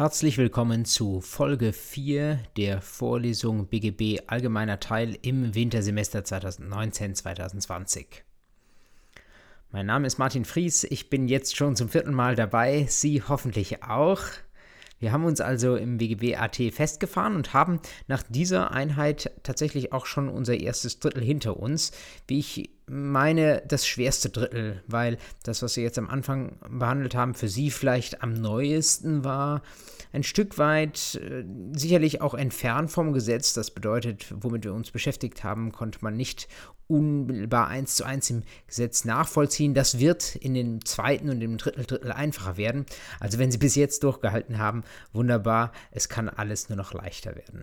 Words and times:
Herzlich 0.00 0.38
willkommen 0.38 0.86
zu 0.86 1.20
Folge 1.20 1.74
4 1.74 2.40
der 2.56 2.80
Vorlesung 2.80 3.66
BGB 3.66 4.22
Allgemeiner 4.28 4.80
Teil 4.80 5.18
im 5.20 5.54
Wintersemester 5.54 6.20
2019-2020. 6.20 8.06
Mein 9.72 9.84
Name 9.84 10.06
ist 10.06 10.16
Martin 10.16 10.46
Fries, 10.46 10.84
ich 10.84 11.10
bin 11.10 11.28
jetzt 11.28 11.54
schon 11.54 11.76
zum 11.76 11.90
vierten 11.90 12.14
Mal 12.14 12.34
dabei, 12.34 12.86
Sie 12.88 13.22
hoffentlich 13.22 13.82
auch. 13.82 14.22
Wir 15.00 15.12
haben 15.12 15.26
uns 15.26 15.42
also 15.42 15.76
im 15.76 15.98
BGB 15.98 16.38
AT 16.38 16.56
festgefahren 16.72 17.36
und 17.36 17.52
haben 17.52 17.78
nach 18.06 18.22
dieser 18.22 18.70
Einheit 18.70 19.30
tatsächlich 19.42 19.92
auch 19.92 20.06
schon 20.06 20.30
unser 20.30 20.58
erstes 20.58 20.98
Drittel 20.98 21.22
hinter 21.22 21.58
uns. 21.58 21.92
Wie 22.26 22.38
ich 22.38 22.70
meine, 22.90 23.62
das 23.66 23.86
schwerste 23.86 24.30
Drittel, 24.30 24.82
weil 24.86 25.16
das, 25.44 25.62
was 25.62 25.76
wir 25.76 25.84
jetzt 25.84 25.98
am 25.98 26.10
Anfang 26.10 26.58
behandelt 26.68 27.14
haben, 27.14 27.34
für 27.34 27.48
Sie 27.48 27.70
vielleicht 27.70 28.22
am 28.22 28.34
neuesten 28.34 29.24
war. 29.24 29.62
Ein 30.12 30.24
Stück 30.24 30.58
weit 30.58 31.14
äh, 31.22 31.44
sicherlich 31.72 32.20
auch 32.20 32.34
entfernt 32.34 32.90
vom 32.90 33.12
Gesetz. 33.12 33.54
Das 33.54 33.70
bedeutet, 33.70 34.26
womit 34.34 34.64
wir 34.64 34.74
uns 34.74 34.90
beschäftigt 34.90 35.44
haben, 35.44 35.70
konnte 35.70 36.00
man 36.02 36.16
nicht 36.16 36.48
unmittelbar 36.88 37.68
eins 37.68 37.94
zu 37.94 38.04
eins 38.04 38.28
im 38.30 38.42
Gesetz 38.66 39.04
nachvollziehen. 39.04 39.72
Das 39.72 40.00
wird 40.00 40.34
in 40.34 40.54
dem 40.54 40.84
zweiten 40.84 41.30
und 41.30 41.40
im 41.40 41.58
dritten 41.58 41.86
Drittel 41.86 42.10
einfacher 42.10 42.56
werden. 42.56 42.86
Also 43.20 43.38
wenn 43.38 43.52
Sie 43.52 43.58
bis 43.58 43.76
jetzt 43.76 44.02
durchgehalten 44.02 44.58
haben, 44.58 44.82
wunderbar, 45.12 45.70
es 45.92 46.08
kann 46.08 46.28
alles 46.28 46.68
nur 46.68 46.76
noch 46.76 46.92
leichter 46.92 47.36
werden. 47.36 47.62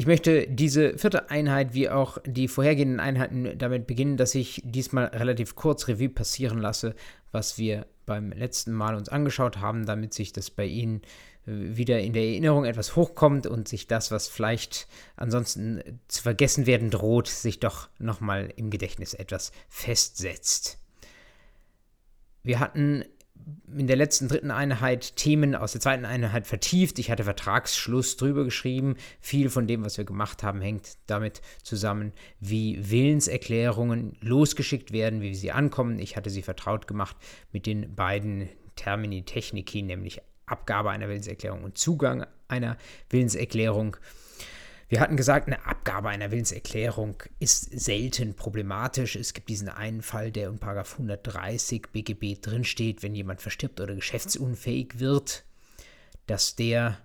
Ich 0.00 0.06
möchte 0.06 0.46
diese 0.48 0.96
vierte 0.96 1.28
Einheit 1.28 1.74
wie 1.74 1.90
auch 1.90 2.16
die 2.24 2.48
vorhergehenden 2.48 3.00
Einheiten 3.00 3.58
damit 3.58 3.86
beginnen, 3.86 4.16
dass 4.16 4.34
ich 4.34 4.62
diesmal 4.64 5.04
relativ 5.08 5.56
kurz 5.56 5.88
Revue 5.88 6.08
passieren 6.08 6.56
lasse, 6.56 6.94
was 7.32 7.58
wir 7.58 7.84
beim 8.06 8.32
letzten 8.32 8.72
Mal 8.72 8.94
uns 8.94 9.10
angeschaut 9.10 9.58
haben, 9.58 9.84
damit 9.84 10.14
sich 10.14 10.32
das 10.32 10.48
bei 10.48 10.64
Ihnen 10.64 11.02
wieder 11.44 12.00
in 12.00 12.14
der 12.14 12.22
Erinnerung 12.22 12.64
etwas 12.64 12.96
hochkommt 12.96 13.46
und 13.46 13.68
sich 13.68 13.88
das, 13.88 14.10
was 14.10 14.26
vielleicht 14.26 14.88
ansonsten 15.16 15.82
zu 16.08 16.22
vergessen 16.22 16.64
werden 16.64 16.88
droht, 16.88 17.28
sich 17.28 17.60
doch 17.60 17.90
nochmal 17.98 18.54
im 18.56 18.70
Gedächtnis 18.70 19.12
etwas 19.12 19.52
festsetzt. 19.68 20.78
Wir 22.42 22.58
hatten 22.58 23.04
in 23.76 23.86
der 23.86 23.96
letzten 23.96 24.28
dritten 24.28 24.50
Einheit 24.50 25.16
Themen 25.16 25.54
aus 25.54 25.72
der 25.72 25.80
zweiten 25.80 26.04
Einheit 26.04 26.46
vertieft. 26.46 26.98
Ich 26.98 27.10
hatte 27.10 27.24
Vertragsschluss 27.24 28.16
drüber 28.16 28.44
geschrieben. 28.44 28.96
Viel 29.20 29.50
von 29.50 29.66
dem, 29.66 29.84
was 29.84 29.98
wir 29.98 30.04
gemacht 30.04 30.42
haben, 30.42 30.60
hängt 30.60 30.96
damit 31.06 31.40
zusammen, 31.62 32.12
wie 32.40 32.90
Willenserklärungen 32.90 34.16
losgeschickt 34.20 34.92
werden, 34.92 35.20
wie 35.20 35.34
sie 35.34 35.52
ankommen. 35.52 35.98
Ich 35.98 36.16
hatte 36.16 36.30
sie 36.30 36.42
vertraut 36.42 36.86
gemacht 36.86 37.16
mit 37.52 37.66
den 37.66 37.94
beiden 37.94 38.48
Termini 38.76 39.22
Techniki, 39.22 39.82
nämlich 39.82 40.20
Abgabe 40.46 40.90
einer 40.90 41.08
Willenserklärung 41.08 41.62
und 41.64 41.78
Zugang 41.78 42.26
einer 42.48 42.76
Willenserklärung. 43.08 43.96
Wir 44.90 44.98
hatten 44.98 45.16
gesagt, 45.16 45.46
eine 45.46 45.64
Abgabe 45.66 46.08
einer 46.08 46.32
Willenserklärung 46.32 47.22
ist 47.38 47.70
selten 47.80 48.34
problematisch. 48.34 49.14
Es 49.14 49.34
gibt 49.34 49.48
diesen 49.48 49.68
einen 49.68 50.02
Fall, 50.02 50.32
der 50.32 50.48
in 50.48 50.60
130 50.60 51.86
BGB 51.92 52.40
drinsteht, 52.42 53.04
wenn 53.04 53.14
jemand 53.14 53.40
verstirbt 53.40 53.80
oder 53.80 53.94
geschäftsunfähig 53.94 54.98
wird, 54.98 55.44
dass 56.26 56.56
der, 56.56 56.98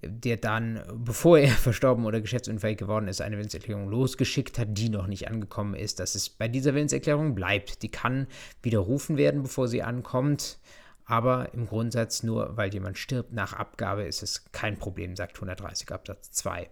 der 0.00 0.36
dann, 0.36 0.80
bevor 0.94 1.40
er 1.40 1.48
verstorben 1.56 2.04
oder 2.04 2.20
geschäftsunfähig 2.20 2.76
geworden 2.76 3.08
ist, 3.08 3.20
eine 3.20 3.36
Willenserklärung 3.36 3.88
losgeschickt 3.88 4.56
hat, 4.56 4.68
die 4.78 4.88
noch 4.88 5.08
nicht 5.08 5.26
angekommen 5.26 5.74
ist, 5.74 5.98
dass 5.98 6.14
es 6.14 6.28
bei 6.30 6.46
dieser 6.46 6.74
Willenserklärung 6.74 7.34
bleibt. 7.34 7.82
Die 7.82 7.90
kann 7.90 8.28
widerrufen 8.62 9.16
werden, 9.16 9.42
bevor 9.42 9.66
sie 9.66 9.82
ankommt. 9.82 10.60
Aber 11.08 11.54
im 11.54 11.66
Grundsatz 11.66 12.22
nur, 12.22 12.56
weil 12.58 12.72
jemand 12.72 12.98
stirbt 12.98 13.32
nach 13.32 13.54
Abgabe, 13.54 14.02
ist 14.02 14.22
es 14.22 14.52
kein 14.52 14.76
Problem, 14.78 15.16
sagt 15.16 15.36
130 15.36 15.90
Absatz 15.90 16.30
2. 16.32 16.68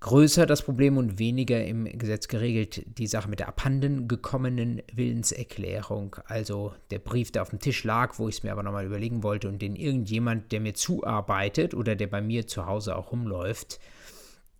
Größer 0.00 0.44
das 0.44 0.60
Problem 0.60 0.98
und 0.98 1.18
weniger 1.18 1.64
im 1.64 1.86
Gesetz 1.86 2.28
geregelt 2.28 2.84
die 2.98 3.06
Sache 3.06 3.30
mit 3.30 3.38
der 3.38 3.48
abhanden 3.48 4.06
gekommenen 4.06 4.82
Willenserklärung. 4.92 6.16
Also 6.26 6.74
der 6.90 6.98
Brief, 6.98 7.32
der 7.32 7.40
auf 7.40 7.48
dem 7.48 7.58
Tisch 7.58 7.84
lag, 7.84 8.18
wo 8.18 8.28
ich 8.28 8.36
es 8.36 8.42
mir 8.42 8.52
aber 8.52 8.62
nochmal 8.62 8.84
überlegen 8.84 9.22
wollte 9.22 9.48
und 9.48 9.62
den 9.62 9.76
irgendjemand, 9.76 10.52
der 10.52 10.60
mir 10.60 10.74
zuarbeitet 10.74 11.72
oder 11.72 11.96
der 11.96 12.08
bei 12.08 12.20
mir 12.20 12.46
zu 12.46 12.66
Hause 12.66 12.96
auch 12.96 13.12
rumläuft, 13.12 13.80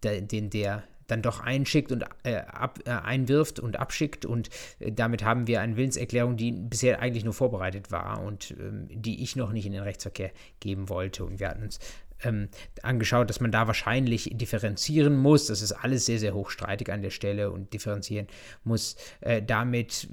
den 0.03 0.49
der 0.49 0.85
dann 1.07 1.23
doch 1.23 1.41
einschickt 1.41 1.93
und 1.93 2.05
äh, 2.23 2.37
ab, 2.37 2.79
äh, 2.85 2.91
einwirft 2.91 3.61
und 3.61 3.79
abschickt. 3.79 4.25
Und 4.25 4.51
äh, 4.79 4.93
damit 4.93 5.25
haben 5.25 5.47
wir 5.47 5.61
eine 5.61 5.77
Willenserklärung, 5.77 6.37
die 6.37 6.53
bisher 6.53 7.01
eigentlich 7.01 7.25
nur 7.25 7.35
vorbereitet 7.35 7.91
war 7.91 8.23
und 8.23 8.55
ähm, 8.59 8.89
die 8.91 9.23
ich 9.23 9.37
noch 9.37 9.53
nicht 9.53 9.67
in 9.67 9.73
den 9.73 9.83
Rechtsverkehr 9.83 10.31
geben 10.61 10.89
wollte. 10.89 11.25
Und 11.25 11.41
wir 11.41 11.49
hatten 11.49 11.63
uns 11.63 11.79
ähm, 12.23 12.49
angeschaut, 12.83 13.29
dass 13.31 13.41
man 13.41 13.53
da 13.53 13.67
wahrscheinlich 13.67 14.31
differenzieren 14.33 15.17
muss. 15.17 15.47
Das 15.47 15.63
ist 15.63 15.73
alles 15.73 16.07
sehr, 16.07 16.19
sehr 16.19 16.35
hochstreitig 16.35 16.91
an 16.93 17.03
der 17.03 17.11
Stelle 17.11 17.51
und 17.51 17.73
differenzieren 17.73 18.27
muss 18.63 18.97
äh, 19.21 19.43
damit 19.43 20.09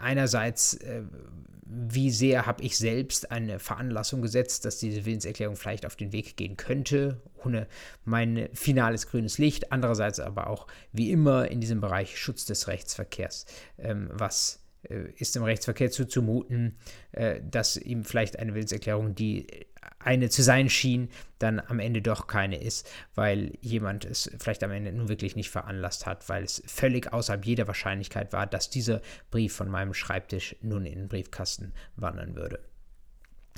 einerseits 0.00 0.74
äh, 0.74 1.02
wie 1.74 2.10
sehr 2.10 2.46
habe 2.46 2.62
ich 2.62 2.76
selbst 2.76 3.30
eine 3.30 3.58
Veranlassung 3.58 4.22
gesetzt, 4.22 4.64
dass 4.64 4.78
diese 4.78 5.04
Willenserklärung 5.04 5.56
vielleicht 5.56 5.86
auf 5.86 5.96
den 5.96 6.12
Weg 6.12 6.36
gehen 6.36 6.56
könnte, 6.56 7.20
ohne 7.44 7.66
mein 8.04 8.48
finales 8.52 9.06
grünes 9.06 9.38
Licht. 9.38 9.72
Andererseits 9.72 10.20
aber 10.20 10.48
auch, 10.48 10.66
wie 10.92 11.10
immer, 11.10 11.50
in 11.50 11.60
diesem 11.60 11.80
Bereich 11.80 12.18
Schutz 12.18 12.44
des 12.44 12.68
Rechtsverkehrs, 12.68 13.46
ähm, 13.78 14.10
was 14.12 14.61
ist 14.88 15.36
im 15.36 15.44
Rechtsverkehr 15.44 15.90
zuzumuten, 15.90 16.76
äh, 17.12 17.40
dass 17.42 17.76
ihm 17.76 18.04
vielleicht 18.04 18.38
eine 18.38 18.54
Willenserklärung, 18.54 19.14
die 19.14 19.46
eine 19.98 20.28
zu 20.28 20.42
sein 20.42 20.68
schien, 20.68 21.08
dann 21.38 21.60
am 21.60 21.78
Ende 21.78 22.02
doch 22.02 22.26
keine 22.26 22.60
ist, 22.60 22.88
weil 23.14 23.52
jemand 23.60 24.04
es 24.04 24.30
vielleicht 24.38 24.64
am 24.64 24.72
Ende 24.72 24.92
nun 24.92 25.08
wirklich 25.08 25.36
nicht 25.36 25.50
veranlasst 25.50 26.06
hat, 26.06 26.28
weil 26.28 26.44
es 26.44 26.62
völlig 26.66 27.12
außerhalb 27.12 27.44
jeder 27.44 27.66
Wahrscheinlichkeit 27.66 28.32
war, 28.32 28.46
dass 28.46 28.70
dieser 28.70 29.00
Brief 29.30 29.54
von 29.54 29.68
meinem 29.68 29.94
Schreibtisch 29.94 30.56
nun 30.62 30.86
in 30.86 30.98
den 30.98 31.08
Briefkasten 31.08 31.72
wandern 31.96 32.34
würde. 32.34 32.60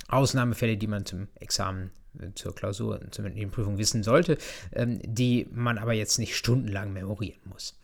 Ausnahmefälle, 0.07 0.77
die 0.77 0.87
man 0.87 1.05
zum 1.05 1.27
Examen, 1.35 1.91
äh, 2.19 2.27
zur 2.35 2.53
Klausur, 2.53 2.99
zur 3.11 3.25
Prüfung 3.25 3.77
wissen 3.77 4.03
sollte, 4.03 4.37
ähm, 4.73 4.99
die 5.03 5.47
man 5.51 5.77
aber 5.77 5.93
jetzt 5.93 6.19
nicht 6.19 6.35
stundenlang 6.35 6.93
memorieren 6.93 7.41
muss. 7.45 7.79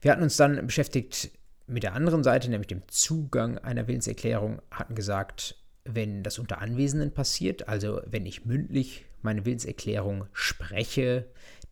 Wir 0.00 0.12
hatten 0.12 0.22
uns 0.22 0.36
dann 0.36 0.66
beschäftigt 0.66 1.30
mit 1.70 1.82
der 1.82 1.94
anderen 1.94 2.24
Seite, 2.24 2.50
nämlich 2.50 2.68
dem 2.68 2.82
Zugang 2.88 3.58
einer 3.58 3.86
Willenserklärung, 3.86 4.60
hatten 4.70 4.94
gesagt, 4.94 5.56
wenn 5.84 6.22
das 6.22 6.38
unter 6.38 6.60
Anwesenden 6.60 7.12
passiert, 7.12 7.68
also 7.68 8.00
wenn 8.06 8.26
ich 8.26 8.44
mündlich 8.44 9.06
meine 9.22 9.44
Willenserklärung 9.44 10.26
spreche, 10.32 11.26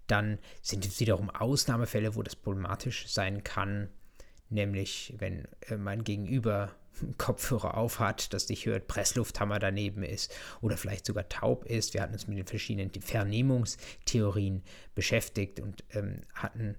dann 0.06 0.38
sind 0.62 0.86
es 0.86 1.00
wiederum 1.00 1.30
Ausnahmefälle, 1.30 2.14
wo 2.14 2.22
das 2.22 2.36
problematisch 2.36 3.08
sein 3.08 3.44
kann, 3.44 3.88
nämlich 4.48 5.14
wenn 5.18 5.46
äh, 5.68 5.76
mein 5.76 6.04
Gegenüber 6.04 6.72
Kopfhörer 7.18 7.76
auf 7.76 8.00
hat, 8.00 8.32
das 8.32 8.48
nicht 8.48 8.66
hört, 8.66 8.88
Presslufthammer 8.88 9.58
daneben 9.58 10.02
ist 10.02 10.34
oder 10.60 10.76
vielleicht 10.76 11.06
sogar 11.06 11.28
taub 11.28 11.64
ist. 11.64 11.94
Wir 11.94 12.02
hatten 12.02 12.14
uns 12.14 12.26
mit 12.26 12.38
den 12.38 12.46
verschiedenen 12.46 12.90
Vernehmungstheorien 12.90 14.62
beschäftigt 14.94 15.60
und 15.60 15.84
ähm, 15.90 16.22
hatten 16.34 16.76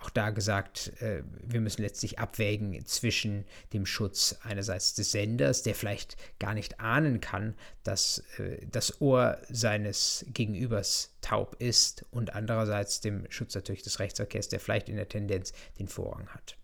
auch 0.00 0.10
da 0.10 0.30
gesagt, 0.30 0.92
äh, 1.00 1.22
wir 1.42 1.60
müssen 1.60 1.82
letztlich 1.82 2.18
abwägen 2.18 2.84
zwischen 2.86 3.44
dem 3.72 3.86
Schutz 3.86 4.36
einerseits 4.42 4.94
des 4.94 5.12
Senders, 5.12 5.62
der 5.62 5.74
vielleicht 5.74 6.16
gar 6.38 6.54
nicht 6.54 6.80
ahnen 6.80 7.20
kann, 7.20 7.54
dass 7.82 8.24
äh, 8.38 8.66
das 8.70 9.00
Ohr 9.00 9.38
seines 9.48 10.24
Gegenübers 10.32 11.14
taub 11.20 11.56
ist, 11.58 12.04
und 12.10 12.34
andererseits 12.34 13.00
dem 13.00 13.30
Schutz 13.30 13.54
natürlich 13.54 13.82
des 13.82 13.98
Rechtsverkehrs, 13.98 14.48
der 14.48 14.60
vielleicht 14.60 14.88
in 14.88 14.96
der 14.96 15.08
Tendenz 15.08 15.52
den 15.78 15.88
Vorrang 15.88 16.28
hat. 16.28 16.56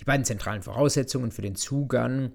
Die 0.00 0.04
beiden 0.04 0.24
zentralen 0.24 0.62
Voraussetzungen 0.62 1.30
für 1.30 1.42
den 1.42 1.54
Zugang 1.54 2.32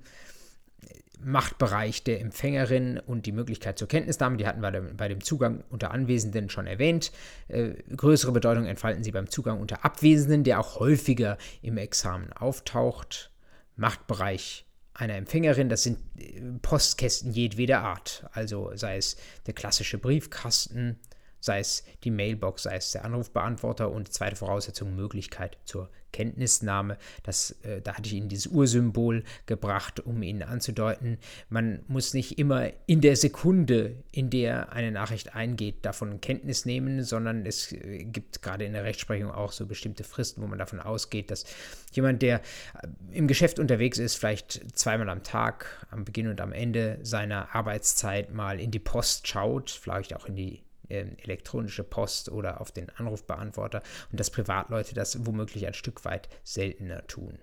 Machtbereich 1.20 2.04
der 2.04 2.22
Empfängerin 2.22 3.00
und 3.00 3.26
die 3.26 3.32
Möglichkeit 3.32 3.78
zur 3.78 3.88
Kenntnisnahme, 3.88 4.38
die 4.38 4.48
hatten 4.48 4.62
wir 4.62 4.72
bei 4.96 5.08
dem 5.08 5.24
Zugang 5.24 5.64
unter 5.70 5.92
Anwesenden 5.92 6.50
schon 6.50 6.68
erwähnt. 6.68 7.12
Äh, 7.48 7.74
größere 7.96 8.32
Bedeutung 8.32 8.66
entfalten 8.66 9.04
sie 9.04 9.12
beim 9.12 9.30
Zugang 9.30 9.60
unter 9.60 9.84
Abwesenden, 9.84 10.44
der 10.44 10.60
auch 10.60 10.80
häufiger 10.80 11.38
im 11.62 11.78
Examen 11.78 12.32
auftaucht. 12.34 13.32
Machtbereich 13.76 14.66
einer 14.94 15.16
Empfängerin, 15.16 15.70
das 15.70 15.84
sind 15.84 16.00
äh, 16.18 16.42
Postkästen 16.62 17.32
jedweder 17.32 17.82
Art, 17.82 18.28
also 18.32 18.72
sei 18.76 18.98
es 18.98 19.18
der 19.46 19.54
klassische 19.54 19.98
Briefkasten, 19.98 21.00
sei 21.40 21.60
es 21.60 21.84
die 22.04 22.12
Mailbox, 22.12 22.64
sei 22.64 22.76
es 22.76 22.92
der 22.92 23.06
Anrufbeantworter 23.06 23.92
und 23.92 24.12
zweite 24.12 24.36
Voraussetzung 24.36 24.96
Möglichkeit 24.96 25.58
zur 25.66 25.90
Kenntnisnahme. 26.12 26.98
Das, 27.24 27.52
äh, 27.64 27.82
da 27.82 27.96
hatte 27.96 28.08
ich 28.08 28.14
Ihnen 28.14 28.30
dieses 28.30 28.48
Ursymbol 28.48 29.24
gebracht, 29.46 30.00
um 30.00 30.22
Ihnen 30.24 30.44
anzudeuten, 30.44 31.18
man 31.50 31.80
muss 31.88 32.14
nicht 32.14 32.40
immer 32.40 32.70
in 32.86 33.02
der 33.02 33.16
Sekunde, 33.16 33.96
in 34.12 34.30
der 34.30 34.72
eine 34.72 34.92
Nachricht 34.92 35.36
eingeht, 35.36 35.86
davon 35.86 36.22
Kenntnis 36.22 36.66
nehmen, 36.66 37.04
sondern 37.04 37.46
es 37.46 37.72
äh, 37.72 38.04
gibt 38.04 38.42
gerade 38.42 38.66
in 38.66 38.74
der 38.74 38.84
Rechtsprechung 38.84 39.32
auch 39.32 39.52
so 39.52 39.66
bestimmte 39.66 40.04
Fristen, 40.04 40.42
wo 40.42 40.48
man 40.48 40.60
davon 40.60 40.80
ausgeht, 40.80 41.32
dass 41.32 41.46
jemand, 41.92 42.22
der 42.22 42.42
äh, 42.82 42.88
im 43.12 43.28
Geschäft 43.28 43.60
unterwegs 43.60 43.98
ist, 43.98 44.16
vielleicht 44.16 44.78
zweimal 44.78 45.10
am 45.10 45.24
Tag, 45.24 45.86
am 45.90 46.06
Beginn 46.06 46.28
und 46.28 46.42
am 46.42 46.52
Ende 46.52 47.00
seiner 47.04 47.54
Arbeitszeit 47.56 48.34
mal 48.34 48.60
in 48.60 48.72
die 48.72 48.80
Post 48.80 49.28
schaut, 49.28 49.70
vielleicht 49.70 50.16
auch 50.16 50.26
in 50.26 50.36
die 50.36 50.67
elektronische 50.90 51.84
Post 51.84 52.30
oder 52.30 52.62
auf 52.62 52.72
den 52.72 52.90
Anrufbeantworter 52.90 53.82
und 54.12 54.20
dass 54.20 54.32
Privatleute 54.32 54.96
das 54.96 55.26
womöglich 55.26 55.68
ein 55.68 55.74
Stück 55.74 56.06
weit 56.06 56.30
seltener 56.44 57.06
tun. 57.08 57.40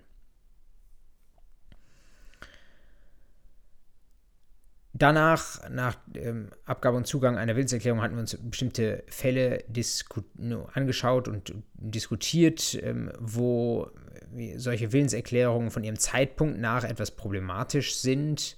Danach, 4.97 5.69
nach 5.69 5.97
ähm, 6.15 6.51
Abgabe 6.63 6.95
und 6.95 7.05
Zugang 7.05 7.37
einer 7.37 7.57
Willenserklärung, 7.57 8.01
hatten 8.01 8.15
wir 8.15 8.21
uns 8.21 8.37
bestimmte 8.41 9.03
Fälle 9.07 9.65
angeschaut 10.73 11.27
und 11.27 11.53
diskutiert, 11.73 12.79
ähm, 12.81 13.11
wo 13.19 13.91
solche 14.55 14.93
Willenserklärungen 14.93 15.69
von 15.69 15.83
ihrem 15.83 15.99
Zeitpunkt 15.99 16.59
nach 16.59 16.85
etwas 16.85 17.11
problematisch 17.11 17.97
sind. 17.97 18.57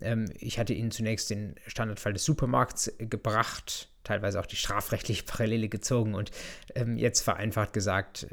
Ähm, 0.00 0.30
ich 0.38 0.60
hatte 0.60 0.74
Ihnen 0.74 0.92
zunächst 0.92 1.30
den 1.30 1.56
Standardfall 1.66 2.12
des 2.12 2.24
Supermarkts 2.24 2.92
gebracht, 2.98 3.88
teilweise 4.04 4.40
auch 4.40 4.46
die 4.46 4.56
strafrechtliche 4.56 5.24
Parallele 5.24 5.68
gezogen 5.68 6.14
und 6.14 6.30
ähm, 6.74 6.96
jetzt 6.96 7.20
vereinfacht 7.20 7.72
gesagt, 7.72 8.26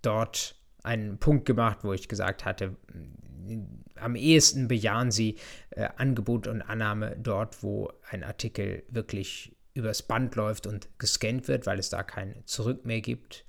dort 0.00 0.56
einen 0.82 1.18
Punkt 1.18 1.44
gemacht, 1.44 1.78
wo 1.82 1.92
ich 1.92 2.08
gesagt 2.08 2.44
hatte, 2.44 2.76
am 3.96 4.16
ehesten 4.16 4.68
bejahen 4.68 5.10
sie 5.10 5.36
äh, 5.70 5.88
Angebot 5.96 6.46
und 6.46 6.62
Annahme 6.62 7.16
dort, 7.18 7.62
wo 7.62 7.92
ein 8.08 8.24
Artikel 8.24 8.82
wirklich 8.88 9.54
übers 9.74 10.02
Band 10.02 10.34
läuft 10.36 10.66
und 10.66 10.88
gescannt 10.98 11.48
wird, 11.48 11.66
weil 11.66 11.78
es 11.78 11.88
da 11.88 12.02
kein 12.02 12.42
Zurück 12.44 12.84
mehr 12.84 13.00
gibt. 13.00 13.44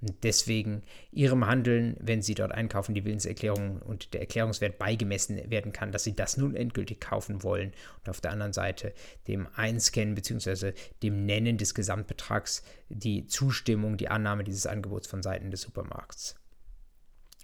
Und 0.00 0.22
deswegen 0.22 0.82
ihrem 1.10 1.46
Handeln, 1.46 1.96
wenn 1.98 2.22
sie 2.22 2.34
dort 2.34 2.52
einkaufen, 2.52 2.94
die 2.94 3.04
Willenserklärung 3.04 3.82
und 3.82 4.14
der 4.14 4.20
Erklärungswert 4.20 4.78
beigemessen 4.78 5.50
werden 5.50 5.72
kann, 5.72 5.90
dass 5.90 6.04
sie 6.04 6.14
das 6.14 6.36
nun 6.36 6.54
endgültig 6.54 7.00
kaufen 7.00 7.42
wollen. 7.42 7.72
Und 8.00 8.08
auf 8.08 8.20
der 8.20 8.30
anderen 8.30 8.52
Seite 8.52 8.92
dem 9.26 9.48
Einscannen 9.56 10.14
bzw. 10.14 10.72
dem 11.02 11.26
Nennen 11.26 11.58
des 11.58 11.74
Gesamtbetrags 11.74 12.62
die 12.88 13.26
Zustimmung, 13.26 13.96
die 13.96 14.08
Annahme 14.08 14.44
dieses 14.44 14.66
Angebots 14.66 15.08
von 15.08 15.22
Seiten 15.22 15.50
des 15.50 15.62
Supermarkts. 15.62 16.36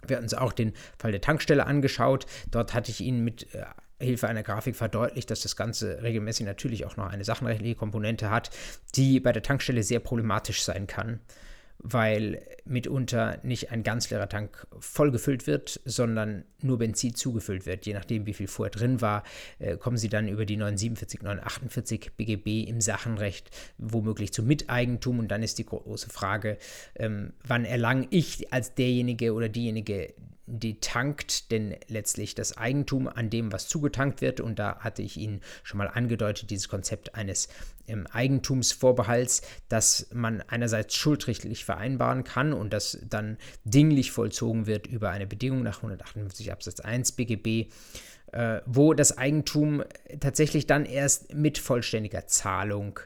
Wir 0.06 0.17
hatten 0.17 0.25
uns 0.25 0.35
auch 0.35 0.53
den 0.53 0.75
Fall 0.99 1.11
der 1.11 1.23
Tankstelle 1.23 1.67
angeschaut. 1.67 2.27
Dort 2.51 2.75
hatte 2.75 2.91
ich 2.91 3.01
Ihnen 3.01 3.25
mit 3.25 3.53
äh, 3.55 3.65
Hilfe 3.99 4.29
einer 4.29 4.43
Grafik 4.43 4.77
verdeutlicht, 4.77 5.31
dass 5.31 5.41
das 5.41 5.56
Ganze 5.56 6.03
regelmäßig 6.03 6.47
natürlich 6.47 6.85
auch 6.85 6.97
noch 6.97 7.06
eine 7.06 7.25
sachenrechtliche 7.25 7.75
Komponente 7.75 8.31
hat, 8.31 8.51
die 8.95 9.19
bei 9.19 9.33
der 9.33 9.43
Tankstelle 9.43 9.83
sehr 9.83 10.01
problematisch 10.01 10.62
sein 10.62 10.87
kann 10.87 11.21
weil 11.79 12.41
mitunter 12.65 13.38
nicht 13.43 13.71
ein 13.71 13.82
ganz 13.82 14.09
leerer 14.11 14.29
Tank 14.29 14.67
vollgefüllt 14.79 15.47
wird, 15.47 15.81
sondern 15.85 16.44
nur 16.62 16.79
Benzin 16.79 17.15
zugefüllt 17.15 17.67
wird. 17.67 17.85
Je 17.85 17.93
nachdem, 17.93 18.26
wie 18.26 18.32
viel 18.32 18.49
vorher 18.49 18.71
drin 18.71 19.00
war, 19.00 19.23
äh, 19.59 19.76
kommen 19.76 19.99
Sie 19.99 20.09
dann 20.09 20.29
über 20.29 20.47
die 20.47 20.56
947, 20.56 21.23
948 21.23 22.12
BGB 22.17 22.65
im 22.69 22.81
Sachenrecht 22.81 23.50
womöglich 23.76 24.32
zum 24.32 24.47
Miteigentum. 24.47 25.19
Und 25.19 25.29
dann 25.29 25.43
ist 25.43 25.59
die 25.59 25.67
große 25.67 26.09
Frage, 26.09 26.56
ähm, 26.94 27.35
wann 27.47 27.65
erlange 27.65 28.06
ich 28.11 28.53
als 28.53 28.75
derjenige 28.75 29.35
oder 29.35 29.49
diejenige 29.49 30.15
die 30.46 30.81
tankt 30.81 31.50
denn 31.50 31.76
letztlich 31.88 32.35
das 32.35 32.56
Eigentum 32.56 33.08
an 33.08 33.31
dem, 33.31 33.52
was 33.52 33.69
zugetankt 33.69 34.20
wird. 34.20 34.41
Und 34.41 34.58
da 34.58 34.79
hatte 34.81 35.02
ich 35.02 35.17
Ihnen 35.17 35.41
schon 35.62 35.79
mal 35.79 35.88
angedeutet, 35.88 36.50
dieses 36.50 36.69
Konzept 36.69 37.14
eines 37.14 37.49
ähm, 37.87 38.06
Eigentumsvorbehalts, 38.06 39.43
dass 39.69 40.08
man 40.12 40.43
einerseits 40.43 40.94
schuldrechtlich 40.94 41.64
vereinbaren 41.64 42.25
kann 42.25 42.52
und 42.52 42.73
das 42.73 42.99
dann 43.08 43.38
dinglich 43.64 44.11
vollzogen 44.11 44.67
wird 44.67 44.87
über 44.87 45.11
eine 45.11 45.26
Bedingung 45.26 45.62
nach 45.62 45.79
158 45.79 46.52
Absatz 46.52 46.81
1 46.81 47.12
BGB 47.12 47.70
äh, 48.32 48.62
wo 48.67 48.94
das 48.94 49.17
Eigentum 49.17 49.85
tatsächlich 50.19 50.67
dann 50.67 50.87
erst 50.87 51.32
mit 51.35 51.56
vollständiger 51.56 52.26
Zahlung 52.26 52.99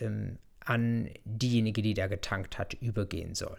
ähm, 0.00 0.38
an 0.60 1.10
diejenige, 1.24 1.82
die 1.82 1.94
da 1.94 2.06
getankt 2.06 2.58
hat, 2.58 2.74
übergehen 2.74 3.34
soll. 3.34 3.58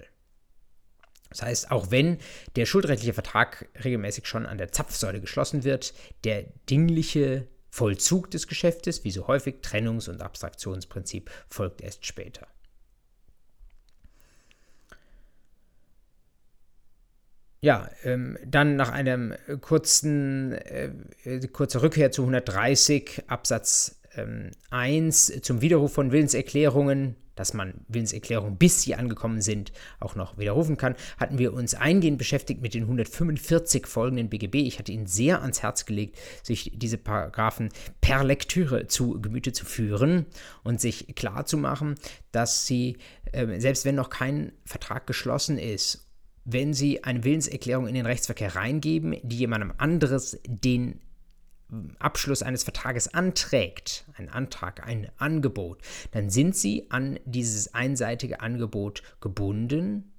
Das 1.33 1.41
heißt, 1.41 1.71
auch 1.71 1.89
wenn 1.89 2.19
der 2.55 2.67
schuldrechtliche 2.67 3.13
Vertrag 3.13 3.67
regelmäßig 3.83 4.27
schon 4.27 4.45
an 4.45 4.59
der 4.59 4.71
Zapfsäule 4.71 5.19
geschlossen 5.19 5.63
wird, 5.63 5.95
der 6.23 6.43
dingliche 6.69 7.47
Vollzug 7.71 8.29
des 8.29 8.47
Geschäftes, 8.47 9.03
wie 9.03 9.09
so 9.09 9.25
häufig 9.25 9.55
Trennungs- 9.63 10.07
und 10.07 10.21
Abstraktionsprinzip, 10.21 11.31
folgt 11.49 11.81
erst 11.81 12.05
später. 12.05 12.47
Ja, 17.61 17.89
ähm, 18.03 18.37
dann 18.45 18.75
nach 18.75 18.91
einem 18.91 19.33
kurzen, 19.61 20.51
äh, 20.51 20.91
kurzer 21.51 21.81
Rückkehr 21.81 22.11
zu 22.11 22.23
130 22.23 23.23
Absatz 23.27 24.02
ähm, 24.15 24.51
1 24.69 25.41
zum 25.41 25.61
Widerruf 25.61 25.93
von 25.93 26.11
Willenserklärungen 26.11 27.15
dass 27.35 27.53
man 27.53 27.73
Willenserklärungen, 27.87 28.57
bis 28.57 28.81
sie 28.81 28.95
angekommen 28.95 29.41
sind, 29.41 29.71
auch 29.99 30.15
noch 30.15 30.37
widerrufen 30.37 30.77
kann, 30.77 30.95
hatten 31.17 31.37
wir 31.37 31.53
uns 31.53 31.73
eingehend 31.73 32.17
beschäftigt 32.17 32.61
mit 32.61 32.73
den 32.73 32.83
145 32.83 33.87
folgenden 33.87 34.29
BGB. 34.29 34.55
Ich 34.55 34.79
hatte 34.79 34.91
Ihnen 34.91 35.07
sehr 35.07 35.41
ans 35.41 35.63
Herz 35.63 35.85
gelegt, 35.85 36.17
sich 36.43 36.71
diese 36.75 36.97
Paragraphen 36.97 37.69
per 38.01 38.23
Lektüre 38.23 38.87
zu 38.87 39.19
Gemüte 39.21 39.53
zu 39.53 39.65
führen 39.65 40.25
und 40.63 40.79
sich 40.79 41.15
klar 41.15 41.45
zu 41.45 41.57
machen, 41.57 41.95
dass 42.31 42.67
Sie, 42.67 42.97
äh, 43.31 43.59
selbst 43.59 43.85
wenn 43.85 43.95
noch 43.95 44.09
kein 44.09 44.51
Vertrag 44.65 45.07
geschlossen 45.07 45.57
ist, 45.57 46.07
wenn 46.45 46.73
Sie 46.73 47.03
eine 47.03 47.23
Willenserklärung 47.23 47.87
in 47.87 47.95
den 47.95 48.05
Rechtsverkehr 48.05 48.55
reingeben, 48.55 49.15
die 49.23 49.37
jemandem 49.37 49.73
anderes 49.77 50.39
den 50.45 50.99
Abschluss 51.99 52.43
eines 52.43 52.63
Vertrages 52.63 53.13
anträgt, 53.13 54.05
ein 54.15 54.29
Antrag, 54.29 54.85
ein 54.85 55.09
Angebot, 55.17 55.81
dann 56.11 56.29
sind 56.29 56.55
Sie 56.55 56.89
an 56.91 57.19
dieses 57.25 57.73
einseitige 57.73 58.41
Angebot 58.41 59.01
gebunden 59.21 60.13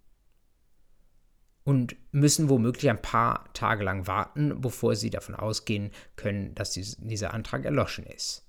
und 1.64 1.96
müssen 2.12 2.48
womöglich 2.48 2.90
ein 2.90 3.00
paar 3.00 3.52
Tage 3.54 3.84
lang 3.84 4.06
warten, 4.06 4.60
bevor 4.60 4.96
Sie 4.96 5.10
davon 5.10 5.34
ausgehen 5.34 5.90
können, 6.16 6.54
dass 6.54 6.72
dieser 6.72 7.32
Antrag 7.32 7.64
erloschen 7.64 8.04
ist. 8.04 8.43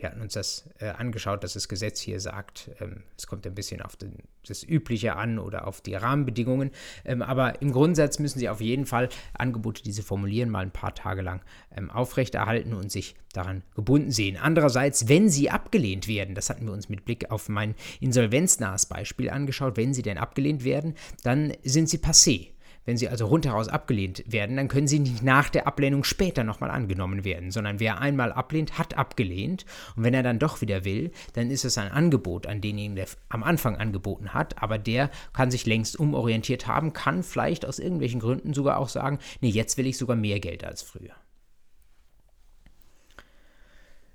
Wir 0.00 0.08
hatten 0.08 0.22
uns 0.22 0.32
das 0.32 0.64
äh, 0.78 0.88
angeschaut, 0.88 1.44
dass 1.44 1.52
das 1.52 1.68
Gesetz 1.68 2.00
hier 2.00 2.20
sagt, 2.20 2.70
ähm, 2.80 3.02
es 3.18 3.26
kommt 3.26 3.46
ein 3.46 3.54
bisschen 3.54 3.82
auf 3.82 3.96
den, 3.96 4.14
das 4.48 4.62
Übliche 4.62 5.14
an 5.16 5.38
oder 5.38 5.68
auf 5.68 5.82
die 5.82 5.94
Rahmenbedingungen. 5.94 6.70
Ähm, 7.04 7.20
aber 7.20 7.60
im 7.60 7.70
Grundsatz 7.70 8.18
müssen 8.18 8.38
Sie 8.38 8.48
auf 8.48 8.62
jeden 8.62 8.86
Fall 8.86 9.10
Angebote, 9.34 9.82
die 9.82 9.92
Sie 9.92 10.00
formulieren, 10.00 10.48
mal 10.48 10.60
ein 10.60 10.70
paar 10.70 10.94
Tage 10.94 11.20
lang 11.20 11.42
ähm, 11.76 11.90
aufrechterhalten 11.90 12.72
und 12.72 12.90
sich 12.90 13.14
daran 13.34 13.62
gebunden 13.74 14.10
sehen. 14.10 14.38
Andererseits, 14.38 15.08
wenn 15.08 15.28
sie 15.28 15.50
abgelehnt 15.50 16.08
werden, 16.08 16.34
das 16.34 16.50
hatten 16.50 16.66
wir 16.66 16.72
uns 16.72 16.88
mit 16.88 17.04
Blick 17.04 17.30
auf 17.30 17.48
mein 17.48 17.74
insolvenznahes 18.00 18.86
Beispiel 18.86 19.30
angeschaut, 19.30 19.76
wenn 19.76 19.94
sie 19.94 20.02
denn 20.02 20.18
abgelehnt 20.18 20.64
werden, 20.64 20.94
dann 21.22 21.52
sind 21.62 21.88
sie 21.88 21.98
passé. 21.98 22.48
Wenn 22.90 22.96
sie 22.96 23.08
also 23.08 23.26
rundheraus 23.26 23.68
abgelehnt 23.68 24.24
werden, 24.26 24.56
dann 24.56 24.66
können 24.66 24.88
sie 24.88 24.98
nicht 24.98 25.22
nach 25.22 25.48
der 25.48 25.68
Ablehnung 25.68 26.02
später 26.02 26.42
nochmal 26.42 26.72
angenommen 26.72 27.22
werden, 27.22 27.52
sondern 27.52 27.78
wer 27.78 28.00
einmal 28.00 28.32
ablehnt, 28.32 28.78
hat 28.78 28.98
abgelehnt. 28.98 29.64
Und 29.94 30.02
wenn 30.02 30.12
er 30.12 30.24
dann 30.24 30.40
doch 30.40 30.60
wieder 30.60 30.84
will, 30.84 31.12
dann 31.34 31.52
ist 31.52 31.64
es 31.64 31.78
ein 31.78 31.92
Angebot 31.92 32.48
an 32.48 32.60
denjenigen, 32.60 32.96
der 32.96 33.06
am 33.28 33.44
Anfang 33.44 33.76
angeboten 33.76 34.34
hat, 34.34 34.60
aber 34.60 34.76
der 34.76 35.08
kann 35.32 35.52
sich 35.52 35.66
längst 35.66 36.00
umorientiert 36.00 36.66
haben, 36.66 36.92
kann 36.92 37.22
vielleicht 37.22 37.64
aus 37.64 37.78
irgendwelchen 37.78 38.18
Gründen 38.18 38.54
sogar 38.54 38.78
auch 38.78 38.88
sagen, 38.88 39.20
nee, 39.40 39.50
jetzt 39.50 39.78
will 39.78 39.86
ich 39.86 39.96
sogar 39.96 40.16
mehr 40.16 40.40
Geld 40.40 40.64
als 40.64 40.82
früher. 40.82 41.14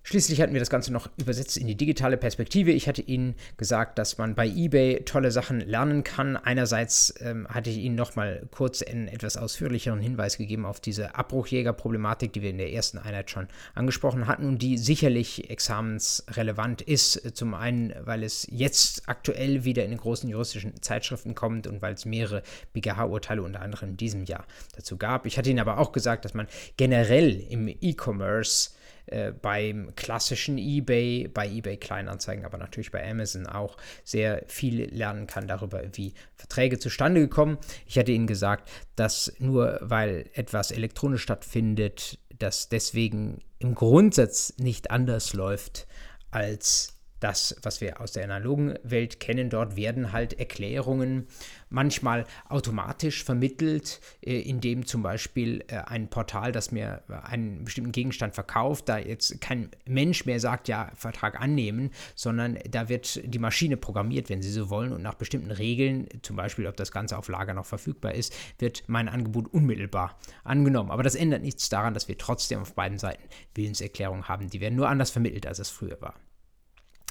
Schließlich 0.07 0.39
hatten 0.39 0.53
wir 0.53 0.59
das 0.59 0.69
Ganze 0.69 0.93
noch 0.93 1.09
übersetzt 1.17 1.57
in 1.57 1.65
die 1.65 1.73
digitale 1.73 2.15
Perspektive. 2.15 2.69
Ich 2.69 2.87
hatte 2.87 3.01
Ihnen 3.01 3.33
gesagt, 3.57 3.97
dass 3.97 4.19
man 4.19 4.35
bei 4.35 4.47
eBay 4.47 5.03
tolle 5.03 5.31
Sachen 5.31 5.61
lernen 5.61 6.03
kann. 6.03 6.37
Einerseits 6.37 7.11
ähm, 7.21 7.47
hatte 7.47 7.71
ich 7.71 7.77
Ihnen 7.77 7.95
noch 7.95 8.15
mal 8.15 8.47
kurz 8.51 8.83
einen 8.83 9.07
etwas 9.07 9.35
ausführlicheren 9.35 9.99
Hinweis 9.99 10.37
gegeben 10.37 10.63
auf 10.67 10.79
diese 10.79 11.15
Abbruchjäger-Problematik, 11.15 12.33
die 12.33 12.43
wir 12.43 12.51
in 12.51 12.59
der 12.59 12.71
ersten 12.71 12.99
Einheit 12.99 13.31
schon 13.31 13.47
angesprochen 13.73 14.27
hatten 14.27 14.47
und 14.47 14.61
die 14.61 14.77
sicherlich 14.77 15.49
examensrelevant 15.49 16.83
ist. 16.83 17.35
Zum 17.35 17.55
einen, 17.55 17.91
weil 18.01 18.21
es 18.21 18.45
jetzt 18.51 19.09
aktuell 19.09 19.63
wieder 19.65 19.83
in 19.83 19.89
den 19.89 19.99
großen 19.99 20.29
juristischen 20.29 20.79
Zeitschriften 20.83 21.33
kommt 21.33 21.65
und 21.65 21.81
weil 21.81 21.95
es 21.95 22.05
mehrere 22.05 22.43
BGH-Urteile 22.73 23.41
unter 23.41 23.61
anderem 23.61 23.89
in 23.89 23.97
diesem 23.97 24.25
Jahr 24.25 24.45
dazu 24.75 24.97
gab. 24.97 25.25
Ich 25.25 25.39
hatte 25.39 25.49
Ihnen 25.49 25.59
aber 25.59 25.79
auch 25.79 25.91
gesagt, 25.91 26.25
dass 26.25 26.35
man 26.35 26.45
generell 26.77 27.41
im 27.49 27.67
E-Commerce 27.67 28.74
äh, 29.07 29.31
beim 29.31 29.93
klassischen 29.95 30.57
eBay, 30.57 31.27
bei 31.27 31.47
eBay 31.47 31.77
Kleinanzeigen, 31.77 32.45
aber 32.45 32.57
natürlich 32.57 32.91
bei 32.91 33.09
Amazon 33.09 33.45
auch 33.47 33.77
sehr 34.03 34.43
viel 34.47 34.85
lernen 34.93 35.27
kann 35.27 35.47
darüber, 35.47 35.81
wie 35.93 36.13
Verträge 36.35 36.79
zustande 36.79 37.27
kommen. 37.27 37.57
Ich 37.85 37.97
hatte 37.97 38.11
Ihnen 38.11 38.27
gesagt, 38.27 38.69
dass 38.95 39.33
nur 39.39 39.79
weil 39.81 40.29
etwas 40.33 40.71
elektronisch 40.71 41.21
stattfindet, 41.21 42.19
das 42.39 42.69
deswegen 42.69 43.41
im 43.59 43.75
Grundsatz 43.75 44.53
nicht 44.57 44.91
anders 44.91 45.33
läuft 45.33 45.87
als 46.31 46.95
das, 47.19 47.55
was 47.63 47.81
wir 47.81 48.01
aus 48.01 48.11
der 48.11 48.25
analogen 48.25 48.77
Welt 48.83 49.19
kennen. 49.19 49.49
Dort 49.49 49.75
werden 49.75 50.11
halt 50.11 50.37
Erklärungen 50.37 51.27
manchmal 51.69 52.25
automatisch 52.49 53.23
vermittelt, 53.23 54.01
äh, 54.21 54.39
indem 54.39 54.85
zum 54.85 55.03
Beispiel 55.03 55.63
äh, 55.67 55.77
ein 55.85 56.09
Portal, 56.09 56.51
das 56.51 56.71
mir 56.71 57.03
einen 57.23 57.63
bestimmten 57.63 57.91
Gegenstand 57.91 58.33
verkauft, 58.33 58.89
da 58.89 58.97
jetzt 58.97 59.41
kein 59.41 59.69
Mensch 59.85 60.25
mehr 60.25 60.39
sagt, 60.39 60.67
ja, 60.67 60.91
Vertrag 60.95 61.39
annehmen, 61.39 61.91
sondern 62.15 62.57
da 62.69 62.89
wird 62.89 63.21
die 63.25 63.39
Maschine 63.39 63.77
programmiert, 63.77 64.29
wenn 64.29 64.41
Sie 64.41 64.51
so 64.51 64.69
wollen, 64.69 64.93
und 64.93 65.01
nach 65.01 65.15
bestimmten 65.15 65.51
Regeln, 65.51 66.07
zum 66.21 66.35
Beispiel, 66.35 66.67
ob 66.67 66.77
das 66.77 66.91
Ganze 66.91 67.17
auf 67.17 67.27
Lager 67.27 67.53
noch 67.53 67.65
verfügbar 67.65 68.13
ist, 68.13 68.33
wird 68.59 68.83
mein 68.87 69.09
Angebot 69.09 69.53
unmittelbar 69.53 70.17
angenommen. 70.43 70.91
Aber 70.91 71.03
das 71.03 71.15
ändert 71.15 71.41
nichts 71.41 71.69
daran, 71.69 71.93
dass 71.93 72.07
wir 72.07 72.17
trotzdem 72.17 72.61
auf 72.61 72.73
beiden 72.73 72.97
Seiten 72.97 73.23
Willenserklärungen 73.53 74.27
haben. 74.27 74.49
Die 74.49 74.61
werden 74.61 74.75
nur 74.75 74.89
anders 74.89 75.11
vermittelt, 75.11 75.47
als 75.47 75.59
es 75.59 75.69
früher 75.69 75.99
war. 76.01 76.15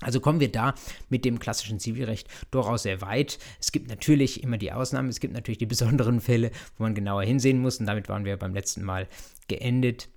Also 0.04 0.20
kommen 0.20 0.40
wir 0.40 0.52
da 0.52 0.75
mit 1.08 1.25
dem 1.25 1.38
klassischen 1.38 1.80
Zivilrecht 1.80 2.28
durchaus 2.50 2.84
sehr 2.84 3.00
weit. 3.00 3.38
Es 3.61 3.73
gibt 3.73 3.88
natürlich 3.88 4.42
immer 4.42 4.58
die 4.58 4.73
Ausnahmen, 4.73 5.08
es 5.08 5.20
gibt 5.20 5.34
natürlich 5.34 5.58
die 5.58 5.66
besonderen 5.66 6.20
Fälle, 6.20 6.50
wo 6.76 6.84
man 6.84 6.94
genauer 6.94 7.25
hinsehen 7.25 7.61
muss. 7.61 7.78
Und 7.80 7.87
damit 7.87 8.08
waren 8.08 8.25
wir 8.25 8.37
beim 8.37 8.54
letzten 8.54 8.82
Mal 8.82 9.08
geendet. 9.49 10.08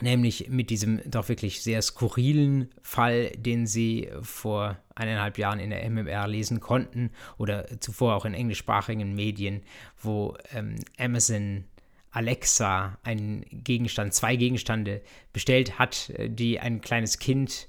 Nämlich 0.00 0.48
mit 0.48 0.70
diesem 0.70 1.00
doch 1.08 1.28
wirklich 1.28 1.62
sehr 1.62 1.80
skurrilen 1.80 2.68
Fall, 2.82 3.30
den 3.36 3.64
Sie 3.68 4.08
vor 4.22 4.76
eineinhalb 4.96 5.38
Jahren 5.38 5.60
in 5.60 5.70
der 5.70 5.88
MMR 5.88 6.26
lesen 6.26 6.58
konnten 6.58 7.10
oder 7.38 7.80
zuvor 7.80 8.16
auch 8.16 8.24
in 8.24 8.34
englischsprachigen 8.34 9.14
Medien, 9.14 9.62
wo 10.02 10.36
ähm, 10.52 10.74
Amazon 10.98 11.64
Alexa 12.10 12.98
einen 13.02 13.44
Gegenstand, 13.50 14.14
zwei 14.14 14.34
Gegenstände 14.34 15.00
bestellt 15.32 15.78
hat, 15.78 16.10
äh, 16.10 16.28
die 16.28 16.58
ein 16.58 16.80
kleines 16.80 17.18
Kind 17.18 17.68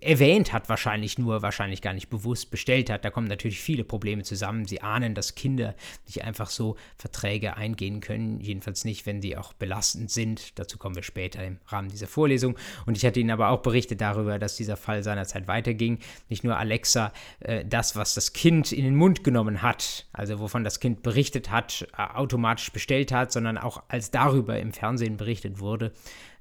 erwähnt 0.00 0.52
hat, 0.52 0.68
wahrscheinlich 0.68 1.18
nur, 1.18 1.42
wahrscheinlich 1.42 1.82
gar 1.82 1.92
nicht 1.92 2.08
bewusst 2.08 2.50
bestellt 2.50 2.88
hat. 2.88 3.04
Da 3.04 3.10
kommen 3.10 3.26
natürlich 3.26 3.60
viele 3.60 3.82
Probleme 3.82 4.22
zusammen. 4.22 4.64
Sie 4.64 4.80
ahnen, 4.80 5.14
dass 5.14 5.34
Kinder 5.34 5.74
nicht 6.06 6.22
einfach 6.22 6.48
so 6.48 6.76
Verträge 6.96 7.56
eingehen 7.56 8.00
können, 8.00 8.40
jedenfalls 8.40 8.84
nicht, 8.84 9.04
wenn 9.04 9.20
sie 9.20 9.36
auch 9.36 9.52
belastend 9.54 10.10
sind. 10.10 10.56
Dazu 10.58 10.78
kommen 10.78 10.94
wir 10.94 11.02
später 11.02 11.44
im 11.44 11.58
Rahmen 11.66 11.88
dieser 11.88 12.06
Vorlesung. 12.06 12.56
Und 12.86 12.96
ich 12.96 13.04
hatte 13.04 13.18
Ihnen 13.18 13.32
aber 13.32 13.48
auch 13.48 13.60
berichtet 13.60 14.00
darüber, 14.00 14.38
dass 14.38 14.56
dieser 14.56 14.76
Fall 14.76 15.02
seinerzeit 15.02 15.48
weiterging. 15.48 15.98
Nicht 16.28 16.44
nur 16.44 16.56
Alexa, 16.56 17.12
äh, 17.40 17.64
das, 17.64 17.96
was 17.96 18.14
das 18.14 18.34
Kind 18.34 18.70
in 18.70 18.84
den 18.84 18.94
Mund 18.94 19.24
genommen 19.24 19.62
hat, 19.62 20.06
also 20.12 20.38
wovon 20.38 20.62
das 20.62 20.78
Kind 20.78 21.02
berichtet 21.02 21.50
hat, 21.50 21.88
äh, 21.98 22.02
automatisch 22.02 22.70
bestellt 22.70 23.10
hat, 23.10 23.32
sondern 23.32 23.58
auch 23.58 23.82
als 23.88 24.12
darüber 24.12 24.60
im 24.60 24.72
Fernsehen 24.72 25.16
berichtet 25.16 25.58
wurde, 25.58 25.92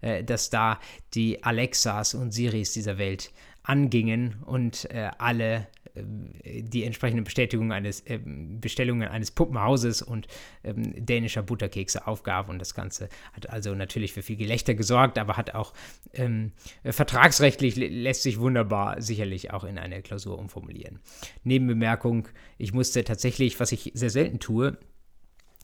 äh, 0.06 0.24
dass 0.24 0.52
da 0.52 0.80
die 1.16 1.44
Alexas 1.44 2.14
und 2.14 2.32
Siris 2.32 2.74
dieser 2.74 3.00
Welt 3.00 3.32
angingen 3.64 4.36
und 4.46 4.90
äh, 4.92 5.10
alle 5.18 5.68
äh, 5.96 6.62
die 6.62 6.84
entsprechenden 6.84 7.24
Bestätigungen 7.24 7.72
eines, 7.72 8.02
äh, 8.02 8.20
Bestellungen 8.24 9.08
eines 9.08 9.32
Puppenhauses 9.32 10.04
und 10.04 10.28
ähm, 10.64 10.94
dänischer 11.04 11.42
Butterkekse 11.42 12.06
aufgab. 12.06 12.50
Und 12.50 12.60
das 12.60 12.76
Ganze 12.76 13.10
hat 13.34 13.50
also 13.50 13.74
natürlich 13.74 14.14
für 14.14 14.22
viel 14.22 14.36
Gelächter 14.38 14.76
gesorgt, 14.76 15.18
aber 15.18 15.38
hat 15.38 15.56
auch 15.56 15.74
ähm, 16.14 16.52
vertragsrechtlich 16.84 17.76
lässt 17.76 18.22
sich 18.22 18.40
wunderbar 18.40 19.02
sicherlich 19.02 19.52
auch 19.52 19.64
in 19.64 19.80
eine 19.80 20.04
Klausur 20.04 20.38
umformulieren. 20.38 21.00
Nebenbemerkung, 21.44 22.28
ich 22.60 22.74
musste 22.74 23.04
tatsächlich, 23.04 23.60
was 23.60 23.72
ich 23.72 23.92
sehr 23.96 24.12
selten 24.12 24.40
tue, 24.40 24.78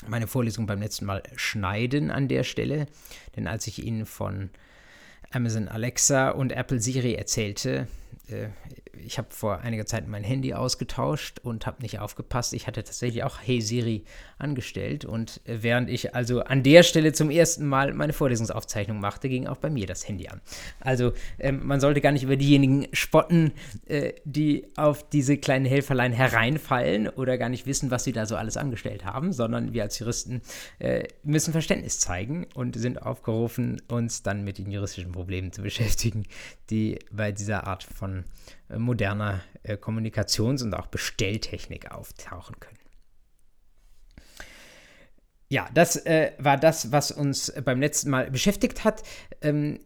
meine 0.08 0.27
Vorlesung 0.27 0.65
beim 0.65 0.81
letzten 0.81 1.05
Mal 1.05 1.24
schneiden 1.36 2.12
an 2.12 2.27
der 2.27 2.43
Stelle, 2.43 2.88
denn 3.36 3.48
als 3.48 3.67
ich 3.67 3.84
Ihnen 3.84 4.05
von 4.05 4.50
Amazon 5.31 5.67
Alexa 5.67 6.29
und 6.29 6.51
Apple 6.51 6.81
Siri 6.81 7.13
erzählte, 7.13 7.88
äh, 8.27 8.50
ich 8.98 9.17
habe 9.17 9.27
vor 9.31 9.60
einiger 9.60 9.86
Zeit 9.86 10.07
mein 10.07 10.24
Handy 10.24 10.53
ausgetauscht 10.53 11.39
und 11.39 11.65
habe 11.65 11.81
nicht 11.81 12.00
aufgepasst. 12.00 12.53
Ich 12.53 12.67
hatte 12.67 12.83
tatsächlich 12.83 13.24
auch 13.24 13.38
Hey 13.41 13.62
Siri 13.62 14.03
angestellt 14.38 15.05
und 15.05 15.41
äh, 15.45 15.57
während 15.62 15.89
ich 15.89 16.15
also 16.15 16.41
an 16.41 16.63
der 16.63 16.83
Stelle 16.83 17.13
zum 17.13 17.29
ersten 17.29 17.65
Mal 17.65 17.93
meine 17.93 18.13
Vorlesungsaufzeichnung 18.13 19.00
machte, 19.00 19.29
ging 19.29 19.48
auch 19.48 19.57
bei 19.57 19.69
mir 19.69 19.88
das 19.88 20.07
Handy 20.07 20.27
an. 20.27 20.41
Also 20.79 21.13
ähm, 21.39 21.65
man 21.65 21.79
sollte 21.79 22.01
gar 22.01 22.12
nicht 22.12 22.24
über 22.24 22.36
diejenigen 22.36 22.88
spotten, 22.93 23.51
äh, 23.88 24.13
die 24.25 24.67
auf 24.75 25.07
diese 25.10 25.38
kleinen 25.38 25.65
Helferlein 25.65 26.13
hereinfallen 26.13 27.10
oder 27.10 27.38
gar 27.38 27.50
nicht 27.50 27.65
wissen, 27.65 27.91
was 27.91 28.03
sie 28.03 28.13
da 28.13 28.25
so 28.25 28.36
alles 28.36 28.57
angestellt 28.57 29.05
haben, 29.05 29.33
sondern 29.33 29.74
wir 29.74 29.83
als 29.83 30.00
Juristen 30.00 30.41
äh, 30.79 31.07
müssen 31.24 31.51
Verständnis 31.51 32.00
zeigen 32.00 32.48
und 32.53 32.75
sind 32.75 33.01
aufgerufen, 33.01 33.81
uns 33.88 34.24
dann 34.24 34.43
mit 34.43 34.57
den 34.57 34.71
juristischen 34.71 35.12
Problemen 35.12 35.51
zu 35.51 35.62
beschäftigen, 35.62 36.25
die 36.69 37.00
bei 37.12 37.31
dieser 37.31 37.67
Art 37.67 37.83
von 37.83 38.25
moderner 38.77 39.41
äh, 39.63 39.77
Kommunikations- 39.77 40.63
und 40.63 40.73
auch 40.73 40.87
Bestelltechnik 40.87 41.91
auftauchen 41.91 42.59
können. 42.59 42.77
Ja, 45.49 45.67
das 45.73 45.97
äh, 46.05 46.31
war 46.37 46.57
das, 46.57 46.93
was 46.93 47.11
uns 47.11 47.51
beim 47.65 47.81
letzten 47.81 48.09
Mal 48.09 48.31
beschäftigt 48.31 48.85
hat. 48.85 49.03
Ähm, 49.41 49.79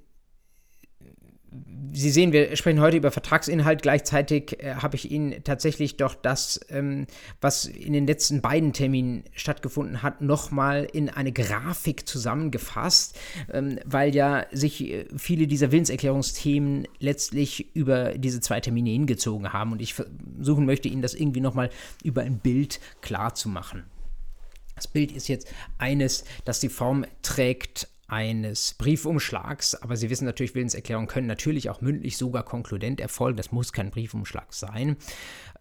Sie 1.94 2.10
sehen, 2.10 2.34
wir 2.34 2.56
sprechen 2.58 2.82
heute 2.82 2.98
über 2.98 3.10
Vertragsinhalt. 3.10 3.82
Gleichzeitig 3.82 4.62
äh, 4.62 4.76
habe 4.76 4.98
ich 4.98 5.12
Ihnen 5.12 5.44
tatsächlich 5.44 5.96
doch 5.96 6.14
das, 6.14 6.60
ähm, 6.70 7.08
was 7.40 7.66
in 7.66 7.94
den 7.94 8.06
letzten 8.06 8.42
beiden 8.42 8.74
Terminen 8.74 9.24
stattgefunden 9.34 10.04
hat, 10.04 10.22
nochmal 10.22 10.88
in 10.92 11.10
eine 11.10 11.32
Grafik 11.32 12.08
zusammengefasst, 12.08 13.18
ähm, 13.54 13.80
weil 13.86 14.14
ja 14.14 14.46
sich 14.52 14.84
äh, 14.84 15.06
viele 15.16 15.48
dieser 15.48 15.72
Willenserklärungsthemen 15.72 16.88
letztlich 17.00 17.74
über 17.76 18.18
diese 18.18 18.42
zwei 18.42 18.60
Termine 18.60 18.90
hingezogen 18.90 19.54
haben. 19.54 19.72
Und 19.72 19.82
ich 19.82 19.94
versuchen 19.94 20.66
möchte, 20.66 20.90
Ihnen 20.90 21.02
das 21.02 21.14
irgendwie 21.14 21.42
nochmal 21.42 21.70
über 22.04 22.24
ein 22.24 22.40
Bild 22.40 22.82
klar 23.02 23.36
zu 23.36 23.48
machen. 23.48 23.84
Das 24.76 24.88
Bild 24.88 25.14
ist 25.14 25.30
jetzt 25.30 25.48
eines, 25.78 26.26
das 26.44 26.60
die 26.60 26.70
Form 26.70 27.06
trägt 27.22 27.88
eines 28.08 28.76
Briefumschlags, 28.76 29.76
aber 29.76 29.98
Sie 29.98 30.10
wissen 30.10 30.26
natürlich, 30.26 30.54
Willenserklärungen 30.54 31.08
können 31.08 31.28
natürlich 31.28 31.70
auch 31.70 31.82
mündlich 31.82 32.18
sogar 32.18 32.44
konkludent 32.44 33.00
erfolgen. 33.00 33.38
Das 33.38 33.52
muss 33.52 33.74
kein 33.74 33.90
Briefumschlag 33.90 34.54
sein. 34.54 34.98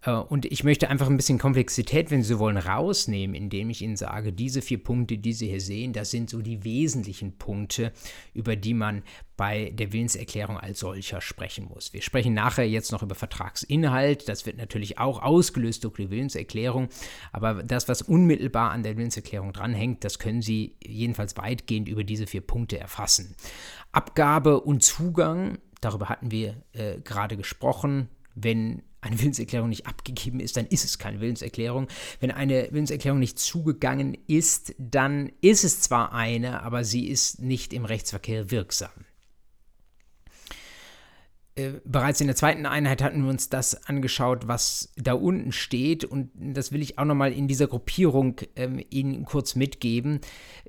Äh, 0.05 0.13
und 0.13 0.45
ich 0.47 0.65
möchte 0.65 0.89
einfach 0.89 1.09
ein 1.09 1.17
bisschen 1.17 1.39
Komplexität, 1.39 2.11
wenn 2.11 2.23
Sie 2.23 2.39
wollen, 2.39 2.57
rausnehmen, 2.57 3.35
indem 3.35 3.71
ich 3.71 3.83
Ihnen 3.83 3.97
sage, 3.97 4.33
diese 4.33 4.63
vier 4.63 4.83
Punkte, 4.83 5.19
die 5.19 5.33
Sie 5.33 5.49
hier 5.49 5.61
sehen, 5.61 5.93
das 5.93 6.11
sind 6.11 6.31
so 6.31 6.43
die 6.43 6.65
wesentlichen 6.65 7.37
Punkte, 7.39 7.93
über 8.33 8.57
die 8.57 8.75
man 8.75 9.03
bei 9.37 9.71
der 9.75 9.93
Willenserklärung 9.93 10.59
als 10.59 10.79
solcher 10.79 11.21
sprechen 11.21 11.67
muss. 11.67 11.93
Wir 11.93 12.03
sprechen 12.03 12.35
nachher 12.35 12.69
jetzt 12.69 12.93
noch 12.93 13.03
über 13.03 13.17
Vertragsinhalt. 13.17 14.29
Das 14.29 14.47
wird 14.47 14.59
natürlich 14.59 14.99
auch 14.99 15.21
ausgelöst 15.23 15.83
durch 15.83 15.97
die 15.97 16.11
Willenserklärung. 16.11 16.89
Aber 17.33 17.65
das, 17.65 17.89
was 17.89 18.03
unmittelbar 18.03 18.71
an 18.71 18.85
der 18.85 18.97
Willenserklärung 18.97 19.53
dranhängt, 19.53 20.05
das 20.05 20.21
können 20.21 20.41
Sie 20.41 20.77
jedenfalls 20.85 21.37
weitgehend 21.37 21.89
über 21.89 22.05
diese 22.05 22.29
vier 22.29 22.43
Punkte 22.43 22.79
erfassen. 22.79 23.35
Abgabe 23.91 24.61
und 24.61 24.85
Zugang, 24.85 25.59
darüber 25.81 26.09
hatten 26.09 26.31
wir 26.31 26.63
äh, 26.73 27.01
gerade 27.01 27.37
gesprochen. 27.37 28.09
Wenn 28.37 28.83
eine 29.05 29.19
Willenserklärung 29.21 29.69
nicht 29.69 29.87
abgegeben 29.87 30.41
ist, 30.41 30.57
dann 30.57 30.67
ist 30.67 30.85
es 30.85 30.99
keine 30.99 31.21
Willenserklärung. 31.21 31.89
Wenn 32.21 32.31
eine 32.31 32.69
Willenserklärung 32.71 33.19
nicht 33.19 33.39
zugegangen 33.39 34.17
ist, 34.27 34.75
dann 34.79 35.31
ist 35.41 35.65
es 35.65 35.81
zwar 35.81 36.13
eine, 36.13 36.63
aber 36.63 36.85
sie 36.85 37.07
ist 37.09 37.41
nicht 37.41 37.73
im 37.73 37.85
Rechtsverkehr 37.85 38.51
wirksam. 38.51 39.04
Äh, 41.57 41.75
bereits 41.85 42.21
in 42.21 42.27
der 42.27 42.35
zweiten 42.35 42.67
Einheit 42.67 43.01
hatten 43.01 43.23
wir 43.23 43.31
uns 43.31 43.49
das 43.49 43.87
angeschaut, 43.87 44.49
was 44.49 44.93
da 44.97 45.13
unten 45.15 45.53
steht. 45.53 46.05
Und 46.05 46.31
das 46.35 46.73
will 46.73 46.83
ich 46.83 46.99
auch 46.99 47.05
nochmal 47.05 47.33
in 47.33 47.47
dieser 47.47 47.69
Gruppierung 47.69 48.41
ähm, 48.57 48.85
Ihnen 48.91 49.25
kurz 49.25 49.55
mitgeben. 49.55 50.21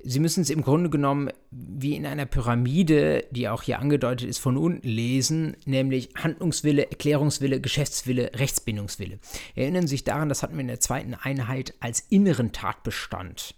Sie 0.04 0.20
müssen 0.20 0.42
es 0.42 0.50
im 0.50 0.62
Grunde 0.62 0.88
genommen 0.88 1.30
wie 1.50 1.96
in 1.96 2.06
einer 2.06 2.26
Pyramide, 2.26 3.24
die 3.32 3.48
auch 3.48 3.62
hier 3.62 3.80
angedeutet 3.80 4.28
ist, 4.28 4.38
von 4.38 4.56
unten 4.56 4.86
lesen, 4.86 5.56
nämlich 5.64 6.10
Handlungswille, 6.16 6.88
Erklärungswille, 6.90 7.60
Geschäftswille, 7.60 8.30
Rechtsbindungswille. 8.34 9.18
Erinnern 9.56 9.82
Sie 9.82 9.94
sich 9.94 10.04
daran, 10.04 10.28
das 10.28 10.44
hatten 10.44 10.54
wir 10.54 10.60
in 10.60 10.68
der 10.68 10.80
zweiten 10.80 11.14
Einheit 11.14 11.74
als 11.80 12.00
inneren 12.10 12.52
Tatbestand 12.52 13.56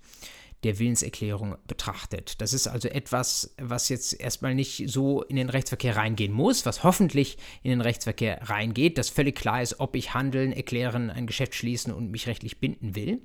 der 0.64 0.78
Willenserklärung 0.78 1.56
betrachtet. 1.66 2.40
Das 2.40 2.52
ist 2.52 2.66
also 2.66 2.88
etwas, 2.88 3.54
was 3.58 3.88
jetzt 3.88 4.18
erstmal 4.18 4.54
nicht 4.54 4.84
so 4.88 5.22
in 5.22 5.36
den 5.36 5.50
Rechtsverkehr 5.50 5.96
reingehen 5.96 6.32
muss, 6.32 6.66
was 6.66 6.82
hoffentlich 6.82 7.38
in 7.62 7.70
den 7.70 7.80
Rechtsverkehr 7.80 8.40
reingeht, 8.48 8.98
dass 8.98 9.08
völlig 9.08 9.36
klar 9.36 9.62
ist, 9.62 9.78
ob 9.78 9.94
ich 9.94 10.14
handeln, 10.14 10.52
erklären, 10.52 11.10
ein 11.10 11.26
Geschäft 11.26 11.54
schließen 11.54 11.92
und 11.92 12.10
mich 12.10 12.26
rechtlich 12.26 12.58
binden 12.58 12.96
will. 12.96 13.22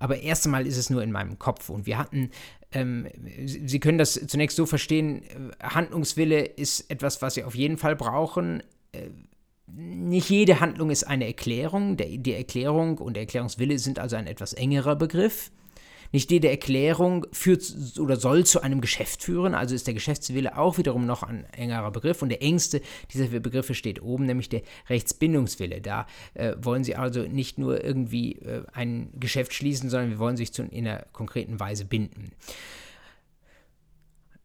Aber 0.00 0.20
erst 0.20 0.44
einmal 0.46 0.66
ist 0.66 0.76
es 0.76 0.90
nur 0.90 1.02
in 1.02 1.10
meinem 1.10 1.38
Kopf. 1.38 1.70
Und 1.70 1.86
wir 1.86 1.98
hatten 1.98 2.30
ähm, 2.72 3.08
Sie 3.46 3.80
können 3.80 3.98
das 3.98 4.14
zunächst 4.26 4.56
so 4.56 4.66
verstehen, 4.66 5.22
Handlungswille 5.62 6.44
ist 6.44 6.90
etwas, 6.90 7.22
was 7.22 7.34
Sie 7.34 7.44
auf 7.44 7.54
jeden 7.54 7.78
Fall 7.78 7.96
brauchen. 7.96 8.62
Äh, 8.92 9.08
nicht 9.66 10.30
jede 10.30 10.60
Handlung 10.60 10.90
ist 10.90 11.04
eine 11.04 11.26
Erklärung. 11.26 11.96
Der, 11.96 12.06
die 12.06 12.32
Erklärung 12.32 12.98
und 12.98 13.14
der 13.14 13.22
Erklärungswille 13.22 13.78
sind 13.78 13.98
also 13.98 14.16
ein 14.16 14.26
etwas 14.26 14.52
engerer 14.52 14.96
Begriff. 14.96 15.50
Nicht 16.12 16.30
jede 16.30 16.48
Erklärung 16.48 17.26
führt 17.32 17.74
oder 17.98 18.16
soll 18.16 18.46
zu 18.46 18.60
einem 18.62 18.80
Geschäft 18.80 19.22
führen, 19.22 19.54
also 19.54 19.74
ist 19.74 19.86
der 19.86 19.94
Geschäftswille 19.94 20.56
auch 20.56 20.78
wiederum 20.78 21.06
noch 21.06 21.22
ein 21.22 21.44
engerer 21.52 21.90
Begriff 21.90 22.22
und 22.22 22.30
der 22.30 22.42
engste 22.42 22.80
dieser 23.12 23.26
Begriffe 23.40 23.74
steht 23.74 24.02
oben, 24.02 24.26
nämlich 24.26 24.48
der 24.48 24.62
Rechtsbindungswille. 24.88 25.80
Da 25.80 26.06
äh, 26.34 26.54
wollen 26.60 26.84
Sie 26.84 26.96
also 26.96 27.22
nicht 27.22 27.58
nur 27.58 27.84
irgendwie 27.84 28.36
äh, 28.36 28.62
ein 28.72 29.10
Geschäft 29.18 29.52
schließen, 29.52 29.90
sondern 29.90 30.10
wir 30.10 30.18
wollen 30.18 30.36
sich 30.36 30.52
zu, 30.52 30.62
in 30.62 30.86
einer 30.86 31.04
konkreten 31.12 31.60
Weise 31.60 31.84
binden. 31.84 32.32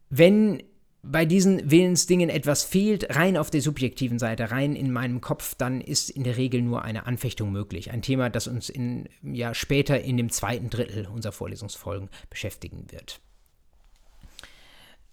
Wenn 0.10 0.62
bei 1.05 1.25
diesen 1.25 1.69
Willensdingen 1.69 2.29
etwas 2.29 2.63
fehlt, 2.63 3.13
rein 3.15 3.36
auf 3.36 3.50
der 3.50 3.62
subjektiven 3.62 4.19
Seite, 4.19 4.51
rein 4.51 4.74
in 4.74 4.91
meinem 4.91 5.19
Kopf, 5.19 5.53
dann 5.53 5.81
ist 5.81 6.10
in 6.10 6.24
der 6.24 6.38
Regel 6.38 6.62
nur 6.62 6.83
eine 6.83 7.05
Anfechtung 7.05 7.51
möglich. 7.51 7.91
Ein 7.91 8.01
Thema, 8.01 8.29
das 8.29 8.48
uns 8.48 8.69
in, 8.69 9.10
ja, 9.22 9.53
später 9.53 10.00
in 10.01 10.15
dem 10.15 10.29
zweiten 10.29 10.69
Drittel 10.69 11.07
unserer 11.07 11.33
Vorlesungsfolgen 11.33 12.10
beschäftigen 12.29 12.86
wird. 12.89 13.19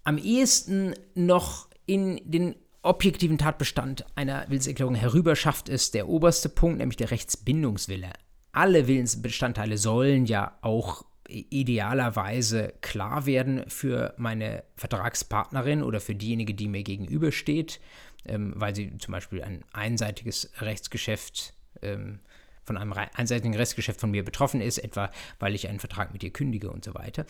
Am 0.05 0.17
ehesten 0.17 0.95
noch 1.17 1.69
in 1.87 2.21
den 2.25 2.55
objektiven 2.83 3.37
Tatbestand 3.37 4.07
einer 4.15 4.49
Willenserklärung 4.49 4.95
herüber 4.95 5.35
schafft 5.35 5.69
es 5.69 5.91
der 5.91 6.09
oberste 6.09 6.49
Punkt, 6.49 6.79
nämlich 6.79 6.97
der 6.97 7.11
Rechtsbindungswille. 7.11 8.13
Alle 8.53 8.87
Willensbestandteile 8.87 9.77
sollen 9.77 10.25
ja 10.25 10.57
auch 10.63 11.05
idealerweise 11.31 12.75
klar 12.81 13.27
werden 13.27 13.65
für 13.69 14.15
meine 14.17 14.65
Vertragspartnerin 14.77 15.83
oder 15.83 16.01
für 16.01 16.15
diejenige, 16.15 16.55
die 16.55 16.69
mir 16.69 16.83
gegenübersteht, 16.83 17.81
ähm, 18.27 18.53
weil 18.57 18.75
sie 18.75 18.97
zum 18.99 19.13
Beispiel 19.13 19.43
ein 19.43 19.65
einseitiges 19.73 20.51
Rechtsgeschäft 20.61 21.55
ähm, 21.83 22.21
von 22.65 22.77
einem 22.77 22.93
einseitigen 23.15 23.55
Rechtsgeschäft 23.55 24.01
von 24.01 24.11
mir 24.11 24.25
betroffen 24.25 24.61
ist, 24.61 24.79
etwa 24.79 25.11
weil 25.39 25.55
ich 25.55 25.69
einen 25.69 25.81
Vertrag 25.81 26.13
mit 26.13 26.23
ihr 26.23 26.33
kündige 26.33 26.71
und 26.71 26.85
so 26.85 26.95
weiter. 26.95 27.27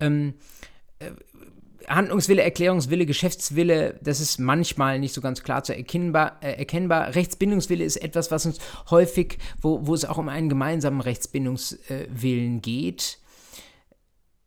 Ähm, 0.00 0.34
äh, 0.98 1.10
Handlungswille, 1.86 2.42
Erklärungswille, 2.42 3.06
Geschäftswille, 3.06 3.98
das 4.02 4.20
ist 4.20 4.38
manchmal 4.38 4.98
nicht 4.98 5.14
so 5.14 5.20
ganz 5.20 5.42
klar 5.42 5.62
zu 5.62 5.74
erkennbar. 5.74 6.38
Äh, 6.42 6.52
erkennbar. 6.54 7.14
Rechtsbindungswille 7.14 7.84
ist 7.84 7.96
etwas, 7.96 8.30
was 8.30 8.46
uns 8.46 8.58
häufig, 8.90 9.38
wo, 9.60 9.86
wo 9.86 9.94
es 9.94 10.04
auch 10.04 10.18
um 10.18 10.28
einen 10.28 10.48
gemeinsamen 10.48 11.00
Rechtsbindungswillen 11.00 12.62
geht, 12.62 13.18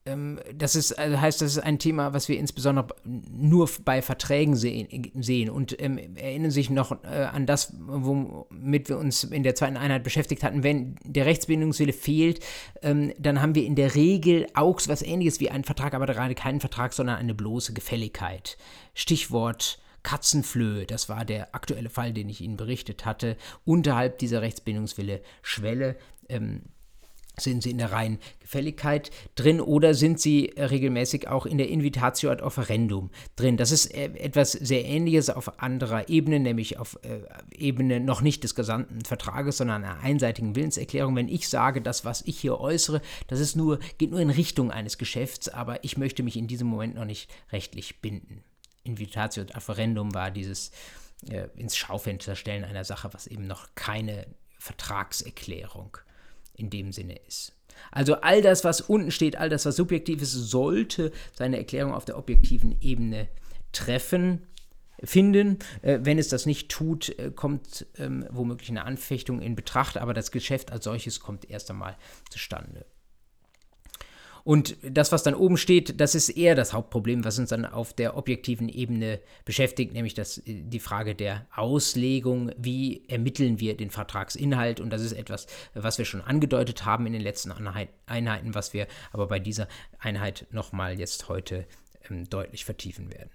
das 0.03 0.75
ist, 0.75 0.98
also 0.98 1.22
heißt, 1.22 1.41
das 1.41 1.51
ist 1.51 1.60
ein 1.60 1.77
Thema, 1.77 2.13
was 2.13 2.27
wir 2.27 2.39
insbesondere 2.39 2.88
nur 3.05 3.70
bei 3.86 4.01
Verträgen 4.01 4.55
sehen. 4.55 5.12
sehen. 5.20 5.50
Und 5.50 5.79
ähm, 5.79 6.00
erinnern 6.15 6.50
sich 6.50 6.72
noch 6.72 7.03
äh, 7.03 7.25
an 7.31 7.46
das, 7.46 7.75
womit 7.79 8.89
wir 8.89 8.98
uns 8.98 9.24
in 9.24 9.43
der 9.43 9.53
zweiten 9.53 9.77
Einheit 9.77 10.03
beschäftigt 10.03 10.43
hatten. 10.43 10.63
Wenn 10.63 10.96
der 11.03 11.27
Rechtsbindungswille 11.27 11.93
fehlt, 11.93 12.43
ähm, 12.81 13.13
dann 13.20 13.41
haben 13.41 13.53
wir 13.53 13.63
in 13.63 13.75
der 13.75 13.93
Regel 13.93 14.48
auch 14.55 14.81
was 14.88 15.03
ähnliches 15.03 15.39
wie 15.39 15.51
einen 15.51 15.65
Vertrag, 15.65 15.93
aber 15.93 16.08
gerade 16.08 16.34
keinen 16.34 16.62
Vertrag, 16.62 16.93
sondern 16.93 17.17
eine 17.17 17.36
bloße 17.36 17.74
Gefälligkeit. 17.74 18.58
Stichwort 18.96 19.79
Katzenflöhe, 20.01 20.88
das 20.88 21.10
war 21.10 21.25
der 21.25 21.53
aktuelle 21.53 21.89
Fall, 21.89 22.12
den 22.12 22.27
ich 22.27 22.41
Ihnen 22.41 22.58
berichtet 22.58 23.05
hatte, 23.05 23.38
unterhalb 23.65 24.17
dieser 24.17 24.41
Rechtsbindungswille-Schwelle. 24.41 25.96
Ähm, 26.27 26.63
sind 27.38 27.63
sie 27.63 27.71
in 27.71 27.77
der 27.77 27.91
reinen 27.91 28.19
Gefälligkeit 28.39 29.11
drin 29.35 29.61
oder 29.61 29.93
sind 29.93 30.19
sie 30.19 30.53
regelmäßig 30.57 31.27
auch 31.27 31.45
in 31.45 31.57
der 31.57 31.69
Invitatio 31.69 32.29
ad 32.29 32.43
offerendum 32.43 33.09
drin? 33.35 33.57
Das 33.57 33.71
ist 33.71 33.93
äh, 33.93 34.05
etwas 34.17 34.51
sehr 34.51 34.85
Ähnliches 34.85 35.29
auf 35.29 35.61
anderer 35.61 36.09
Ebene, 36.09 36.39
nämlich 36.39 36.77
auf 36.77 37.00
äh, 37.03 37.21
Ebene 37.55 38.00
noch 38.00 38.21
nicht 38.21 38.43
des 38.43 38.55
gesamten 38.55 39.03
Vertrages, 39.05 39.57
sondern 39.57 39.83
einer 39.83 40.00
einseitigen 40.01 40.55
Willenserklärung. 40.55 41.15
Wenn 41.15 41.29
ich 41.29 41.47
sage, 41.47 41.81
das, 41.81 42.05
was 42.05 42.21
ich 42.21 42.39
hier 42.39 42.59
äußere, 42.59 43.01
das 43.27 43.39
ist 43.39 43.55
nur, 43.55 43.79
geht 43.97 44.11
nur 44.11 44.19
in 44.19 44.29
Richtung 44.29 44.71
eines 44.71 44.97
Geschäfts, 44.97 45.50
aber 45.50 45.83
ich 45.83 45.97
möchte 45.97 46.23
mich 46.23 46.38
in 46.38 46.47
diesem 46.47 46.67
Moment 46.67 46.95
noch 46.95 47.05
nicht 47.05 47.29
rechtlich 47.51 48.01
binden. 48.01 48.43
Invitatio 48.83 49.43
ad 49.43 49.55
offerendum 49.55 50.13
war 50.13 50.31
dieses 50.31 50.71
äh, 51.29 51.47
ins 51.55 51.77
Schaufenster 51.77 52.35
stellen 52.35 52.63
einer 52.63 52.83
Sache, 52.83 53.13
was 53.13 53.27
eben 53.27 53.47
noch 53.47 53.69
keine 53.75 54.27
Vertragserklärung 54.57 55.97
ist 55.97 56.10
in 56.61 56.69
dem 56.69 56.93
Sinne 56.93 57.17
ist. 57.27 57.53
Also 57.91 58.15
all 58.21 58.41
das, 58.41 58.63
was 58.63 58.79
unten 58.79 59.11
steht, 59.11 59.35
all 59.35 59.49
das, 59.49 59.65
was 59.65 59.75
subjektiv 59.75 60.21
ist, 60.21 60.31
sollte 60.31 61.11
seine 61.33 61.57
Erklärung 61.57 61.93
auf 61.93 62.05
der 62.05 62.17
objektiven 62.17 62.77
Ebene 62.81 63.27
treffen, 63.71 64.43
finden. 65.03 65.57
Äh, 65.81 65.99
wenn 66.03 66.19
es 66.19 66.29
das 66.29 66.45
nicht 66.45 66.69
tut, 66.69 67.17
äh, 67.17 67.31
kommt 67.35 67.87
ähm, 67.97 68.25
womöglich 68.29 68.69
eine 68.69 68.85
Anfechtung 68.85 69.41
in 69.41 69.55
Betracht, 69.55 69.97
aber 69.97 70.13
das 70.13 70.31
Geschäft 70.31 70.71
als 70.71 70.83
solches 70.83 71.19
kommt 71.19 71.50
erst 71.50 71.71
einmal 71.71 71.97
zustande. 72.29 72.85
Und 74.43 74.77
das, 74.81 75.11
was 75.11 75.23
dann 75.23 75.35
oben 75.35 75.57
steht, 75.57 75.99
das 75.99 76.15
ist 76.15 76.29
eher 76.29 76.55
das 76.55 76.73
Hauptproblem, 76.73 77.23
was 77.23 77.39
uns 77.39 77.49
dann 77.49 77.65
auf 77.65 77.93
der 77.93 78.17
objektiven 78.17 78.69
Ebene 78.69 79.19
beschäftigt, 79.45 79.93
nämlich 79.93 80.13
das, 80.13 80.41
die 80.45 80.79
Frage 80.79 81.15
der 81.15 81.45
Auslegung, 81.55 82.51
wie 82.57 83.03
ermitteln 83.07 83.59
wir 83.59 83.77
den 83.77 83.89
Vertragsinhalt. 83.89 84.79
Und 84.79 84.91
das 84.91 85.01
ist 85.01 85.13
etwas, 85.13 85.47
was 85.73 85.97
wir 85.97 86.05
schon 86.05 86.21
angedeutet 86.21 86.85
haben 86.85 87.05
in 87.05 87.13
den 87.13 87.21
letzten 87.21 87.51
Einheiten, 87.51 88.55
was 88.55 88.73
wir 88.73 88.87
aber 89.11 89.27
bei 89.27 89.39
dieser 89.39 89.67
Einheit 89.99 90.47
nochmal 90.51 90.99
jetzt 90.99 91.29
heute 91.29 91.65
ähm, 92.09 92.29
deutlich 92.29 92.65
vertiefen 92.65 93.11
werden. 93.11 93.29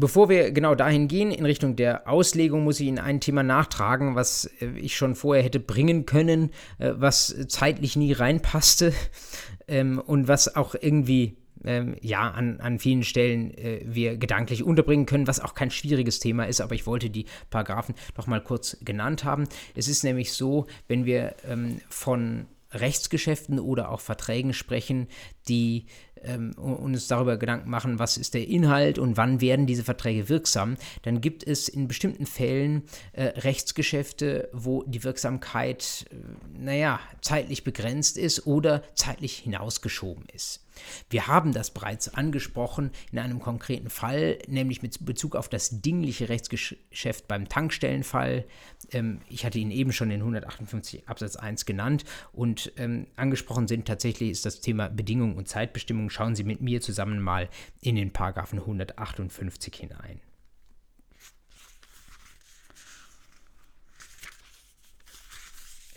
Bevor 0.00 0.28
wir 0.28 0.52
genau 0.52 0.76
dahin 0.76 1.08
gehen, 1.08 1.32
in 1.32 1.44
Richtung 1.44 1.74
der 1.74 2.08
Auslegung, 2.08 2.62
muss 2.62 2.78
ich 2.78 2.86
Ihnen 2.86 3.00
ein 3.00 3.20
Thema 3.20 3.42
nachtragen, 3.42 4.14
was 4.14 4.44
äh, 4.60 4.66
ich 4.76 4.96
schon 4.96 5.16
vorher 5.16 5.42
hätte 5.42 5.58
bringen 5.58 6.06
können, 6.06 6.50
äh, 6.78 6.92
was 6.96 7.34
zeitlich 7.48 7.96
nie 7.96 8.12
reinpasste 8.12 8.92
ähm, 9.68 9.98
und 9.98 10.28
was 10.28 10.54
auch 10.54 10.76
irgendwie 10.80 11.36
ähm, 11.64 11.96
ja, 12.00 12.30
an, 12.30 12.60
an 12.60 12.78
vielen 12.78 13.02
Stellen 13.02 13.52
äh, 13.58 13.80
wir 13.84 14.16
gedanklich 14.16 14.62
unterbringen 14.62 15.06
können, 15.06 15.26
was 15.26 15.40
auch 15.40 15.54
kein 15.54 15.72
schwieriges 15.72 16.20
Thema 16.20 16.44
ist, 16.44 16.60
aber 16.60 16.76
ich 16.76 16.86
wollte 16.86 17.10
die 17.10 17.26
Paragraphen 17.50 17.96
noch 18.16 18.28
mal 18.28 18.40
kurz 18.40 18.76
genannt 18.82 19.24
haben. 19.24 19.48
Es 19.74 19.88
ist 19.88 20.04
nämlich 20.04 20.32
so, 20.32 20.66
wenn 20.86 21.06
wir 21.06 21.34
ähm, 21.44 21.80
von 21.88 22.46
Rechtsgeschäften 22.72 23.58
oder 23.58 23.90
auch 23.90 24.00
Verträgen 24.00 24.52
sprechen, 24.52 25.08
die 25.48 25.86
ähm, 26.22 26.52
uns 26.52 27.08
darüber 27.08 27.36
Gedanken 27.36 27.70
machen, 27.70 27.98
was 27.98 28.16
ist 28.16 28.34
der 28.34 28.46
Inhalt 28.46 28.98
und 28.98 29.16
wann 29.16 29.40
werden 29.40 29.66
diese 29.66 29.84
Verträge 29.84 30.28
wirksam, 30.28 30.76
dann 31.02 31.20
gibt 31.20 31.46
es 31.46 31.68
in 31.68 31.88
bestimmten 31.88 32.26
Fällen 32.26 32.82
äh, 33.12 33.24
Rechtsgeschäfte, 33.24 34.48
wo 34.52 34.82
die 34.84 35.04
Wirksamkeit, 35.04 36.06
äh, 36.10 36.16
naja, 36.58 37.00
zeitlich 37.20 37.64
begrenzt 37.64 38.18
ist 38.18 38.46
oder 38.46 38.82
zeitlich 38.94 39.38
hinausgeschoben 39.38 40.26
ist. 40.32 40.64
Wir 41.10 41.26
haben 41.26 41.52
das 41.52 41.70
bereits 41.70 42.14
angesprochen 42.14 42.92
in 43.10 43.18
einem 43.18 43.40
konkreten 43.40 43.90
Fall, 43.90 44.38
nämlich 44.46 44.80
mit 44.80 45.04
Bezug 45.04 45.34
auf 45.34 45.48
das 45.48 45.80
dingliche 45.80 46.28
Rechtsgeschäft 46.28 47.26
beim 47.26 47.48
Tankstellenfall. 47.48 48.44
Ähm, 48.92 49.20
ich 49.28 49.44
hatte 49.44 49.58
ihn 49.58 49.70
eben 49.70 49.92
schon 49.92 50.10
in 50.10 50.20
158 50.20 51.08
Absatz 51.08 51.36
1 51.36 51.66
genannt 51.66 52.04
und 52.32 52.72
ähm, 52.76 53.06
angesprochen 53.16 53.68
sind 53.68 53.86
tatsächlich 53.86 54.30
ist 54.30 54.46
das 54.46 54.60
Thema 54.60 54.88
Bedingungen 54.88 55.36
und 55.36 55.48
Zeitbestimmung. 55.48 56.10
Schauen 56.10 56.34
Sie 56.34 56.44
mit 56.44 56.60
mir 56.60 56.80
zusammen 56.80 57.20
mal 57.20 57.48
in 57.80 57.96
den 57.96 58.12
Paragraphen 58.12 58.58
158 58.58 59.74
hinein. 59.74 60.20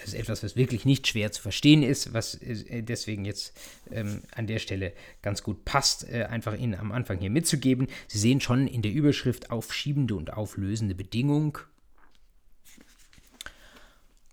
Das 0.02 0.14
ist 0.14 0.20
etwas, 0.20 0.44
was 0.44 0.56
wirklich 0.56 0.84
nicht 0.84 1.08
schwer 1.08 1.32
zu 1.32 1.44
verstehen 1.44 1.84
ist, 1.84 2.12
was 2.12 2.34
äh, 2.36 2.82
deswegen 2.82 3.24
jetzt 3.24 3.56
ähm, 3.92 4.24
an 4.36 4.48
der 4.48 4.58
Stelle 4.58 4.94
ganz 5.22 5.44
gut 5.44 5.64
passt, 5.64 6.10
äh, 6.10 6.24
einfach 6.24 6.58
Ihnen 6.58 6.74
am 6.74 6.92
Anfang 6.92 7.20
hier 7.20 7.30
mitzugeben. 7.30 7.88
Sie 8.08 8.18
sehen 8.18 8.42
schon 8.42 8.68
in 8.68 8.82
der 8.82 8.92
Überschrift 8.92 9.52
aufschiebende 9.52 10.16
und 10.16 10.34
auflösende 10.34 10.96
Bedingung. 10.96 11.60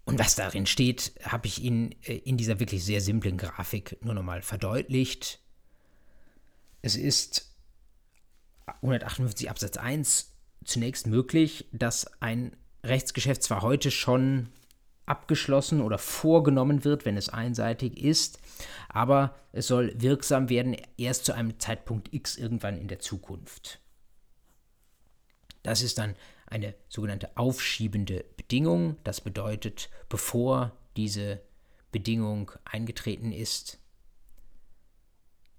Und 0.09 0.19
was 0.19 0.37
darin 0.37 0.65
steht, 0.65 1.13
habe 1.23 1.47
ich 1.49 1.63
Ihnen 1.63 1.93
äh, 2.03 2.15
in 2.15 2.39
dieser 2.39 2.59
wirklich 2.59 2.83
sehr 2.83 3.03
simplen 3.03 3.37
Grafik 3.37 3.99
nur 4.03 4.15
nochmal 4.15 4.41
verdeutlicht. 4.41 5.39
Es 6.81 6.97
ist 6.97 7.55
158 8.81 9.51
Absatz 9.51 9.77
1 9.77 10.35
zunächst 10.65 11.07
möglich, 11.09 11.69
dass 11.73 12.11
ein 12.23 12.57
Rechtsgeschäft 12.83 13.43
zwar 13.43 13.61
heute 13.61 13.91
schon 13.91 14.49
abgeschlossen 15.05 15.83
oder 15.83 15.99
vorgenommen 15.99 16.85
wird, 16.85 17.05
wenn 17.05 17.19
es 17.19 17.29
einseitig 17.29 18.03
ist, 18.03 18.41
aber 18.89 19.35
es 19.53 19.67
soll 19.67 19.93
wirksam 19.95 20.49
werden 20.49 20.75
erst 20.97 21.27
zu 21.27 21.35
einem 21.35 21.61
Zeitpunkt 21.61 22.15
X 22.15 22.39
irgendwann 22.39 22.79
in 22.79 22.89
der 22.89 23.01
Zukunft. 23.01 23.79
Das 25.63 25.83
ist 25.83 25.99
dann 25.99 26.15
eine 26.51 26.75
sogenannte 26.89 27.37
aufschiebende 27.37 28.25
Bedingung. 28.37 28.97
Das 29.05 29.21
bedeutet, 29.21 29.91
bevor 30.09 30.77
diese 30.97 31.41
Bedingung 31.93 32.53
eingetreten 32.65 33.33
ist, 33.33 33.79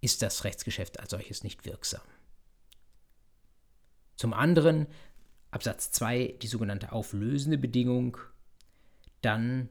ist 0.01 0.21
das 0.21 0.43
Rechtsgeschäft 0.43 0.99
als 0.99 1.11
solches 1.11 1.43
nicht 1.43 1.65
wirksam. 1.65 2.01
Zum 4.15 4.33
anderen 4.33 4.87
Absatz 5.51 5.91
2 5.91 6.37
die 6.41 6.47
sogenannte 6.47 6.91
auflösende 6.91 7.57
Bedingung, 7.57 8.17
dann 9.21 9.69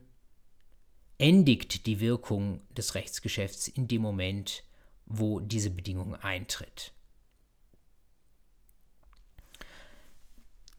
endigt 1.17 1.85
die 1.85 1.99
Wirkung 1.99 2.61
des 2.73 2.95
Rechtsgeschäfts 2.95 3.67
in 3.67 3.87
dem 3.87 4.01
Moment, 4.01 4.63
wo 5.05 5.39
diese 5.39 5.69
Bedingung 5.69 6.15
eintritt. 6.15 6.93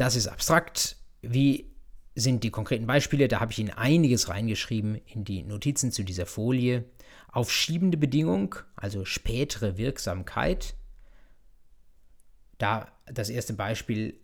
Das 0.00 0.16
ist 0.16 0.28
abstrakt. 0.28 0.96
Wie 1.20 1.76
sind 2.14 2.42
die 2.42 2.50
konkreten 2.50 2.86
Beispiele? 2.86 3.28
Da 3.28 3.38
habe 3.38 3.52
ich 3.52 3.58
Ihnen 3.58 3.68
einiges 3.68 4.30
reingeschrieben 4.30 4.94
in 4.94 5.24
die 5.24 5.42
Notizen 5.42 5.92
zu 5.92 6.04
dieser 6.04 6.24
Folie. 6.24 6.86
Aufschiebende 7.30 7.98
Bedingung, 7.98 8.54
also 8.76 9.04
spätere 9.04 9.76
Wirksamkeit. 9.76 10.74
Da 12.56 12.90
das 13.04 13.28
erste 13.28 13.52
Beispiel 13.52 14.18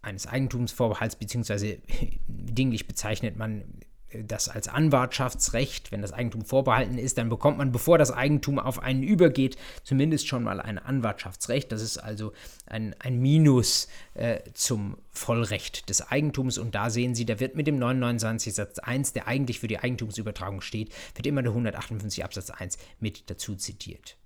eines 0.00 0.28
Eigentumsvorbehalts, 0.28 1.16
beziehungsweise 1.16 1.78
dinglich 2.28 2.86
bezeichnet 2.86 3.36
man 3.36 3.80
das 4.12 4.48
als 4.48 4.68
Anwartschaftsrecht, 4.68 5.90
wenn 5.90 6.02
das 6.02 6.12
Eigentum 6.12 6.44
vorbehalten 6.44 6.98
ist, 6.98 7.18
dann 7.18 7.28
bekommt 7.28 7.58
man, 7.58 7.72
bevor 7.72 7.98
das 7.98 8.10
Eigentum 8.10 8.58
auf 8.58 8.82
einen 8.82 9.02
übergeht, 9.02 9.56
zumindest 9.82 10.28
schon 10.28 10.44
mal 10.44 10.60
ein 10.60 10.78
Anwartschaftsrecht. 10.78 11.72
Das 11.72 11.82
ist 11.82 11.98
also 11.98 12.32
ein, 12.66 12.94
ein 12.98 13.18
Minus 13.18 13.88
äh, 14.14 14.40
zum 14.54 14.96
Vollrecht 15.10 15.88
des 15.88 16.02
Eigentums. 16.02 16.58
Und 16.58 16.74
da 16.74 16.90
sehen 16.90 17.14
Sie, 17.14 17.26
da 17.26 17.40
wird 17.40 17.56
mit 17.56 17.66
dem 17.66 17.78
929 17.78 18.54
Satz 18.54 18.78
1, 18.78 19.12
der 19.12 19.26
eigentlich 19.26 19.58
für 19.60 19.68
die 19.68 19.78
Eigentumsübertragung 19.78 20.60
steht, 20.60 20.92
wird 21.14 21.26
immer 21.26 21.42
der 21.42 21.52
158 21.52 22.24
Absatz 22.24 22.50
1 22.50 22.78
mit 23.00 23.28
dazu 23.28 23.56
zitiert. 23.56 24.16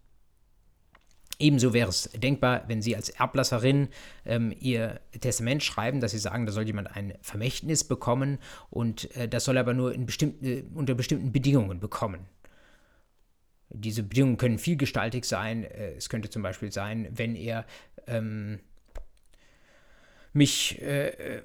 Ebenso 1.41 1.73
wäre 1.73 1.89
es 1.89 2.11
denkbar, 2.13 2.65
wenn 2.69 2.83
Sie 2.83 2.95
als 2.95 3.09
Erblasserin 3.09 3.89
ähm, 4.27 4.55
Ihr 4.61 5.01
Testament 5.19 5.63
schreiben, 5.63 6.01
dass 6.01 6.13
Sie 6.13 6.19
sagen, 6.19 6.47
da 6.47 6.53
soll 6.53 6.65
jemand 6.65 6.95
ein 6.95 7.15
Vermächtnis 7.23 7.83
bekommen 7.83 8.39
und 8.69 9.15
äh, 9.17 9.27
das 9.27 9.45
soll 9.45 9.59
aber 9.59 9.73
nur 9.73 9.93
bestimmten, 9.97 10.45
äh, 10.45 10.65
unter 10.75 10.95
bestimmten 10.95 11.33
Bedingungen 11.33 11.81
bekommen. 11.81 12.27
Diese 13.71 14.03
Bedingungen 14.03 14.37
können 14.37 14.59
vielgestaltig 14.59 15.25
sein. 15.25 15.65
Äh, 15.65 15.95
es 15.95 16.09
könnte 16.09 16.29
zum 16.29 16.43
Beispiel 16.43 16.71
sein, 16.71 17.09
wenn 17.11 17.35
er 17.35 17.65
ähm, 18.07 18.61
mich 20.35 20.81
äh, 20.83 21.41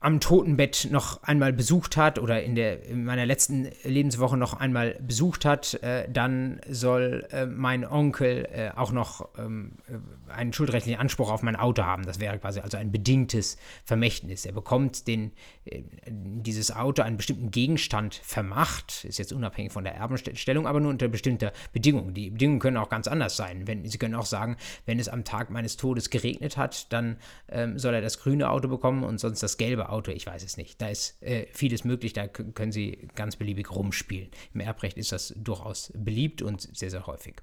am 0.00 0.20
Totenbett 0.20 0.88
noch 0.90 1.22
einmal 1.24 1.52
besucht 1.52 1.96
hat 1.96 2.18
oder 2.18 2.42
in, 2.42 2.54
der, 2.54 2.84
in 2.84 3.04
meiner 3.04 3.26
letzten 3.26 3.68
Lebenswoche 3.82 4.36
noch 4.36 4.54
einmal 4.54 4.96
besucht 5.00 5.44
hat, 5.44 5.74
äh, 5.82 6.08
dann 6.10 6.60
soll 6.68 7.26
äh, 7.30 7.46
mein 7.46 7.84
Onkel 7.84 8.46
äh, 8.52 8.70
auch 8.76 8.92
noch 8.92 9.28
ähm, 9.36 9.72
äh, 9.88 9.94
einen 10.30 10.52
schuldrechtlichen 10.52 11.00
Anspruch 11.00 11.30
auf 11.30 11.42
mein 11.42 11.56
Auto 11.56 11.82
haben. 11.82 12.04
Das 12.04 12.20
wäre 12.20 12.38
quasi 12.38 12.60
also 12.60 12.76
ein 12.76 12.92
bedingtes 12.92 13.56
Vermächtnis. 13.84 14.44
Er 14.44 14.52
bekommt 14.52 15.06
den, 15.06 15.32
äh, 15.64 15.82
dieses 16.06 16.74
Auto 16.74 17.02
einen 17.02 17.16
bestimmten 17.16 17.50
Gegenstand 17.50 18.14
vermacht, 18.14 19.04
ist 19.04 19.18
jetzt 19.18 19.32
unabhängig 19.32 19.72
von 19.72 19.84
der 19.84 19.94
Erbenstellung, 19.94 20.66
aber 20.66 20.80
nur 20.80 20.90
unter 20.90 21.08
bestimmter 21.08 21.52
Bedingung. 21.72 22.14
Die 22.14 22.30
Bedingungen 22.30 22.60
können 22.60 22.76
auch 22.76 22.88
ganz 22.88 23.08
anders 23.08 23.36
sein. 23.36 23.66
Wenn, 23.66 23.84
Sie 23.86 23.98
können 23.98 24.14
auch 24.14 24.26
sagen, 24.26 24.56
wenn 24.86 24.98
es 24.98 25.08
am 25.08 25.24
Tag 25.24 25.50
meines 25.50 25.76
Todes 25.76 26.10
geregnet 26.10 26.56
hat, 26.56 26.92
dann 26.92 27.18
ähm, 27.48 27.78
soll 27.78 27.94
er 27.94 28.00
das 28.00 28.18
grüne 28.18 28.50
Auto 28.50 28.68
bekommen 28.68 29.04
und 29.04 29.18
sonst 29.18 29.42
das 29.42 29.56
gelbe 29.56 29.88
Auto, 29.88 30.10
ich 30.10 30.26
weiß 30.26 30.42
es 30.44 30.56
nicht. 30.56 30.80
Da 30.80 30.88
ist 30.88 31.22
äh, 31.22 31.46
vieles 31.52 31.84
möglich, 31.84 32.12
da 32.12 32.26
können 32.28 32.72
Sie 32.72 33.08
ganz 33.14 33.36
beliebig 33.36 33.70
rumspielen. 33.70 34.28
Im 34.54 34.60
Erbrecht 34.60 34.96
ist 34.98 35.12
das 35.12 35.34
durchaus 35.36 35.92
beliebt 35.94 36.42
und 36.42 36.76
sehr, 36.76 36.90
sehr 36.90 37.06
häufig. 37.06 37.36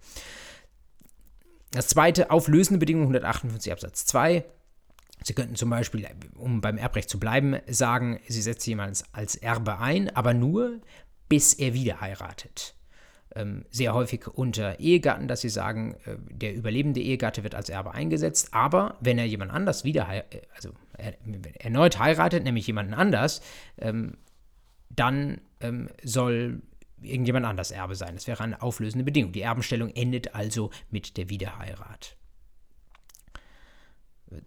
Das 1.75 1.87
zweite, 1.87 2.31
auflösende 2.31 2.79
Bedingung 2.79 3.03
158 3.03 3.71
Absatz 3.71 4.05
2. 4.05 4.45
Sie 5.23 5.33
könnten 5.33 5.55
zum 5.55 5.69
Beispiel, 5.69 6.07
um 6.37 6.61
beim 6.61 6.77
Erbrecht 6.77 7.09
zu 7.09 7.19
bleiben, 7.19 7.57
sagen, 7.67 8.19
Sie 8.27 8.41
setzen 8.41 8.69
jemanden 8.69 8.97
als 9.11 9.35
Erbe 9.35 9.79
ein, 9.79 10.15
aber 10.15 10.33
nur, 10.33 10.79
bis 11.27 11.53
er 11.53 11.73
wieder 11.73 12.01
heiratet 12.01 12.75
ähm, 13.35 13.65
sehr 13.69 13.93
häufig 13.93 14.27
unter 14.27 14.79
Ehegatten, 14.79 15.27
dass 15.27 15.41
sie 15.41 15.49
sagen, 15.49 15.95
äh, 16.05 16.15
der 16.29 16.55
überlebende 16.55 17.01
Ehegatte 17.01 17.43
wird 17.43 17.53
als 17.53 17.69
Erbe 17.69 17.93
eingesetzt, 17.93 18.53
aber 18.53 18.97
wenn 19.01 19.17
er 19.17 19.25
jemand 19.25 19.51
anders 19.51 19.83
wieder, 19.83 20.07
äh, 20.09 20.23
also 20.55 20.69
er, 20.97 21.13
erneut 21.59 21.99
heiratet, 21.99 22.43
nämlich 22.43 22.65
jemanden 22.67 22.93
anders, 22.93 23.41
ähm, 23.77 24.17
dann 24.89 25.41
ähm, 25.59 25.89
soll 26.03 26.61
irgendjemand 27.05 27.45
anders 27.45 27.71
Erbe 27.71 27.95
sein. 27.95 28.15
Das 28.15 28.27
wäre 28.27 28.43
eine 28.43 28.61
auflösende 28.61 29.03
Bedingung. 29.03 29.31
Die 29.31 29.41
Erbenstellung 29.41 29.89
endet 29.89 30.35
also 30.35 30.71
mit 30.89 31.17
der 31.17 31.29
Wiederheirat. 31.29 32.17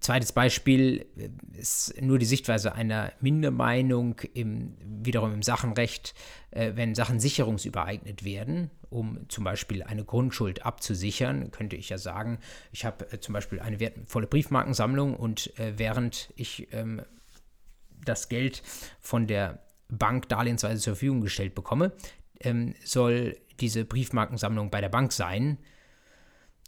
Zweites 0.01 0.33
Beispiel 0.33 1.07
äh, 1.17 1.31
ist 1.59 2.01
nur 2.01 2.19
die 2.19 2.27
Sichtweise 2.27 2.75
einer 2.75 3.13
Mindermeinung 3.21 4.21
im, 4.35 4.77
wiederum 4.81 5.33
im 5.33 5.43
Sachenrecht, 5.43 6.15
äh, 6.51 6.73
wenn 6.75 6.95
Sachen 6.95 7.21
sicherungsübereignet 7.21 8.25
werden, 8.25 8.71
um 8.91 9.29
zum 9.29 9.45
Beispiel 9.45 9.85
eine 9.85 10.05
Grundschuld 10.05 10.67
abzusichern, 10.67 11.53
könnte 11.53 11.77
ich 11.77 11.91
ja 11.91 11.99
sagen, 11.99 12.39
ich 12.73 12.85
habe 12.85 13.11
äh, 13.13 13.21
zum 13.21 13.35
Beispiel 13.35 13.61
eine 13.61 13.79
wertvolle 13.79 14.27
Briefmarkensammlung 14.27 15.15
und 15.15 15.59
äh, 15.59 15.79
während 15.79 16.33
ich 16.35 16.73
ähm, 16.73 17.03
das 18.05 18.29
Geld 18.29 18.63
von 19.01 19.29
der 19.29 19.61
Bank 19.89 20.29
darlehensweise 20.29 20.81
zur 20.81 20.95
Verfügung 20.95 21.21
gestellt 21.21 21.55
bekomme, 21.55 21.93
ähm, 22.41 22.75
soll 22.85 23.37
diese 23.61 23.85
Briefmarkensammlung 23.85 24.71
bei 24.71 24.81
der 24.81 24.89
Bank 24.89 25.13
sein, 25.13 25.59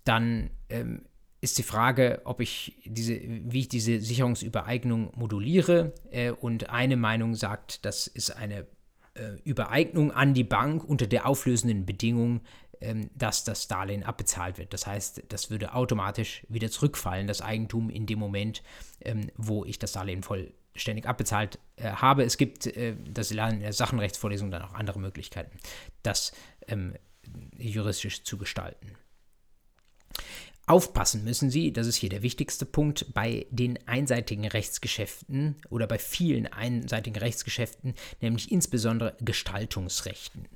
dann 0.04 0.50
ähm, 0.68 1.02
ist 1.40 1.58
die 1.58 1.62
Frage, 1.62 2.20
ob 2.24 2.40
ich 2.40 2.82
diese, 2.84 3.18
wie 3.20 3.60
ich 3.60 3.68
diese 3.68 4.00
Sicherungsübereignung 4.00 5.12
moduliere. 5.16 5.94
Äh, 6.10 6.32
und 6.32 6.70
eine 6.70 6.96
Meinung 6.96 7.34
sagt, 7.34 7.84
das 7.84 8.06
ist 8.06 8.30
eine 8.30 8.66
äh, 9.14 9.36
Übereignung 9.44 10.12
an 10.12 10.34
die 10.34 10.44
Bank 10.44 10.84
unter 10.84 11.06
der 11.06 11.26
auflösenden 11.26 11.86
Bedingung, 11.86 12.42
ähm, 12.80 13.10
dass 13.14 13.44
das 13.44 13.68
Darlehen 13.68 14.02
abbezahlt 14.02 14.58
wird. 14.58 14.72
Das 14.72 14.86
heißt, 14.86 15.24
das 15.28 15.50
würde 15.50 15.74
automatisch 15.74 16.46
wieder 16.48 16.70
zurückfallen, 16.70 17.26
das 17.26 17.42
Eigentum 17.42 17.90
in 17.90 18.06
dem 18.06 18.18
Moment, 18.18 18.62
ähm, 19.02 19.30
wo 19.36 19.64
ich 19.64 19.78
das 19.78 19.92
Darlehen 19.92 20.22
vollständig 20.72 21.06
abbezahlt 21.06 21.58
äh, 21.76 21.90
habe. 21.90 22.24
Es 22.24 22.36
gibt, 22.36 22.66
äh, 22.66 22.94
das 23.12 23.30
lernen 23.30 23.58
in 23.58 23.62
der 23.62 23.72
Sachenrechtsvorlesung 23.72 24.50
dann 24.50 24.62
auch 24.62 24.74
andere 24.74 24.98
Möglichkeiten, 24.98 25.56
das 26.02 26.32
ähm, 26.68 26.94
juristisch 27.58 28.24
zu 28.24 28.38
gestalten. 28.38 28.96
Aufpassen 30.66 31.24
müssen 31.24 31.50
Sie, 31.50 31.72
das 31.72 31.88
ist 31.88 31.96
hier 31.96 32.10
der 32.10 32.22
wichtigste 32.22 32.64
Punkt, 32.64 33.12
bei 33.12 33.46
den 33.50 33.78
einseitigen 33.88 34.46
Rechtsgeschäften 34.46 35.56
oder 35.68 35.88
bei 35.88 35.98
vielen 35.98 36.46
einseitigen 36.46 37.18
Rechtsgeschäften, 37.18 37.94
nämlich 38.20 38.52
insbesondere 38.52 39.16
Gestaltungsrechten. 39.20 40.46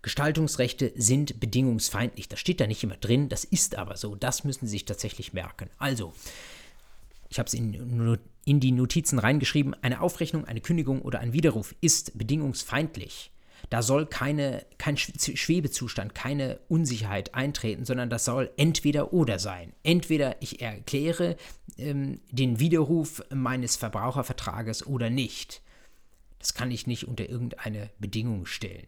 Gestaltungsrechte 0.00 0.92
sind 0.96 1.40
bedingungsfeindlich. 1.40 2.28
Das 2.28 2.40
steht 2.40 2.60
da 2.60 2.66
nicht 2.66 2.82
immer 2.82 2.96
drin, 2.96 3.28
das 3.28 3.44
ist 3.44 3.76
aber 3.76 3.96
so. 3.96 4.14
Das 4.14 4.44
müssen 4.44 4.66
Sie 4.66 4.72
sich 4.72 4.84
tatsächlich 4.84 5.32
merken. 5.32 5.68
Also, 5.78 6.14
ich 7.34 7.38
habe 7.40 7.48
es 7.48 7.54
in, 7.54 8.16
in 8.44 8.60
die 8.60 8.70
Notizen 8.70 9.18
reingeschrieben, 9.18 9.74
eine 9.82 10.00
Aufrechnung, 10.00 10.44
eine 10.44 10.60
Kündigung 10.60 11.02
oder 11.02 11.18
ein 11.18 11.32
Widerruf 11.32 11.74
ist 11.80 12.16
bedingungsfeindlich. 12.16 13.32
Da 13.70 13.82
soll 13.82 14.06
keine, 14.06 14.64
kein 14.78 14.96
Schwebezustand, 14.96 16.14
keine 16.14 16.60
Unsicherheit 16.68 17.34
eintreten, 17.34 17.84
sondern 17.84 18.08
das 18.08 18.24
soll 18.24 18.52
entweder 18.56 19.12
oder 19.12 19.40
sein. 19.40 19.72
Entweder 19.82 20.40
ich 20.42 20.62
erkläre 20.62 21.36
ähm, 21.76 22.20
den 22.30 22.60
Widerruf 22.60 23.20
meines 23.34 23.74
Verbrauchervertrages 23.74 24.86
oder 24.86 25.10
nicht. 25.10 25.60
Das 26.38 26.54
kann 26.54 26.70
ich 26.70 26.86
nicht 26.86 27.08
unter 27.08 27.28
irgendeine 27.28 27.90
Bedingung 27.98 28.46
stellen. 28.46 28.86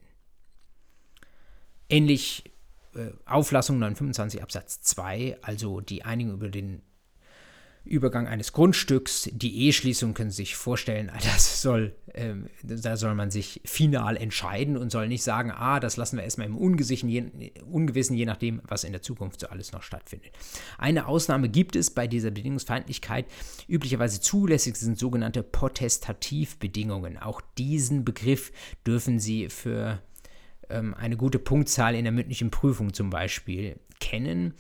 Ähnlich 1.89 2.45
äh, 2.95 3.11
Auflassung 3.25 3.81
925 3.81 4.41
Absatz 4.41 4.83
2, 4.83 5.39
also 5.43 5.81
die 5.81 6.05
Einigung 6.05 6.35
über 6.35 6.49
den 6.49 6.83
Übergang 7.87 8.27
eines 8.27 8.53
Grundstücks, 8.53 9.31
die 9.33 9.65
Eheschließung 9.65 10.15
können 10.15 10.31
Sie 10.31 10.37
sich 10.37 10.57
vorstellen, 10.57 11.11
das 11.23 11.63
soll, 11.63 11.95
ähm, 12.15 12.47
da 12.63 12.97
soll 12.97 13.15
man 13.15 13.31
sich 13.31 13.61
final 13.65 14.17
entscheiden 14.17 14.77
und 14.77 14.91
soll 14.91 15.09
nicht 15.09 15.23
sagen, 15.23 15.51
ah, 15.51 15.81
das 15.81 15.97
lassen 15.97 16.17
wir 16.17 16.25
erstmal 16.25 16.47
im 16.47 16.57
Ungewissen 16.57 17.09
je, 17.09 17.25
Ungewissen, 17.71 18.17
je 18.17 18.27
nachdem, 18.27 18.61
was 18.67 18.85
in 18.85 18.93
der 18.93 19.03
Zukunft 19.03 19.41
so 19.41 19.49
alles 19.49 19.73
noch 19.73 19.83
stattfindet. 19.83 20.33
Eine 20.79 21.07
Ausnahme 21.07 21.49
gibt 21.49 21.77
es 21.77 21.91
bei 21.91 22.07
dieser 22.07 22.31
Bedingungsfeindlichkeit. 22.31 23.27
Üblicherweise 23.69 24.21
zulässig 24.21 24.77
sind 24.77 24.99
sogenannte 24.99 25.43
Potestativbedingungen. 25.43 27.19
Auch 27.19 27.41
diesen 27.57 28.05
Begriff 28.05 28.53
dürfen 28.87 29.19
Sie 29.19 29.49
für 29.49 30.03
ähm, 30.69 30.95
eine 30.95 31.17
gute 31.17 31.39
Punktzahl 31.39 31.95
in 31.95 32.05
der 32.05 32.13
mündlichen 32.13 32.51
Prüfung 32.51 32.93
zum 32.93 33.11
Beispiel 33.11 33.79
kennen. 34.01 34.55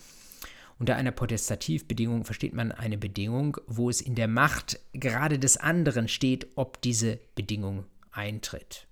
Unter 0.78 0.96
einer 0.96 1.12
Protestativbedingung 1.12 2.24
versteht 2.24 2.52
man 2.52 2.70
eine 2.70 2.98
Bedingung, 2.98 3.56
wo 3.66 3.88
es 3.88 4.00
in 4.00 4.14
der 4.14 4.28
Macht 4.28 4.78
gerade 4.92 5.38
des 5.38 5.56
anderen 5.56 6.06
steht, 6.06 6.48
ob 6.54 6.82
diese 6.82 7.18
Bedingung 7.34 7.86
eintritt. 8.10 8.86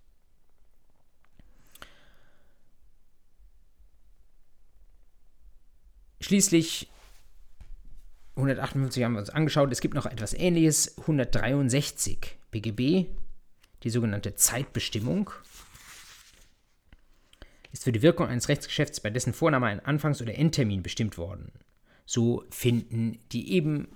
Schließlich 6.21 6.89
158 8.37 9.05
haben 9.05 9.13
wir 9.13 9.21
uns 9.21 9.29
angeschaut. 9.29 9.71
Es 9.71 9.83
gibt 9.83 9.93
noch 9.93 10.07
etwas 10.07 10.33
Ähnliches. 10.33 10.97
163 10.99 12.39
BGB, 12.51 13.11
die 13.83 13.91
sogenannte 13.91 14.35
Zeitbestimmung, 14.35 15.31
ist 17.73 17.85
für 17.85 17.93
die 17.93 18.01
Wirkung 18.01 18.27
eines 18.27 18.49
Rechtsgeschäfts 18.49 19.01
bei 19.01 19.11
dessen 19.11 19.35
Vorname 19.35 19.67
ein 19.67 19.81
Anfangs- 19.81 20.23
oder 20.23 20.35
Endtermin 20.35 20.83
bestimmt 20.83 21.19
worden. 21.19 21.53
So 22.07 22.45
finden 22.51 23.19
die 23.33 23.53
eben 23.53 23.89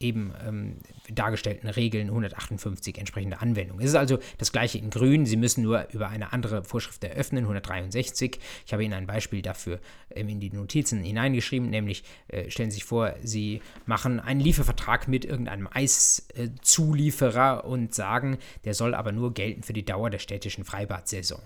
eben 0.00 0.32
ähm, 0.46 0.76
dargestellten 1.10 1.68
Regeln 1.68 2.08
158 2.08 2.98
entsprechende 2.98 3.40
Anwendung. 3.40 3.80
Es 3.80 3.86
ist 3.86 3.96
also 3.96 4.18
das 4.38 4.52
gleiche 4.52 4.78
in 4.78 4.90
Grün. 4.90 5.26
Sie 5.26 5.36
müssen 5.36 5.62
nur 5.62 5.88
über 5.92 6.08
eine 6.08 6.32
andere 6.32 6.62
Vorschrift 6.62 7.02
eröffnen, 7.02 7.44
163. 7.44 8.38
Ich 8.64 8.72
habe 8.72 8.84
Ihnen 8.84 8.94
ein 8.94 9.06
Beispiel 9.06 9.42
dafür 9.42 9.80
ähm, 10.10 10.28
in 10.28 10.38
die 10.40 10.50
Notizen 10.50 11.02
hineingeschrieben, 11.02 11.68
nämlich 11.68 12.04
äh, 12.28 12.48
stellen 12.50 12.70
Sie 12.70 12.76
sich 12.76 12.84
vor, 12.84 13.14
Sie 13.22 13.60
machen 13.86 14.20
einen 14.20 14.40
Liefervertrag 14.40 15.08
mit 15.08 15.24
irgendeinem 15.24 15.68
Eiszulieferer 15.72 17.64
äh, 17.64 17.66
und 17.66 17.92
sagen, 17.94 18.38
der 18.64 18.74
soll 18.74 18.94
aber 18.94 19.10
nur 19.10 19.34
gelten 19.34 19.64
für 19.64 19.72
die 19.72 19.84
Dauer 19.84 20.10
der 20.10 20.20
städtischen 20.20 20.64
Freibadsaison 20.64 21.40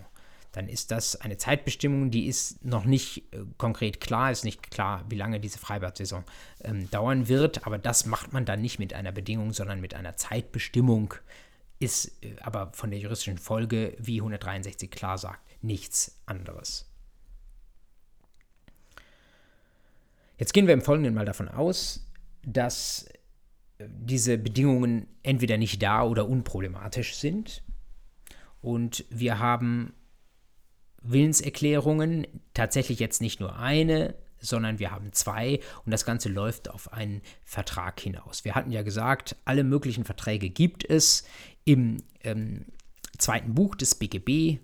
dann 0.53 0.69
ist 0.69 0.91
das 0.91 1.17
eine 1.17 1.39
Zeitbestimmung, 1.39 2.11
die 2.11 2.27
ist 2.27 2.65
noch 2.65 2.85
nicht 2.85 3.33
äh, 3.33 3.41
konkret 3.57 4.01
klar, 4.01 4.31
ist 4.31 4.45
nicht 4.45 4.71
klar, 4.71 5.05
wie 5.09 5.17
lange 5.17 5.41
diese 5.41 5.59
Freibad-Saison 5.59 6.25
ähm, 6.61 6.91
dauern 6.91 7.29
wird, 7.29 7.67
aber 7.67 7.79
das 7.79 8.05
macht 8.07 8.33
man 8.33 8.45
dann 8.45 8.61
nicht 8.61 8.79
mit 8.79 8.93
einer 8.93 9.13
Bedingung, 9.13 9.53
sondern 9.53 9.81
mit 9.81 9.95
einer 9.95 10.17
Zeitbestimmung, 10.17 11.15
ist 11.79 12.23
äh, 12.23 12.37
aber 12.43 12.71
von 12.75 12.91
der 12.91 13.01
juristischen 13.01 13.39
Folge, 13.39 13.97
wie 13.99 14.21
163 14.21 14.91
klar 14.91 15.17
sagt, 15.17 15.41
nichts 15.63 16.21
anderes. 16.27 16.87
Jetzt 20.37 20.53
gehen 20.53 20.67
wir 20.67 20.75
im 20.75 20.83
Folgenden 20.83 21.15
mal 21.15 21.25
davon 21.25 21.49
aus, 21.49 22.07
dass 22.45 23.07
äh, 23.79 23.87
diese 23.89 24.37
Bedingungen 24.37 25.07
entweder 25.23 25.57
nicht 25.57 25.83
da 25.83 26.05
oder 26.05 26.29
unproblematisch 26.29 27.15
sind. 27.15 27.63
Und 28.61 29.05
wir 29.09 29.39
haben 29.39 29.95
Willenserklärungen, 31.03 32.27
tatsächlich 32.55 32.99
jetzt 32.99 33.21
nicht 33.21 33.41
nur 33.41 33.59
eine, 33.59 34.15
sondern 34.39 34.79
wir 34.79 34.91
haben 34.91 35.13
zwei 35.13 35.61
und 35.85 35.93
das 35.93 36.05
Ganze 36.05 36.29
läuft 36.29 36.69
auf 36.69 36.93
einen 36.93 37.23
Vertrag 37.45 38.01
hinaus. 38.01 38.45
Wir 38.45 38.55
hatten 38.55 38.73
ja 38.73 38.83
gesagt, 38.83 39.37
alle 39.45 39.65
möglichen 39.65 40.05
Verträge 40.05 40.51
gibt 40.51 40.89
es 40.89 41.25
im 41.65 42.03
ähm, 42.23 42.67
zweiten 43.19 43.55
Buch 43.55 43.77
des 43.77 43.95
BGB. 43.95 44.59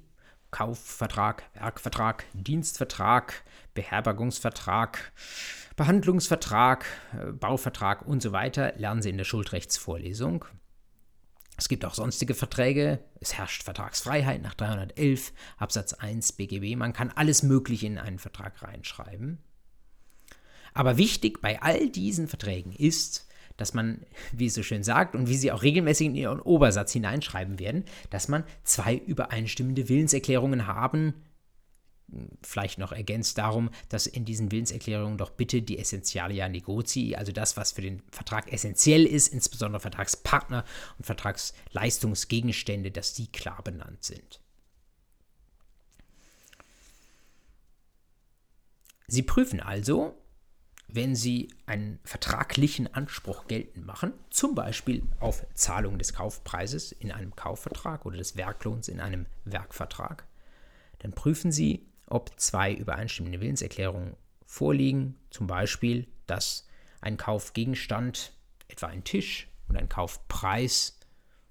Kaufvertrag, 0.51 1.43
Werkvertrag, 1.53 2.25
Dienstvertrag, 2.33 3.45
Beherbergungsvertrag, 3.75 5.13
Behandlungsvertrag, 5.77 6.87
äh, 7.13 7.33
Bauvertrag 7.33 8.07
und 8.07 8.23
so 8.23 8.33
weiter 8.33 8.73
lernen 8.77 9.03
Sie 9.03 9.11
in 9.11 9.19
der 9.19 9.25
Schuldrechtsvorlesung. 9.25 10.47
Es 11.59 11.69
gibt 11.69 11.85
auch 11.85 11.95
sonstige 11.95 12.35
Verträge. 12.35 13.01
Es 13.19 13.37
herrscht 13.37 13.65
Vertragsfreiheit 13.65 14.43
nach 14.43 14.55
311 14.55 15.33
Absatz 15.57 15.93
1 15.93 16.33
BGB. 16.35 16.77
Man 16.77 16.93
kann 16.93 17.11
alles 17.11 17.43
Mögliche 17.43 17.89
in 17.89 17.99
einen 17.99 18.21
Vertrag 18.21 18.63
reinschreiben. 18.63 19.39
Aber 20.73 20.99
wichtig 20.99 21.43
bei 21.43 21.61
all 21.61 21.91
diesen 21.91 22.29
Verträgen 22.29 22.71
ist, 22.71 23.27
dass 23.57 23.75
man, 23.75 24.03
wie 24.31 24.47
es 24.47 24.55
so 24.55 24.63
schön 24.63 24.85
sagt 24.85 25.17
und 25.17 25.29
wie 25.29 25.35
sie 25.35 25.51
auch 25.51 25.65
regelmäßig 25.65 26.07
in 26.07 26.15
ihren 26.15 26.41
Obersatz 26.41 26.93
hineinschreiben 26.93 27.59
werden, 27.59 27.85
dass 28.11 28.29
man 28.29 28.45
zwei 28.63 28.95
übereinstimmende 28.95 29.89
Willenserklärungen 29.89 30.69
haben 30.69 31.13
vielleicht 32.43 32.79
noch 32.79 32.93
ergänzt 32.93 33.39
darum, 33.39 33.71
dass 33.89 34.07
in 34.07 34.25
diesen 34.25 34.51
Willenserklärungen 34.51 35.19
doch 35.19 35.31
bitte 35.31 35.63
die 35.63 35.79
Essentialia 35.79 36.49
Negozii, 36.49 37.17
also 37.17 37.33
das, 37.33 37.57
was 37.57 37.73
für 37.73 37.83
den 37.83 38.03
Vertrag 38.11 38.53
essentiell 38.53 39.05
ist, 39.05 39.29
insbesondere 39.29 39.81
Vertragspartner 39.81 40.65
und 40.99 41.05
Vertragsleistungsgegenstände, 41.05 42.91
dass 42.91 43.15
die 43.15 43.27
klar 43.27 43.63
benannt 43.63 44.05
sind. 44.05 44.41
Sie 49.07 49.23
prüfen 49.23 49.61
also, 49.61 50.15
wenn 50.87 51.15
Sie 51.15 51.49
einen 51.67 51.99
vertraglichen 52.05 52.93
Anspruch 52.95 53.47
geltend 53.47 53.87
machen, 53.87 54.13
zum 54.31 54.55
Beispiel 54.55 55.03
auf 55.21 55.47
Zahlung 55.55 55.99
des 55.99 56.15
Kaufpreises 56.15 56.93
in 56.93 57.11
einem 57.13 57.35
Kaufvertrag 57.37 58.07
oder 58.07 58.17
des 58.17 58.37
Werklohns 58.37 58.89
in 58.89 59.01
einem 59.01 59.27
Werkvertrag, 59.45 60.27
dann 61.01 61.13
prüfen 61.13 61.53
Sie, 61.53 61.88
ob 62.11 62.39
zwei 62.39 62.73
übereinstimmende 62.73 63.41
Willenserklärungen 63.41 64.17
vorliegen, 64.47 65.17
zum 65.31 65.47
Beispiel, 65.47 66.07
dass 66.27 66.67
ein 67.01 67.17
Kaufgegenstand, 67.17 68.33
etwa 68.69 68.87
ein 68.87 69.05
Tisch 69.05 69.49
und 69.69 69.77
ein 69.77 69.89
Kaufpreis, 69.89 70.99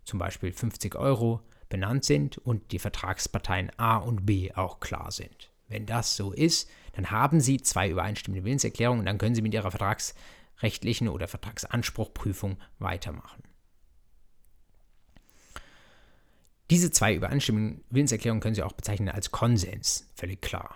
zum 0.03 0.19
Beispiel 0.19 0.51
50 0.51 0.95
Euro, 0.95 1.41
benannt 1.69 2.05
sind 2.05 2.37
und 2.37 2.71
die 2.71 2.79
Vertragsparteien 2.79 3.71
A 3.77 3.97
und 3.97 4.25
B 4.25 4.53
auch 4.53 4.79
klar 4.79 5.11
sind. 5.11 5.51
Wenn 5.67 5.85
das 5.85 6.15
so 6.15 6.31
ist, 6.31 6.69
dann 6.93 7.11
haben 7.11 7.41
Sie 7.41 7.61
zwei 7.61 7.89
übereinstimmende 7.89 8.45
Willenserklärungen 8.45 9.01
und 9.01 9.05
dann 9.05 9.17
können 9.17 9.35
Sie 9.35 9.41
mit 9.41 9.53
Ihrer 9.53 9.71
vertragsrechtlichen 9.71 11.09
oder 11.09 11.27
Vertragsanspruchprüfung 11.27 12.57
weitermachen. 12.79 13.43
Diese 16.69 16.91
zwei 16.91 17.13
übereinstimmenden 17.15 17.83
Willenserklärungen 17.89 18.41
können 18.41 18.55
Sie 18.55 18.63
auch 18.63 18.73
bezeichnen 18.73 19.09
als 19.09 19.31
Konsens, 19.31 20.09
völlig 20.15 20.41
klar. 20.41 20.75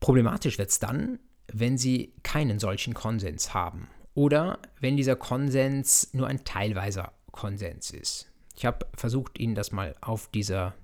Problematisch 0.00 0.58
wird 0.58 0.70
es 0.70 0.78
dann, 0.78 1.18
wenn 1.52 1.76
Sie 1.78 2.14
keinen 2.22 2.58
solchen 2.58 2.94
Konsens 2.94 3.54
haben 3.54 3.88
oder 4.14 4.58
wenn 4.80 4.96
dieser 4.96 5.16
Konsens 5.16 6.10
nur 6.12 6.26
ein 6.26 6.44
teilweiser 6.44 7.12
Konsens 7.32 7.90
ist. 7.90 8.32
Ich 8.56 8.64
habe 8.64 8.86
versucht, 8.94 9.38
Ihnen 9.38 9.54
das 9.54 9.72
mal 9.72 9.94
auf 10.00 10.30
dieser 10.30 10.74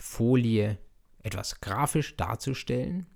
Folie 0.00 0.78
etwas 1.22 1.60
grafisch 1.60 2.16
darzustellen. 2.16 3.06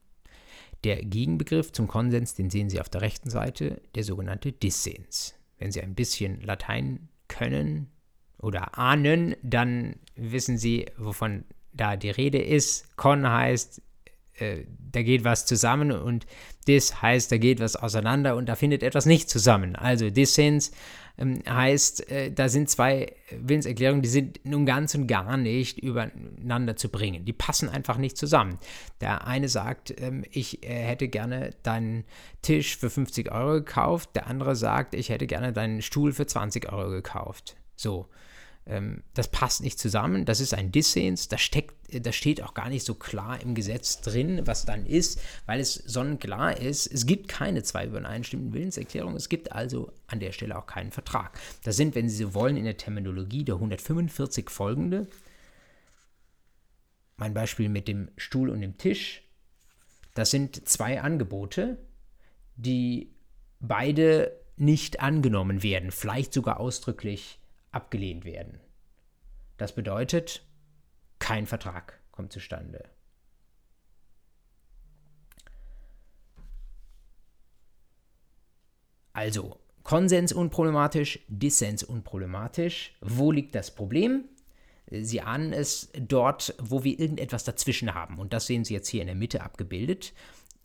Der 0.85 1.03
Gegenbegriff 1.05 1.73
zum 1.73 1.87
Konsens, 1.87 2.35
den 2.35 2.51
sehen 2.51 2.69
Sie 2.69 2.81
auf 2.81 2.89
der 2.89 3.03
rechten 3.03 3.31
Seite, 3.31 3.81
der 3.95 4.05
sogenannte 4.05 4.53
Dissens. 4.53 5.35
Wenn 5.59 5.71
Sie 5.73 5.81
ein 5.81 5.95
bisschen 5.95 6.41
Latein 6.41 7.09
können, 7.29 7.92
oder 8.43 8.77
ahnen, 8.79 9.35
dann 9.43 9.97
wissen 10.17 10.59
Sie, 10.59 10.87
wovon 10.99 11.45
da 11.73 11.97
die 11.97 12.11
Rede 12.11 12.43
ist. 12.43 12.97
Con 12.97 13.27
heißt, 13.29 13.81
äh, 14.35 14.65
da 14.91 15.03
geht 15.03 15.25
was 15.25 15.47
zusammen 15.47 15.93
und 15.93 16.27
dis 16.67 17.01
heißt, 17.01 17.33
da 17.33 17.39
geht 17.39 17.61
was 17.61 17.77
auseinander 17.77 18.37
und 18.37 18.47
da 18.49 18.57
findet 18.57 18.83
etwas 18.83 19.07
nicht 19.07 19.31
zusammen. 19.31 19.77
Also 19.77 20.11
Dissens 20.11 20.73
ähm, 21.19 21.43
heißt, 21.49 22.11
äh, 22.11 22.33
da 22.33 22.49
sind 22.49 22.69
zwei 22.69 23.15
Willenserklärungen, 23.31 24.03
die 24.03 24.09
sind 24.09 24.45
nun 24.45 24.67
ganz 24.67 24.95
und 24.95 25.07
gar 25.07 25.37
nicht 25.37 25.79
übereinander 25.79 26.77
zu 26.77 26.89
bringen. 26.89 27.25
Die 27.25 27.33
passen 27.33 27.69
einfach 27.69 27.97
nicht 27.97 28.17
zusammen. 28.17 28.59
Der 29.01 29.27
eine 29.27 29.49
sagt, 29.49 29.95
ähm, 30.01 30.25
ich 30.31 30.63
äh, 30.63 30.69
hätte 30.69 31.09
gerne 31.09 31.55
deinen 31.63 32.05
Tisch 32.43 32.77
für 32.77 32.91
50 32.91 33.31
Euro 33.31 33.55
gekauft, 33.55 34.11
der 34.15 34.27
andere 34.27 34.57
sagt, 34.57 34.95
ich 34.95 35.09
hätte 35.11 35.27
gerne 35.27 35.53
deinen 35.53 35.83
Stuhl 35.83 36.13
für 36.13 36.27
20 36.27 36.73
Euro 36.73 36.91
gekauft. 36.91 37.57
So 37.77 38.09
ähm, 38.65 39.03
das 39.15 39.29
passt 39.29 39.61
nicht 39.63 39.79
zusammen, 39.79 40.25
das 40.25 40.41
ist 40.41 40.55
ein 40.55 40.71
Dissens, 40.71 41.29
das, 41.29 41.41
steckt, 41.41 41.75
das 42.07 42.15
steht 42.15 42.43
auch 42.43 42.55
gar 42.55 42.69
nicht 42.69 42.87
so 42.87 42.95
klar 42.95 43.41
im 43.41 43.55
Gesetz 43.55 44.01
drin, 44.01 44.43
was 44.45 44.65
dann 44.65 44.87
ist, 44.87 45.21
weil 45.47 45.61
es 45.61 45.75
sonnenklar 45.75 46.59
ist, 46.59 46.87
es 46.87 47.07
gibt 47.07 47.29
keine 47.29 47.65
zwei 47.65 47.87
übereinstimmenden 47.87 48.55
Willenserklärungen, 48.55 49.17
es 49.17 49.29
gibt 49.29 49.53
also 49.53 49.93
an 50.07 50.21
der 50.21 50.33
Stelle 50.33 50.57
auch 50.57 50.67
keinen 50.67 50.93
Vertrag. 50.93 51.39
Das 51.65 51.77
sind, 51.77 51.95
wenn 51.95 52.09
Sie 52.09 52.17
so 52.17 52.35
wollen, 52.35 52.57
in 52.57 52.65
der 52.65 52.77
Terminologie 52.77 53.45
der 53.45 53.57
145 53.57 54.49
folgende. 54.49 55.09
Mein 57.17 57.35
Beispiel 57.35 57.69
mit 57.69 57.89
dem 57.89 58.11
Stuhl 58.17 58.49
und 58.49 58.61
dem 58.61 58.79
Tisch. 58.79 59.23
Das 60.15 60.31
sind 60.31 60.69
zwei 60.69 61.01
Angebote, 61.01 61.79
die 62.57 63.13
beide 63.59 64.33
nicht 64.57 65.01
angenommen 65.01 65.63
werden, 65.63 65.91
vielleicht 65.91 66.33
sogar 66.33 66.61
ausdrücklich 66.61 67.41
abgelehnt 67.73 68.25
werden. 68.25 68.61
Das 69.57 69.75
bedeutet, 69.75 70.47
kein 71.19 71.47
Vertrag 71.47 72.01
kommt 72.11 72.33
zustande. 72.33 72.85
Also, 79.13 79.59
Konsens 79.83 80.33
unproblematisch, 80.33 81.21
Dissens 81.29 81.83
unproblematisch. 81.83 82.95
Wo 83.01 83.33
liegt 83.33 83.55
das 83.55 83.75
Problem? 83.75 84.25
Sie 84.91 85.21
ahnen 85.21 85.53
es 85.53 85.91
dort, 85.99 86.55
wo 86.61 86.85
wir 86.85 86.99
irgendetwas 86.99 87.45
dazwischen 87.45 87.95
haben. 87.95 88.19
Und 88.19 88.33
das 88.33 88.47
sehen 88.47 88.65
Sie 88.65 88.75
jetzt 88.75 88.89
hier 88.89 89.01
in 89.01 89.07
der 89.07 89.17
Mitte 89.17 89.43
abgebildet. 89.43 90.13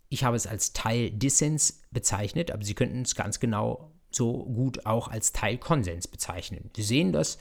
Ich 0.08 0.24
habe 0.24 0.36
es 0.36 0.46
als 0.46 0.72
Teil 0.72 1.10
Dissens 1.10 1.82
bezeichnet, 1.90 2.50
aber 2.50 2.64
Sie 2.64 2.74
könnten 2.74 3.02
es 3.02 3.14
ganz 3.14 3.40
genau 3.40 3.92
so 4.10 4.44
gut 4.44 4.86
auch 4.86 5.08
als 5.08 5.32
Teilkonsens 5.32 6.08
bezeichnen. 6.08 6.70
Sie 6.74 6.82
sehen 6.82 7.12
das, 7.12 7.38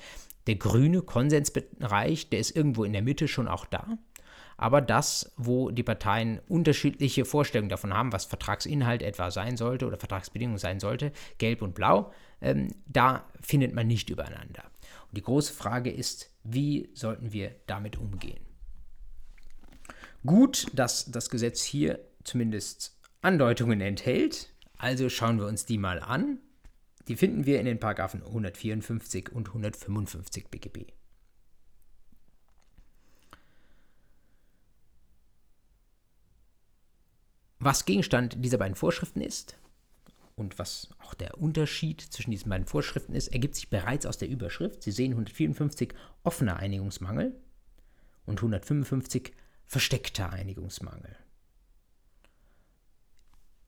der 0.47 0.55
grüne 0.55 1.01
Konsensbereich, 1.01 2.29
der 2.29 2.39
ist 2.39 2.55
irgendwo 2.55 2.83
in 2.83 2.93
der 2.93 3.01
Mitte 3.01 3.27
schon 3.27 3.47
auch 3.47 3.65
da. 3.65 3.97
aber 4.57 4.81
das, 4.81 5.31
wo 5.37 5.69
die 5.69 5.83
Parteien 5.83 6.39
unterschiedliche 6.47 7.25
Vorstellungen 7.25 7.69
davon 7.69 7.93
haben, 7.93 8.11
was 8.11 8.25
Vertragsinhalt 8.25 9.03
etwa 9.03 9.29
sein 9.29 9.55
sollte 9.55 9.85
oder 9.85 9.97
Vertragsbedingungen 9.97 10.57
sein 10.57 10.79
sollte, 10.79 11.11
gelb 11.37 11.61
und 11.61 11.75
blau, 11.75 12.11
ähm, 12.41 12.69
da 12.87 13.25
findet 13.39 13.73
man 13.73 13.87
nicht 13.87 14.09
übereinander. 14.09 14.63
Und 15.09 15.17
die 15.17 15.21
große 15.21 15.53
Frage 15.53 15.91
ist, 15.91 16.31
wie 16.43 16.89
sollten 16.93 17.31
wir 17.31 17.55
damit 17.67 17.97
umgehen? 17.97 18.39
Gut, 20.25 20.67
dass 20.73 21.05
das 21.11 21.29
Gesetz 21.29 21.63
hier 21.63 21.99
zumindest 22.23 22.97
Andeutungen 23.21 23.79
enthält, 23.79 24.49
also 24.77 25.09
schauen 25.09 25.39
wir 25.39 25.45
uns 25.45 25.65
die 25.65 25.77
mal 25.77 25.99
an. 25.99 26.39
Die 27.07 27.15
finden 27.15 27.45
wir 27.45 27.59
in 27.59 27.65
den 27.65 27.79
Paragraphen 27.79 28.21
154 28.21 29.31
und 29.31 29.47
155 29.47 30.47
BGB. 30.47 30.91
Was 37.59 37.85
Gegenstand 37.85 38.43
dieser 38.43 38.57
beiden 38.57 38.75
Vorschriften 38.75 39.21
ist 39.21 39.57
und 40.35 40.59
was 40.59 40.89
auch 40.99 41.13
der 41.13 41.39
Unterschied 41.39 42.01
zwischen 42.01 42.31
diesen 42.31 42.49
beiden 42.49 42.67
Vorschriften 42.67 43.13
ist, 43.13 43.29
ergibt 43.29 43.55
sich 43.55 43.69
bereits 43.69 44.05
aus 44.05 44.17
der 44.17 44.29
Überschrift. 44.29 44.83
Sie 44.83 44.91
sehen 44.91 45.11
154 45.11 45.93
offener 46.23 46.57
Einigungsmangel 46.57 47.35
und 48.25 48.39
155 48.39 49.33
versteckter 49.65 50.31
Einigungsmangel. 50.31 51.15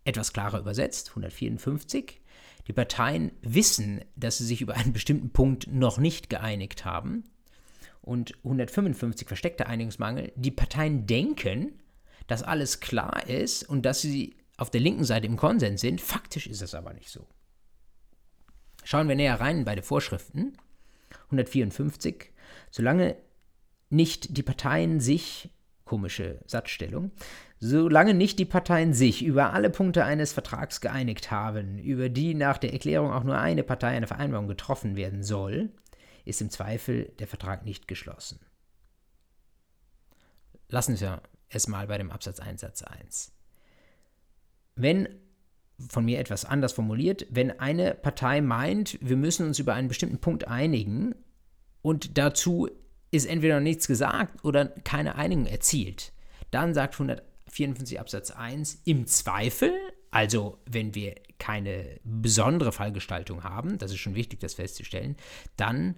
Etwas 0.05 0.33
klarer 0.33 0.59
übersetzt, 0.59 1.09
154. 1.09 2.21
Die 2.69 2.73
Parteien 2.73 3.31
wissen, 3.41 4.05
dass 4.15 4.37
sie 4.37 4.45
sich 4.45 4.61
über 4.61 4.75
einen 4.75 4.93
bestimmten 4.93 5.31
Punkt 5.31 5.67
noch 5.73 5.97
nicht 5.97 6.29
geeinigt 6.29 6.85
haben. 6.85 7.23
Und 8.01 8.35
155 8.43 9.27
versteckter 9.27 9.65
Einigungsmangel. 9.65 10.31
Die 10.35 10.51
Parteien 10.51 11.07
denken, 11.07 11.79
dass 12.27 12.43
alles 12.43 12.79
klar 12.79 13.27
ist 13.27 13.67
und 13.67 13.87
dass 13.87 14.01
sie 14.01 14.35
auf 14.55 14.69
der 14.69 14.81
linken 14.81 15.03
Seite 15.03 15.25
im 15.25 15.35
Konsens 15.35 15.81
sind. 15.81 15.99
Faktisch 15.99 16.45
ist 16.45 16.61
es 16.61 16.75
aber 16.75 16.93
nicht 16.93 17.09
so. 17.09 17.25
Schauen 18.83 19.07
wir 19.07 19.15
näher 19.15 19.39
rein 19.39 19.65
bei 19.65 19.73
den 19.73 19.83
Vorschriften. 19.83 20.55
154. 21.25 22.31
Solange 22.69 23.17
nicht 23.89 24.37
die 24.37 24.43
Parteien 24.43 24.99
sich, 24.99 25.49
komische 25.85 26.39
Satzstellung, 26.45 27.11
solange 27.59 28.13
nicht 28.13 28.39
die 28.39 28.45
Parteien 28.45 28.93
sich 28.93 29.23
über 29.23 29.53
alle 29.53 29.69
Punkte 29.69 30.05
eines 30.05 30.31
Vertrags 30.31 30.81
geeinigt 30.81 31.29
haben, 31.29 31.77
über 31.77 32.09
die 32.09 32.33
nach 32.33 32.57
der 32.57 32.73
Erklärung 32.73 33.11
auch 33.11 33.23
nur 33.23 33.37
eine 33.37 33.63
Partei 33.63 33.89
eine 33.89 34.07
Vereinbarung 34.07 34.47
getroffen 34.47 34.95
werden 34.95 35.23
soll, 35.23 35.69
ist 36.25 36.41
im 36.41 36.49
Zweifel 36.49 37.11
der 37.19 37.27
Vertrag 37.27 37.65
nicht 37.65 37.87
geschlossen. 37.87 38.39
Lassen 40.69 40.99
wir 40.99 41.21
es 41.49 41.67
mal 41.67 41.87
bei 41.87 41.97
dem 41.97 42.11
Absatz 42.11 42.39
1 42.39 42.61
Satz 42.61 42.83
1. 42.83 43.31
Wenn 44.75 45.09
von 45.89 46.05
mir 46.05 46.19
etwas 46.19 46.45
anders 46.45 46.73
formuliert, 46.73 47.25
wenn 47.29 47.59
eine 47.59 47.93
Partei 47.95 48.41
meint, 48.41 48.97
wir 49.01 49.17
müssen 49.17 49.47
uns 49.47 49.59
über 49.59 49.73
einen 49.73 49.87
bestimmten 49.87 50.19
Punkt 50.19 50.47
einigen 50.47 51.15
und 51.81 52.17
dazu 52.17 52.69
ist 53.11 53.25
entweder 53.25 53.55
noch 53.55 53.63
nichts 53.63 53.87
gesagt 53.87 54.43
oder 54.45 54.67
keine 54.67 55.15
Einigung 55.15 55.45
erzielt, 55.45 56.13
dann 56.51 56.73
sagt 56.73 56.95
154 57.51 57.99
Absatz 57.99 58.31
1 58.31 58.81
im 58.85 59.07
Zweifel, 59.07 59.73
also 60.11 60.59
wenn 60.65 60.95
wir 60.95 61.15
keine 61.37 61.99
besondere 62.03 62.71
Fallgestaltung 62.71 63.43
haben, 63.43 63.77
das 63.77 63.91
ist 63.91 63.99
schon 63.99 64.15
wichtig, 64.15 64.39
das 64.39 64.55
festzustellen, 64.55 65.15
dann 65.55 65.95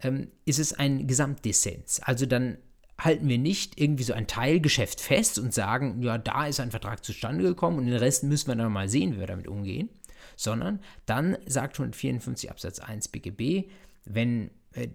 ähm, 0.00 0.30
ist 0.44 0.58
es 0.58 0.72
ein 0.72 1.06
Gesamtdissens. 1.06 2.00
Also 2.00 2.26
dann 2.26 2.58
halten 3.00 3.28
wir 3.28 3.38
nicht 3.38 3.80
irgendwie 3.80 4.04
so 4.04 4.12
ein 4.12 4.26
Teilgeschäft 4.26 5.00
fest 5.00 5.38
und 5.38 5.54
sagen, 5.54 6.02
ja, 6.02 6.18
da 6.18 6.46
ist 6.46 6.60
ein 6.60 6.70
Vertrag 6.70 7.04
zustande 7.04 7.44
gekommen 7.44 7.78
und 7.78 7.86
den 7.86 7.96
Rest 7.96 8.24
müssen 8.24 8.48
wir 8.48 8.56
dann 8.56 8.72
mal 8.72 8.88
sehen, 8.88 9.14
wie 9.14 9.20
wir 9.20 9.26
damit 9.26 9.46
umgehen, 9.46 9.88
sondern 10.36 10.80
dann 11.06 11.38
sagt 11.46 11.78
154 11.78 12.50
Absatz 12.50 12.80
1 12.80 13.08
BGB, 13.08 13.70
wenn 14.04 14.50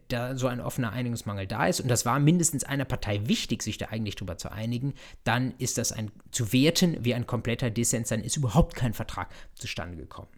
da 0.08 0.38
so 0.38 0.48
ein 0.48 0.62
offener 0.62 0.92
Einigungsmangel 0.92 1.48
da 1.48 1.68
ist 1.68 1.82
und 1.82 1.90
das 1.90 2.06
war 2.06 2.20
mindestens 2.20 2.64
einer 2.64 2.86
Partei 2.86 3.28
wichtig, 3.28 3.64
sich 3.64 3.78
da 3.78 3.88
eigentlich 3.88 4.16
drüber 4.16 4.38
zu 4.38 4.52
einigen, 4.52 4.94
dann 5.24 5.54
ist 5.58 5.78
das 5.78 5.92
ein 5.92 6.12
zu 6.32 6.54
werten 6.54 7.04
wie 7.04 7.14
ein 7.14 7.28
kompletter 7.28 7.70
Dissens, 7.70 8.10
dann 8.10 8.22
ist 8.22 8.38
überhaupt 8.38 8.76
kein 8.76 8.94
Vertrag 8.94 9.30
zustande 9.56 9.98
gekommen. 9.98 10.30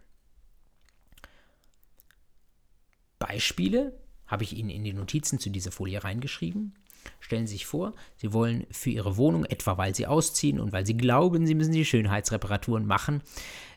Beispiele 3.19 3.97
habe 4.27 4.43
ich 4.43 4.55
Ihnen 4.55 4.69
in 4.69 4.83
die 4.83 4.93
Notizen 4.93 5.39
zu 5.39 5.49
dieser 5.49 5.71
Folie 5.71 6.03
reingeschrieben. 6.03 6.73
Stellen 7.19 7.45
Sie 7.45 7.53
sich 7.53 7.67
vor, 7.67 7.93
Sie 8.17 8.33
wollen 8.33 8.65
für 8.71 8.89
Ihre 8.89 9.15
Wohnung, 9.17 9.45
etwa 9.45 9.77
weil 9.77 9.93
Sie 9.93 10.07
ausziehen 10.07 10.59
und 10.59 10.71
weil 10.71 10.87
Sie 10.87 10.97
glauben, 10.97 11.45
Sie 11.45 11.53
müssen 11.53 11.73
die 11.73 11.85
Schönheitsreparaturen 11.85 12.87
machen, 12.87 13.21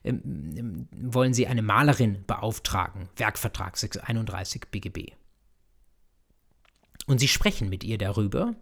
ähm, 0.02 0.22
ähm, 0.56 0.88
wollen 0.92 1.34
Sie 1.34 1.46
eine 1.46 1.60
Malerin 1.60 2.24
beauftragen. 2.26 3.10
Werkvertrag 3.16 3.76
631 3.76 4.62
BGB. 4.70 5.12
Und 7.08 7.18
Sie 7.18 7.28
sprechen 7.28 7.70
mit 7.70 7.84
ihr 7.84 7.96
darüber, 7.96 8.54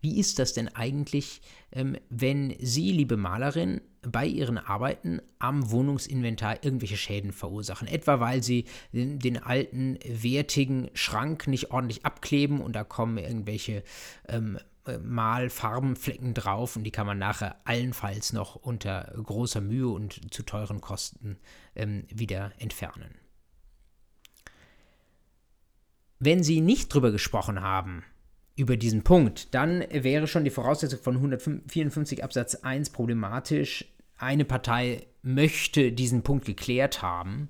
wie 0.00 0.18
ist 0.18 0.38
das 0.38 0.54
denn 0.54 0.68
eigentlich, 0.68 1.42
ähm, 1.70 1.96
wenn 2.08 2.56
Sie, 2.58 2.90
liebe 2.92 3.18
Malerin, 3.18 3.82
bei 4.00 4.26
Ihren 4.26 4.56
Arbeiten 4.56 5.20
am 5.38 5.70
Wohnungsinventar 5.70 6.64
irgendwelche 6.64 6.96
Schäden 6.96 7.32
verursachen? 7.32 7.86
Etwa 7.86 8.20
weil 8.20 8.42
Sie 8.42 8.64
den, 8.92 9.42
alten, 9.42 9.98
wertigen 10.06 10.88
Schrank 10.94 11.46
nicht 11.46 11.70
ordentlich 11.70 12.06
abkleben 12.06 12.62
und 12.62 12.72
da 12.74 12.84
kommen 12.84 13.18
irgendwelche 13.18 13.84
ähm, 14.28 14.58
Malfarbenflecken 15.02 16.32
drauf 16.32 16.74
und 16.74 16.84
die 16.84 16.90
kann 16.90 17.06
man 17.06 17.18
nachher 17.18 17.56
allenfalls 17.64 18.32
noch 18.32 18.56
unter 18.56 19.12
großer 19.22 19.60
Mühe 19.60 19.88
und 19.88 20.32
zu 20.32 20.42
teuren 20.42 20.80
Kosten 20.80 21.36
ähm, 21.76 22.04
wieder 22.08 22.52
entfernen. 22.56 23.27
Wenn 26.18 26.42
Sie 26.42 26.60
nicht 26.60 26.92
drüber 26.92 27.12
gesprochen 27.12 27.60
haben, 27.60 28.04
über 28.56 28.76
diesen 28.76 29.04
Punkt, 29.04 29.54
dann 29.54 29.84
wäre 29.90 30.26
schon 30.26 30.44
die 30.44 30.50
Voraussetzung 30.50 30.98
von 30.98 31.14
154 31.16 32.24
Absatz 32.24 32.56
1 32.56 32.90
problematisch. 32.90 33.84
Eine 34.16 34.44
Partei 34.44 35.06
möchte 35.22 35.92
diesen 35.92 36.22
Punkt 36.22 36.44
geklärt 36.44 37.00
haben. 37.00 37.48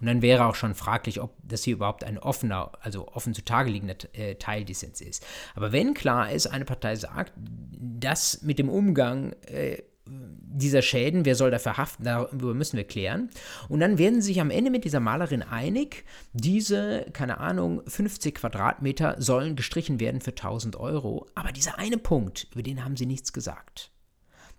Und 0.00 0.06
dann 0.06 0.22
wäre 0.22 0.46
auch 0.46 0.54
schon 0.54 0.74
fraglich, 0.74 1.20
ob 1.20 1.34
das 1.42 1.64
hier 1.64 1.74
überhaupt 1.74 2.04
ein 2.04 2.16
offener, 2.16 2.72
also 2.80 3.08
offen 3.08 3.34
zutage 3.34 3.70
liegender 3.70 3.96
äh, 4.12 4.36
Teildissens 4.36 5.00
ist. 5.00 5.26
Aber 5.54 5.72
wenn 5.72 5.92
klar 5.92 6.30
ist, 6.30 6.46
eine 6.46 6.64
Partei 6.64 6.94
sagt, 6.96 7.32
das 7.36 8.40
mit 8.42 8.58
dem 8.58 8.70
Umgang 8.70 9.34
äh, 9.46 9.82
dieser 10.06 10.82
Schäden, 10.82 11.24
wer 11.24 11.36
soll 11.36 11.50
dafür 11.50 11.76
haften, 11.76 12.04
darüber 12.04 12.54
müssen 12.54 12.76
wir 12.76 12.84
klären. 12.84 13.30
Und 13.68 13.80
dann 13.80 13.98
werden 13.98 14.20
sie 14.20 14.28
sich 14.28 14.40
am 14.40 14.50
Ende 14.50 14.70
mit 14.70 14.84
dieser 14.84 15.00
Malerin 15.00 15.42
einig, 15.42 16.04
diese, 16.32 17.06
keine 17.12 17.38
Ahnung, 17.38 17.82
50 17.86 18.34
Quadratmeter 18.34 19.16
sollen 19.18 19.56
gestrichen 19.56 20.00
werden 20.00 20.20
für 20.20 20.30
1000 20.30 20.76
Euro. 20.76 21.26
Aber 21.34 21.52
dieser 21.52 21.78
eine 21.78 21.98
Punkt, 21.98 22.48
über 22.52 22.62
den 22.62 22.84
haben 22.84 22.96
sie 22.96 23.06
nichts 23.06 23.32
gesagt. 23.32 23.90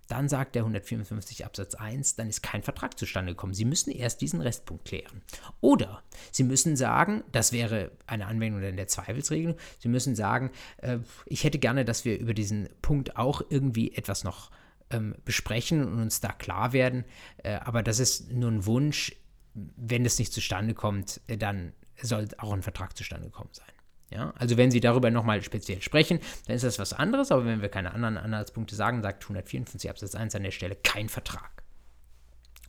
Dann 0.08 0.28
sagt 0.28 0.54
der 0.54 0.62
154 0.62 1.46
Absatz 1.46 1.74
1, 1.74 2.16
dann 2.16 2.28
ist 2.28 2.42
kein 2.42 2.62
Vertrag 2.62 2.98
zustande 2.98 3.32
gekommen. 3.32 3.54
Sie 3.54 3.64
müssen 3.64 3.90
erst 3.90 4.20
diesen 4.20 4.40
Restpunkt 4.40 4.84
klären. 4.84 5.22
Oder 5.60 6.02
Sie 6.30 6.42
müssen 6.42 6.76
sagen, 6.76 7.24
das 7.32 7.52
wäre 7.52 7.92
eine 8.06 8.26
Anwendung 8.26 8.60
der 8.60 8.88
Zweifelsregelung, 8.88 9.56
Sie 9.78 9.88
müssen 9.88 10.14
sagen, 10.14 10.50
äh, 10.78 10.98
ich 11.24 11.44
hätte 11.44 11.58
gerne, 11.58 11.84
dass 11.84 12.04
wir 12.04 12.18
über 12.18 12.34
diesen 12.34 12.68
Punkt 12.82 13.16
auch 13.16 13.42
irgendwie 13.48 13.94
etwas 13.94 14.24
noch 14.24 14.50
ähm, 14.92 15.14
besprechen 15.24 15.84
und 15.84 16.00
uns 16.00 16.20
da 16.20 16.32
klar 16.32 16.72
werden. 16.72 17.04
Äh, 17.38 17.54
aber 17.54 17.82
das 17.82 17.98
ist 17.98 18.30
nur 18.30 18.50
ein 18.50 18.66
Wunsch. 18.66 19.14
Wenn 19.54 20.04
es 20.04 20.18
nicht 20.18 20.32
zustande 20.32 20.74
kommt, 20.74 21.20
äh, 21.26 21.36
dann 21.36 21.72
soll 22.00 22.28
auch 22.38 22.52
ein 22.52 22.62
Vertrag 22.62 22.96
zustande 22.96 23.26
gekommen 23.26 23.50
sein. 23.52 23.66
Ja? 24.10 24.32
Also 24.36 24.56
wenn 24.56 24.70
Sie 24.70 24.80
darüber 24.80 25.10
nochmal 25.10 25.42
speziell 25.42 25.82
sprechen, 25.82 26.20
dann 26.46 26.56
ist 26.56 26.64
das 26.64 26.78
was 26.78 26.92
anderes, 26.92 27.32
aber 27.32 27.44
wenn 27.44 27.62
wir 27.62 27.68
keine 27.68 27.92
anderen 27.92 28.16
Anhaltspunkte 28.18 28.74
sagen, 28.74 29.02
sagt 29.02 29.24
154 29.24 29.90
Absatz 29.90 30.14
1 30.14 30.34
an 30.34 30.42
der 30.42 30.50
Stelle 30.50 30.76
kein 30.76 31.08
Vertrag. 31.08 31.62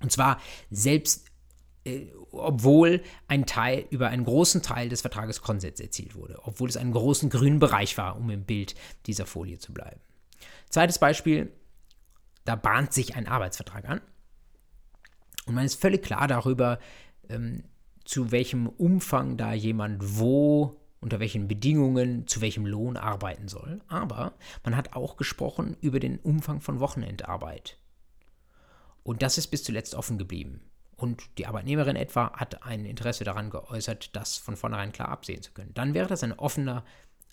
Und 0.02 0.12
zwar 0.12 0.40
selbst 0.70 1.28
äh, 1.86 2.08
obwohl 2.32 3.04
ein 3.28 3.46
Teil 3.46 3.86
über 3.90 4.08
einen 4.08 4.24
großen 4.24 4.62
Teil 4.62 4.90
des 4.90 5.02
Vertrages 5.02 5.42
Konsens 5.42 5.80
erzielt 5.80 6.16
wurde, 6.16 6.40
obwohl 6.44 6.70
es 6.70 6.78
einen 6.78 6.94
großen 6.94 7.30
grünen 7.30 7.60
Bereich 7.60 7.98
war, 7.98 8.16
um 8.16 8.30
im 8.30 8.44
Bild 8.44 8.76
dieser 9.06 9.26
Folie 9.26 9.60
zu 9.60 9.74
bleiben. 9.74 10.00
Zweites 10.70 10.98
Beispiel, 10.98 11.52
da 12.46 12.56
bahnt 12.56 12.94
sich 12.94 13.16
ein 13.16 13.28
Arbeitsvertrag 13.28 13.88
an. 13.88 14.02
Und 15.46 15.56
man 15.56 15.66
ist 15.66 15.80
völlig 15.80 16.04
klar 16.04 16.28
darüber, 16.28 16.80
ähm, 17.30 17.64
zu 18.06 18.32
welchem 18.32 18.68
Umfang 18.68 19.38
da 19.38 19.54
jemand 19.54 20.18
wo, 20.18 20.80
unter 21.00 21.20
welchen 21.20 21.48
Bedingungen, 21.48 22.28
zu 22.28 22.42
welchem 22.42 22.66
Lohn 22.66 22.98
arbeiten 22.98 23.48
soll. 23.48 23.82
Aber 23.88 24.34
man 24.64 24.76
hat 24.76 24.96
auch 24.96 25.18
gesprochen 25.18 25.76
über 25.82 26.00
den 26.00 26.20
Umfang 26.20 26.62
von 26.62 26.80
Wochenendarbeit. 26.80 27.78
Und 29.04 29.22
das 29.22 29.38
ist 29.38 29.48
bis 29.48 29.64
zuletzt 29.64 29.96
offen 29.96 30.18
geblieben. 30.18 30.62
Und 30.96 31.38
die 31.38 31.48
Arbeitnehmerin 31.48 31.98
etwa 31.98 32.32
hat 32.34 32.64
ein 32.64 32.86
Interesse 32.86 33.26
daran 33.26 33.50
geäußert, 33.50 34.16
das 34.16 34.38
von 34.38 34.56
vornherein 34.56 34.94
klar 34.94 35.10
absehen 35.10 35.42
zu 35.42 35.52
können. 35.52 35.74
Dann 35.74 35.94
wäre 35.94 36.08
das 36.08 36.24
ein 36.24 36.32
offener 36.34 36.86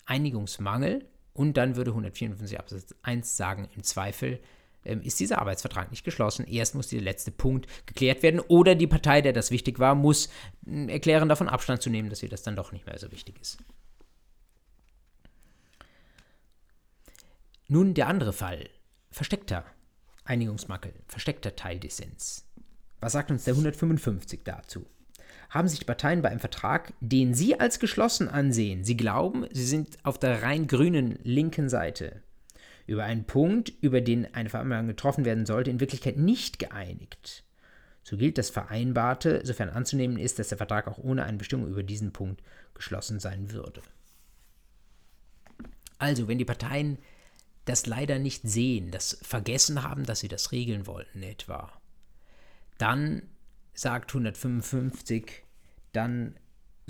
Einigungsmangel 0.05 1.07
Und 1.33 1.55
dann 1.55 1.77
würde 1.77 1.91
154 1.91 2.59
Absatz 2.59 2.95
1 3.03 3.37
sagen, 3.37 3.69
im 3.73 3.83
Zweifel 3.83 4.41
ist 4.83 5.19
dieser 5.19 5.39
Arbeitsvertrag 5.39 5.91
nicht 5.91 6.03
geschlossen. 6.03 6.45
Erst 6.47 6.75
muss 6.75 6.87
dieser 6.87 7.03
letzte 7.03 7.31
Punkt 7.31 7.67
geklärt 7.85 8.23
werden 8.23 8.39
oder 8.39 8.75
die 8.75 8.87
Partei, 8.87 9.21
der 9.21 9.33
das 9.33 9.51
wichtig 9.51 9.79
war, 9.79 9.95
muss 9.95 10.29
äh, 10.65 10.91
erklären, 10.91 11.29
davon 11.29 11.49
Abstand 11.49 11.81
zu 11.81 11.89
nehmen, 11.89 12.09
dass 12.09 12.23
ihr 12.23 12.29
das 12.29 12.43
dann 12.43 12.55
doch 12.55 12.71
nicht 12.71 12.85
mehr 12.85 12.97
so 12.97 13.11
wichtig 13.11 13.39
ist. 13.39 13.57
Nun 17.67 17.93
der 17.93 18.07
andere 18.07 18.33
Fall. 18.33 18.69
Versteckter 19.11 19.65
Einigungsmakel, 20.23 20.93
versteckter 21.07 21.55
Teildissens. 21.55 22.47
Was 22.99 23.13
sagt 23.13 23.31
uns 23.31 23.43
der 23.43 23.53
155 23.53 24.41
dazu? 24.43 24.85
Haben 25.49 25.67
sich 25.67 25.79
die 25.79 25.85
Parteien 25.85 26.21
bei 26.21 26.29
einem 26.29 26.39
Vertrag, 26.39 26.93
den 27.01 27.33
Sie 27.33 27.59
als 27.59 27.79
geschlossen 27.79 28.29
ansehen, 28.29 28.83
Sie 28.83 28.95
glauben, 28.95 29.47
Sie 29.51 29.65
sind 29.65 29.97
auf 30.03 30.19
der 30.19 30.43
rein 30.43 30.67
grünen 30.67 31.19
linken 31.23 31.67
Seite, 31.67 32.23
über 32.91 33.05
einen 33.05 33.23
Punkt, 33.23 33.69
über 33.81 34.01
den 34.01 34.33
eine 34.33 34.49
Vereinbarung 34.49 34.87
getroffen 34.87 35.23
werden 35.23 35.45
sollte, 35.45 35.71
in 35.71 35.79
Wirklichkeit 35.79 36.17
nicht 36.17 36.59
geeinigt. 36.59 37.45
So 38.03 38.17
gilt 38.17 38.37
das 38.37 38.49
Vereinbarte, 38.49 39.45
sofern 39.45 39.69
anzunehmen 39.69 40.17
ist, 40.17 40.39
dass 40.39 40.49
der 40.49 40.57
Vertrag 40.57 40.87
auch 40.87 40.97
ohne 40.97 41.23
eine 41.23 41.37
Bestimmung 41.37 41.69
über 41.69 41.83
diesen 41.83 42.11
Punkt 42.11 42.41
geschlossen 42.73 43.19
sein 43.19 43.51
würde. 43.51 43.81
Also, 45.99 46.27
wenn 46.27 46.37
die 46.37 46.45
Parteien 46.45 46.97
das 47.65 47.85
leider 47.85 48.19
nicht 48.19 48.41
sehen, 48.43 48.91
das 48.91 49.19
vergessen 49.21 49.83
haben, 49.83 50.05
dass 50.05 50.19
sie 50.19 50.27
das 50.27 50.51
regeln 50.51 50.87
wollten 50.87 51.23
etwa, 51.23 51.71
dann 52.77 53.21
sagt 53.73 54.09
155, 54.11 55.43
dann 55.93 56.35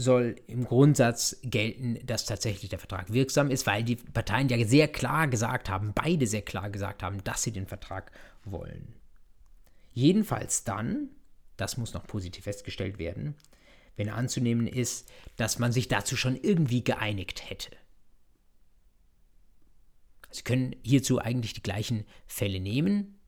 soll 0.02 0.36
im 0.48 0.66
Grundsatz 0.66 1.38
gelten, 1.44 2.00
dass 2.06 2.26
tatsächlich 2.26 2.70
der 2.70 2.80
Vertrag 2.80 3.14
wirksam 3.14 3.50
ist, 3.50 3.68
weil 3.68 3.84
die 3.84 3.96
Parteien 3.96 4.50
ja 4.50 4.66
sehr 4.66 4.88
klar 4.88 5.28
gesagt 5.28 5.70
haben, 5.70 5.94
beide 5.94 6.28
sehr 6.28 6.42
klar 6.42 6.70
gesagt 6.70 7.04
haben, 7.04 7.24
dass 7.24 7.44
sie 7.44 7.52
den 7.52 7.68
Vertrag 7.68 8.12
wollen. 8.44 8.94
Jedenfalls 9.94 10.64
dann, 10.64 11.10
das 11.58 11.78
muss 11.78 11.94
noch 11.94 12.08
positiv 12.08 12.46
festgestellt 12.46 12.98
werden, 12.98 13.36
wenn 13.96 14.10
anzunehmen 14.10 14.68
ist, 14.68 15.10
dass 15.38 15.60
man 15.60 15.72
sich 15.72 15.88
dazu 15.88 16.16
schon 16.16 16.36
irgendwie 16.36 16.84
geeinigt 16.84 17.50
hätte. 17.50 17.70
Sie 20.32 20.44
können 20.44 20.76
hierzu 20.82 21.20
eigentlich 21.20 21.54
die 21.54 21.64
gleichen 21.64 22.06
Fälle 22.26 22.60
nehmen, 22.60 23.20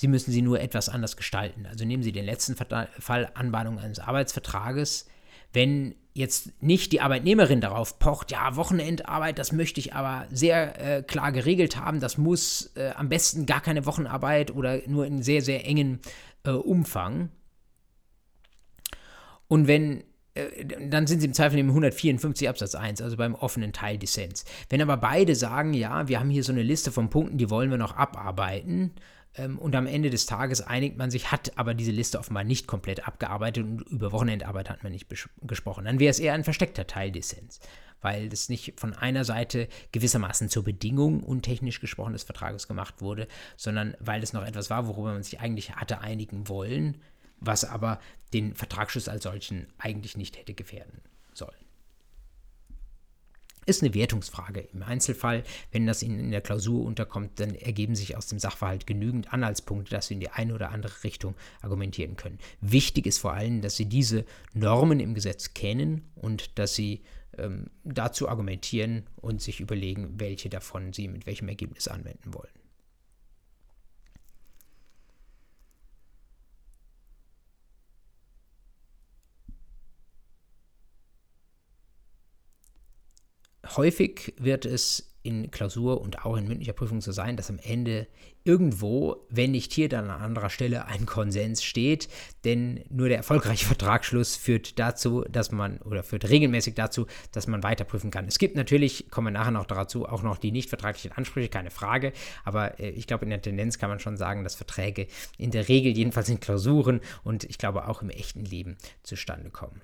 Sie 0.00 0.06
müssen 0.06 0.30
sie 0.30 0.42
nur 0.42 0.60
etwas 0.60 0.88
anders 0.88 1.16
gestalten. 1.16 1.66
Also 1.66 1.84
nehmen 1.84 2.04
Sie 2.04 2.12
den 2.12 2.24
letzten 2.24 2.54
Fall 2.54 3.30
Anbahnung 3.34 3.80
eines 3.80 3.98
Arbeitsvertrages. 3.98 5.06
Wenn 5.52 5.96
jetzt 6.14 6.62
nicht 6.62 6.92
die 6.92 7.00
Arbeitnehmerin 7.00 7.60
darauf 7.60 7.98
pocht, 7.98 8.30
ja, 8.30 8.54
Wochenendarbeit, 8.54 9.40
das 9.40 9.50
möchte 9.50 9.80
ich 9.80 9.94
aber 9.94 10.28
sehr 10.30 10.98
äh, 10.98 11.02
klar 11.02 11.32
geregelt 11.32 11.76
haben, 11.76 11.98
das 11.98 12.16
muss 12.16 12.70
äh, 12.76 12.90
am 12.94 13.08
besten 13.08 13.44
gar 13.44 13.60
keine 13.60 13.86
Wochenarbeit 13.86 14.52
oder 14.52 14.80
nur 14.86 15.04
in 15.04 15.20
sehr, 15.20 15.42
sehr 15.42 15.66
engen 15.66 15.98
äh, 16.44 16.50
Umfang. 16.50 17.30
Und 19.48 19.66
wenn 19.66 20.04
äh, 20.34 20.64
dann 20.64 21.08
sind 21.08 21.18
sie 21.18 21.26
im 21.26 21.34
Zweifel 21.34 21.58
im 21.58 21.70
154 21.70 22.48
Absatz 22.48 22.76
1, 22.76 23.02
also 23.02 23.16
beim 23.16 23.34
offenen 23.34 23.72
Teil 23.72 23.98
Dissens. 23.98 24.44
Wenn 24.68 24.80
aber 24.80 24.96
beide 24.96 25.34
sagen, 25.34 25.74
ja, 25.74 26.06
wir 26.06 26.20
haben 26.20 26.30
hier 26.30 26.44
so 26.44 26.52
eine 26.52 26.62
Liste 26.62 26.92
von 26.92 27.10
Punkten, 27.10 27.36
die 27.36 27.50
wollen 27.50 27.70
wir 27.70 27.78
noch 27.78 27.96
abarbeiten, 27.96 28.92
und 29.58 29.74
am 29.74 29.86
Ende 29.86 30.10
des 30.10 30.26
Tages 30.26 30.60
einigt 30.60 30.96
man 30.96 31.10
sich, 31.10 31.30
hat 31.30 31.56
aber 31.56 31.74
diese 31.74 31.90
Liste 31.90 32.18
offenbar 32.18 32.44
nicht 32.44 32.66
komplett 32.66 33.06
abgearbeitet 33.06 33.64
und 33.64 33.80
über 33.82 34.12
Wochenendarbeit 34.12 34.70
hat 34.70 34.82
man 34.82 34.92
nicht 34.92 35.08
gesprochen. 35.42 35.84
Dann 35.84 36.00
wäre 36.00 36.10
es 36.10 36.18
eher 36.18 36.34
ein 36.34 36.44
versteckter 36.44 36.86
Teildissens, 36.86 37.60
weil 38.00 38.28
das 38.28 38.48
nicht 38.48 38.78
von 38.78 38.94
einer 38.94 39.24
Seite 39.24 39.68
gewissermaßen 39.92 40.48
zur 40.48 40.64
Bedingung 40.64 41.22
untechnisch 41.22 41.80
gesprochen 41.80 42.12
des 42.12 42.24
Vertrages 42.24 42.68
gemacht 42.68 43.00
wurde, 43.00 43.28
sondern 43.56 43.96
weil 44.00 44.22
es 44.22 44.32
noch 44.32 44.44
etwas 44.44 44.70
war, 44.70 44.86
worüber 44.86 45.12
man 45.12 45.22
sich 45.22 45.40
eigentlich 45.40 45.76
hatte 45.76 46.00
einigen 46.00 46.48
wollen, 46.48 46.98
was 47.40 47.64
aber 47.64 48.00
den 48.32 48.54
Vertragsschluss 48.54 49.08
als 49.08 49.22
solchen 49.22 49.66
eigentlich 49.78 50.16
nicht 50.16 50.36
hätte 50.36 50.54
gefährden. 50.54 51.00
Ist 53.68 53.82
eine 53.82 53.92
Wertungsfrage. 53.92 54.60
Im 54.72 54.82
Einzelfall, 54.82 55.44
wenn 55.72 55.86
das 55.86 56.02
Ihnen 56.02 56.18
in 56.18 56.30
der 56.30 56.40
Klausur 56.40 56.86
unterkommt, 56.86 57.38
dann 57.38 57.54
ergeben 57.54 57.94
sich 57.94 58.16
aus 58.16 58.26
dem 58.26 58.38
Sachverhalt 58.38 58.86
genügend 58.86 59.30
Anhaltspunkte, 59.34 59.90
dass 59.90 60.06
Sie 60.06 60.14
in 60.14 60.20
die 60.20 60.30
eine 60.30 60.54
oder 60.54 60.70
andere 60.70 61.04
Richtung 61.04 61.34
argumentieren 61.60 62.16
können. 62.16 62.38
Wichtig 62.62 63.04
ist 63.04 63.18
vor 63.18 63.34
allem, 63.34 63.60
dass 63.60 63.76
Sie 63.76 63.84
diese 63.84 64.24
Normen 64.54 65.00
im 65.00 65.12
Gesetz 65.12 65.52
kennen 65.52 66.10
und 66.14 66.58
dass 66.58 66.76
Sie 66.76 67.02
ähm, 67.36 67.66
dazu 67.84 68.30
argumentieren 68.30 69.02
und 69.16 69.42
sich 69.42 69.60
überlegen, 69.60 70.14
welche 70.18 70.48
davon 70.48 70.94
Sie 70.94 71.06
mit 71.06 71.26
welchem 71.26 71.48
Ergebnis 71.48 71.88
anwenden 71.88 72.32
wollen. 72.32 72.57
Häufig 83.76 84.34
wird 84.38 84.64
es 84.64 85.08
in 85.22 85.50
Klausur 85.50 86.00
und 86.00 86.24
auch 86.24 86.36
in 86.36 86.48
mündlicher 86.48 86.72
Prüfung 86.72 87.00
so 87.00 87.12
sein, 87.12 87.36
dass 87.36 87.50
am 87.50 87.58
Ende 87.62 88.06
irgendwo, 88.44 89.26
wenn 89.28 89.50
nicht 89.50 89.74
hier, 89.74 89.90
dann 89.90 90.08
an 90.08 90.22
anderer 90.22 90.48
Stelle 90.48 90.86
ein 90.86 91.04
Konsens 91.04 91.62
steht. 91.62 92.08
Denn 92.44 92.82
nur 92.88 93.08
der 93.08 93.18
erfolgreiche 93.18 93.66
Vertragsschluss 93.66 94.36
führt 94.36 94.78
dazu, 94.78 95.24
dass 95.28 95.52
man 95.52 95.78
oder 95.82 96.02
führt 96.02 96.30
regelmäßig 96.30 96.74
dazu, 96.74 97.06
dass 97.32 97.46
man 97.46 97.62
weiterprüfen 97.62 98.10
kann. 98.10 98.26
Es 98.26 98.38
gibt 98.38 98.56
natürlich, 98.56 99.10
kommen 99.10 99.26
wir 99.26 99.38
nachher 99.38 99.50
noch 99.50 99.66
dazu, 99.66 100.06
auch 100.06 100.22
noch 100.22 100.38
die 100.38 100.50
nicht 100.50 100.70
vertraglichen 100.70 101.12
Ansprüche, 101.12 101.50
keine 101.50 101.70
Frage. 101.70 102.12
Aber 102.44 102.80
äh, 102.80 102.88
ich 102.90 103.06
glaube, 103.06 103.24
in 103.24 103.30
der 103.30 103.42
Tendenz 103.42 103.78
kann 103.78 103.90
man 103.90 104.00
schon 104.00 104.16
sagen, 104.16 104.44
dass 104.44 104.54
Verträge 104.54 105.08
in 105.36 105.50
der 105.50 105.68
Regel, 105.68 105.94
jedenfalls 105.94 106.30
in 106.30 106.40
Klausuren 106.40 107.00
und 107.22 107.44
ich 107.44 107.58
glaube 107.58 107.86
auch 107.86 108.00
im 108.00 108.08
echten 108.08 108.46
Leben 108.46 108.78
zustande 109.02 109.50
kommen. 109.50 109.82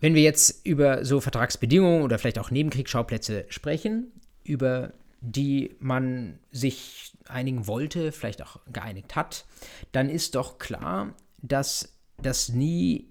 Wenn 0.00 0.14
wir 0.14 0.22
jetzt 0.22 0.66
über 0.66 1.04
so 1.04 1.20
Vertragsbedingungen 1.20 2.02
oder 2.02 2.18
vielleicht 2.18 2.38
auch 2.38 2.50
Nebenkriegsschauplätze 2.50 3.46
sprechen, 3.48 4.12
über 4.42 4.92
die 5.20 5.74
man 5.78 6.38
sich 6.50 7.12
einigen 7.26 7.66
wollte, 7.66 8.12
vielleicht 8.12 8.42
auch 8.42 8.60
geeinigt 8.70 9.16
hat, 9.16 9.46
dann 9.92 10.10
ist 10.10 10.34
doch 10.34 10.58
klar, 10.58 11.14
dass 11.40 11.96
das 12.18 12.50
nie 12.50 13.08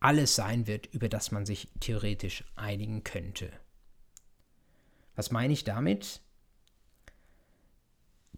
alles 0.00 0.34
sein 0.34 0.66
wird, 0.66 0.86
über 0.86 1.08
das 1.08 1.30
man 1.30 1.46
sich 1.46 1.68
theoretisch 1.80 2.44
einigen 2.56 3.04
könnte. 3.04 3.50
Was 5.14 5.30
meine 5.30 5.52
ich 5.52 5.64
damit? 5.64 6.20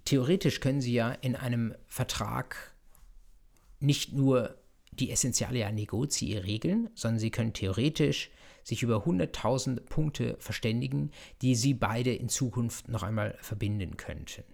Theoretisch 0.05 0.61
können 0.61 0.81
Sie 0.81 0.95
ja 0.95 1.12
in 1.12 1.37
einem 1.37 1.74
Vertrag 1.87 2.74
nicht 3.81 4.12
nur 4.12 4.60
die 5.01 5.11
Essentialia 5.11 5.72
Negozii 5.72 6.36
regeln, 6.36 6.90
sondern 6.94 7.18
sie 7.18 7.30
können 7.30 7.53
theoretisch 7.53 8.30
sich 8.62 8.82
über 8.82 9.05
100.000 9.07 9.80
Punkte 9.80 10.36
verständigen, 10.38 11.11
die 11.42 11.55
sie 11.55 11.74
beide 11.74 12.14
in 12.14 12.28
Zukunft 12.28 12.88
noch 12.88 13.03
einmal 13.03 13.36
verbinden 13.40 13.96
könnten. 13.96 14.44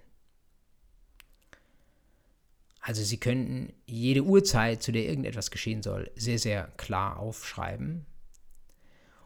Also 2.80 3.02
sie 3.02 3.18
könnten 3.18 3.72
jede 3.84 4.22
Uhrzeit, 4.22 4.80
zu 4.80 4.92
der 4.92 5.08
irgendetwas 5.08 5.50
geschehen 5.50 5.82
soll, 5.82 6.08
sehr, 6.14 6.38
sehr 6.38 6.68
klar 6.76 7.18
aufschreiben. 7.18 8.06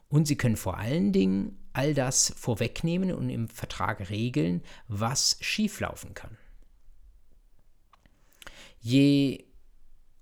Und 0.09 0.27
sie 0.27 0.35
können 0.35 0.57
vor 0.57 0.77
allen 0.77 1.13
Dingen 1.13 1.59
all 1.71 1.93
das 1.93 2.33
vorwegnehmen 2.35 3.13
und 3.13 3.29
im 3.29 3.47
Vertrag 3.47 4.09
regeln, 4.09 4.63
was 4.87 5.37
schieflaufen 5.41 6.15
kann. 6.15 6.37
Je 8.79 9.45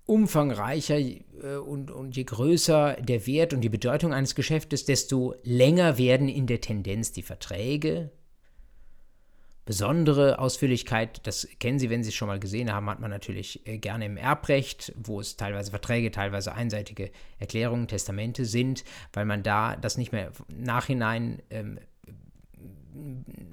umfangreicher 0.09 0.97
äh, 0.97 1.55
und, 1.63 1.91
und 1.91 2.17
je 2.17 2.23
größer 2.23 2.97
der 2.99 3.27
Wert 3.27 3.53
und 3.53 3.61
die 3.61 3.69
Bedeutung 3.69 4.13
eines 4.13 4.35
Geschäftes, 4.35 4.83
desto 4.85 5.35
länger 5.43 5.97
werden 5.97 6.27
in 6.27 6.47
der 6.47 6.61
Tendenz 6.61 7.11
die 7.11 7.21
Verträge. 7.21 8.11
Besondere 9.65 10.39
Ausführlichkeit, 10.39 11.27
das 11.27 11.47
kennen 11.59 11.77
Sie, 11.77 11.91
wenn 11.91 12.03
Sie 12.03 12.09
es 12.09 12.15
schon 12.15 12.27
mal 12.27 12.39
gesehen 12.39 12.73
haben, 12.73 12.89
hat 12.89 12.99
man 12.99 13.11
natürlich 13.11 13.67
äh, 13.67 13.77
gerne 13.77 14.05
im 14.05 14.17
Erbrecht, 14.17 14.91
wo 14.97 15.19
es 15.19 15.37
teilweise 15.37 15.69
Verträge, 15.69 16.09
teilweise 16.09 16.53
einseitige 16.53 17.11
Erklärungen, 17.37 17.87
Testamente 17.87 18.45
sind, 18.45 18.83
weil 19.13 19.25
man 19.25 19.43
da 19.43 19.75
das 19.75 19.95
nicht 19.95 20.11
mehr 20.11 20.31
nachhinein 20.47 21.43
ähm, 21.51 21.77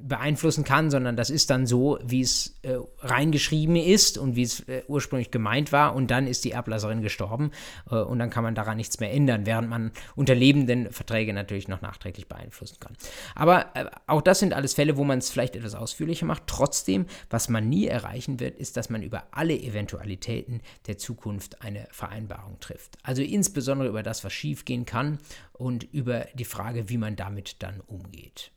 beeinflussen 0.03 0.64
kann, 0.64 0.90
sondern 0.90 1.16
das 1.16 1.30
ist 1.30 1.51
dann 1.51 1.66
so, 1.66 1.99
wie 2.05 2.20
es 2.20 2.59
äh, 2.62 2.76
reingeschrieben 3.01 3.76
ist 3.76 4.18
und 4.18 4.36
wie 4.36 4.42
es 4.42 4.61
äh, 4.68 4.82
ursprünglich 4.86 5.30
gemeint 5.30 5.72
war 5.72 5.94
und 5.94 6.11
dann 6.11 6.26
ist 6.26 6.44
die 6.44 6.53
Erblasserin 6.53 7.03
gestorben 7.03 7.51
äh, 7.90 7.97
und 7.97 8.18
dann 8.18 8.30
kann 8.30 8.44
man 8.44 8.55
daran 8.55 8.76
nichts 8.76 9.01
mehr 9.01 9.12
ändern, 9.12 9.47
während 9.47 9.68
man 9.68 9.90
unter 10.14 10.34
lebenden 10.34 10.90
Verträge 10.92 11.32
natürlich 11.32 11.68
noch 11.68 11.82
nachträglich 11.82 12.28
beeinflussen 12.28 12.78
kann. 12.80 12.97
Aber 13.34 13.66
äh, 13.74 13.86
auch 14.07 14.22
das 14.22 14.38
sind 14.38 14.53
alles 14.53 14.74
Fälle, 14.74 14.97
wo 14.97 15.05
man 15.05 15.18
es 15.18 15.30
vielleicht 15.30 15.57
etwas 15.57 15.74
ausführlicher 15.74 16.26
macht. 16.26 16.44
Trotzdem, 16.47 17.07
was 17.30 17.49
man 17.49 17.68
nie 17.68 17.86
erreichen 17.86 18.40
wird, 18.40 18.59
ist, 18.59 18.76
dass 18.76 18.90
man 18.90 19.03
über 19.03 19.24
alle 19.32 19.59
Eventualitäten 19.59 20.61
der 20.86 20.99
Zukunft 20.99 21.62
eine 21.62 21.88
Vereinbarung 21.90 22.61
trifft. 22.61 22.99
Also 23.03 23.22
insbesondere 23.22 23.88
über 23.88 24.03
das, 24.03 24.24
was 24.24 24.32
schiefgehen 24.32 24.84
kann 24.84 25.18
und 25.53 25.84
über 25.92 26.26
die 26.34 26.44
Frage, 26.44 26.88
wie 26.88 26.99
man 26.99 27.16
damit 27.16 27.62
dann 27.62 27.80
umgeht. 27.80 28.53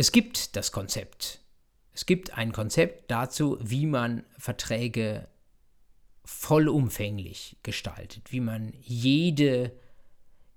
Es 0.00 0.12
gibt 0.12 0.56
das 0.56 0.72
Konzept. 0.72 1.42
Es 1.92 2.06
gibt 2.06 2.38
ein 2.38 2.52
Konzept 2.52 3.10
dazu, 3.10 3.58
wie 3.60 3.84
man 3.84 4.24
Verträge 4.38 5.28
vollumfänglich 6.24 7.58
gestaltet, 7.62 8.32
wie 8.32 8.40
man 8.40 8.72
jede 8.80 9.72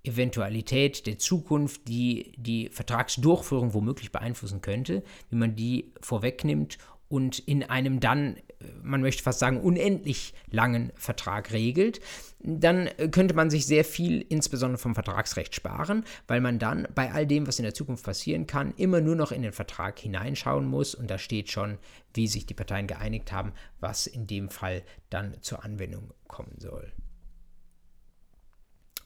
Eventualität 0.02 1.06
der 1.08 1.20
Zukunft, 1.20 1.90
die 1.90 2.32
die 2.38 2.70
Vertragsdurchführung 2.70 3.74
womöglich 3.74 4.14
beeinflussen 4.14 4.62
könnte, 4.62 5.04
wie 5.30 5.36
man 5.36 5.58
die 5.58 5.92
vorwegnimmt 6.00 6.78
und 7.10 7.38
in 7.40 7.64
einem 7.64 8.00
dann, 8.00 8.38
man 8.82 9.02
möchte 9.02 9.24
fast 9.24 9.40
sagen, 9.40 9.62
unendlich 9.62 10.34
langen 10.50 10.92
Vertrag 10.96 11.52
regelt, 11.52 12.00
dann 12.40 12.90
könnte 13.12 13.34
man 13.34 13.50
sich 13.50 13.66
sehr 13.66 13.86
viel 13.86 14.22
insbesondere 14.22 14.78
vom 14.78 14.96
Vertragsrecht 14.96 15.56
sparen, 15.56 16.04
weil 16.28 16.42
man 16.42 16.60
dann 16.60 16.88
bei 16.94 17.12
all 17.12 17.26
dem, 17.26 17.48
was 17.48 17.60
in 17.60 17.64
der 17.64 17.74
Zukunft 17.74 18.04
passieren 18.04 18.48
kann, 18.48 18.74
immer 18.76 19.02
nur 19.02 19.16
noch 19.16 19.32
in 19.32 19.42
den 19.42 19.54
Vertrag 19.54 20.00
hineinschauen 20.00 20.66
muss 20.66 20.96
und 20.96 21.10
da 21.10 21.18
steht 21.18 21.52
schon, 21.52 21.78
wie 22.14 22.28
sich 22.28 22.46
die 22.46 22.54
Parteien 22.54 22.88
geeinigt 22.88 23.32
haben, 23.32 23.54
was 23.80 24.08
in 24.08 24.28
dem 24.28 24.50
Fall 24.50 24.84
dann 25.10 25.42
zur 25.42 25.64
Anwendung 25.64 26.14
kommen 26.28 26.56
soll. 26.60 26.92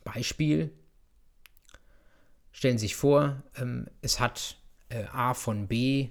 Beispiel. 0.03 0.71
Stellen 2.51 2.79
Sie 2.79 2.87
sich 2.87 2.95
vor, 2.95 3.43
ähm, 3.55 3.87
es 4.01 4.19
hat 4.19 4.57
äh, 4.89 5.03
A 5.11 5.35
von 5.35 5.67
B 5.67 6.09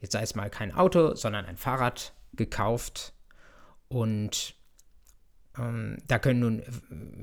jetzt 0.00 0.12
sei 0.12 0.22
es 0.22 0.34
mal 0.34 0.50
kein 0.50 0.74
Auto, 0.74 1.14
sondern 1.14 1.46
ein 1.46 1.56
Fahrrad 1.56 2.12
gekauft. 2.40 3.12
Und 3.88 4.54
ähm, 5.58 5.98
da 6.06 6.18
können 6.18 6.40
nun 6.40 6.62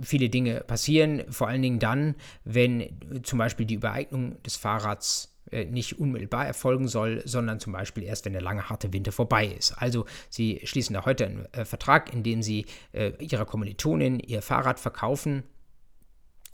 viele 0.01 0.30
Dinge 0.30 0.61
passieren, 0.61 1.24
vor 1.30 1.47
allen 1.47 1.61
Dingen 1.61 1.80
dann, 1.80 2.15
wenn 2.43 2.99
zum 3.24 3.39
Beispiel 3.39 3.65
die 3.65 3.76
Übereignung 3.76 4.41
des 4.43 4.57
Fahrrads 4.57 5.36
äh, 5.49 5.65
nicht 5.65 5.99
unmittelbar 5.99 6.45
erfolgen 6.45 6.88
soll, 6.88 7.24
sondern 7.26 7.59
zum 7.59 7.74
Beispiel 7.74 8.03
erst, 8.03 8.26
wenn 8.26 8.34
der 8.34 8.41
lange 8.41 8.70
harte 8.70 8.93
Winter 8.93 9.11
vorbei 9.11 9.47
ist. 9.47 9.72
Also 9.72 10.05
Sie 10.30 10.61
schließen 10.63 10.93
da 10.93 11.05
heute 11.05 11.26
einen 11.26 11.45
äh, 11.53 11.65
Vertrag, 11.65 12.13
in 12.13 12.22
dem 12.22 12.43
Sie 12.43 12.65
äh, 12.91 13.11
Ihrer 13.20 13.45
Kommilitonin 13.45 14.20
Ihr 14.20 14.41
Fahrrad 14.41 14.80
verkaufen 14.80 15.43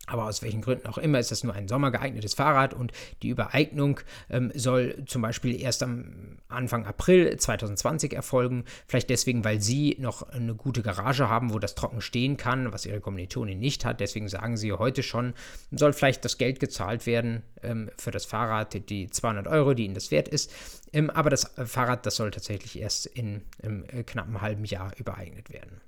aber 0.06 0.26
aus 0.26 0.42
welchen 0.42 0.62
Gründen 0.62 0.88
auch 0.88 0.98
immer 0.98 1.20
ist 1.20 1.32
das 1.32 1.46
nur 1.46 1.54
ein 1.54 1.70
sommergeeignetes 1.70 2.34
Fahrrad 2.34 2.74
und 2.74 2.92
die 3.22 3.30
Übereignung 3.30 4.02
ähm, 4.30 4.52
soll 4.54 5.02
zum 5.06 5.22
Beispiel 5.22 5.60
erst 5.60 5.82
am 5.82 6.40
Anfang 6.50 6.86
April 6.86 7.38
2020 7.38 8.14
erfolgen. 8.14 8.66
Vielleicht 8.86 9.10
deswegen, 9.10 9.46
weil 9.46 9.62
Sie 9.62 9.96
noch 10.00 10.24
eine 10.24 10.56
gute 10.56 10.82
Garage 10.82 11.30
haben, 11.30 11.54
wo 11.54 11.60
das 11.60 11.76
trocken 11.76 12.02
stehen 12.02 12.36
kann, 12.36 12.74
was 12.74 12.86
Ihre 12.86 13.00
Kommilitonin 13.00 13.60
nicht 13.60 13.86
hat. 13.86 14.02
Deswegen 14.02 14.28
sagen 14.28 14.58
Sie 14.58 14.74
heute 14.74 15.04
schon, 15.04 15.34
soll 15.72 15.94
vielleicht 15.94 16.26
das 16.26 16.38
Geld 16.38 16.60
gezahlt 16.60 17.06
werden 17.06 17.44
ähm, 17.62 17.90
für 17.98 18.12
das 18.12 18.26
Fahrrad, 18.26 18.90
die 18.90 19.10
200 19.10 19.48
Euro, 19.48 19.74
die 19.74 19.86
Ihnen 19.86 19.96
das 19.96 20.12
wert 20.12 20.28
ist. 20.28 20.52
Ähm, 20.92 21.10
aber 21.12 21.30
das 21.30 21.50
Fahrrad, 21.66 22.06
das 22.06 22.18
soll 22.18 22.32
tatsächlich 22.32 22.78
erst 22.78 23.06
in, 23.06 23.42
in 23.62 23.88
äh, 23.88 24.04
knapp 24.04 24.28
halben 24.42 24.66
Jahr 24.66 24.92
übereignet 24.98 25.50
werden. 25.50 25.80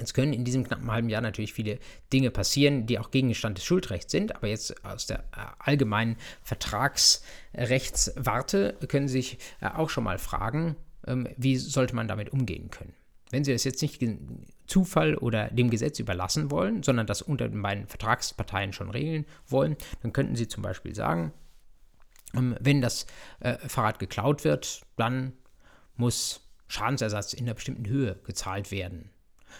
Es 0.00 0.12
können 0.12 0.32
in 0.32 0.44
diesem 0.44 0.64
knappen 0.64 0.90
halben 0.90 1.08
Jahr 1.08 1.22
natürlich 1.22 1.52
viele 1.52 1.78
Dinge 2.12 2.32
passieren, 2.32 2.86
die 2.86 2.98
auch 2.98 3.12
Gegenstand 3.12 3.58
des 3.58 3.64
Schuldrechts 3.64 4.10
sind, 4.10 4.34
aber 4.34 4.48
jetzt 4.48 4.84
aus 4.84 5.06
der 5.06 5.20
äh, 5.20 5.46
allgemeinen 5.58 6.16
Vertragsrechtswarte 6.42 8.76
können 8.88 9.06
Sie 9.06 9.18
sich 9.18 9.38
äh, 9.60 9.68
auch 9.68 9.90
schon 9.90 10.02
mal 10.02 10.18
fragen, 10.18 10.74
ähm, 11.06 11.28
wie 11.36 11.56
sollte 11.56 11.94
man 11.94 12.08
damit 12.08 12.32
umgehen 12.32 12.70
können. 12.70 12.94
Wenn 13.30 13.44
Sie 13.44 13.52
das 13.52 13.62
jetzt 13.64 13.82
nicht 13.82 14.02
Zufall 14.66 15.14
oder 15.16 15.48
dem 15.48 15.70
Gesetz 15.70 16.00
überlassen 16.00 16.50
wollen, 16.50 16.82
sondern 16.82 17.06
das 17.06 17.22
unter 17.22 17.48
den 17.48 17.62
beiden 17.62 17.86
Vertragsparteien 17.86 18.72
schon 18.72 18.90
regeln 18.90 19.26
wollen, 19.46 19.76
dann 20.02 20.12
könnten 20.12 20.34
Sie 20.34 20.48
zum 20.48 20.62
Beispiel 20.62 20.92
sagen, 20.94 21.32
ähm, 22.34 22.56
wenn 22.60 22.80
das 22.80 23.06
äh, 23.40 23.56
Fahrrad 23.68 24.00
geklaut 24.00 24.44
wird, 24.44 24.82
dann 24.96 25.34
muss 25.96 26.40
Schadensersatz 26.66 27.32
in 27.32 27.44
einer 27.44 27.54
bestimmten 27.54 27.86
Höhe 27.86 28.18
gezahlt 28.24 28.72
werden. 28.72 29.10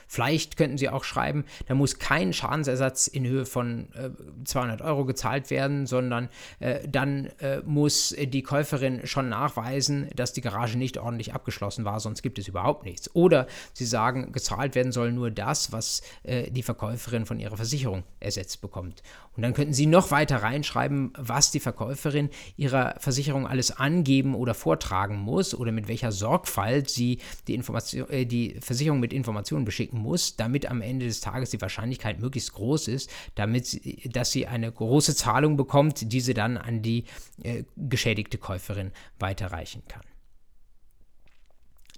Vielleicht 0.06 0.56
könnten 0.56 0.78
Sie 0.78 0.88
auch 0.88 1.04
schreiben, 1.04 1.44
da 1.66 1.74
muss 1.74 1.98
kein 1.98 2.32
Schadensersatz 2.32 3.06
in 3.06 3.26
Höhe 3.26 3.46
von 3.46 3.88
äh, 3.94 4.10
200 4.44 4.82
Euro 4.82 5.04
gezahlt 5.04 5.50
werden, 5.50 5.86
sondern 5.86 6.28
äh, 6.60 6.86
dann 6.88 7.26
äh, 7.40 7.60
muss 7.64 8.14
die 8.18 8.42
Käuferin 8.42 9.06
schon 9.06 9.28
nachweisen, 9.28 10.08
dass 10.14 10.32
die 10.32 10.40
Garage 10.40 10.78
nicht 10.78 10.98
ordentlich 10.98 11.34
abgeschlossen 11.34 11.84
war, 11.84 12.00
sonst 12.00 12.22
gibt 12.22 12.38
es 12.38 12.48
überhaupt 12.48 12.84
nichts. 12.84 13.14
Oder 13.14 13.46
Sie 13.72 13.86
sagen, 13.86 14.32
gezahlt 14.32 14.74
werden 14.74 14.92
soll 14.92 15.12
nur 15.12 15.30
das, 15.30 15.72
was 15.72 16.02
äh, 16.22 16.50
die 16.50 16.62
Verkäuferin 16.62 17.26
von 17.26 17.40
ihrer 17.40 17.56
Versicherung 17.56 18.04
ersetzt 18.20 18.60
bekommt. 18.60 19.02
Und 19.36 19.42
dann 19.42 19.54
könnten 19.54 19.74
Sie 19.74 19.86
noch 19.86 20.10
weiter 20.10 20.36
reinschreiben, 20.36 21.12
was 21.16 21.50
die 21.50 21.60
Verkäuferin 21.60 22.30
ihrer 22.56 22.94
Versicherung 22.98 23.46
alles 23.46 23.76
angeben 23.76 24.34
oder 24.34 24.54
vortragen 24.54 25.16
muss 25.16 25.54
oder 25.54 25.72
mit 25.72 25.88
welcher 25.88 26.12
Sorgfalt 26.12 26.88
sie 26.88 27.18
die, 27.48 27.54
Information, 27.54 28.08
äh, 28.10 28.26
die 28.26 28.56
Versicherung 28.60 29.00
mit 29.00 29.12
Informationen 29.12 29.64
beschicken 29.84 30.00
muss, 30.00 30.36
damit 30.36 30.66
am 30.66 30.80
Ende 30.80 31.06
des 31.06 31.20
Tages 31.20 31.50
die 31.50 31.60
Wahrscheinlichkeit 31.60 32.20
möglichst 32.20 32.52
groß 32.54 32.88
ist, 32.88 33.10
damit 33.34 33.66
sie, 33.66 34.08
dass 34.10 34.32
sie 34.32 34.46
eine 34.46 34.70
große 34.70 35.14
Zahlung 35.14 35.56
bekommt, 35.56 36.12
die 36.12 36.20
sie 36.20 36.34
dann 36.34 36.56
an 36.56 36.82
die 36.82 37.04
äh, 37.42 37.64
geschädigte 37.76 38.38
Käuferin 38.38 38.92
weiterreichen 39.18 39.82
kann. 39.88 40.02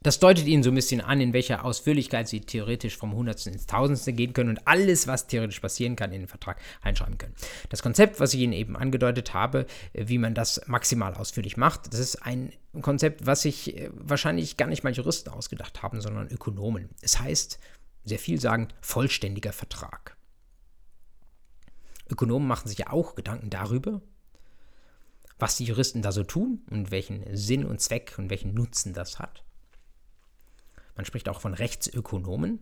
Das 0.06 0.20
deutet 0.20 0.46
Ihnen 0.46 0.62
so 0.62 0.70
ein 0.70 0.74
bisschen 0.76 1.00
an, 1.00 1.20
in 1.20 1.32
welcher 1.32 1.64
Ausführlichkeit 1.64 2.28
Sie 2.28 2.40
theoretisch 2.40 2.96
vom 2.96 3.12
Hundertsten 3.12 3.54
ins 3.54 3.66
Tausendste 3.66 4.12
gehen 4.12 4.34
können 4.34 4.50
und 4.50 4.68
alles, 4.68 5.08
was 5.08 5.26
theoretisch 5.26 5.58
passieren 5.58 5.96
kann, 5.96 6.12
in 6.12 6.20
den 6.20 6.28
Vertrag 6.28 6.60
einschreiben 6.80 7.18
können. 7.18 7.34
Das 7.70 7.82
Konzept, 7.82 8.20
was 8.20 8.32
ich 8.32 8.38
Ihnen 8.38 8.52
eben 8.52 8.76
angedeutet 8.76 9.34
habe, 9.34 9.66
äh, 9.94 10.06
wie 10.06 10.18
man 10.18 10.32
das 10.32 10.60
maximal 10.66 11.14
ausführlich 11.14 11.56
macht, 11.56 11.92
das 11.92 11.98
ist 11.98 12.22
ein 12.24 12.52
Konzept, 12.82 13.26
was 13.26 13.42
sich 13.42 13.76
äh, 13.76 13.90
wahrscheinlich 13.94 14.56
gar 14.56 14.68
nicht 14.68 14.84
mal 14.84 14.92
Juristen 14.92 15.30
ausgedacht 15.30 15.82
haben, 15.82 16.00
sondern 16.00 16.28
Ökonomen. 16.28 16.88
Es 17.00 17.18
heißt, 17.18 17.58
sehr 18.06 18.18
vielsagend, 18.18 18.74
vollständiger 18.80 19.52
Vertrag. 19.52 20.16
Ökonomen 22.08 22.48
machen 22.48 22.68
sich 22.68 22.78
ja 22.78 22.90
auch 22.90 23.16
Gedanken 23.16 23.50
darüber, 23.50 24.00
was 25.38 25.56
die 25.56 25.64
Juristen 25.64 26.00
da 26.00 26.12
so 26.12 26.22
tun 26.22 26.62
und 26.70 26.90
welchen 26.90 27.36
Sinn 27.36 27.66
und 27.66 27.80
Zweck 27.80 28.14
und 28.16 28.30
welchen 28.30 28.54
Nutzen 28.54 28.94
das 28.94 29.18
hat. 29.18 29.44
Man 30.94 31.04
spricht 31.04 31.28
auch 31.28 31.40
von 31.40 31.52
Rechtsökonomen. 31.52 32.60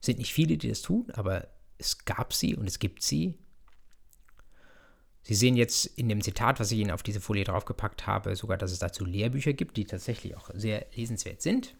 Es 0.00 0.06
sind 0.06 0.18
nicht 0.18 0.34
viele, 0.34 0.58
die 0.58 0.68
das 0.68 0.82
tun, 0.82 1.10
aber 1.12 1.48
es 1.78 2.04
gab 2.04 2.34
sie 2.34 2.54
und 2.54 2.66
es 2.66 2.80
gibt 2.80 3.02
sie. 3.02 3.38
Sie 5.22 5.34
sehen 5.34 5.56
jetzt 5.56 5.86
in 5.86 6.08
dem 6.08 6.22
Zitat, 6.22 6.58
was 6.58 6.72
ich 6.72 6.78
Ihnen 6.78 6.90
auf 6.90 7.02
diese 7.02 7.20
Folie 7.20 7.44
draufgepackt 7.44 8.06
habe, 8.06 8.34
sogar, 8.34 8.58
dass 8.58 8.72
es 8.72 8.78
dazu 8.78 9.04
Lehrbücher 9.04 9.52
gibt, 9.52 9.76
die 9.76 9.84
tatsächlich 9.84 10.36
auch 10.36 10.50
sehr 10.54 10.86
lesenswert 10.94 11.40
sind. 11.40 11.76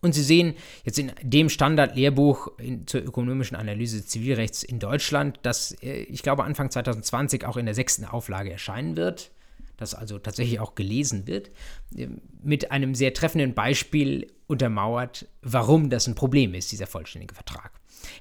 Und 0.00 0.14
Sie 0.14 0.22
sehen 0.22 0.54
jetzt 0.84 0.98
in 0.98 1.12
dem 1.22 1.48
Standardlehrbuch 1.48 2.52
zur 2.86 3.02
ökonomischen 3.02 3.56
Analyse 3.56 3.98
des 3.98 4.08
Zivilrechts 4.08 4.62
in 4.62 4.78
Deutschland, 4.78 5.38
das 5.42 5.72
äh, 5.82 6.02
ich 6.04 6.22
glaube 6.22 6.44
Anfang 6.44 6.70
2020 6.70 7.44
auch 7.44 7.56
in 7.56 7.66
der 7.66 7.74
sechsten 7.74 8.04
Auflage 8.04 8.50
erscheinen 8.50 8.96
wird, 8.96 9.30
das 9.76 9.94
also 9.94 10.18
tatsächlich 10.18 10.60
auch 10.60 10.74
gelesen 10.74 11.26
wird, 11.26 11.50
ähm, 11.96 12.20
mit 12.42 12.70
einem 12.70 12.94
sehr 12.94 13.12
treffenden 13.12 13.54
Beispiel 13.54 14.26
untermauert, 14.46 15.28
warum 15.42 15.90
das 15.90 16.06
ein 16.06 16.14
Problem 16.14 16.54
ist, 16.54 16.72
dieser 16.72 16.86
vollständige 16.86 17.34
Vertrag. 17.34 17.72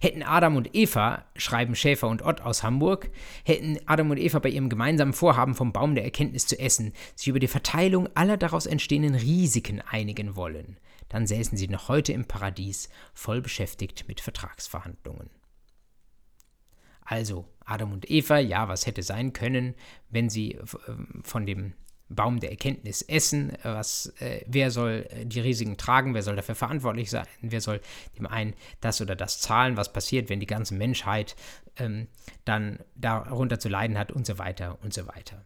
Hätten 0.02 0.24
Adam 0.24 0.58
und 0.58 0.76
Eva, 0.76 1.26
schreiben 1.36 1.76
Schäfer 1.76 2.08
und 2.08 2.22
Ott 2.22 2.42
aus 2.42 2.64
Hamburg, 2.64 3.10
hätten 3.46 3.78
Adam 3.86 4.12
und 4.12 4.18
Eva 4.18 4.40
bei 4.40 4.50
ihrem 4.50 4.70
gemeinsamen 4.70 5.14
Vorhaben 5.14 5.56
vom 5.56 5.72
Baum 5.72 5.96
der 5.96 6.04
Erkenntnis 6.04 6.48
zu 6.48 6.60
essen, 6.60 6.94
sich 7.16 7.30
über 7.30 7.40
die 7.40 7.48
Verteilung 7.48 8.10
aller 8.16 8.38
daraus 8.38 8.66
entstehenden 8.66 9.16
Risiken 9.16 9.82
einigen 9.82 10.36
wollen, 10.36 10.78
dann 11.10 11.28
säßen 11.28 11.58
sie 11.58 11.68
noch 11.68 11.90
heute 11.90 12.14
im 12.14 12.26
Paradies, 12.26 12.90
voll 13.14 13.42
beschäftigt 13.42 14.08
mit 14.08 14.22
Vertragsverhandlungen. 14.22 15.30
Also 17.02 17.48
Adam 17.66 17.92
und 17.92 18.10
Eva, 18.10 18.38
ja, 18.38 18.68
was 18.68 18.86
hätte 18.86 19.04
sein 19.04 19.34
können, 19.34 19.76
wenn 20.10 20.30
sie 20.30 20.60
ähm, 20.88 21.22
von 21.24 21.46
dem 21.46 21.74
Baum 22.10 22.40
der 22.40 22.50
Erkenntnis 22.50 23.04
essen. 23.04 23.54
Was, 23.62 24.08
äh, 24.20 24.44
wer 24.48 24.72
soll 24.72 25.08
äh, 25.10 25.26
die 25.26 25.40
Risiken 25.40 25.78
tragen? 25.78 26.14
Wer 26.14 26.24
soll 26.24 26.36
dafür 26.36 26.56
verantwortlich 26.56 27.10
sein? 27.10 27.28
Wer 27.42 27.62
soll 27.62 27.82
dem 28.18 28.26
einen 28.26 28.56
das 28.82 29.02
oder 29.02 29.16
das 29.16 29.40
zahlen? 29.40 29.78
Was 29.78 29.94
passiert, 29.94 30.30
wenn 30.30 30.40
die 30.40 30.48
ganze 30.48 30.74
Menschheit 30.74 31.36
ähm, 31.78 32.08
dann 32.46 32.80
darunter 32.96 33.60
zu 33.60 33.70
leiden 33.70 33.98
hat 33.98 34.12
und 34.12 34.26
so 34.26 34.38
weiter 34.38 34.78
und 34.82 34.94
so 34.94 35.08
weiter. 35.08 35.46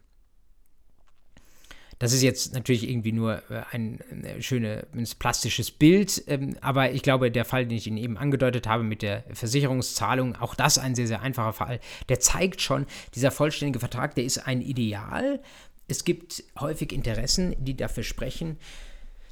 Das 1.98 2.12
ist 2.12 2.22
jetzt 2.22 2.54
natürlich 2.54 2.88
irgendwie 2.88 3.12
nur 3.12 3.42
äh, 3.50 3.62
ein, 3.70 4.00
ein 4.10 4.42
schönes 4.42 5.14
plastisches 5.14 5.70
Bild, 5.70 6.24
ähm, 6.26 6.56
aber 6.60 6.92
ich 6.92 7.02
glaube, 7.02 7.30
der 7.30 7.44
Fall, 7.44 7.66
den 7.66 7.76
ich 7.76 7.86
Ihnen 7.86 7.96
eben 7.96 8.16
angedeutet 8.18 8.66
habe 8.66 8.82
mit 8.82 9.02
der 9.02 9.24
Versicherungszahlung, 9.32 10.36
auch 10.36 10.54
das 10.54 10.78
ein 10.78 10.94
sehr, 10.94 11.06
sehr 11.06 11.22
einfacher 11.22 11.52
Fall, 11.52 11.80
der 12.08 12.20
zeigt 12.20 12.60
schon, 12.60 12.86
dieser 13.14 13.30
vollständige 13.30 13.78
Vertrag, 13.78 14.14
der 14.14 14.24
ist 14.24 14.38
ein 14.38 14.60
Ideal. 14.60 15.40
Es 15.88 16.04
gibt 16.04 16.44
häufig 16.58 16.92
Interessen, 16.92 17.54
die 17.58 17.76
dafür 17.76 18.02
sprechen, 18.02 18.58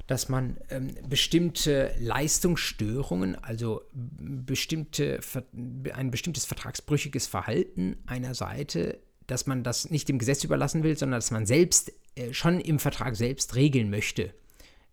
dass 0.07 0.29
man 0.29 0.57
ähm, 0.69 0.93
bestimmte 1.07 1.93
Leistungsstörungen, 1.99 3.41
also 3.41 3.81
bestimmte, 3.93 5.19
ein 5.93 6.11
bestimmtes 6.11 6.45
vertragsbrüchiges 6.45 7.27
Verhalten 7.27 7.97
einer 8.05 8.35
Seite, 8.35 8.99
dass 9.27 9.47
man 9.47 9.63
das 9.63 9.89
nicht 9.89 10.09
dem 10.09 10.19
Gesetz 10.19 10.43
überlassen 10.43 10.83
will, 10.83 10.97
sondern 10.97 11.19
dass 11.19 11.31
man 11.31 11.45
selbst 11.45 11.91
äh, 12.15 12.33
schon 12.33 12.59
im 12.59 12.79
Vertrag 12.79 13.15
selbst 13.15 13.55
regeln 13.55 13.89
möchte, 13.89 14.33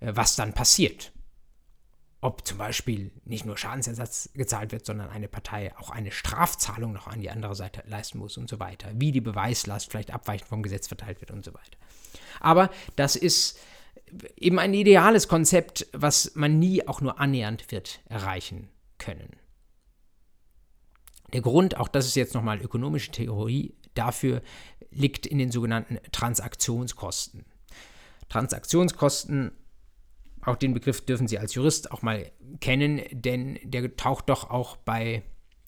äh, 0.00 0.12
was 0.14 0.36
dann 0.36 0.52
passiert. 0.52 1.12
Ob 2.22 2.46
zum 2.46 2.58
Beispiel 2.58 3.12
nicht 3.24 3.46
nur 3.46 3.56
Schadensersatz 3.56 4.28
gezahlt 4.34 4.72
wird, 4.72 4.84
sondern 4.84 5.08
eine 5.08 5.28
Partei 5.28 5.74
auch 5.78 5.88
eine 5.88 6.10
Strafzahlung 6.10 6.92
noch 6.92 7.06
an 7.06 7.20
die 7.20 7.30
andere 7.30 7.54
Seite 7.54 7.82
leisten 7.86 8.18
muss 8.18 8.36
und 8.36 8.48
so 8.48 8.60
weiter. 8.60 8.90
Wie 8.94 9.10
die 9.10 9.22
Beweislast 9.22 9.90
vielleicht 9.90 10.12
abweichend 10.12 10.48
vom 10.48 10.62
Gesetz 10.62 10.86
verteilt 10.86 11.20
wird 11.22 11.30
und 11.30 11.44
so 11.44 11.54
weiter. 11.54 11.78
Aber 12.40 12.70
das 12.96 13.16
ist 13.16 13.58
eben 14.36 14.58
ein 14.58 14.74
ideales 14.74 15.28
Konzept, 15.28 15.86
was 15.92 16.34
man 16.34 16.58
nie 16.58 16.86
auch 16.86 17.00
nur 17.00 17.18
annähernd 17.20 17.70
wird 17.72 18.00
erreichen 18.06 18.68
können. 18.98 19.36
Der 21.32 21.40
Grund, 21.40 21.76
auch 21.76 21.88
das 21.88 22.06
ist 22.06 22.16
jetzt 22.16 22.34
nochmal 22.34 22.60
ökonomische 22.60 23.12
Theorie, 23.12 23.74
dafür 23.94 24.42
liegt 24.90 25.26
in 25.26 25.38
den 25.38 25.50
sogenannten 25.50 25.98
Transaktionskosten. 26.12 27.44
Transaktionskosten, 28.28 29.52
auch 30.42 30.56
den 30.56 30.74
Begriff 30.74 31.04
dürfen 31.04 31.28
Sie 31.28 31.38
als 31.38 31.54
Jurist 31.54 31.92
auch 31.92 32.02
mal 32.02 32.30
kennen, 32.60 33.02
denn 33.10 33.58
der 33.62 33.96
taucht 33.96 34.28
doch 34.28 34.50
auch 34.50 34.76
bei 34.76 35.22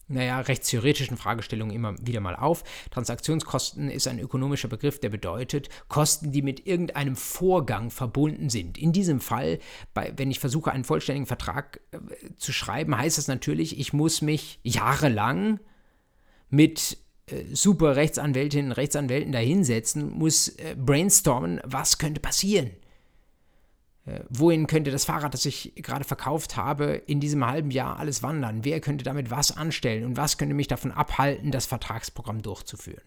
naja, 0.08 0.40
rechtstheoretischen 0.40 1.16
Fragestellungen 1.16 1.74
immer 1.74 1.94
wieder 2.00 2.20
mal 2.20 2.36
auf. 2.36 2.64
Transaktionskosten 2.90 3.90
ist 3.90 4.06
ein 4.06 4.18
ökonomischer 4.18 4.68
Begriff, 4.68 5.00
der 5.00 5.08
bedeutet 5.08 5.68
Kosten, 5.88 6.32
die 6.32 6.42
mit 6.42 6.66
irgendeinem 6.66 7.16
Vorgang 7.16 7.90
verbunden 7.90 8.50
sind. 8.50 8.76
In 8.76 8.92
diesem 8.92 9.20
Fall, 9.20 9.58
bei, 9.94 10.12
wenn 10.16 10.30
ich 10.30 10.38
versuche, 10.38 10.70
einen 10.70 10.84
vollständigen 10.84 11.26
Vertrag 11.26 11.80
äh, 11.92 11.98
zu 12.36 12.52
schreiben, 12.52 12.96
heißt 12.96 13.18
das 13.18 13.28
natürlich, 13.28 13.78
ich 13.78 13.92
muss 13.92 14.22
mich 14.22 14.60
jahrelang 14.62 15.60
mit 16.50 16.98
super 17.52 17.96
Rechtsanwältinnen 17.96 18.70
und 18.70 18.76
Rechtsanwälten 18.76 19.32
dahinsetzen, 19.32 20.10
muss 20.10 20.48
äh, 20.48 20.76
brainstormen, 20.76 21.60
was 21.64 21.98
könnte 21.98 22.20
passieren. 22.20 22.70
Äh, 24.04 24.20
wohin 24.30 24.66
könnte 24.66 24.90
das 24.90 25.04
Fahrrad, 25.04 25.34
das 25.34 25.44
ich 25.44 25.74
gerade 25.76 26.04
verkauft 26.04 26.56
habe, 26.56 26.94
in 27.06 27.20
diesem 27.20 27.46
halben 27.46 27.70
Jahr 27.70 27.98
alles 27.98 28.22
wandern? 28.22 28.64
Wer 28.64 28.80
könnte 28.80 29.04
damit 29.04 29.30
was 29.30 29.56
anstellen 29.56 30.04
und 30.04 30.16
was 30.16 30.38
könnte 30.38 30.54
mich 30.54 30.68
davon 30.68 30.90
abhalten, 30.90 31.50
das 31.50 31.66
Vertragsprogramm 31.66 32.42
durchzuführen? 32.42 33.02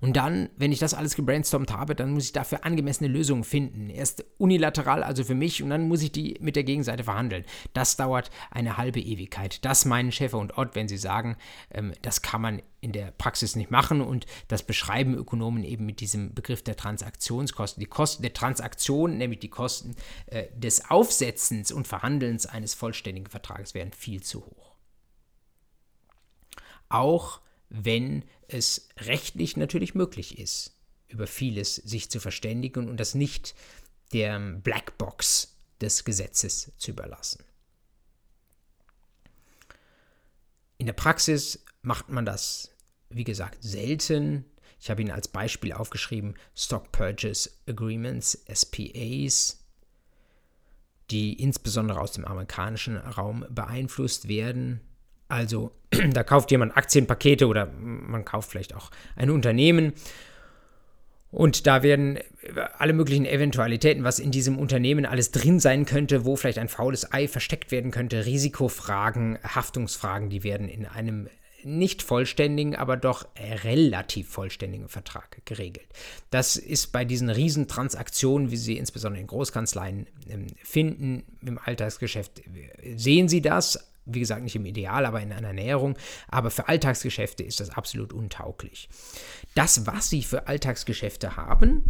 Und 0.00 0.16
dann, 0.16 0.50
wenn 0.56 0.72
ich 0.72 0.78
das 0.78 0.94
alles 0.94 1.16
gebrainstormt 1.16 1.72
habe, 1.72 1.94
dann 1.94 2.12
muss 2.12 2.24
ich 2.24 2.32
dafür 2.32 2.64
angemessene 2.64 3.08
Lösungen 3.08 3.44
finden. 3.44 3.90
Erst 3.90 4.24
unilateral, 4.38 5.02
also 5.02 5.24
für 5.24 5.34
mich, 5.34 5.62
und 5.62 5.70
dann 5.70 5.88
muss 5.88 6.02
ich 6.02 6.12
die 6.12 6.36
mit 6.40 6.56
der 6.56 6.64
Gegenseite 6.64 7.04
verhandeln. 7.04 7.44
Das 7.72 7.96
dauert 7.96 8.30
eine 8.50 8.76
halbe 8.76 9.00
Ewigkeit. 9.00 9.64
Das 9.64 9.84
meinen 9.84 10.12
Schäfer 10.12 10.38
und 10.38 10.58
Ott, 10.58 10.74
wenn 10.74 10.88
sie 10.88 10.98
sagen, 10.98 11.36
ähm, 11.70 11.92
das 12.02 12.22
kann 12.22 12.40
man 12.40 12.62
in 12.80 12.92
der 12.92 13.10
Praxis 13.10 13.56
nicht 13.56 13.70
machen 13.70 14.00
und 14.00 14.26
das 14.48 14.62
beschreiben 14.62 15.14
Ökonomen 15.14 15.64
eben 15.64 15.86
mit 15.86 16.00
diesem 16.00 16.34
Begriff 16.34 16.62
der 16.62 16.76
Transaktionskosten. 16.76 17.80
Die 17.80 17.88
Kosten 17.88 18.22
der 18.22 18.32
Transaktion, 18.32 19.16
nämlich 19.18 19.40
die 19.40 19.50
Kosten 19.50 19.96
äh, 20.26 20.44
des 20.54 20.90
Aufsetzens 20.90 21.72
und 21.72 21.88
Verhandelns 21.88 22.46
eines 22.46 22.74
vollständigen 22.74 23.28
Vertrages, 23.28 23.74
wären 23.74 23.92
viel 23.92 24.22
zu 24.22 24.44
hoch. 24.44 24.76
Auch 26.88 27.40
wenn 27.68 28.24
es 28.48 28.88
rechtlich 28.98 29.56
natürlich 29.56 29.94
möglich 29.94 30.38
ist, 30.38 30.76
über 31.08 31.26
vieles 31.26 31.76
sich 31.76 32.10
zu 32.10 32.20
verständigen 32.20 32.88
und 32.88 32.98
das 32.98 33.14
nicht 33.14 33.54
der 34.12 34.38
Blackbox 34.38 35.56
des 35.80 36.04
Gesetzes 36.04 36.72
zu 36.78 36.92
überlassen. 36.92 37.44
In 40.78 40.86
der 40.86 40.92
Praxis 40.92 41.64
macht 41.82 42.08
man 42.08 42.26
das, 42.26 42.70
wie 43.08 43.24
gesagt, 43.24 43.58
selten. 43.62 44.44
Ich 44.80 44.90
habe 44.90 45.00
Ihnen 45.00 45.10
als 45.10 45.28
Beispiel 45.28 45.72
aufgeschrieben 45.72 46.34
Stock 46.54 46.92
Purchase 46.92 47.50
Agreements, 47.66 48.44
SPAs, 48.52 49.64
die 51.10 51.40
insbesondere 51.40 52.00
aus 52.00 52.12
dem 52.12 52.24
amerikanischen 52.24 52.96
Raum 52.96 53.46
beeinflusst 53.48 54.28
werden. 54.28 54.80
Also 55.28 55.72
da 56.12 56.22
kauft 56.22 56.50
jemand 56.50 56.76
Aktienpakete 56.76 57.46
oder 57.46 57.66
man 57.66 58.24
kauft 58.24 58.50
vielleicht 58.50 58.74
auch 58.74 58.90
ein 59.14 59.30
Unternehmen. 59.30 59.92
Und 61.32 61.66
da 61.66 61.82
werden 61.82 62.18
alle 62.78 62.92
möglichen 62.92 63.26
Eventualitäten, 63.26 64.04
was 64.04 64.18
in 64.18 64.30
diesem 64.30 64.58
Unternehmen 64.58 65.04
alles 65.04 65.32
drin 65.32 65.60
sein 65.60 65.84
könnte, 65.84 66.24
wo 66.24 66.36
vielleicht 66.36 66.58
ein 66.58 66.68
faules 66.68 67.12
Ei 67.12 67.28
versteckt 67.28 67.72
werden 67.72 67.90
könnte, 67.90 68.24
Risikofragen, 68.24 69.38
Haftungsfragen, 69.42 70.30
die 70.30 70.44
werden 70.44 70.68
in 70.68 70.86
einem 70.86 71.28
nicht 71.64 72.02
vollständigen, 72.02 72.76
aber 72.76 72.96
doch 72.96 73.26
relativ 73.64 74.28
vollständigen 74.28 74.88
Vertrag 74.88 75.44
geregelt. 75.44 75.88
Das 76.30 76.56
ist 76.56 76.92
bei 76.92 77.04
diesen 77.04 77.28
Riesentransaktionen, 77.28 78.52
wie 78.52 78.56
Sie 78.56 78.76
insbesondere 78.76 79.20
in 79.20 79.26
Großkanzleien 79.26 80.06
ähm, 80.30 80.46
finden, 80.62 81.24
im 81.44 81.58
Alltagsgeschäft, 81.58 82.40
sehen 82.94 83.28
Sie 83.28 83.42
das 83.42 83.95
wie 84.06 84.20
gesagt, 84.20 84.42
nicht 84.42 84.56
im 84.56 84.64
Ideal, 84.64 85.04
aber 85.04 85.20
in 85.20 85.32
einer 85.32 85.52
Näherung. 85.52 85.98
Aber 86.28 86.50
für 86.50 86.68
Alltagsgeschäfte 86.68 87.42
ist 87.42 87.60
das 87.60 87.70
absolut 87.70 88.12
untauglich. 88.12 88.88
Das, 89.54 89.86
was 89.86 90.08
Sie 90.08 90.22
für 90.22 90.46
Alltagsgeschäfte 90.46 91.36
haben, 91.36 91.82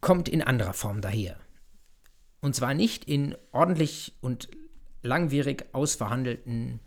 kommt 0.00 0.28
in 0.28 0.42
anderer 0.42 0.72
Form 0.72 1.00
daher. 1.00 1.38
Und 2.40 2.54
zwar 2.54 2.74
nicht 2.74 3.04
in 3.04 3.36
ordentlich 3.52 4.14
und 4.20 4.48
langwierig 5.02 5.66
ausverhandelten 5.72 6.80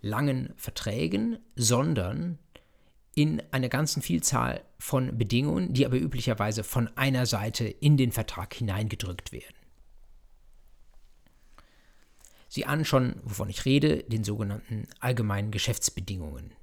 langen 0.00 0.52
Verträgen, 0.56 1.38
sondern 1.54 2.38
in 3.14 3.42
einer 3.50 3.68
ganzen 3.68 4.02
Vielzahl 4.02 4.62
von 4.78 5.16
Bedingungen, 5.16 5.72
die 5.72 5.86
aber 5.86 5.96
üblicherweise 5.96 6.62
von 6.64 6.88
einer 6.96 7.24
Seite 7.24 7.64
in 7.64 7.96
den 7.96 8.12
Vertrag 8.12 8.52
hineingedrückt 8.54 9.32
werden. 9.32 9.65
Sie 12.56 12.64
ahnen 12.64 12.86
schon, 12.86 13.16
wovon 13.22 13.50
ich 13.50 13.66
rede, 13.66 14.02
den 14.04 14.24
sogenannten 14.24 14.88
allgemeinen 14.98 15.50
Geschäftsbedingungen. 15.50 16.54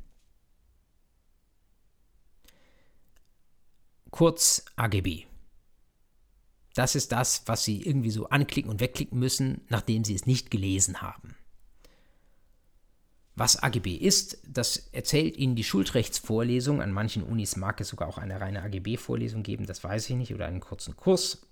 Kurz 4.09 4.65
AGB. 4.75 5.25
Das 6.73 6.95
ist 6.95 7.11
das, 7.11 7.43
was 7.45 7.63
Sie 7.63 7.83
irgendwie 7.83 8.09
so 8.09 8.27
anklicken 8.29 8.71
und 8.71 8.79
wegklicken 8.79 9.19
müssen, 9.19 9.61
nachdem 9.69 10.03
Sie 10.03 10.15
es 10.15 10.25
nicht 10.25 10.49
gelesen 10.49 11.03
haben. 11.03 11.35
Was 13.35 13.61
AGB 13.61 13.95
ist, 13.95 14.39
das 14.47 14.77
erzählt 14.93 15.37
Ihnen 15.37 15.55
die 15.55 15.63
Schuldrechtsvorlesung. 15.63 16.81
An 16.81 16.91
manchen 16.91 17.21
Unis 17.21 17.55
mag 17.55 17.79
es 17.81 17.89
sogar 17.89 18.07
auch 18.07 18.17
eine 18.17 18.41
reine 18.41 18.63
AGB-Vorlesung 18.63 19.43
geben, 19.43 19.67
das 19.67 19.83
weiß 19.83 20.09
ich 20.09 20.15
nicht, 20.15 20.33
oder 20.33 20.47
einen 20.47 20.59
kurzen 20.59 20.97
Kurs. 20.97 21.45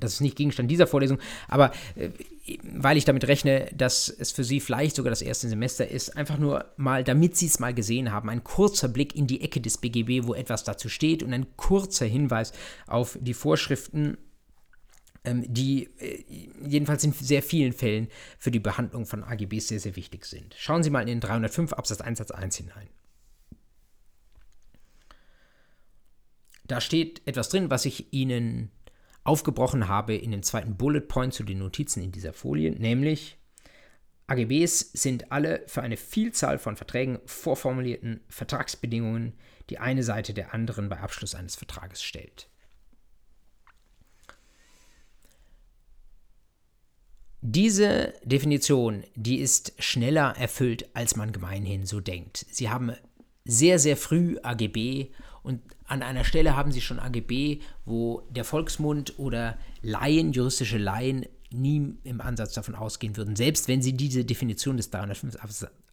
Das 0.00 0.14
ist 0.14 0.20
nicht 0.20 0.36
Gegenstand 0.36 0.70
dieser 0.70 0.86
Vorlesung, 0.86 1.18
aber 1.48 1.72
äh, 1.96 2.10
weil 2.64 2.96
ich 2.96 3.04
damit 3.04 3.28
rechne, 3.28 3.68
dass 3.74 4.08
es 4.08 4.32
für 4.32 4.42
Sie 4.42 4.58
vielleicht 4.60 4.96
sogar 4.96 5.10
das 5.10 5.22
erste 5.22 5.48
Semester 5.48 5.88
ist, 5.88 6.16
einfach 6.16 6.38
nur 6.38 6.64
mal, 6.76 7.04
damit 7.04 7.36
Sie 7.36 7.46
es 7.46 7.60
mal 7.60 7.72
gesehen 7.72 8.10
haben, 8.10 8.28
ein 8.28 8.42
kurzer 8.42 8.88
Blick 8.88 9.14
in 9.14 9.26
die 9.26 9.42
Ecke 9.42 9.60
des 9.60 9.78
BGB, 9.78 10.26
wo 10.26 10.34
etwas 10.34 10.64
dazu 10.64 10.88
steht 10.88 11.22
und 11.22 11.32
ein 11.32 11.56
kurzer 11.56 12.06
Hinweis 12.06 12.52
auf 12.86 13.16
die 13.20 13.34
Vorschriften, 13.34 14.18
ähm, 15.24 15.44
die 15.46 15.88
äh, 15.98 16.24
jedenfalls 16.66 17.04
in 17.04 17.12
sehr 17.12 17.42
vielen 17.42 17.72
Fällen 17.72 18.08
für 18.38 18.50
die 18.50 18.60
Behandlung 18.60 19.06
von 19.06 19.22
AGBs 19.22 19.68
sehr, 19.68 19.80
sehr 19.80 19.94
wichtig 19.94 20.24
sind. 20.24 20.54
Schauen 20.58 20.82
Sie 20.82 20.90
mal 20.90 21.02
in 21.02 21.06
den 21.06 21.20
305 21.20 21.72
Absatz 21.74 22.00
1 22.00 22.18
Satz 22.18 22.30
1 22.32 22.56
hinein. 22.56 22.88
Da 26.64 26.80
steht 26.80 27.22
etwas 27.26 27.50
drin, 27.50 27.70
was 27.70 27.84
ich 27.84 28.12
Ihnen 28.12 28.70
aufgebrochen 29.24 29.88
habe 29.88 30.14
in 30.14 30.30
den 30.30 30.42
zweiten 30.42 30.76
Bullet 30.76 31.02
Point 31.02 31.34
zu 31.34 31.44
den 31.44 31.58
Notizen 31.58 32.02
in 32.02 32.12
dieser 32.12 32.32
Folie, 32.32 32.72
nämlich 32.72 33.36
AGBs 34.26 34.92
sind 34.92 35.30
alle 35.30 35.62
für 35.66 35.82
eine 35.82 35.96
Vielzahl 35.96 36.58
von 36.58 36.76
Verträgen 36.76 37.18
vorformulierten 37.26 38.20
Vertragsbedingungen, 38.28 39.34
die 39.68 39.78
eine 39.78 40.02
Seite 40.02 40.32
der 40.32 40.54
anderen 40.54 40.88
bei 40.88 40.98
Abschluss 40.98 41.34
eines 41.34 41.56
Vertrages 41.56 42.02
stellt. 42.02 42.48
Diese 47.44 48.14
Definition, 48.22 49.02
die 49.16 49.40
ist 49.40 49.74
schneller 49.78 50.36
erfüllt, 50.38 50.88
als 50.94 51.16
man 51.16 51.32
gemeinhin 51.32 51.86
so 51.86 52.00
denkt. 52.00 52.46
Sie 52.50 52.70
haben 52.70 52.92
sehr, 53.44 53.78
sehr 53.78 53.96
früh 53.96 54.36
AGB 54.42 55.08
und 55.42 55.60
an 55.86 56.02
einer 56.02 56.24
Stelle 56.24 56.56
haben 56.56 56.72
sie 56.72 56.80
schon 56.80 57.00
AGB, 57.00 57.60
wo 57.84 58.22
der 58.30 58.44
Volksmund 58.44 59.18
oder 59.18 59.58
Laien, 59.82 60.32
juristische 60.32 60.78
Laien, 60.78 61.26
nie 61.50 61.94
im 62.04 62.20
Ansatz 62.20 62.54
davon 62.54 62.74
ausgehen 62.74 63.16
würden, 63.16 63.36
selbst 63.36 63.68
wenn 63.68 63.82
sie 63.82 63.92
diese 63.92 64.24
Definition 64.24 64.76
des 64.76 64.90
305 64.90 65.36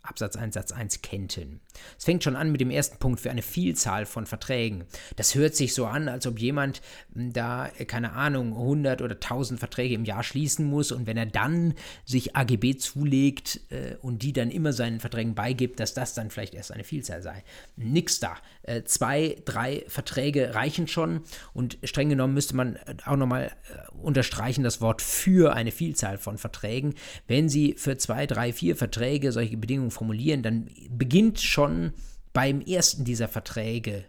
Absatz 0.01 0.35
1 0.35 0.53
Satz 0.53 0.71
1 0.71 1.01
kennten. 1.01 1.59
Es 1.97 2.05
fängt 2.05 2.23
schon 2.23 2.35
an 2.35 2.51
mit 2.51 2.61
dem 2.61 2.71
ersten 2.71 2.97
Punkt 2.97 3.19
für 3.19 3.29
eine 3.29 3.41
Vielzahl 3.41 4.05
von 4.05 4.25
Verträgen. 4.25 4.85
Das 5.17 5.35
hört 5.35 5.55
sich 5.55 5.73
so 5.73 5.85
an, 5.85 6.07
als 6.07 6.25
ob 6.25 6.39
jemand 6.39 6.81
hm, 7.13 7.33
da, 7.33 7.67
äh, 7.77 7.85
keine 7.85 8.13
Ahnung, 8.13 8.53
100 8.53 9.01
oder 9.01 9.15
1000 9.15 9.59
Verträge 9.59 9.95
im 9.95 10.05
Jahr 10.05 10.23
schließen 10.23 10.65
muss 10.65 10.91
und 10.91 11.05
wenn 11.05 11.17
er 11.17 11.25
dann 11.25 11.73
sich 12.05 12.35
AGB 12.35 12.77
zulegt 12.77 13.61
äh, 13.69 13.95
und 14.01 14.23
die 14.23 14.33
dann 14.33 14.51
immer 14.51 14.73
seinen 14.73 14.99
Verträgen 14.99 15.35
beigibt, 15.35 15.79
dass 15.79 15.93
das 15.93 16.13
dann 16.13 16.31
vielleicht 16.31 16.53
erst 16.53 16.71
eine 16.71 16.83
Vielzahl 16.83 17.21
sei. 17.21 17.43
Nix 17.75 18.19
da. 18.19 18.37
Äh, 18.63 18.83
zwei, 18.83 19.37
drei 19.45 19.83
Verträge 19.87 20.55
reichen 20.55 20.87
schon 20.87 21.21
und 21.53 21.77
streng 21.83 22.09
genommen 22.09 22.33
müsste 22.33 22.55
man 22.55 22.75
äh, 22.77 22.95
auch 23.05 23.17
nochmal 23.17 23.51
äh, 23.73 23.91
unterstreichen 23.97 24.63
das 24.63 24.81
Wort 24.81 25.01
für 25.01 25.53
eine 25.53 25.71
Vielzahl 25.71 26.17
von 26.17 26.37
Verträgen. 26.37 26.95
Wenn 27.27 27.49
Sie 27.49 27.75
für 27.77 27.97
zwei, 27.97 28.25
drei, 28.25 28.53
vier 28.53 28.75
Verträge 28.75 29.31
solche 29.31 29.57
Bedingungen 29.57 29.88
formulieren, 29.91 30.43
dann 30.43 30.69
beginnt 30.89 31.39
schon 31.39 31.93
beim 32.33 32.61
ersten 32.61 33.05
dieser 33.05 33.27
Verträge 33.27 34.05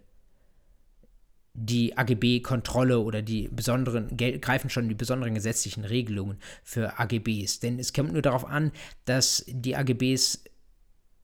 die 1.53 1.97
AGB-Kontrolle 1.99 3.01
oder 3.01 3.23
die 3.23 3.49
besonderen, 3.49 4.17
greifen 4.17 4.71
schon 4.71 4.89
die 4.89 4.95
besonderen 4.95 5.35
gesetzlichen 5.35 5.85
Regelungen 5.85 6.39
für 6.63 6.99
AGBs. 6.99 7.61
Denn 7.61 7.79
es 7.79 7.93
kommt 7.93 8.13
nur 8.13 8.23
darauf 8.23 8.45
an, 8.45 8.73
dass 9.05 9.45
die 9.49 9.77
AGBs 9.77 10.45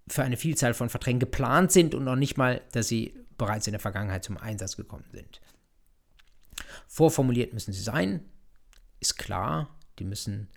für 0.08 0.22
eine 0.22 0.36
Vielzahl 0.36 0.74
von 0.74 0.88
Verträgen 0.88 1.20
geplant 1.20 1.72
sind 1.72 1.94
und 1.94 2.04
noch 2.04 2.16
nicht 2.16 2.36
mal, 2.36 2.60
dass 2.72 2.88
sie 2.88 3.14
bereits 3.38 3.66
in 3.66 3.72
der 3.72 3.80
Vergangenheit 3.80 4.24
zum 4.24 4.36
Einsatz 4.36 4.76
gekommen 4.76 5.06
sind. 5.12 5.40
Vorformuliert 6.86 7.52
müssen 7.52 7.72
sie 7.72 7.82
sein, 7.82 8.20
ist 9.00 9.18
klar. 9.18 9.78
Die 9.98 10.04
müssen, 10.04 10.48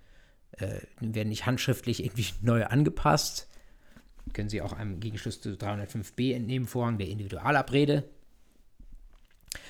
äh, 0.54 0.82
werden 1.00 1.30
nicht 1.30 1.46
handschriftlich 1.46 2.04
irgendwie 2.04 2.28
neu 2.42 2.66
angepasst 2.66 3.49
können 4.34 4.50
Sie 4.50 4.62
auch 4.62 4.74
einem 4.74 5.00
Gegenschluss 5.00 5.42
zu 5.42 5.50
305b 5.50 6.34
entnehmen, 6.34 6.68
Vorrang 6.68 6.98
der 6.98 7.08
Individualabrede. 7.08 8.04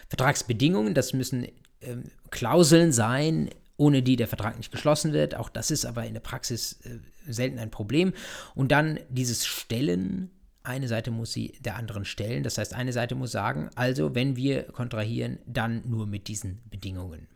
Vertragsbedingungen, 0.09 0.93
das 0.93 1.13
müssen 1.13 1.47
ähm, 1.81 2.03
Klauseln 2.31 2.91
sein, 2.91 3.49
ohne 3.77 4.03
die 4.03 4.15
der 4.15 4.27
Vertrag 4.27 4.57
nicht 4.57 4.71
geschlossen 4.71 5.13
wird. 5.13 5.35
Auch 5.35 5.49
das 5.49 5.71
ist 5.71 5.85
aber 5.85 6.05
in 6.05 6.13
der 6.13 6.21
Praxis 6.21 6.79
äh, 6.83 6.99
selten 7.31 7.59
ein 7.59 7.71
Problem. 7.71 8.13
Und 8.55 8.71
dann 8.71 8.99
dieses 9.09 9.45
Stellen. 9.45 10.31
Eine 10.61 10.89
Seite 10.89 11.09
muss 11.09 11.31
sie 11.31 11.53
der 11.61 11.77
anderen 11.77 12.03
stellen. 12.03 12.43
Das 12.43 12.57
heißt, 12.57 12.73
eine 12.73 12.91
Seite 12.91 13.15
muss 13.15 13.31
sagen, 13.31 13.69
also 13.75 14.13
wenn 14.13 14.35
wir 14.35 14.63
kontrahieren, 14.63 15.39
dann 15.47 15.81
nur 15.89 16.05
mit 16.05 16.27
diesen 16.27 16.59
Bedingungen. 16.69 17.27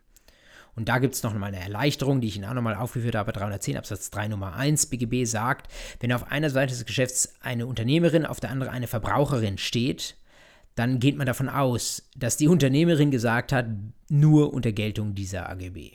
Und 0.76 0.88
da 0.88 0.98
gibt 0.98 1.14
es 1.14 1.22
noch 1.22 1.32
mal 1.34 1.46
eine 1.46 1.60
Erleichterung, 1.60 2.20
die 2.20 2.28
ich 2.28 2.36
Ihnen 2.36 2.46
auch 2.46 2.54
nochmal 2.54 2.74
aufgeführt 2.74 3.14
habe. 3.14 3.32
310 3.32 3.76
Absatz 3.76 4.10
3 4.10 4.28
Nummer 4.28 4.54
1 4.54 4.86
BGB 4.86 5.24
sagt, 5.24 5.72
wenn 6.00 6.12
auf 6.12 6.30
einer 6.30 6.50
Seite 6.50 6.72
des 6.72 6.84
Geschäfts 6.84 7.34
eine 7.40 7.66
Unternehmerin, 7.66 8.26
auf 8.26 8.40
der 8.40 8.50
anderen 8.50 8.72
eine 8.72 8.88
Verbraucherin 8.88 9.58
steht, 9.58 10.16
dann 10.74 10.98
geht 10.98 11.16
man 11.16 11.26
davon 11.26 11.48
aus, 11.48 12.08
dass 12.16 12.36
die 12.36 12.48
Unternehmerin 12.48 13.10
gesagt 13.12 13.52
hat, 13.52 13.66
nur 14.08 14.52
unter 14.52 14.72
Geltung 14.72 15.14
dieser 15.14 15.48
AGB. 15.48 15.92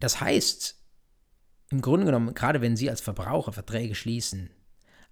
Das 0.00 0.20
heißt, 0.20 0.78
im 1.70 1.80
Grunde 1.80 2.04
genommen, 2.04 2.34
gerade 2.34 2.60
wenn 2.60 2.76
Sie 2.76 2.90
als 2.90 3.00
Verbraucher 3.00 3.52
Verträge 3.52 3.94
schließen, 3.94 4.50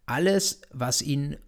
alles, 0.05 0.61
was 0.71 1.01
Ihnen 1.01 1.39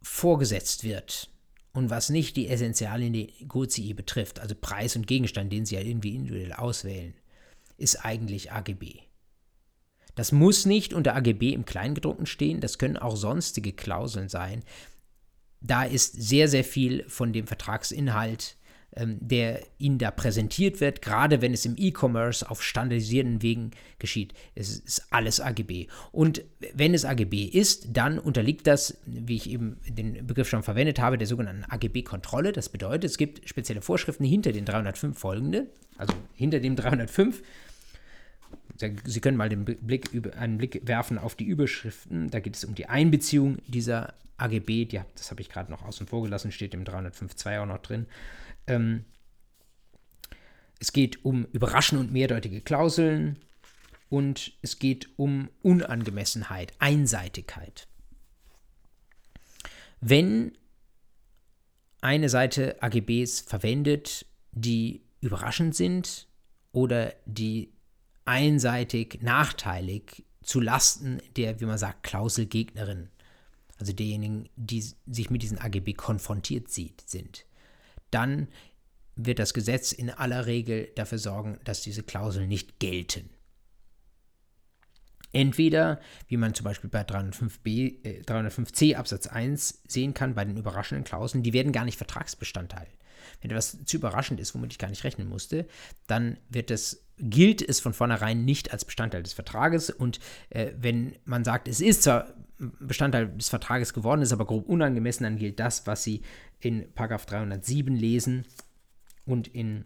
vorgesetzt 0.00 0.82
wird, 0.82 1.30
und 1.76 1.90
was 1.90 2.08
nicht 2.08 2.36
die 2.36 2.48
Essentialien 2.48 3.12
der 3.12 3.28
GoCI 3.46 3.92
betrifft, 3.92 4.40
also 4.40 4.54
Preis 4.58 4.96
und 4.96 5.06
Gegenstand, 5.06 5.52
den 5.52 5.66
Sie 5.66 5.74
ja 5.74 5.82
irgendwie 5.82 6.14
individuell 6.14 6.54
auswählen, 6.54 7.14
ist 7.76 8.04
eigentlich 8.04 8.50
AGB. 8.50 9.00
Das 10.14 10.32
muss 10.32 10.64
nicht 10.64 10.94
unter 10.94 11.14
AGB 11.14 11.52
im 11.52 11.66
Kleingedruckten 11.66 12.24
stehen, 12.24 12.60
das 12.60 12.78
können 12.78 12.96
auch 12.96 13.16
sonstige 13.16 13.74
Klauseln 13.74 14.30
sein. 14.30 14.64
Da 15.60 15.84
ist 15.84 16.14
sehr, 16.14 16.48
sehr 16.48 16.64
viel 16.64 17.04
von 17.08 17.34
dem 17.34 17.46
Vertragsinhalt 17.46 18.55
ähm, 18.96 19.18
der 19.20 19.62
Ihnen 19.78 19.98
da 19.98 20.10
präsentiert 20.10 20.80
wird, 20.80 21.02
gerade 21.02 21.42
wenn 21.42 21.52
es 21.52 21.64
im 21.66 21.74
E-Commerce 21.76 22.48
auf 22.48 22.62
standardisierten 22.62 23.42
Wegen 23.42 23.70
geschieht. 23.98 24.34
Es 24.54 24.78
ist 24.78 25.06
alles 25.10 25.40
AGB. 25.40 25.86
Und 26.12 26.42
wenn 26.74 26.94
es 26.94 27.04
AGB 27.04 27.44
ist, 27.44 27.88
dann 27.92 28.18
unterliegt 28.18 28.66
das, 28.66 28.98
wie 29.04 29.36
ich 29.36 29.50
eben 29.50 29.78
den 29.86 30.26
Begriff 30.26 30.48
schon 30.48 30.62
verwendet 30.62 30.98
habe, 30.98 31.18
der 31.18 31.26
sogenannten 31.26 31.64
AGB-Kontrolle. 31.64 32.52
Das 32.52 32.68
bedeutet, 32.68 33.04
es 33.04 33.18
gibt 33.18 33.48
spezielle 33.48 33.82
Vorschriften 33.82 34.24
hinter 34.24 34.52
den 34.52 34.64
305 34.64 35.18
folgende, 35.18 35.66
also 35.98 36.14
hinter 36.34 36.60
dem 36.60 36.76
305 36.76 37.42
Sie 39.04 39.20
können 39.20 39.36
mal 39.36 39.48
den 39.48 39.64
Blick, 39.64 40.10
einen 40.36 40.58
Blick 40.58 40.82
werfen 40.84 41.18
auf 41.18 41.34
die 41.34 41.44
Überschriften. 41.44 42.30
Da 42.30 42.40
geht 42.40 42.56
es 42.56 42.64
um 42.64 42.74
die 42.74 42.86
Einbeziehung 42.86 43.58
dieser 43.66 44.14
AGB. 44.36 44.84
Die, 44.84 45.00
das 45.14 45.30
habe 45.30 45.40
ich 45.40 45.48
gerade 45.48 45.70
noch 45.70 45.82
außen 45.82 46.06
vor 46.06 46.22
gelassen, 46.22 46.52
steht 46.52 46.74
im 46.74 46.84
305.2 46.84 47.62
auch 47.62 47.66
noch 47.66 47.78
drin. 47.78 48.06
Ähm, 48.66 49.04
es 50.78 50.92
geht 50.92 51.24
um 51.24 51.46
überraschende 51.52 52.00
und 52.04 52.12
mehrdeutige 52.12 52.60
Klauseln 52.60 53.38
und 54.08 54.52
es 54.62 54.78
geht 54.78 55.08
um 55.16 55.48
Unangemessenheit, 55.62 56.72
Einseitigkeit. 56.78 57.88
Wenn 60.00 60.56
eine 62.00 62.28
Seite 62.28 62.82
AGBs 62.82 63.40
verwendet, 63.40 64.26
die 64.52 65.02
überraschend 65.20 65.74
sind 65.74 66.28
oder 66.72 67.14
die 67.24 67.72
einseitig 68.24 69.22
nachteilig 69.22 70.24
zu 70.42 70.60
Lasten 70.60 71.20
der, 71.36 71.60
wie 71.60 71.64
man 71.64 71.78
sagt, 71.78 72.04
Klauselgegnerin, 72.04 73.08
also 73.78 73.92
derjenigen, 73.92 74.48
die 74.56 74.84
sich 75.06 75.30
mit 75.30 75.42
diesen 75.42 75.58
AGB 75.58 75.94
konfrontiert 75.94 76.70
sieht, 76.70 77.02
sind, 77.08 77.46
dann 78.16 78.48
wird 79.14 79.38
das 79.38 79.54
Gesetz 79.54 79.92
in 79.92 80.10
aller 80.10 80.46
Regel 80.46 80.88
dafür 80.96 81.18
sorgen, 81.18 81.60
dass 81.64 81.82
diese 81.82 82.02
Klauseln 82.02 82.48
nicht 82.48 82.78
gelten. 82.78 83.30
Entweder, 85.32 86.00
wie 86.28 86.38
man 86.38 86.54
zum 86.54 86.64
Beispiel 86.64 86.88
bei 86.88 87.02
305b, 87.02 88.04
äh, 88.04 88.22
305c 88.22 88.96
Absatz 88.96 89.26
1 89.26 89.82
sehen 89.86 90.14
kann, 90.14 90.34
bei 90.34 90.46
den 90.46 90.56
überraschenden 90.56 91.04
Klauseln, 91.04 91.42
die 91.42 91.52
werden 91.52 91.72
gar 91.72 91.84
nicht 91.84 91.98
Vertragsbestandteil. 91.98 92.86
Wenn 93.42 93.50
etwas 93.50 93.84
zu 93.84 93.98
überraschend 93.98 94.40
ist, 94.40 94.54
womit 94.54 94.72
ich 94.72 94.78
gar 94.78 94.88
nicht 94.88 95.04
rechnen 95.04 95.28
musste, 95.28 95.66
dann 96.06 96.38
wird 96.48 96.70
es, 96.70 97.06
gilt 97.18 97.60
es 97.60 97.80
von 97.80 97.92
vornherein 97.92 98.46
nicht 98.46 98.72
als 98.72 98.86
Bestandteil 98.86 99.22
des 99.22 99.34
Vertrages. 99.34 99.90
Und 99.90 100.20
äh, 100.48 100.72
wenn 100.78 101.16
man 101.24 101.44
sagt, 101.44 101.68
es 101.68 101.80
ist 101.80 102.04
zwar 102.04 102.32
Bestandteil 102.58 103.28
des 103.28 103.48
Vertrages 103.48 103.92
geworden, 103.92 104.22
ist 104.22 104.32
aber 104.32 104.46
grob 104.46 104.66
unangemessen, 104.68 105.24
dann 105.24 105.36
gilt 105.36 105.60
das, 105.60 105.86
was 105.86 106.02
Sie 106.02 106.22
in 106.60 106.86
307 106.94 107.94
lesen 107.94 108.46
und 109.26 109.48
in 109.48 109.84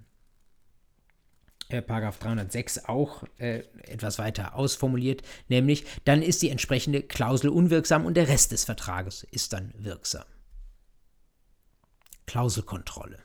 äh, 1.69 1.83
306 1.83 2.85
auch 2.87 3.25
äh, 3.39 3.63
etwas 3.83 4.19
weiter 4.19 4.55
ausformuliert, 4.55 5.23
nämlich 5.49 5.85
dann 6.05 6.23
ist 6.23 6.43
die 6.43 6.51
entsprechende 6.51 7.03
Klausel 7.03 7.51
unwirksam 7.51 8.07
und 8.07 8.15
der 8.15 8.29
Rest 8.29 8.53
des 8.53 8.65
Vertrages 8.65 9.25
ist 9.31 9.53
dann 9.53 9.73
wirksam. 9.77 10.25
Klauselkontrolle. 12.27 13.19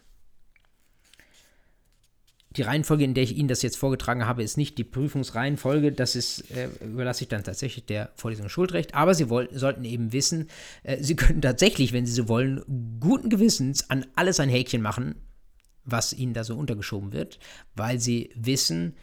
Die 2.57 2.61
Reihenfolge, 2.61 3.03
in 3.03 3.13
der 3.13 3.23
ich 3.23 3.35
Ihnen 3.35 3.49
das 3.49 3.61
jetzt 3.61 3.77
vorgetragen 3.77 4.25
habe, 4.25 4.41
ist 4.43 4.57
nicht 4.57 4.77
die 4.77 4.83
Prüfungsreihenfolge. 4.83 5.91
Das 5.91 6.15
ist, 6.15 6.49
äh, 6.51 6.69
überlasse 6.81 7.23
ich 7.23 7.27
dann 7.27 7.43
tatsächlich 7.43 7.85
der 7.85 8.11
Vorlesung 8.15 8.47
Schuldrecht. 8.47 8.95
Aber 8.95 9.13
Sie 9.13 9.29
wollten, 9.29 9.57
sollten 9.57 9.83
eben 9.83 10.13
wissen, 10.13 10.49
äh, 10.83 11.01
Sie 11.03 11.15
können 11.15 11.41
tatsächlich, 11.41 11.91
wenn 11.91 12.05
Sie 12.05 12.13
so 12.13 12.29
wollen, 12.29 12.63
guten 12.99 13.29
Gewissens 13.29 13.89
an 13.89 14.05
alles 14.15 14.39
ein 14.39 14.49
Häkchen 14.49 14.81
machen, 14.81 15.15
was 15.83 16.13
Ihnen 16.13 16.33
da 16.33 16.43
so 16.43 16.55
untergeschoben 16.55 17.11
wird, 17.11 17.39
weil 17.75 17.99
Sie 17.99 18.31
wissen, 18.35 18.95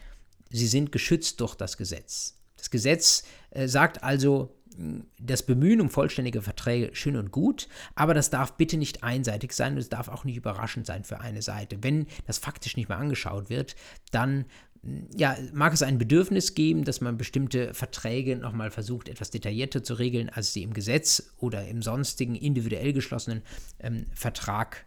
Sie 0.51 0.67
sind 0.67 0.91
geschützt 0.91 1.41
durch 1.41 1.55
das 1.55 1.77
Gesetz. 1.77 2.39
Das 2.57 2.71
Gesetz 2.71 3.25
äh, 3.51 3.69
sagt 3.69 4.03
also, 4.03 4.55
das 5.21 5.43
Bemühen 5.43 5.81
um 5.81 5.91
vollständige 5.91 6.43
Verträge 6.43 6.95
schön 6.95 7.17
und 7.17 7.31
gut, 7.31 7.69
aber 7.95 8.15
das 8.15 8.31
darf 8.31 8.57
bitte 8.57 8.77
nicht 8.77 9.03
einseitig 9.03 9.53
sein 9.53 9.75
und 9.75 9.79
es 9.79 9.89
darf 9.89 10.09
auch 10.09 10.25
nicht 10.25 10.37
überraschend 10.37 10.87
sein 10.87 11.05
für 11.05 11.21
eine 11.21 11.43
Seite. 11.43 11.79
Wenn 11.83 12.07
das 12.27 12.39
faktisch 12.39 12.77
nicht 12.77 12.89
mehr 12.89 12.99
angeschaut 12.99 13.51
wird, 13.51 13.77
dann 14.11 14.47
ja, 15.17 15.37
mag 15.53 15.73
es 15.73 15.83
ein 15.83 15.99
Bedürfnis 15.99 16.55
geben, 16.55 16.85
dass 16.85 17.01
man 17.01 17.17
bestimmte 17.17 17.73
Verträge 17.73 18.37
nochmal 18.37 18.71
versucht, 18.71 19.09
etwas 19.09 19.31
detaillierter 19.31 19.85
zu 19.85 19.95
regeln, 19.95 20.29
als 20.29 20.53
sie 20.53 20.63
im 20.63 20.75
Gesetz 20.75 21.35
oder 21.39 21.67
im 21.69 21.83
sonstigen 21.83 22.35
individuell 22.35 22.93
geschlossenen 22.93 23.43
ähm, 23.79 24.07
Vertrag 24.13 24.85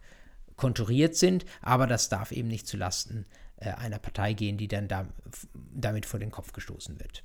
konturiert 0.58 1.16
sind, 1.16 1.46
aber 1.62 1.88
das 1.88 2.10
darf 2.10 2.32
eben 2.32 2.50
nicht 2.50 2.68
zulasten 2.68 3.26
äh, 3.58 3.72
einer 3.72 4.00
Partei 4.00 4.34
gehen, 4.34 4.58
die 4.58 4.68
dann 4.68 4.88
da, 4.88 5.08
damit 5.74 6.06
vor 6.06 6.20
den 6.20 6.32
Kopf 6.32 6.52
gestoßen 6.52 7.00
wird. 7.00 7.24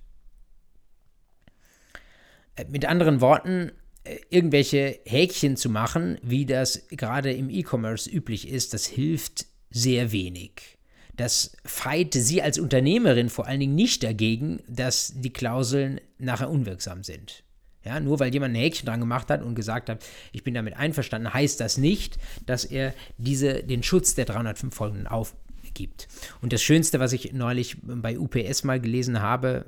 Mit 2.69 2.85
anderen 2.85 3.21
Worten, 3.21 3.73
äh, 4.05 4.17
irgendwelche 4.31 5.01
Häkchen 5.05 5.57
zu 5.57 5.69
machen, 5.69 6.19
wie 6.23 6.47
das 6.47 6.89
gerade 6.89 7.33
im 7.33 7.51
E-Commerce 7.51 8.09
üblich 8.09 8.49
ist, 8.49 8.73
das 8.75 8.87
hilft 8.87 9.47
sehr 9.71 10.13
wenig. 10.13 10.79
Das 11.17 11.53
feit 11.67 12.15
Sie 12.15 12.41
als 12.41 12.59
Unternehmerin 12.59 13.29
vor 13.29 13.47
allen 13.47 13.61
Dingen 13.61 13.75
nicht 13.75 14.03
dagegen, 14.03 14.61
dass 14.67 15.13
die 15.17 15.33
Klauseln 15.33 16.01
nachher 16.19 16.51
unwirksam 16.51 17.05
sind. 17.05 17.45
Ja, 17.85 18.01
nur 18.01 18.21
weil 18.21 18.33
jemand 18.33 18.55
ein 18.55 18.61
Häkchen 18.61 18.87
dran 18.87 19.01
gemacht 19.01 19.29
hat 19.29 19.43
und 19.43 19.55
gesagt 19.55 19.89
hat, 19.89 20.05
ich 20.33 20.45
bin 20.45 20.55
damit 20.55 20.77
einverstanden, 20.77 21.33
heißt 21.33 21.61
das 21.61 21.79
nicht, 21.79 22.19
dass 22.47 22.65
er 22.65 22.95
diese, 23.19 23.63
den 23.63 23.83
Schutz 23.83 24.15
der 24.15 24.27
305 24.27 24.75
Folgen 24.75 25.07
aufgibt. 25.07 26.09
Und 26.41 26.53
das 26.53 26.63
Schönste, 26.63 27.01
was 27.01 27.13
ich 27.13 27.33
neulich 27.33 27.77
bei 27.83 28.19
UPS 28.19 28.65
mal 28.65 28.81
gelesen 28.81 29.21
habe, 29.21 29.67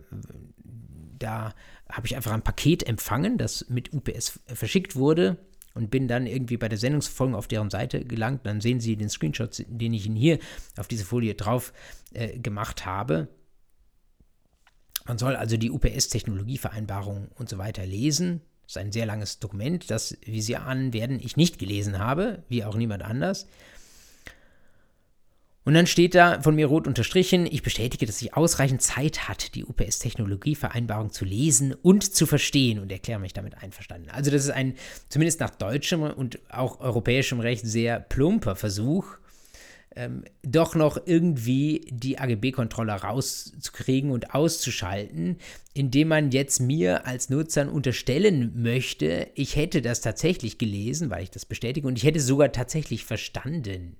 da 1.19 1.55
habe 1.93 2.07
ich 2.07 2.17
einfach 2.17 2.33
ein 2.33 2.43
Paket 2.43 2.87
empfangen, 2.89 3.39
das 3.39 3.69
mit 3.69 3.93
UPS 3.93 4.41
verschickt 4.47 4.97
wurde 4.97 5.37
und 5.75 5.91
bin 5.91 6.09
dann 6.09 6.27
irgendwie 6.27 6.57
bei 6.57 6.69
der 6.69 6.79
Sendungsfolge 6.79 7.37
auf 7.37 7.49
deren 7.49 7.71
Seite 7.71 8.05
gelangt. 8.05 8.45
Dann 8.45 8.61
sehen 8.61 8.81
Sie 8.81 8.97
den 8.97 9.09
Screenshot, 9.09 9.65
den 9.69 9.93
ich 9.93 10.07
Ihnen 10.07 10.17
hier 10.17 10.39
auf 10.77 10.89
diese 10.89 11.05
Folie 11.05 11.35
drauf 11.35 11.73
äh, 12.13 12.39
gemacht 12.39 12.85
habe. 12.85 13.29
Man 15.07 15.19
soll 15.19 15.37
also 15.37 15.57
die 15.57 15.71
UPS-Technologievereinbarung 15.71 17.29
und 17.35 17.49
so 17.49 17.59
weiter 17.59 17.85
lesen. 17.85 18.41
Das 18.65 18.73
ist 18.73 18.77
ein 18.79 18.93
sehr 18.93 19.07
langes 19.07 19.39
Dokument, 19.39 19.91
das, 19.91 20.17
wie 20.25 20.41
Sie 20.41 20.57
ahnen 20.57 20.93
werden, 20.93 21.19
ich 21.21 21.37
nicht 21.37 21.59
gelesen 21.59 21.99
habe, 21.99 22.45
wie 22.49 22.65
auch 22.65 22.77
niemand 22.77 23.03
anders. 23.03 23.47
Und 25.65 25.75
dann 25.75 25.87
steht 25.87 26.15
da 26.17 26.41
von 26.43 26.57
mir 26.57 26.67
rot 26.67 26.89
unterstrichen, 26.89 27.47
ich 27.47 27.63
bestätige, 27.63 28.05
dass 28.05 28.21
ich 28.21 28.35
ausreichend 28.35 28.83
Zeit 28.83 29.29
hatte, 29.29 29.51
die 29.53 29.65
UPS-Technologievereinbarung 29.65 31.13
zu 31.13 31.25
lesen 31.25 31.73
und 31.73 32.15
zu 32.15 32.27
verstehen 32.27 32.81
und 32.81 32.91
erkläre 32.91 33.21
mich 33.21 33.33
damit 33.33 33.63
einverstanden. 33.63 34.11
Also 34.11 34.33
das 34.33 34.45
ist 34.45 34.51
ein, 34.51 34.75
zumindest 35.09 35.39
nach 35.39 35.51
deutschem 35.51 36.03
und 36.03 36.41
auch 36.51 36.81
europäischem 36.81 37.39
Recht, 37.39 37.65
sehr 37.65 38.01
plumper 38.01 38.57
Versuch, 38.57 39.19
ähm, 39.95 40.25
doch 40.43 40.75
noch 40.75 40.99
irgendwie 41.05 41.87
die 41.91 42.19
AGB-Kontrolle 42.19 42.93
rauszukriegen 42.93 44.11
und 44.11 44.35
auszuschalten, 44.35 45.37
indem 45.75 46.09
man 46.09 46.31
jetzt 46.33 46.61
mir 46.61 47.07
als 47.07 47.31
Nutzern 47.31 47.69
unterstellen 47.69 48.53
möchte, 48.63 49.29
ich 49.35 49.55
hätte 49.55 49.83
das 49.83 50.01
tatsächlich 50.01 50.59
gelesen, 50.59 51.11
weil 51.11 51.23
ich 51.23 51.31
das 51.31 51.45
bestätige, 51.45 51.87
und 51.87 51.99
ich 51.99 52.05
hätte 52.05 52.21
sogar 52.21 52.51
tatsächlich 52.51 53.05
verstanden. 53.05 53.97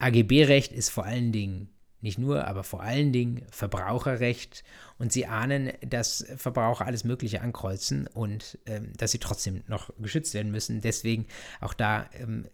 AGB-Recht 0.00 0.72
ist 0.72 0.90
vor 0.90 1.04
allen 1.04 1.32
Dingen, 1.32 1.68
nicht 2.00 2.18
nur, 2.18 2.46
aber 2.46 2.64
vor 2.64 2.82
allen 2.82 3.12
Dingen 3.12 3.42
Verbraucherrecht 3.50 4.64
und 4.98 5.12
sie 5.12 5.26
ahnen, 5.26 5.72
dass 5.86 6.26
Verbraucher 6.36 6.86
alles 6.86 7.04
Mögliche 7.04 7.42
ankreuzen 7.42 8.06
und 8.06 8.58
ähm, 8.66 8.92
dass 8.96 9.12
sie 9.12 9.18
trotzdem 9.18 9.62
noch 9.68 9.92
geschützt 9.98 10.32
werden 10.32 10.50
müssen. 10.50 10.80
Deswegen 10.80 11.26
auch 11.60 11.74
da 11.74 12.08
ähm, 12.14 12.46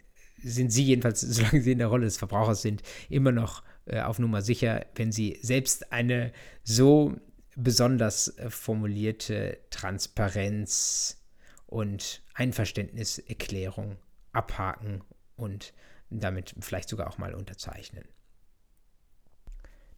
sind 0.42 0.72
sie 0.72 0.84
jedenfalls, 0.84 1.20
solange 1.22 1.62
sie 1.62 1.72
in 1.72 1.78
der 1.78 1.86
Rolle 1.86 2.06
des 2.06 2.16
Verbrauchers 2.16 2.62
sind, 2.62 2.82
immer 3.08 3.32
noch 3.32 3.62
äh, 3.86 4.00
auf 4.00 4.18
Nummer 4.18 4.42
sicher, 4.42 4.84
wenn 4.96 5.12
sie 5.12 5.38
selbst 5.42 5.92
eine 5.92 6.32
so 6.64 7.16
besonders 7.54 8.36
äh, 8.38 8.50
formulierte 8.50 9.58
Transparenz 9.70 11.22
und 11.66 12.22
Einverständniserklärung 12.34 13.96
abhaken 14.32 15.02
und 15.36 15.72
damit 16.10 16.54
vielleicht 16.60 16.88
sogar 16.88 17.08
auch 17.08 17.18
mal 17.18 17.34
unterzeichnen. 17.34 18.04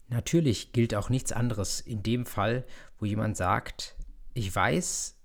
Natürlich 0.08 0.72
gilt 0.72 0.94
auch 0.94 1.10
nichts 1.10 1.32
anderes 1.32 1.80
in 1.80 2.02
dem 2.02 2.24
Fall, 2.24 2.64
wo 2.98 3.04
jemand 3.04 3.36
sagt, 3.36 3.96
ich 4.32 4.54
weiß 4.54 5.16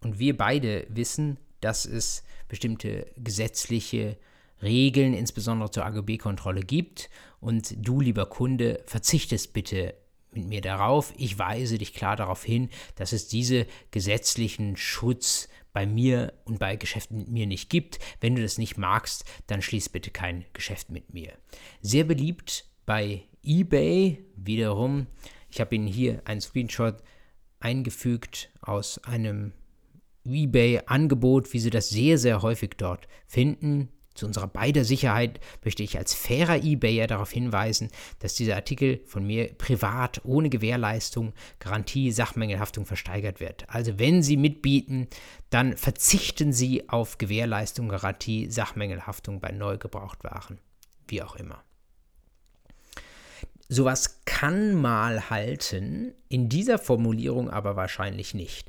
und 0.00 0.18
wir 0.18 0.36
beide 0.36 0.86
wissen, 0.88 1.38
dass 1.60 1.84
es 1.84 2.24
bestimmte 2.48 3.06
gesetzliche 3.16 4.16
Regeln, 4.62 5.14
insbesondere 5.14 5.70
zur 5.70 5.86
AGB-Kontrolle 5.86 6.62
gibt 6.62 7.08
und 7.40 7.74
du, 7.86 8.00
lieber 8.00 8.26
Kunde, 8.26 8.82
verzichtest 8.86 9.52
bitte 9.52 9.94
mit 10.32 10.46
mir 10.46 10.60
darauf. 10.60 11.12
Ich 11.16 11.38
weise 11.38 11.78
dich 11.78 11.94
klar 11.94 12.16
darauf 12.16 12.44
hin, 12.44 12.68
dass 12.96 13.12
es 13.12 13.28
diese 13.28 13.66
gesetzlichen 13.90 14.76
Schutz 14.76 15.48
bei 15.72 15.86
mir 15.86 16.32
und 16.44 16.58
bei 16.58 16.76
Geschäften 16.76 17.18
mit 17.18 17.28
mir 17.28 17.46
nicht 17.46 17.70
gibt. 17.70 17.98
Wenn 18.20 18.34
du 18.34 18.42
das 18.42 18.58
nicht 18.58 18.76
magst, 18.76 19.24
dann 19.46 19.62
schließ 19.62 19.88
bitte 19.88 20.10
kein 20.10 20.44
Geschäft 20.52 20.90
mit 20.90 21.12
mir. 21.14 21.32
Sehr 21.80 22.04
beliebt 22.04 22.66
bei 22.86 23.22
eBay 23.42 24.24
wiederum. 24.36 25.06
Ich 25.50 25.60
habe 25.60 25.74
Ihnen 25.74 25.86
hier 25.86 26.22
einen 26.24 26.40
Screenshot 26.40 27.02
eingefügt 27.58 28.50
aus 28.60 28.98
einem 29.04 29.52
eBay-Angebot, 30.24 31.52
wie 31.52 31.58
Sie 31.58 31.70
das 31.70 31.88
sehr, 31.88 32.18
sehr 32.18 32.42
häufig 32.42 32.72
dort 32.76 33.08
finden. 33.26 33.88
Zu 34.14 34.26
unserer 34.26 34.48
beider 34.48 34.84
Sicherheit 34.84 35.40
möchte 35.64 35.82
ich 35.82 35.96
als 35.96 36.14
fairer 36.14 36.56
eBayer 36.62 37.06
darauf 37.06 37.30
hinweisen, 37.30 37.88
dass 38.18 38.34
dieser 38.34 38.56
Artikel 38.56 39.00
von 39.06 39.26
mir 39.26 39.54
privat 39.54 40.20
ohne 40.24 40.50
Gewährleistung, 40.50 41.32
Garantie, 41.58 42.10
Sachmängelhaftung 42.10 42.86
versteigert 42.86 43.40
wird. 43.40 43.64
Also 43.68 43.98
wenn 43.98 44.22
Sie 44.22 44.36
mitbieten, 44.36 45.08
dann 45.48 45.76
verzichten 45.76 46.52
Sie 46.52 46.88
auf 46.88 47.18
Gewährleistung, 47.18 47.88
Garantie, 47.88 48.50
Sachmängelhaftung 48.50 49.40
bei 49.40 49.52
neu 49.52 49.78
Gebrauchtwaren. 49.78 50.58
Wie 51.06 51.22
auch 51.22 51.36
immer. 51.36 51.62
Sowas 53.68 54.22
kann 54.24 54.74
mal 54.74 55.30
halten, 55.30 56.12
in 56.28 56.48
dieser 56.48 56.78
Formulierung 56.78 57.48
aber 57.48 57.76
wahrscheinlich 57.76 58.34
nicht. 58.34 58.68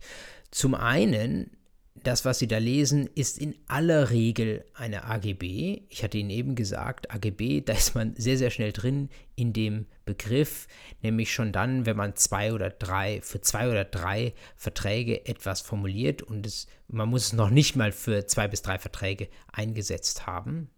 Zum 0.51 0.75
einen 0.75 1.57
das, 1.95 2.25
was 2.25 2.39
Sie 2.39 2.47
da 2.47 2.57
lesen, 2.57 3.07
ist 3.15 3.37
in 3.37 3.55
aller 3.67 4.09
Regel 4.09 4.65
eine 4.73 5.05
AGB. 5.05 5.83
Ich 5.89 6.03
hatte 6.03 6.17
Ihnen 6.17 6.29
eben 6.29 6.55
gesagt, 6.55 7.11
AGB, 7.11 7.61
da 7.65 7.73
ist 7.73 7.95
man 7.95 8.15
sehr, 8.15 8.37
sehr 8.37 8.49
schnell 8.49 8.71
drin 8.71 9.09
in 9.35 9.53
dem 9.53 9.85
Begriff, 10.05 10.67
nämlich 11.01 11.33
schon 11.33 11.51
dann, 11.51 11.85
wenn 11.85 11.97
man 11.97 12.15
zwei 12.15 12.53
oder 12.53 12.69
drei, 12.69 13.21
für 13.21 13.41
zwei 13.41 13.69
oder 13.69 13.85
drei 13.85 14.33
Verträge 14.55 15.25
etwas 15.25 15.61
formuliert 15.61 16.21
und 16.21 16.45
es, 16.45 16.67
man 16.87 17.09
muss 17.09 17.27
es 17.27 17.33
noch 17.33 17.49
nicht 17.49 17.75
mal 17.75 17.91
für 17.91 18.25
zwei 18.25 18.47
bis 18.47 18.61
drei 18.61 18.79
Verträge 18.79 19.29
eingesetzt 19.51 20.27
haben. 20.27 20.69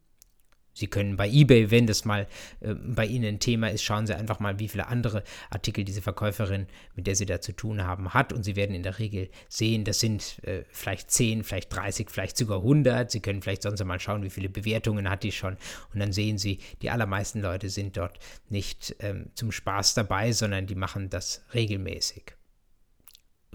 Sie 0.74 0.88
können 0.88 1.17
bei 1.17 1.30
eBay, 1.30 1.69
wenn 1.69 1.86
das 1.86 2.03
mal 2.03 2.28
äh, 2.61 2.74
bei 2.74 3.05
Ihnen 3.05 3.26
ein 3.26 3.39
Thema 3.39 3.69
ist, 3.69 3.84
schauen 3.84 4.07
Sie 4.07 4.15
einfach 4.15 4.39
mal, 4.39 4.59
wie 4.59 4.67
viele 4.67 4.88
andere 4.88 5.24
Artikel 5.49 5.84
diese 5.84 6.01
Verkäuferin, 6.01 6.67
mit 6.95 7.05
der 7.07 7.15
Sie 7.15 7.26
da 7.26 7.41
zu 7.41 7.53
tun 7.53 7.84
haben, 7.84 8.13
hat. 8.13 8.34
Und 8.34 8.43
Sie 8.43 8.55
werden 8.55 8.76
in 8.76 8.84
der 8.84 8.99
Regel 8.99 9.30
sehen, 9.49 9.84
das 9.84 9.99
sind 9.99 10.39
äh, 10.43 10.63
vielleicht 10.71 11.11
10, 11.11 11.43
vielleicht 11.43 11.74
30, 11.74 12.09
vielleicht 12.09 12.38
sogar 12.38 12.59
100. 12.59 13.11
Sie 13.11 13.19
können 13.19 13.41
vielleicht 13.41 13.61
sonst 13.61 13.84
mal 13.84 13.99
schauen, 13.99 14.24
wie 14.24 14.30
viele 14.30 14.49
Bewertungen 14.49 15.09
hat 15.09 15.24
die 15.24 15.32
schon. 15.32 15.57
Und 15.93 15.99
dann 15.99 16.11
sehen 16.11 16.38
Sie, 16.38 16.59
die 16.82 16.89
allermeisten 16.89 17.41
Leute 17.41 17.69
sind 17.69 17.97
dort 17.97 18.17
nicht 18.49 18.95
ähm, 18.99 19.28
zum 19.36 19.51
Spaß 19.51 19.93
dabei, 19.93 20.32
sondern 20.32 20.65
die 20.65 20.76
machen 20.76 21.09
das 21.09 21.43
regelmäßig. 21.53 22.34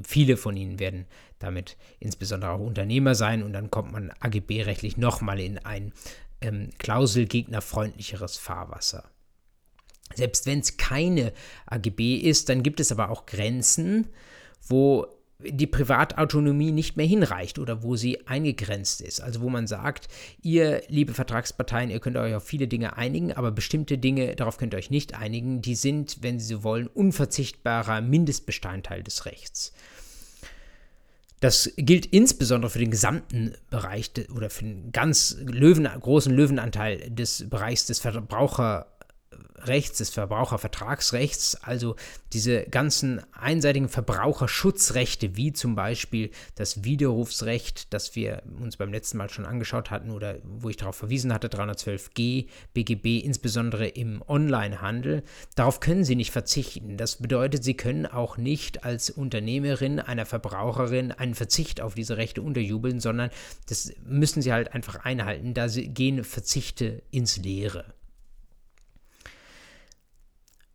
Viele 0.05 0.37
von 0.37 0.57
ihnen 0.57 0.79
werden 0.79 1.07
damit 1.39 1.77
insbesondere 1.99 2.53
auch 2.53 2.61
Unternehmer 2.61 3.15
sein 3.15 3.43
und 3.43 3.53
dann 3.53 3.71
kommt 3.71 3.93
man 3.93 4.13
AGB-rechtlich 4.21 4.97
nochmal 4.97 5.41
in 5.41 5.59
ein 5.59 5.93
ähm, 6.41 6.71
klauselgegnerfreundlicheres 6.79 8.37
Fahrwasser. 8.37 9.11
Selbst 10.15 10.47
wenn 10.47 10.61
es 10.61 10.77
keine 10.77 11.33
AGB 11.67 12.17
ist, 12.17 12.49
dann 12.49 12.63
gibt 12.63 12.81
es 12.81 12.93
aber 12.93 13.11
auch 13.11 13.27
Grenzen, 13.27 14.09
wo 14.67 15.07
die 15.41 15.69
Privatautonomie 15.69 16.73
nicht 16.73 16.97
mehr 16.97 17.07
hinreicht 17.07 17.61
oder 17.61 17.85
wo 17.85 17.95
sie 17.95 18.27
eingegrenzt 18.27 19.01
ist. 19.01 19.21
Also 19.21 19.41
wo 19.41 19.49
man 19.49 19.69
sagt, 19.69 20.09
ihr, 20.43 20.83
liebe 20.89 21.15
Vertragsparteien, 21.15 21.91
ihr 21.91 22.01
könnt 22.01 22.17
euch 22.17 22.35
auf 22.35 22.45
viele 22.45 22.67
Dinge 22.67 22.97
einigen, 22.97 23.33
aber 23.33 23.53
bestimmte 23.53 23.99
Dinge, 23.99 24.35
darauf 24.35 24.59
könnt 24.59 24.75
ihr 24.75 24.79
euch 24.79 24.91
nicht 24.91 25.15
einigen, 25.15 25.63
die 25.63 25.77
sind, 25.77 26.23
wenn 26.23 26.41
Sie 26.41 26.47
so 26.47 26.65
wollen, 26.65 26.89
unverzichtbarer 26.89 28.01
Mindestbestandteil 28.01 29.05
des 29.05 29.27
Rechts. 29.27 29.73
Das 31.41 31.73
gilt 31.77 32.07
insbesondere 32.07 32.71
für 32.71 32.81
den 32.81 32.91
gesamten 32.91 33.55
Bereich 33.71 34.13
de, 34.13 34.29
oder 34.31 34.51
für 34.51 34.65
den 34.65 34.91
ganz 34.91 35.37
Löwen, 35.41 35.85
großen 35.85 36.35
Löwenanteil 36.35 37.11
des 37.11 37.49
Bereichs 37.49 37.87
des 37.87 38.01
Verbraucher, 38.01 38.87
Rechts, 39.65 39.99
des 39.99 40.11
Verbrauchervertragsrechts, 40.11 41.63
also 41.63 41.97
diese 42.33 42.65
ganzen 42.65 43.23
einseitigen 43.33 43.89
Verbraucherschutzrechte, 43.89 45.37
wie 45.37 45.53
zum 45.53 45.75
Beispiel 45.75 46.31
das 46.55 46.85
Widerrufsrecht, 46.85 47.93
das 47.93 48.15
wir 48.15 48.43
uns 48.61 48.77
beim 48.77 48.93
letzten 48.93 49.19
Mal 49.19 49.31
schon 49.31 49.47
angeschaut 49.47 49.91
hatten 49.91 50.11
oder 50.11 50.37
wo 50.45 50.69
ich 50.69 50.77
darauf 50.77 50.97
verwiesen 50.97 51.33
hatte, 51.33 51.49
312g 51.49 52.47
BGB, 52.75 53.25
insbesondere 53.25 53.89
im 53.89 54.23
Onlinehandel, 54.27 55.23
darauf 55.55 55.81
können 55.81 56.05
Sie 56.05 56.17
nicht 56.17 56.33
verzichten. 56.33 56.97
Das 56.97 57.17
bedeutet, 57.17 57.65
Sie 57.65 57.75
können 57.75 58.07
auch 58.07 58.37
nicht 58.37 58.85
als 58.85 59.11
Unternehmerin 59.11 60.01
einer 60.01 60.27
Verbraucherin 60.27 61.13
einen 61.13 61.35
Verzicht 61.35 61.81
auf 61.81 61.95
diese 61.95 62.17
Rechte 62.17 62.43
unterjubeln, 62.43 63.01
sondern 63.01 63.31
das 63.69 63.93
müssen 64.05 64.43
Sie 64.43 64.53
halt 64.53 64.75
einfach 64.75 65.05
einhalten. 65.05 65.55
Da 65.55 65.67
gehen 65.69 66.25
Verzichte 66.25 67.03
ins 67.11 67.39
Leere 67.39 67.98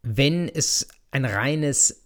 wenn 0.03 0.49
es 0.49 0.87
ein 1.11 1.25
reines 1.25 2.03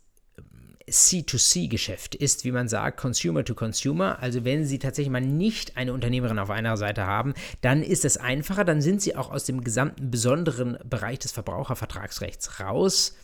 C2C-Geschäft 0.90 2.16
ist, 2.16 2.46
wie 2.46 2.52
man 2.52 2.70
sagt, 2.70 2.98
Consumer 2.98 3.44
to 3.44 3.56
Consumer, 3.56 4.20
also 4.22 4.46
wenn 4.46 4.66
Sie 4.66 4.80
tatsächlich 4.80 5.12
mal 5.12 5.20
nicht 5.20 5.76
eine 5.76 5.92
Unternehmerin 5.92 6.40
auf 6.40 6.50
einer 6.50 6.78
Seite 6.78 7.06
haben, 7.06 7.34
dann 7.60 7.84
ist 7.84 8.06
es 8.06 8.16
einfacher, 8.16 8.64
dann 8.64 8.82
sind 8.82 9.02
Sie 9.02 9.16
auch 9.16 9.30
aus 9.30 9.44
dem 9.44 9.64
gesamten 9.64 10.10
besonderen 10.10 10.78
Bereich 10.86 11.20
des 11.20 11.34
Verbrauchervertragsrechts 11.34 12.62
raus. 12.62 13.16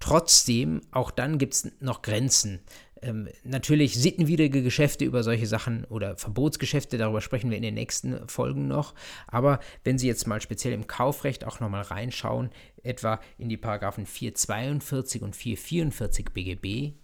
Trotzdem, 0.00 0.80
auch 0.92 1.10
dann 1.10 1.36
gibt 1.38 1.54
es 1.54 1.72
noch 1.80 2.00
Grenzen 2.00 2.60
ähm, 3.04 3.28
natürlich 3.44 3.94
sittenwidrige 3.94 4.62
Geschäfte 4.62 5.04
über 5.04 5.22
solche 5.22 5.46
Sachen 5.46 5.84
oder 5.84 6.16
Verbotsgeschäfte, 6.16 6.98
darüber 6.98 7.20
sprechen 7.20 7.50
wir 7.50 7.56
in 7.56 7.62
den 7.62 7.74
nächsten 7.74 8.28
Folgen 8.28 8.66
noch. 8.66 8.94
Aber 9.26 9.60
wenn 9.84 9.98
Sie 9.98 10.06
jetzt 10.06 10.26
mal 10.26 10.40
speziell 10.40 10.72
im 10.72 10.86
Kaufrecht 10.86 11.44
auch 11.44 11.60
nochmal 11.60 11.82
reinschauen, 11.82 12.50
etwa 12.82 13.20
in 13.38 13.48
die 13.48 13.56
Paragraphen 13.56 14.06
442 14.06 15.22
und 15.22 15.36
444 15.36 16.26
BGB, 16.32 16.94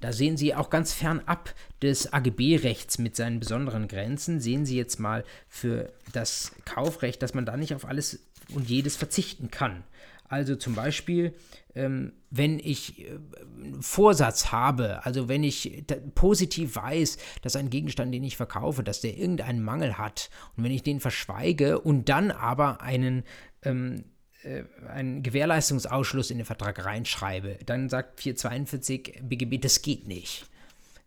da 0.00 0.12
sehen 0.12 0.36
Sie 0.36 0.54
auch 0.54 0.68
ganz 0.68 0.92
fernab 0.92 1.54
des 1.80 2.12
AGB-Rechts 2.12 2.98
mit 2.98 3.16
seinen 3.16 3.40
besonderen 3.40 3.88
Grenzen, 3.88 4.40
sehen 4.40 4.66
Sie 4.66 4.76
jetzt 4.76 5.00
mal 5.00 5.24
für 5.48 5.92
das 6.12 6.52
Kaufrecht, 6.64 7.22
dass 7.22 7.32
man 7.32 7.46
da 7.46 7.56
nicht 7.56 7.74
auf 7.74 7.86
alles 7.86 8.20
und 8.52 8.68
jedes 8.68 8.96
verzichten 8.96 9.50
kann. 9.50 9.84
Also 10.28 10.56
zum 10.56 10.74
Beispiel, 10.74 11.34
ähm, 11.74 12.12
wenn 12.30 12.58
ich 12.58 13.06
äh, 13.06 13.18
Vorsatz 13.80 14.52
habe, 14.52 15.04
also 15.04 15.28
wenn 15.28 15.44
ich 15.44 15.84
positiv 16.14 16.76
weiß, 16.76 17.18
dass 17.42 17.56
ein 17.56 17.70
Gegenstand, 17.70 18.12
den 18.12 18.24
ich 18.24 18.36
verkaufe, 18.36 18.82
dass 18.82 19.00
der 19.00 19.16
irgendeinen 19.16 19.62
Mangel 19.62 19.98
hat 19.98 20.30
und 20.56 20.64
wenn 20.64 20.72
ich 20.72 20.82
den 20.82 21.00
verschweige 21.00 21.80
und 21.80 22.08
dann 22.08 22.30
aber 22.30 22.80
einen 22.80 23.24
ähm, 23.62 24.04
äh, 24.42 24.64
einen 24.88 25.22
Gewährleistungsausschluss 25.22 26.30
in 26.30 26.38
den 26.38 26.46
Vertrag 26.46 26.84
reinschreibe, 26.84 27.58
dann 27.64 27.88
sagt 27.88 28.20
442 28.20 29.20
BGB, 29.22 29.60
das 29.60 29.82
geht 29.82 30.06
nicht 30.06 30.46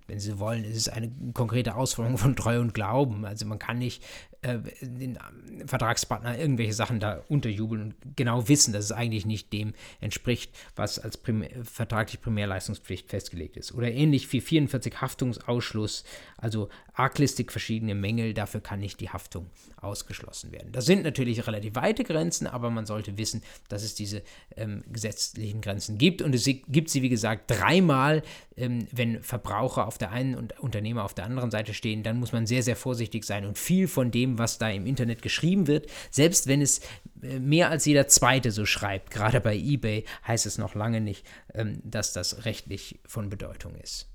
wenn 0.09 0.19
Sie 0.19 0.39
wollen, 0.39 0.63
ist 0.65 0.75
es 0.75 0.89
eine 0.89 1.11
konkrete 1.33 1.75
Ausformung 1.75 2.17
von 2.17 2.35
Treu 2.35 2.59
und 2.59 2.73
Glauben. 2.73 3.25
Also 3.25 3.45
man 3.45 3.59
kann 3.59 3.77
nicht 3.77 4.03
äh, 4.41 4.59
den 4.81 5.17
Vertragspartner 5.65 6.37
irgendwelche 6.37 6.73
Sachen 6.73 6.99
da 6.99 7.21
unterjubeln 7.27 7.81
und 7.81 8.15
genau 8.15 8.47
wissen, 8.47 8.71
dass 8.71 8.85
es 8.85 8.91
eigentlich 8.91 9.25
nicht 9.25 9.51
dem 9.51 9.73
entspricht, 9.99 10.51
was 10.75 10.97
als 10.97 11.17
prim 11.17 11.43
vertraglich 11.63 12.21
Primärleistungspflicht 12.21 13.09
festgelegt 13.09 13.57
ist. 13.57 13.73
Oder 13.73 13.91
ähnlich 13.91 14.31
wie 14.31 14.41
44 14.41 15.01
Haftungsausschluss, 15.01 16.05
also 16.41 16.69
arglistig 16.93 17.51
verschiedene 17.51 17.95
Mängel, 17.95 18.33
dafür 18.33 18.61
kann 18.61 18.79
nicht 18.79 18.99
die 18.99 19.09
Haftung 19.09 19.49
ausgeschlossen 19.77 20.51
werden. 20.51 20.71
Das 20.71 20.85
sind 20.85 21.03
natürlich 21.03 21.45
relativ 21.47 21.75
weite 21.75 22.03
Grenzen, 22.03 22.47
aber 22.47 22.69
man 22.69 22.85
sollte 22.85 23.17
wissen, 23.17 23.43
dass 23.67 23.83
es 23.83 23.95
diese 23.95 24.23
ähm, 24.55 24.83
gesetzlichen 24.91 25.61
Grenzen 25.61 25.97
gibt 25.97 26.21
und 26.21 26.33
es 26.35 26.45
gibt 26.45 26.89
sie, 26.89 27.01
wie 27.01 27.09
gesagt, 27.09 27.51
dreimal, 27.51 28.23
ähm, 28.57 28.87
wenn 28.91 29.21
Verbraucher 29.21 29.87
auf 29.87 29.97
der 29.97 30.11
einen 30.11 30.35
und 30.35 30.59
Unternehmer 30.59 31.03
auf 31.03 31.13
der 31.13 31.25
anderen 31.25 31.51
Seite 31.51 31.73
stehen, 31.73 32.03
dann 32.03 32.19
muss 32.19 32.31
man 32.31 32.45
sehr, 32.45 32.63
sehr 32.63 32.75
vorsichtig 32.75 33.23
sein 33.25 33.45
und 33.45 33.57
viel 33.57 33.87
von 33.87 34.11
dem, 34.11 34.37
was 34.37 34.57
da 34.57 34.69
im 34.69 34.85
Internet 34.85 35.21
geschrieben 35.21 35.67
wird, 35.67 35.87
selbst 36.11 36.47
wenn 36.47 36.61
es 36.61 36.81
äh, 37.21 37.39
mehr 37.39 37.69
als 37.69 37.85
jeder 37.85 38.07
Zweite 38.07 38.51
so 38.51 38.65
schreibt, 38.65 39.11
gerade 39.11 39.41
bei 39.41 39.55
eBay, 39.55 40.05
heißt 40.27 40.45
es 40.45 40.57
noch 40.57 40.75
lange 40.75 41.01
nicht, 41.01 41.25
ähm, 41.53 41.81
dass 41.83 42.13
das 42.13 42.45
rechtlich 42.45 42.99
von 43.05 43.29
Bedeutung 43.29 43.75
ist. 43.75 44.08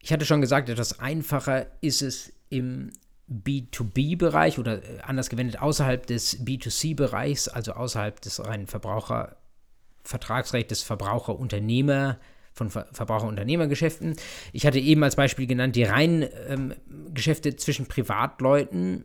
Ich 0.00 0.12
hatte 0.12 0.24
schon 0.24 0.40
gesagt, 0.40 0.68
etwas 0.68 1.00
einfacher 1.00 1.66
ist 1.80 2.02
es 2.02 2.32
im 2.50 2.90
B2B-Bereich 3.30 4.58
oder 4.58 4.82
äh, 4.82 5.00
anders 5.02 5.28
gewendet 5.28 5.60
außerhalb 5.60 6.06
des 6.06 6.44
B2C-Bereichs, 6.44 7.48
also 7.48 7.72
außerhalb 7.72 8.20
des 8.20 8.44
reinen 8.44 8.66
Verbrauchervertragsrechts 8.66 10.68
des 10.68 10.82
Verbraucherunternehmer 10.82 12.18
von 12.54 12.70
Ver 12.70 12.88
Verbraucherunternehmergeschäften. 12.92 14.16
Ich 14.52 14.66
hatte 14.66 14.80
eben 14.80 15.04
als 15.04 15.16
Beispiel 15.16 15.46
genannt 15.46 15.76
die 15.76 15.84
reinen 15.84 16.28
ähm, 16.48 16.74
Geschäfte 17.12 17.56
zwischen 17.56 17.86
Privatleuten. 17.86 19.04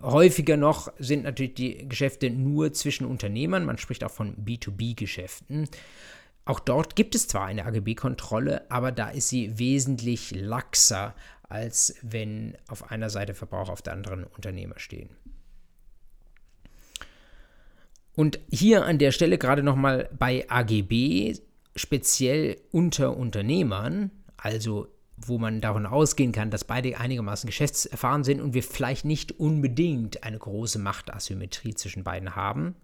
Häufiger 0.00 0.56
noch 0.56 0.92
sind 0.98 1.24
natürlich 1.24 1.54
die 1.54 1.88
Geschäfte 1.88 2.30
nur 2.30 2.72
zwischen 2.72 3.06
Unternehmern. 3.06 3.64
Man 3.64 3.78
spricht 3.78 4.04
auch 4.04 4.12
von 4.12 4.36
B2B-Geschäften. 4.36 5.68
Auch 6.48 6.60
dort 6.60 6.96
gibt 6.96 7.14
es 7.14 7.28
zwar 7.28 7.44
eine 7.44 7.66
AGB-Kontrolle, 7.66 8.70
aber 8.70 8.90
da 8.90 9.10
ist 9.10 9.28
sie 9.28 9.58
wesentlich 9.58 10.30
laxer, 10.34 11.14
als 11.42 11.96
wenn 12.00 12.56
auf 12.68 12.90
einer 12.90 13.10
Seite 13.10 13.34
Verbraucher, 13.34 13.70
auf 13.70 13.82
der 13.82 13.92
anderen 13.92 14.24
Unternehmer 14.24 14.78
stehen. 14.78 15.10
Und 18.14 18.40
hier 18.48 18.86
an 18.86 18.96
der 18.96 19.12
Stelle 19.12 19.36
gerade 19.36 19.62
nochmal 19.62 20.08
bei 20.18 20.46
AGB 20.48 21.38
speziell 21.76 22.56
unter 22.70 23.14
Unternehmern, 23.14 24.10
also 24.38 24.88
wo 25.18 25.36
man 25.36 25.60
davon 25.60 25.84
ausgehen 25.84 26.32
kann, 26.32 26.50
dass 26.50 26.64
beide 26.64 26.98
einigermaßen 26.98 27.46
geschäftserfahren 27.46 28.24
sind 28.24 28.40
und 28.40 28.54
wir 28.54 28.62
vielleicht 28.62 29.04
nicht 29.04 29.38
unbedingt 29.38 30.24
eine 30.24 30.38
große 30.38 30.78
Machtasymmetrie 30.78 31.74
zwischen 31.74 32.04
beiden 32.04 32.36
haben. 32.36 32.74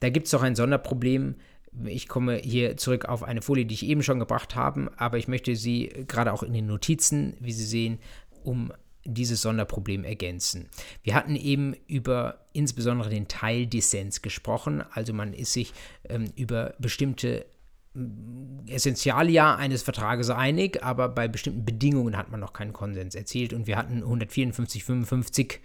Da 0.00 0.10
gibt 0.10 0.26
es 0.26 0.32
doch 0.32 0.42
ein 0.42 0.56
Sonderproblem. 0.56 1.36
Ich 1.84 2.08
komme 2.08 2.36
hier 2.36 2.76
zurück 2.76 3.06
auf 3.06 3.22
eine 3.22 3.42
Folie, 3.42 3.66
die 3.66 3.74
ich 3.74 3.86
eben 3.86 4.02
schon 4.02 4.18
gebracht 4.18 4.54
habe, 4.54 4.92
aber 4.96 5.18
ich 5.18 5.28
möchte 5.28 5.56
sie 5.56 5.90
gerade 6.06 6.32
auch 6.32 6.42
in 6.42 6.52
den 6.52 6.66
Notizen, 6.66 7.36
wie 7.40 7.52
Sie 7.52 7.64
sehen, 7.64 7.98
um 8.44 8.72
dieses 9.04 9.42
Sonderproblem 9.42 10.04
ergänzen. 10.04 10.68
Wir 11.02 11.14
hatten 11.14 11.36
eben 11.36 11.74
über 11.86 12.46
insbesondere 12.52 13.10
den 13.10 13.28
Teildissens 13.28 14.22
gesprochen, 14.22 14.82
also 14.92 15.12
man 15.12 15.34
ist 15.34 15.52
sich 15.52 15.72
ähm, 16.08 16.32
über 16.36 16.74
bestimmte 16.78 17.46
Essentialia 18.66 19.54
eines 19.54 19.82
Vertrages 19.82 20.28
einig, 20.30 20.82
aber 20.82 21.08
bei 21.08 21.28
bestimmten 21.28 21.64
Bedingungen 21.64 22.16
hat 22.16 22.30
man 22.30 22.40
noch 22.40 22.52
keinen 22.52 22.72
Konsens 22.72 23.14
erzielt. 23.14 23.52
Und 23.52 23.68
wir 23.68 23.76
hatten 23.76 24.02
154,55 24.02 25.58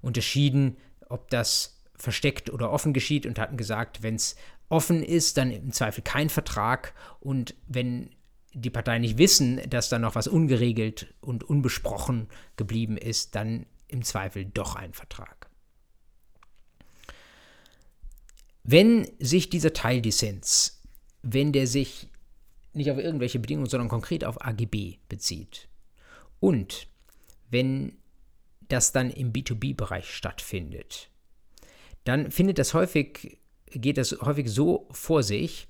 unterschieden, 0.00 0.76
ob 1.08 1.30
das 1.30 1.80
versteckt 1.94 2.50
oder 2.50 2.70
offen 2.70 2.92
geschieht 2.92 3.26
und 3.26 3.38
hatten 3.38 3.56
gesagt, 3.56 4.02
wenn 4.02 4.16
es 4.16 4.34
offen 4.68 5.02
ist, 5.02 5.36
dann 5.36 5.50
im 5.50 5.72
Zweifel 5.72 6.02
kein 6.02 6.28
Vertrag 6.28 6.94
und 7.20 7.54
wenn 7.66 8.10
die 8.54 8.70
Parteien 8.70 9.02
nicht 9.02 9.18
wissen, 9.18 9.60
dass 9.68 9.88
da 9.88 9.98
noch 9.98 10.14
was 10.14 10.26
ungeregelt 10.26 11.14
und 11.20 11.44
unbesprochen 11.44 12.28
geblieben 12.56 12.96
ist, 12.96 13.34
dann 13.34 13.66
im 13.88 14.02
Zweifel 14.02 14.44
doch 14.46 14.74
ein 14.74 14.92
Vertrag. 14.92 15.48
Wenn 18.64 19.08
sich 19.18 19.48
dieser 19.48 19.72
Teildissens 19.72 20.78
wenn 21.22 21.52
der 21.52 21.66
sich 21.66 22.08
nicht 22.72 22.90
auf 22.90 22.98
irgendwelche 22.98 23.38
Bedingungen, 23.38 23.68
sondern 23.68 23.88
konkret 23.88 24.24
auf 24.24 24.44
AGB 24.44 24.98
bezieht. 25.08 25.68
Und 26.40 26.88
wenn 27.50 27.96
das 28.68 28.92
dann 28.92 29.10
im 29.10 29.32
B2B-Bereich 29.32 30.14
stattfindet, 30.14 31.10
dann 32.04 32.30
findet 32.30 32.58
das 32.58 32.74
häufig, 32.74 33.37
geht 33.72 33.98
das 33.98 34.16
häufig 34.20 34.50
so 34.50 34.88
vor 34.90 35.22
sich, 35.22 35.68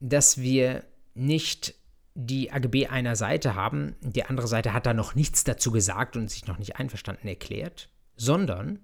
dass 0.00 0.38
wir 0.38 0.84
nicht 1.14 1.74
die 2.14 2.52
AGB 2.52 2.88
einer 2.88 3.16
Seite 3.16 3.54
haben, 3.54 3.94
die 4.00 4.24
andere 4.24 4.46
Seite 4.46 4.72
hat 4.72 4.86
da 4.86 4.92
noch 4.92 5.14
nichts 5.14 5.44
dazu 5.44 5.70
gesagt 5.70 6.16
und 6.16 6.30
sich 6.30 6.46
noch 6.46 6.58
nicht 6.58 6.76
einverstanden 6.76 7.28
erklärt, 7.28 7.88
sondern 8.16 8.80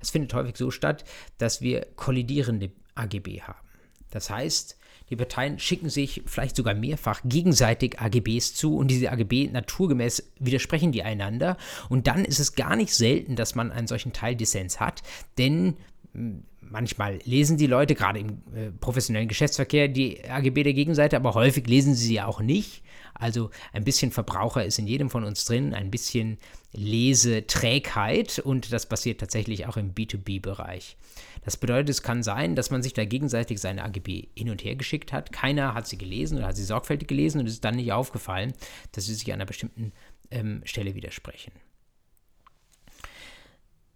das 0.00 0.10
findet 0.10 0.34
häufig 0.34 0.56
so 0.56 0.70
statt, 0.70 1.04
dass 1.38 1.60
wir 1.60 1.86
kollidierende 1.94 2.72
AGB 2.96 3.42
haben. 3.42 3.68
Das 4.10 4.30
heißt, 4.30 4.76
die 5.10 5.16
Parteien 5.16 5.58
schicken 5.58 5.90
sich 5.90 6.22
vielleicht 6.26 6.56
sogar 6.56 6.74
mehrfach 6.74 7.20
gegenseitig 7.24 8.00
AGBs 8.00 8.54
zu 8.54 8.76
und 8.76 8.88
diese 8.88 9.12
AGB 9.12 9.48
naturgemäß 9.48 10.32
widersprechen 10.38 10.90
die 10.90 11.02
einander. 11.02 11.56
Und 11.88 12.06
dann 12.06 12.24
ist 12.24 12.40
es 12.40 12.54
gar 12.54 12.76
nicht 12.76 12.94
selten, 12.94 13.36
dass 13.36 13.54
man 13.54 13.70
einen 13.70 13.86
solchen 13.86 14.12
Teildissens 14.12 14.80
hat, 14.80 15.02
denn 15.38 15.76
hm, 16.12 16.44
manchmal 16.72 17.18
lesen 17.24 17.56
die 17.56 17.66
Leute, 17.66 17.94
gerade 17.94 18.18
im 18.18 18.28
äh, 18.54 18.70
professionellen 18.80 19.28
Geschäftsverkehr, 19.28 19.88
die 19.88 20.28
AGB 20.28 20.64
der 20.64 20.72
Gegenseite, 20.72 21.16
aber 21.16 21.34
häufig 21.34 21.66
lesen 21.66 21.94
sie 21.94 22.06
sie 22.06 22.20
auch 22.20 22.40
nicht. 22.40 22.82
Also 23.14 23.50
ein 23.72 23.84
bisschen 23.84 24.10
Verbraucher 24.10 24.64
ist 24.64 24.78
in 24.78 24.86
jedem 24.86 25.10
von 25.10 25.22
uns 25.22 25.44
drin, 25.44 25.74
ein 25.74 25.90
bisschen 25.90 26.38
Leseträgheit 26.72 28.38
und 28.38 28.72
das 28.72 28.86
passiert 28.86 29.20
tatsächlich 29.20 29.66
auch 29.66 29.76
im 29.76 29.94
B2B-Bereich. 29.94 30.96
Das 31.44 31.56
bedeutet, 31.56 31.90
es 31.90 32.02
kann 32.02 32.22
sein, 32.22 32.56
dass 32.56 32.70
man 32.70 32.82
sich 32.82 32.94
da 32.94 33.04
gegenseitig 33.04 33.60
seine 33.60 33.84
AGB 33.84 34.28
hin 34.34 34.50
und 34.50 34.64
her 34.64 34.76
geschickt 34.76 35.12
hat. 35.12 35.32
Keiner 35.32 35.74
hat 35.74 35.86
sie 35.86 35.98
gelesen 35.98 36.38
oder 36.38 36.48
hat 36.48 36.56
sie 36.56 36.64
sorgfältig 36.64 37.08
gelesen 37.08 37.40
und 37.40 37.46
es 37.46 37.54
ist 37.54 37.64
dann 37.64 37.76
nicht 37.76 37.92
aufgefallen, 37.92 38.54
dass 38.92 39.04
sie 39.04 39.14
sich 39.14 39.28
an 39.28 39.34
einer 39.34 39.46
bestimmten 39.46 39.92
ähm, 40.30 40.62
Stelle 40.64 40.94
widersprechen. 40.94 41.52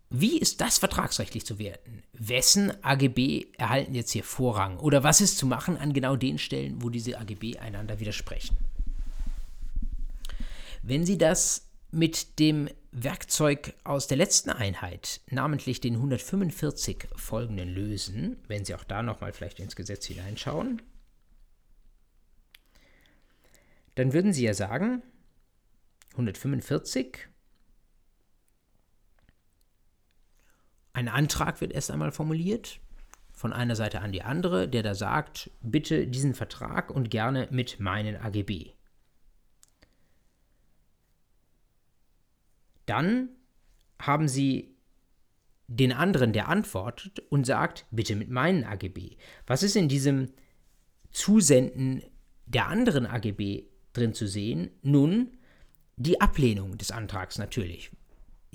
Wie 0.09 0.39
ist 0.39 0.61
das 0.61 0.79
vertragsrechtlich 0.79 1.45
zu 1.45 1.59
werten? 1.59 2.03
Wessen 2.13 2.73
AGB 2.83 3.47
erhalten 3.59 3.95
jetzt 3.95 4.13
hier 4.13 4.23
Vorrang? 4.23 4.79
Oder 4.79 5.03
was 5.03 5.21
ist 5.21 5.37
zu 5.37 5.47
machen 5.47 5.77
an 5.77 5.93
genau 5.93 6.15
den 6.15 6.39
Stellen, 6.39 6.81
wo 6.83 6.91
diese 6.91 7.19
AGB 7.19 7.59
einander 7.59 7.99
widersprechen? 7.99 8.57
Wenn 10.83 11.05
Sie 11.05 11.19
das 11.19 11.69
mit 11.91 12.39
dem 12.39 12.69
Werkzeug 12.93 13.75
aus 13.83 14.07
der 14.07 14.17
letzten 14.17 14.51
Einheit, 14.51 15.21
namentlich 15.29 15.81
den 15.81 15.95
145 15.95 17.09
folgenden 17.17 17.69
lösen, 17.69 18.37
wenn 18.47 18.65
Sie 18.65 18.75
auch 18.75 18.85
da 18.85 19.03
nochmal 19.03 19.33
vielleicht 19.33 19.59
ins 19.59 19.75
Gesetz 19.75 20.07
hineinschauen, 20.07 20.83
dann 23.97 24.13
würden 24.13 24.33
Sie 24.33 24.45
ja 24.45 24.55
sagen, 24.55 25.03
145 26.13 27.29
Ein 30.97 31.09
Antrag 31.09 31.61
wird 31.61 31.75
erst 31.75 31.91
einmal 31.91 32.11
formuliert 32.11 32.81
von 33.31 33.53
einer 33.53 33.77
Seite 33.77 34.01
an 34.01 34.13
die 34.13 34.23
andere, 34.23 34.67
der 34.67 34.83
da 34.83 34.95
sagt, 34.95 35.51
bitte 35.61 36.07
diesen 36.07 36.33
Vertrag 36.33 36.91
und 36.91 37.11
gerne 37.11 37.49
mit 37.51 37.81
meinen 37.81 38.17
AGB. 38.17 38.71
Dann 42.87 43.29
haben 44.01 44.27
Sie 44.27 44.75
den 45.67 45.93
anderen, 45.93 46.33
der 46.33 46.49
antwortet 46.49 47.21
und 47.29 47.45
sagt, 47.45 47.85
bitte 47.91 48.17
mit 48.17 48.31
meinen 48.31 48.65
AGB. 48.65 49.19
Was 49.47 49.63
ist 49.63 49.77
in 49.77 49.91
diesem 49.91 50.33
Zusenden 51.11 52.05
der 52.47 52.69
anderen 52.69 53.05
AGB 53.05 53.65
drin 53.93 54.15
zu 54.15 54.27
sehen? 54.27 54.71
Nun, 54.81 55.37
die 55.97 56.23
Ablehnung 56.23 56.79
des 56.79 56.91
Antrags 56.91 57.37
natürlich. 57.37 57.91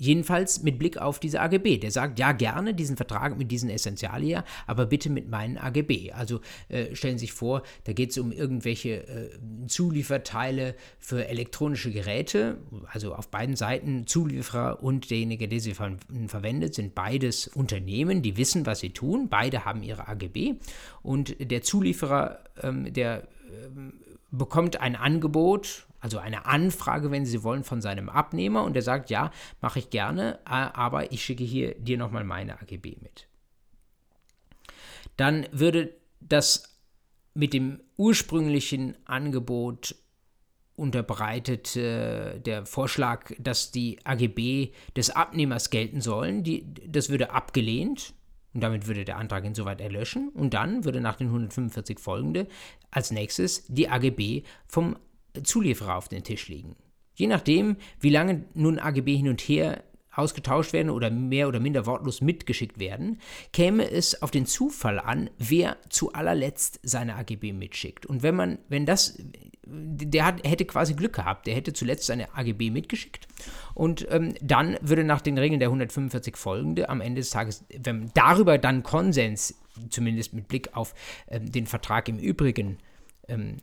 Jedenfalls 0.02 0.64
mit 0.64 0.80
Blick 0.80 0.98
auf 0.98 1.20
diese 1.20 1.40
AGB. 1.40 1.78
Der 1.78 1.92
sagt, 1.92 2.18
ja, 2.18 2.32
gerne 2.32 2.74
diesen 2.74 2.96
Vertrag 2.96 3.38
mit 3.38 3.52
diesen 3.52 3.70
Essentialien, 3.70 4.42
aber 4.66 4.86
bitte 4.86 5.10
mit 5.10 5.28
meinen 5.28 5.58
AGB. 5.58 6.10
Also 6.10 6.40
äh, 6.68 6.96
stellen 6.96 7.18
Sie 7.18 7.26
sich 7.26 7.32
vor, 7.32 7.62
da 7.84 7.92
geht 7.92 8.10
es 8.10 8.18
um 8.18 8.32
irgendwelche 8.32 9.06
äh, 9.06 9.30
Zulieferteile 9.68 10.74
für 10.98 11.28
elektronische 11.28 11.92
Geräte. 11.92 12.58
Also 12.88 13.14
auf 13.14 13.28
beiden 13.28 13.54
Seiten 13.54 14.08
Zulieferer 14.08 14.82
und 14.82 15.08
derjenige, 15.08 15.46
der 15.46 15.60
sie 15.60 15.72
ver 15.74 15.96
verwendet, 16.26 16.74
sind 16.74 16.96
beides 16.96 17.46
Unternehmen, 17.46 18.22
die 18.22 18.36
wissen, 18.36 18.66
was 18.66 18.80
sie 18.80 18.90
tun. 18.90 19.28
Beide 19.28 19.64
haben 19.64 19.84
ihre 19.84 20.08
AGB. 20.08 20.54
Und 21.04 21.36
der 21.38 21.62
Zulieferer, 21.62 22.42
ähm, 22.60 22.92
der 22.92 23.28
ähm, 23.64 23.92
bekommt 24.32 24.80
ein 24.80 24.96
Angebot, 24.96 25.86
also 26.02 26.18
eine 26.18 26.46
Anfrage, 26.46 27.10
wenn 27.12 27.24
Sie 27.24 27.44
wollen, 27.44 27.62
von 27.62 27.80
seinem 27.80 28.08
Abnehmer 28.08 28.64
und 28.64 28.74
der 28.74 28.82
sagt, 28.82 29.08
ja, 29.08 29.30
mache 29.60 29.78
ich 29.78 29.88
gerne, 29.90 30.40
aber 30.44 31.12
ich 31.12 31.24
schicke 31.24 31.44
hier 31.44 31.76
dir 31.76 31.96
nochmal 31.96 32.24
meine 32.24 32.60
AGB 32.60 32.96
mit. 33.00 33.28
Dann 35.16 35.46
würde 35.52 35.94
das 36.20 36.64
mit 37.34 37.54
dem 37.54 37.80
ursprünglichen 37.96 38.96
Angebot 39.06 39.94
unterbreitet 40.74 41.76
äh, 41.76 42.40
der 42.40 42.66
Vorschlag, 42.66 43.32
dass 43.38 43.70
die 43.70 44.04
AGB 44.04 44.72
des 44.96 45.10
Abnehmers 45.10 45.70
gelten 45.70 46.00
sollen. 46.00 46.42
Die, 46.42 46.66
das 46.86 47.10
würde 47.10 47.30
abgelehnt. 47.30 48.14
Und 48.54 48.62
damit 48.62 48.86
würde 48.86 49.04
der 49.04 49.18
Antrag 49.18 49.44
insoweit 49.44 49.80
erlöschen. 49.80 50.30
Und 50.30 50.52
dann 50.52 50.84
würde 50.84 51.00
nach 51.00 51.16
den 51.16 51.28
145 51.28 52.00
folgende 52.00 52.48
als 52.90 53.12
nächstes 53.12 53.64
die 53.68 53.88
AGB 53.88 54.42
vom 54.66 54.96
Zulieferer 55.42 55.96
auf 55.96 56.08
den 56.08 56.24
Tisch 56.24 56.48
liegen. 56.48 56.76
Je 57.14 57.26
nachdem, 57.26 57.76
wie 58.00 58.10
lange 58.10 58.44
nun 58.54 58.78
AGB 58.78 59.16
hin 59.16 59.28
und 59.28 59.40
her 59.40 59.82
ausgetauscht 60.14 60.72
werden 60.72 60.90
oder 60.90 61.10
mehr 61.10 61.48
oder 61.48 61.60
minder 61.60 61.86
wortlos 61.86 62.20
mitgeschickt 62.20 62.78
werden, 62.78 63.18
käme 63.52 63.90
es 63.90 64.22
auf 64.22 64.30
den 64.30 64.46
Zufall 64.46 64.98
an, 64.98 65.30
wer 65.38 65.78
zu 65.88 66.12
allerletzt 66.12 66.80
seine 66.82 67.16
AGB 67.16 67.52
mitschickt. 67.52 68.06
Und 68.06 68.22
wenn 68.22 68.36
man, 68.36 68.58
wenn 68.68 68.84
das, 68.84 69.18
der 69.64 70.26
hat, 70.26 70.46
hätte 70.46 70.64
quasi 70.66 70.94
Glück 70.94 71.14
gehabt, 71.14 71.46
der 71.46 71.54
hätte 71.54 71.72
zuletzt 71.72 72.06
seine 72.06 72.34
AGB 72.34 72.70
mitgeschickt 72.70 73.26
und 73.74 74.06
ähm, 74.10 74.34
dann 74.42 74.76
würde 74.82 75.04
nach 75.04 75.22
den 75.22 75.38
Regeln 75.38 75.60
der 75.60 75.68
145 75.68 76.36
folgende 76.36 76.88
am 76.88 77.00
Ende 77.00 77.20
des 77.20 77.30
Tages, 77.30 77.64
wenn 77.82 78.10
darüber 78.14 78.58
dann 78.58 78.82
Konsens, 78.82 79.54
zumindest 79.88 80.34
mit 80.34 80.48
Blick 80.48 80.76
auf 80.76 80.94
ähm, 81.28 81.50
den 81.50 81.66
Vertrag 81.66 82.08
im 82.08 82.18
Übrigen, 82.18 82.76
ähm, 83.28 83.56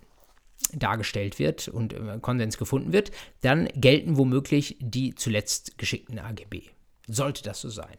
dargestellt 0.73 1.39
wird 1.39 1.67
und 1.67 1.93
äh, 1.93 2.19
Konsens 2.21 2.57
gefunden 2.57 2.93
wird, 2.93 3.11
dann 3.41 3.67
gelten 3.75 4.17
womöglich 4.17 4.77
die 4.79 5.15
zuletzt 5.15 5.77
geschickten 5.77 6.19
AGB. 6.19 6.63
Sollte 7.07 7.43
das 7.43 7.61
so 7.61 7.69
sein? 7.69 7.97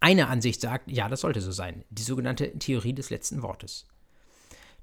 Eine 0.00 0.28
Ansicht 0.28 0.60
sagt, 0.60 0.90
ja, 0.90 1.08
das 1.08 1.22
sollte 1.22 1.40
so 1.40 1.52
sein, 1.52 1.84
die 1.90 2.02
sogenannte 2.02 2.58
Theorie 2.58 2.92
des 2.92 3.10
letzten 3.10 3.42
Wortes. 3.42 3.86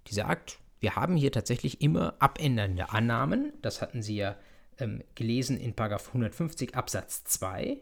Die 0.08 0.14
sagt, 0.14 0.60
wir 0.80 0.96
haben 0.96 1.16
hier 1.16 1.32
tatsächlich 1.32 1.82
immer 1.82 2.16
abändernde 2.20 2.90
Annahmen, 2.90 3.54
das 3.62 3.82
hatten 3.82 4.02
Sie 4.02 4.16
ja 4.16 4.36
ähm, 4.80 5.04
gelesen 5.16 5.58
in 5.58 5.76
150 5.78 6.76
Absatz 6.76 7.24
2. 7.26 7.78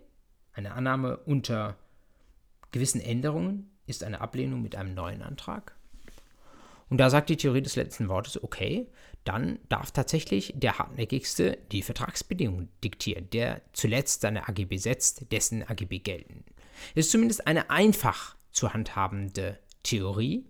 Eine 0.53 0.73
Annahme 0.73 1.17
unter 1.17 1.77
gewissen 2.71 2.99
Änderungen 2.99 3.71
ist 3.87 4.03
eine 4.03 4.21
Ablehnung 4.21 4.61
mit 4.61 4.75
einem 4.75 4.93
neuen 4.93 5.21
Antrag. 5.21 5.75
Und 6.89 6.97
da 6.97 7.09
sagt 7.09 7.29
die 7.29 7.37
Theorie 7.37 7.61
des 7.61 7.75
letzten 7.75 8.07
Wortes, 8.09 8.41
okay, 8.43 8.87
dann 9.23 9.59
darf 9.69 9.91
tatsächlich 9.91 10.53
der 10.55 10.79
Hartnäckigste 10.79 11.57
die 11.71 11.83
Vertragsbedingungen 11.83 12.69
diktieren, 12.83 13.29
der 13.29 13.61
zuletzt 13.73 14.21
seine 14.21 14.47
AGB 14.47 14.77
setzt, 14.77 15.31
dessen 15.31 15.63
AGB 15.63 15.99
gelten. 15.99 16.43
Ist 16.95 17.11
zumindest 17.11 17.45
eine 17.45 17.69
einfach 17.69 18.35
zu 18.51 18.73
handhabende 18.73 19.59
Theorie, 19.83 20.45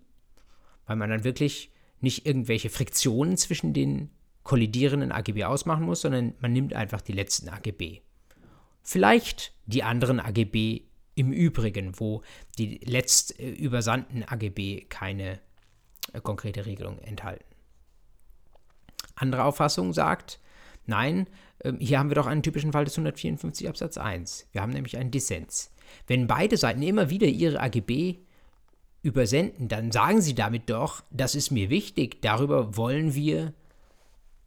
weil 0.86 0.96
man 0.96 1.10
dann 1.10 1.24
wirklich 1.24 1.72
nicht 2.00 2.26
irgendwelche 2.26 2.70
Friktionen 2.70 3.36
zwischen 3.36 3.74
den 3.74 4.10
kollidierenden 4.42 5.12
AGB 5.12 5.44
ausmachen 5.44 5.84
muss, 5.84 6.00
sondern 6.00 6.34
man 6.40 6.52
nimmt 6.52 6.72
einfach 6.72 7.02
die 7.02 7.12
letzten 7.12 7.50
AGB. 7.50 8.00
Vielleicht 8.82 9.52
die 9.66 9.82
anderen 9.82 10.18
AGB 10.18 10.82
im 11.14 11.32
Übrigen, 11.32 12.00
wo 12.00 12.22
die 12.56 12.78
letzt 12.78 13.38
übersandten 13.38 14.24
AGB 14.24 14.86
keine 14.88 15.40
konkrete 16.22 16.66
Regelung 16.66 16.98
enthalten. 17.00 17.44
Andere 19.14 19.44
Auffassung 19.44 19.92
sagt, 19.92 20.40
nein, 20.86 21.28
ähm, 21.62 21.78
hier 21.78 21.98
haben 21.98 22.10
wir 22.10 22.14
doch 22.14 22.26
einen 22.26 22.42
typischen 22.42 22.72
Fall 22.72 22.84
des 22.84 22.94
154 22.94 23.68
Absatz 23.68 23.98
1. 23.98 24.48
Wir 24.52 24.62
haben 24.62 24.72
nämlich 24.72 24.96
einen 24.96 25.10
Dissens. 25.10 25.72
Wenn 26.06 26.26
beide 26.26 26.56
Seiten 26.56 26.82
immer 26.82 27.10
wieder 27.10 27.26
ihre 27.26 27.60
AGB 27.60 28.18
übersenden, 29.02 29.68
dann 29.68 29.92
sagen 29.92 30.20
sie 30.20 30.34
damit 30.34 30.70
doch, 30.70 31.02
das 31.10 31.34
ist 31.34 31.50
mir 31.50 31.70
wichtig, 31.70 32.22
darüber 32.22 32.76
wollen 32.76 33.14
wir 33.14 33.54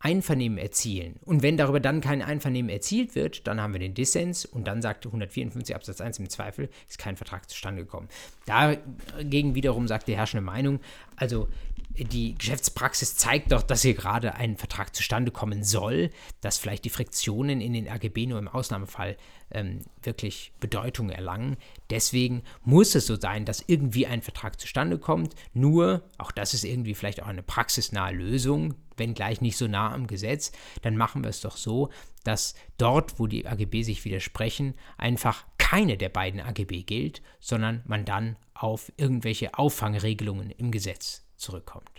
Einvernehmen 0.04 0.58
erzielen. 0.58 1.16
Und 1.24 1.44
wenn 1.44 1.56
darüber 1.56 1.80
dann 1.80 2.02
kein 2.02 2.22
Einvernehmen 2.22 2.70
erzielt 2.70 3.16
wird, 3.16 3.48
dann 3.48 3.62
haben 3.62 3.72
wir 3.72 3.80
den 3.80 3.94
Dissens 3.94 4.44
und 4.44 4.68
dann 4.68 4.82
sagt 4.82 5.06
154 5.06 5.74
Absatz 5.74 6.02
1 6.02 6.20
im 6.20 6.30
Zweifel, 6.30 6.70
ist 6.90 7.00
kein 7.00 7.16
Vertrag 7.16 7.50
zustande 7.50 7.84
gekommen. 7.84 8.10
Dagegen 8.46 9.56
wiederum 9.56 9.88
sagt 9.88 10.10
die 10.10 10.18
herrschende 10.18 10.44
Meinung, 10.44 10.82
also 11.16 11.48
die 11.96 12.36
Geschäftspraxis 12.36 13.16
zeigt 13.16 13.52
doch, 13.52 13.62
dass 13.62 13.84
hier 13.84 13.94
gerade 13.94 14.36
ein 14.36 14.58
Vertrag 14.58 14.96
zustande 14.96 15.32
kommen 15.32 15.64
soll, 15.64 16.10
dass 16.42 16.58
vielleicht 16.58 16.86
die 16.86 16.90
Friktionen 16.90 17.62
in 17.62 17.74
den 17.74 17.88
AGB 17.88 18.26
nur 18.26 18.40
im 18.40 18.48
Ausnahmefall 18.48 19.16
ähm, 19.52 19.82
wirklich 20.02 20.54
Bedeutung 20.60 21.12
erlangen. 21.12 21.56
Deswegen 21.92 22.42
muss 22.64 22.96
es 22.96 23.06
so 23.06 23.16
sein, 23.16 23.46
dass 23.46 23.64
irgendwie 23.68 24.08
ein 24.08 24.24
Vertrag 24.24 24.60
zustande 24.60 24.98
kommt. 24.98 25.36
Nur, 25.54 26.04
auch 26.18 26.32
das 26.32 26.56
ist 26.56 26.64
irgendwie 26.64 26.96
vielleicht 26.96 27.22
auch 27.22 27.28
eine 27.28 27.44
praxisnahe 27.44 28.14
Lösung, 28.14 28.74
wenngleich 28.98 29.42
nicht 29.42 29.58
so 29.58 29.68
nah 29.68 29.94
am 29.94 30.08
Gesetz, 30.08 30.52
dann 30.82 30.98
machen 30.98 31.24
wir 31.24 31.30
es 31.30 31.42
doch 31.42 31.58
so, 31.58 31.90
dass 32.24 32.56
dort, 32.78 33.20
wo 33.20 33.28
die 33.28 33.48
AGB 33.48 33.84
sich 33.84 34.06
widersprechen, 34.06 34.76
einfach 34.98 35.46
keine 35.58 35.98
der 35.98 36.10
beiden 36.10 36.40
AGB 36.40 36.84
gilt, 36.84 37.22
sondern 37.40 37.82
man 37.86 38.06
dann 38.06 38.38
auf 38.54 38.92
irgendwelche 38.98 39.58
Auffangregelungen 39.58 40.52
im 40.52 40.72
Gesetz 40.72 41.26
zurückkommt. 41.36 41.93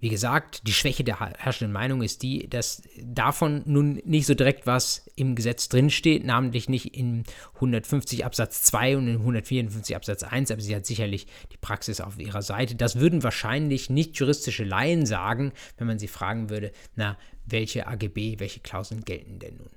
Wie 0.00 0.08
gesagt, 0.08 0.66
die 0.66 0.72
Schwäche 0.72 1.02
der 1.02 1.18
herrschenden 1.18 1.72
Meinung 1.72 2.02
ist 2.02 2.22
die, 2.22 2.48
dass 2.48 2.82
davon 3.02 3.62
nun 3.66 4.00
nicht 4.04 4.26
so 4.26 4.34
direkt 4.34 4.66
was 4.66 5.10
im 5.16 5.34
Gesetz 5.34 5.68
drinsteht, 5.68 6.24
namentlich 6.24 6.68
nicht 6.68 6.94
in 6.94 7.24
150 7.54 8.24
Absatz 8.24 8.62
2 8.62 8.96
und 8.96 9.08
in 9.08 9.16
154 9.16 9.96
Absatz 9.96 10.22
1, 10.22 10.52
aber 10.52 10.60
sie 10.60 10.74
hat 10.74 10.86
sicherlich 10.86 11.26
die 11.52 11.56
Praxis 11.56 12.00
auf 12.00 12.18
ihrer 12.18 12.42
Seite. 12.42 12.76
Das 12.76 13.00
würden 13.00 13.24
wahrscheinlich 13.24 13.90
nicht 13.90 14.16
juristische 14.16 14.64
Laien 14.64 15.04
sagen, 15.04 15.52
wenn 15.78 15.88
man 15.88 15.98
sie 15.98 16.08
fragen 16.08 16.48
würde, 16.48 16.70
na, 16.94 17.18
welche 17.44 17.88
AGB, 17.88 18.38
welche 18.38 18.60
Klauseln 18.60 19.04
gelten 19.04 19.40
denn 19.40 19.56
nun? 19.56 19.70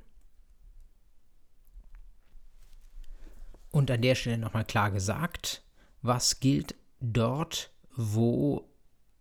Und 3.71 3.89
an 3.89 4.01
der 4.01 4.15
Stelle 4.15 4.37
nochmal 4.37 4.65
klar 4.65 4.91
gesagt, 4.91 5.63
was 6.01 6.39
gilt 6.39 6.75
dort, 6.99 7.71
wo 7.95 8.70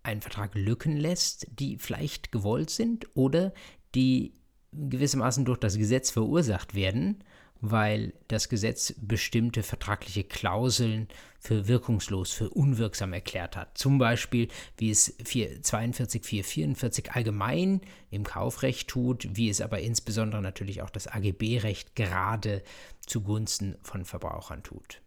ein 0.02 0.20
Vertrag 0.20 0.54
Lücken 0.54 0.96
lässt, 0.96 1.46
die 1.50 1.78
vielleicht 1.78 2.32
gewollt 2.32 2.70
sind 2.70 3.06
oder 3.14 3.52
die 3.94 4.34
gewissermaßen 4.72 5.44
durch 5.44 5.58
das 5.58 5.76
Gesetz 5.76 6.10
verursacht 6.10 6.74
werden, 6.74 7.24
weil 7.60 8.14
das 8.28 8.48
Gesetz 8.48 8.94
bestimmte 8.98 9.62
vertragliche 9.62 10.24
Klauseln 10.24 11.08
für 11.38 11.68
wirkungslos, 11.68 12.32
für 12.32 12.50
unwirksam 12.50 13.12
erklärt 13.12 13.56
hat. 13.56 13.76
Zum 13.76 13.98
Beispiel, 13.98 14.48
wie 14.78 14.90
es 14.90 15.14
442, 15.24 16.24
444 16.24 17.12
allgemein 17.12 17.82
im 18.10 18.24
Kaufrecht 18.24 18.88
tut, 18.88 19.28
wie 19.36 19.50
es 19.50 19.60
aber 19.60 19.80
insbesondere 19.80 20.40
natürlich 20.40 20.82
auch 20.82 20.90
das 20.90 21.06
AGB-Recht 21.06 21.96
gerade 21.96 22.62
zugunsten 23.06 23.76
von 23.82 24.04
Verbrauchern 24.04 24.62
tut. 24.62 25.02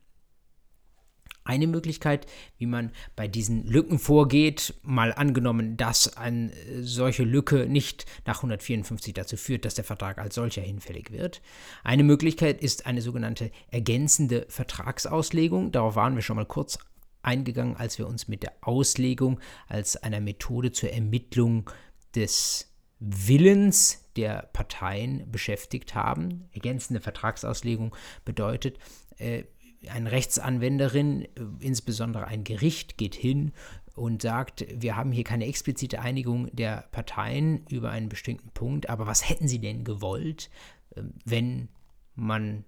Eine 1.45 1.67
Möglichkeit, 1.67 2.25
wie 2.57 2.65
man 2.65 2.91
bei 3.15 3.27
diesen 3.27 3.65
Lücken 3.65 3.99
vorgeht, 3.99 4.73
mal 4.81 5.13
angenommen, 5.13 5.75
dass 5.77 6.15
eine 6.15 6.51
solche 6.81 7.23
Lücke 7.23 7.67
nicht 7.67 8.05
nach 8.25 8.37
154 8.37 9.13
dazu 9.13 9.35
führt, 9.35 9.65
dass 9.65 9.75
der 9.75 9.83
Vertrag 9.83 10.19
als 10.19 10.35
solcher 10.35 10.61
hinfällig 10.61 11.11
wird. 11.11 11.41
Eine 11.83 12.03
Möglichkeit 12.03 12.61
ist 12.61 12.85
eine 12.85 13.01
sogenannte 13.01 13.51
ergänzende 13.71 14.45
Vertragsauslegung. 14.49 15.71
Darauf 15.71 15.95
waren 15.95 16.15
wir 16.15 16.21
schon 16.21 16.37
mal 16.37 16.45
kurz 16.45 16.77
eingegangen, 17.23 17.75
als 17.75 17.97
wir 17.97 18.07
uns 18.07 18.27
mit 18.27 18.43
der 18.43 18.53
Auslegung 18.61 19.39
als 19.67 19.97
einer 19.97 20.19
Methode 20.19 20.71
zur 20.71 20.91
Ermittlung 20.91 21.69
des 22.15 22.69
Willens 22.99 24.05
der 24.15 24.49
Parteien 24.53 25.29
beschäftigt 25.31 25.95
haben. 25.95 26.47
Ergänzende 26.51 27.01
Vertragsauslegung 27.01 27.95
bedeutet, 28.23 28.77
äh, 29.17 29.43
eine 29.89 30.11
Rechtsanwenderin, 30.11 31.23
äh, 31.23 31.29
insbesondere 31.59 32.27
ein 32.27 32.43
Gericht, 32.43 32.97
geht 32.97 33.15
hin 33.15 33.51
und 33.95 34.21
sagt, 34.21 34.65
wir 34.73 34.95
haben 34.95 35.11
hier 35.11 35.23
keine 35.23 35.45
explizite 35.45 36.01
Einigung 36.01 36.49
der 36.55 36.87
Parteien 36.91 37.65
über 37.69 37.91
einen 37.91 38.09
bestimmten 38.09 38.49
Punkt, 38.49 38.89
aber 38.89 39.05
was 39.05 39.27
hätten 39.29 39.47
sie 39.47 39.59
denn 39.59 39.83
gewollt, 39.83 40.49
ähm, 40.95 41.13
wenn 41.25 41.69
man 42.15 42.65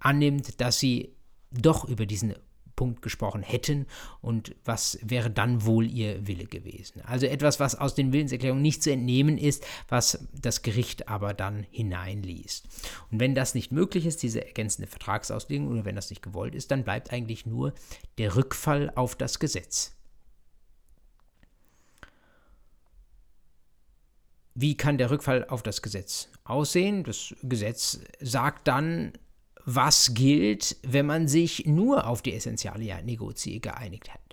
annimmt, 0.00 0.60
dass 0.60 0.78
sie 0.78 1.14
doch 1.50 1.84
über 1.84 2.06
diesen 2.06 2.34
Punkt 2.78 3.02
gesprochen 3.02 3.42
hätten 3.42 3.86
und 4.20 4.54
was 4.64 5.00
wäre 5.02 5.32
dann 5.32 5.66
wohl 5.66 5.90
ihr 5.90 6.28
Wille 6.28 6.44
gewesen. 6.44 7.02
Also 7.02 7.26
etwas, 7.26 7.58
was 7.58 7.74
aus 7.74 7.96
den 7.96 8.12
Willenserklärungen 8.12 8.62
nicht 8.62 8.84
zu 8.84 8.92
entnehmen 8.92 9.36
ist, 9.36 9.66
was 9.88 10.24
das 10.32 10.62
Gericht 10.62 11.08
aber 11.08 11.34
dann 11.34 11.66
hineinliest. 11.72 12.68
Und 13.10 13.18
wenn 13.18 13.34
das 13.34 13.56
nicht 13.56 13.72
möglich 13.72 14.06
ist, 14.06 14.22
diese 14.22 14.46
ergänzende 14.46 14.86
Vertragsauslegung, 14.86 15.66
oder 15.66 15.84
wenn 15.84 15.96
das 15.96 16.10
nicht 16.10 16.22
gewollt 16.22 16.54
ist, 16.54 16.70
dann 16.70 16.84
bleibt 16.84 17.12
eigentlich 17.12 17.46
nur 17.46 17.74
der 18.16 18.36
Rückfall 18.36 18.92
auf 18.94 19.16
das 19.16 19.40
Gesetz. 19.40 19.96
Wie 24.54 24.76
kann 24.76 24.98
der 24.98 25.10
Rückfall 25.10 25.46
auf 25.48 25.64
das 25.64 25.82
Gesetz 25.82 26.28
aussehen? 26.44 27.02
Das 27.02 27.34
Gesetz 27.42 27.98
sagt 28.20 28.68
dann, 28.68 29.14
was 29.70 30.14
gilt, 30.14 30.76
wenn 30.82 31.04
man 31.04 31.28
sich 31.28 31.66
nur 31.66 32.06
auf 32.06 32.22
die 32.22 32.32
Essentialia 32.32 33.02
Negotii 33.02 33.60
geeinigt 33.60 34.12
hat. 34.12 34.27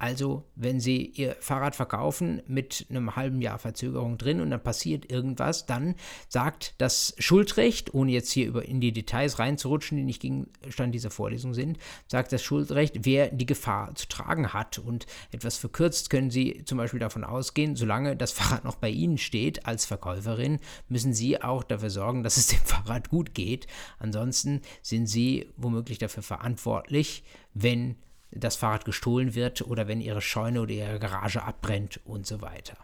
Also, 0.00 0.44
wenn 0.56 0.80
Sie 0.80 1.12
Ihr 1.14 1.36
Fahrrad 1.40 1.76
verkaufen 1.76 2.40
mit 2.46 2.86
einem 2.88 3.16
halben 3.16 3.42
Jahr 3.42 3.58
Verzögerung 3.58 4.16
drin 4.16 4.40
und 4.40 4.48
dann 4.48 4.62
passiert 4.62 5.12
irgendwas, 5.12 5.66
dann 5.66 5.94
sagt 6.26 6.74
das 6.78 7.14
Schuldrecht, 7.18 7.92
ohne 7.92 8.10
jetzt 8.10 8.32
hier 8.32 8.62
in 8.62 8.80
die 8.80 8.92
Details 8.92 9.38
reinzurutschen, 9.38 9.98
die 9.98 10.04
nicht 10.04 10.22
Gegenstand 10.22 10.94
dieser 10.94 11.10
Vorlesung 11.10 11.52
sind, 11.52 11.76
sagt 12.06 12.32
das 12.32 12.42
Schuldrecht, 12.42 13.00
wer 13.04 13.28
die 13.28 13.44
Gefahr 13.44 13.94
zu 13.94 14.08
tragen 14.08 14.54
hat. 14.54 14.78
Und 14.78 15.06
etwas 15.32 15.58
verkürzt 15.58 16.08
können 16.08 16.30
Sie 16.30 16.62
zum 16.64 16.78
Beispiel 16.78 17.00
davon 17.00 17.22
ausgehen, 17.22 17.76
solange 17.76 18.16
das 18.16 18.32
Fahrrad 18.40 18.64
noch 18.64 18.76
bei 18.76 18.88
Ihnen 18.88 19.18
steht 19.18 19.66
als 19.66 19.84
Verkäuferin, 19.84 20.60
müssen 20.88 21.12
Sie 21.12 21.42
auch 21.42 21.62
dafür 21.62 21.90
sorgen, 21.90 22.22
dass 22.22 22.38
es 22.38 22.46
dem 22.46 22.60
Fahrrad 22.60 23.10
gut 23.10 23.34
geht. 23.34 23.66
Ansonsten 23.98 24.62
sind 24.80 25.08
Sie 25.08 25.50
womöglich 25.58 25.98
dafür 25.98 26.22
verantwortlich, 26.22 27.22
wenn 27.52 27.96
das 28.32 28.56
Fahrrad 28.56 28.84
gestohlen 28.84 29.34
wird 29.34 29.62
oder 29.62 29.88
wenn 29.88 30.00
ihre 30.00 30.20
Scheune 30.20 30.60
oder 30.60 30.72
ihre 30.72 30.98
Garage 30.98 31.42
abbrennt 31.42 32.00
und 32.04 32.26
so 32.26 32.40
weiter 32.40 32.76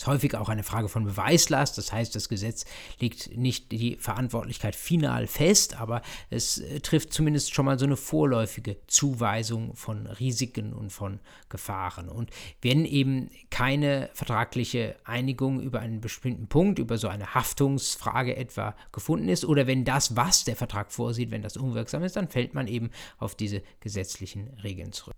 ist 0.00 0.06
häufig 0.06 0.34
auch 0.34 0.48
eine 0.48 0.62
Frage 0.62 0.88
von 0.88 1.04
Beweislast. 1.04 1.76
Das 1.76 1.92
heißt, 1.92 2.14
das 2.16 2.30
Gesetz 2.30 2.64
legt 3.00 3.36
nicht 3.36 3.70
die 3.70 3.96
Verantwortlichkeit 3.96 4.74
final 4.74 5.26
fest, 5.26 5.78
aber 5.78 6.00
es 6.30 6.58
äh, 6.58 6.80
trifft 6.80 7.12
zumindest 7.12 7.52
schon 7.52 7.66
mal 7.66 7.78
so 7.78 7.84
eine 7.84 7.98
vorläufige 7.98 8.78
Zuweisung 8.86 9.76
von 9.76 10.06
Risiken 10.06 10.72
und 10.72 10.90
von 10.90 11.20
Gefahren. 11.50 12.08
Und 12.08 12.30
wenn 12.62 12.86
eben 12.86 13.30
keine 13.50 14.08
vertragliche 14.14 14.96
Einigung 15.04 15.60
über 15.60 15.80
einen 15.80 16.00
bestimmten 16.00 16.46
Punkt, 16.46 16.78
über 16.78 16.96
so 16.96 17.08
eine 17.08 17.34
Haftungsfrage 17.34 18.36
etwa 18.36 18.74
gefunden 18.92 19.28
ist, 19.28 19.44
oder 19.44 19.66
wenn 19.66 19.84
das, 19.84 20.16
was 20.16 20.44
der 20.44 20.56
Vertrag 20.56 20.92
vorsieht, 20.92 21.30
wenn 21.30 21.42
das 21.42 21.58
unwirksam 21.58 22.04
ist, 22.04 22.16
dann 22.16 22.28
fällt 22.28 22.54
man 22.54 22.68
eben 22.68 22.90
auf 23.18 23.34
diese 23.34 23.62
gesetzlichen 23.80 24.48
Regeln 24.64 24.92
zurück. 24.92 25.14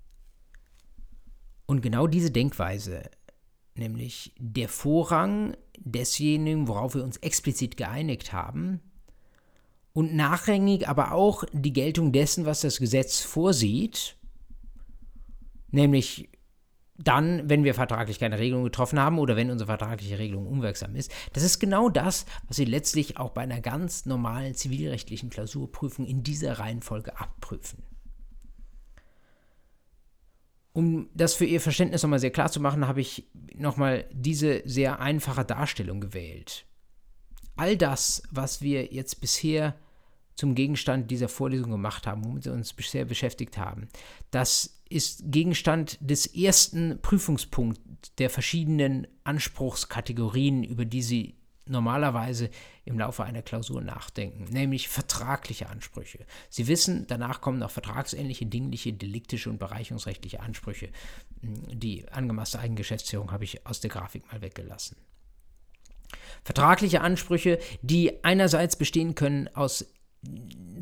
Und 1.66 1.82
genau 1.82 2.08
diese 2.08 2.32
Denkweise 2.32 3.02
nämlich 3.74 4.32
der 4.38 4.68
Vorrang 4.68 5.56
desjenigen, 5.78 6.68
worauf 6.68 6.94
wir 6.94 7.04
uns 7.04 7.16
explizit 7.18 7.76
geeinigt 7.76 8.32
haben, 8.32 8.80
und 9.94 10.14
nachrangig 10.14 10.88
aber 10.88 11.12
auch 11.12 11.44
die 11.52 11.72
Geltung 11.72 12.12
dessen, 12.12 12.46
was 12.46 12.62
das 12.62 12.78
Gesetz 12.78 13.20
vorsieht, 13.20 14.16
nämlich 15.70 16.30
dann, 16.98 17.48
wenn 17.48 17.64
wir 17.64 17.74
vertraglich 17.74 18.18
keine 18.18 18.38
Regelung 18.38 18.64
getroffen 18.64 18.98
haben 18.98 19.18
oder 19.18 19.36
wenn 19.36 19.50
unsere 19.50 19.66
vertragliche 19.66 20.18
Regelung 20.18 20.46
unwirksam 20.46 20.94
ist. 20.94 21.10
Das 21.32 21.42
ist 21.42 21.58
genau 21.58 21.88
das, 21.88 22.26
was 22.46 22.56
Sie 22.56 22.64
letztlich 22.64 23.16
auch 23.18 23.30
bei 23.30 23.42
einer 23.42 23.60
ganz 23.60 24.06
normalen 24.06 24.54
zivilrechtlichen 24.54 25.30
Klausurprüfung 25.30 26.06
in 26.06 26.22
dieser 26.22 26.58
Reihenfolge 26.58 27.18
abprüfen. 27.18 27.82
Um 30.72 31.10
das 31.14 31.34
für 31.34 31.44
Ihr 31.44 31.60
Verständnis 31.60 32.02
nochmal 32.02 32.18
sehr 32.18 32.30
klar 32.30 32.50
zu 32.50 32.60
machen, 32.60 32.88
habe 32.88 33.00
ich 33.00 33.28
nochmal 33.54 34.06
diese 34.12 34.62
sehr 34.64 35.00
einfache 35.00 35.44
Darstellung 35.44 36.00
gewählt. 36.00 36.64
All 37.56 37.76
das, 37.76 38.22
was 38.30 38.62
wir 38.62 38.86
jetzt 38.86 39.20
bisher 39.20 39.76
zum 40.34 40.54
Gegenstand 40.54 41.10
dieser 41.10 41.28
Vorlesung 41.28 41.70
gemacht 41.70 42.06
haben, 42.06 42.24
womit 42.24 42.46
wir 42.46 42.54
uns 42.54 42.72
bisher 42.72 43.04
beschäftigt 43.04 43.58
haben, 43.58 43.88
das 44.30 44.80
ist 44.88 45.24
Gegenstand 45.26 45.98
des 46.00 46.26
ersten 46.26 46.98
Prüfungspunkts 47.02 48.14
der 48.16 48.30
verschiedenen 48.30 49.06
Anspruchskategorien, 49.24 50.64
über 50.64 50.84
die 50.84 51.02
Sie 51.02 51.36
normalerweise 51.66 52.50
im 52.84 52.98
Laufe 52.98 53.24
einer 53.24 53.42
Klausur 53.42 53.80
nachdenken, 53.80 54.44
nämlich 54.44 54.88
vertragliche 54.88 55.68
Ansprüche. 55.68 56.26
Sie 56.50 56.66
wissen, 56.66 57.06
danach 57.06 57.40
kommen 57.40 57.58
noch 57.58 57.70
vertragsähnliche, 57.70 58.46
dingliche, 58.46 58.92
deliktische 58.92 59.50
und 59.50 59.58
bereicherungsrechtliche 59.58 60.40
Ansprüche. 60.40 60.90
Die 61.40 62.08
angemaßte 62.08 62.58
Eigengeschäftsführung 62.58 63.30
habe 63.30 63.44
ich 63.44 63.66
aus 63.66 63.80
der 63.80 63.90
Grafik 63.90 64.30
mal 64.32 64.42
weggelassen. 64.42 64.96
Vertragliche 66.44 67.00
Ansprüche, 67.00 67.58
die 67.82 68.24
einerseits 68.24 68.76
bestehen 68.76 69.14
können 69.14 69.48
aus 69.54 69.86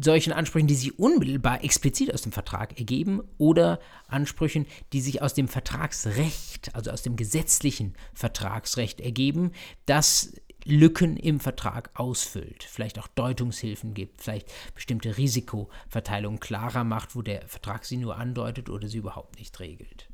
solchen 0.02 0.32
Ansprüchen, 0.32 0.66
die 0.66 0.74
sich 0.74 0.98
unmittelbar 0.98 1.64
explizit 1.64 2.12
aus 2.12 2.22
dem 2.22 2.32
Vertrag 2.32 2.78
ergeben 2.78 3.22
oder 3.38 3.80
Ansprüchen, 4.06 4.66
die 4.92 5.00
sich 5.00 5.22
aus 5.22 5.34
dem 5.34 5.48
Vertragsrecht, 5.48 6.74
also 6.74 6.90
aus 6.90 7.02
dem 7.02 7.16
gesetzlichen 7.16 7.94
Vertragsrecht 8.12 9.00
ergeben, 9.00 9.52
das 9.86 10.34
Lücken 10.64 11.16
im 11.16 11.40
Vertrag 11.40 11.90
ausfüllt, 11.94 12.64
vielleicht 12.64 12.98
auch 12.98 13.08
Deutungshilfen 13.08 13.94
gibt, 13.94 14.22
vielleicht 14.22 14.48
bestimmte 14.74 15.16
Risikoverteilungen 15.16 16.40
klarer 16.40 16.84
macht, 16.84 17.16
wo 17.16 17.22
der 17.22 17.46
Vertrag 17.48 17.84
sie 17.84 17.96
nur 17.96 18.16
andeutet 18.16 18.68
oder 18.68 18.88
sie 18.88 18.98
überhaupt 18.98 19.38
nicht 19.38 19.58
regelt. 19.60 20.08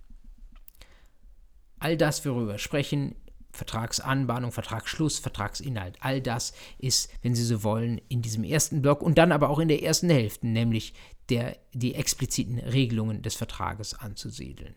All 1.78 1.97
das, 1.97 2.24
worüber 2.24 2.52
wir 2.52 2.59
sprechen, 2.59 3.16
Vertragsanbahnung, 3.52 4.52
Vertragsschluss, 4.52 5.18
Vertragsinhalt, 5.18 5.97
all 6.01 6.20
das 6.20 6.52
ist, 6.78 7.10
wenn 7.23 7.35
Sie 7.35 7.44
so 7.44 7.62
wollen, 7.62 8.01
in 8.09 8.20
diesem 8.20 8.44
ersten 8.44 8.82
Block 8.82 9.02
und 9.02 9.16
dann 9.16 9.32
aber 9.32 9.48
auch 9.48 9.59
in 9.59 9.68
der 9.68 9.82
ersten 9.82 10.10
Hälfte, 10.10 10.47
nämlich 10.47 10.93
der, 11.31 11.56
die 11.73 11.94
expliziten 11.94 12.59
Regelungen 12.59 13.23
des 13.23 13.35
Vertrages 13.35 13.94
anzusiedeln. 13.94 14.74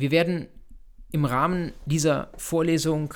wir 0.00 0.10
werden 0.10 0.48
im 1.12 1.24
Rahmen 1.24 1.72
dieser 1.86 2.30
Vorlesung 2.36 3.14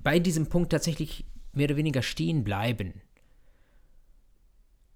bei 0.00 0.18
diesem 0.18 0.46
Punkt 0.46 0.70
tatsächlich 0.70 1.24
mehr 1.52 1.66
oder 1.66 1.76
weniger 1.76 2.02
stehen 2.02 2.44
bleiben. 2.44 3.02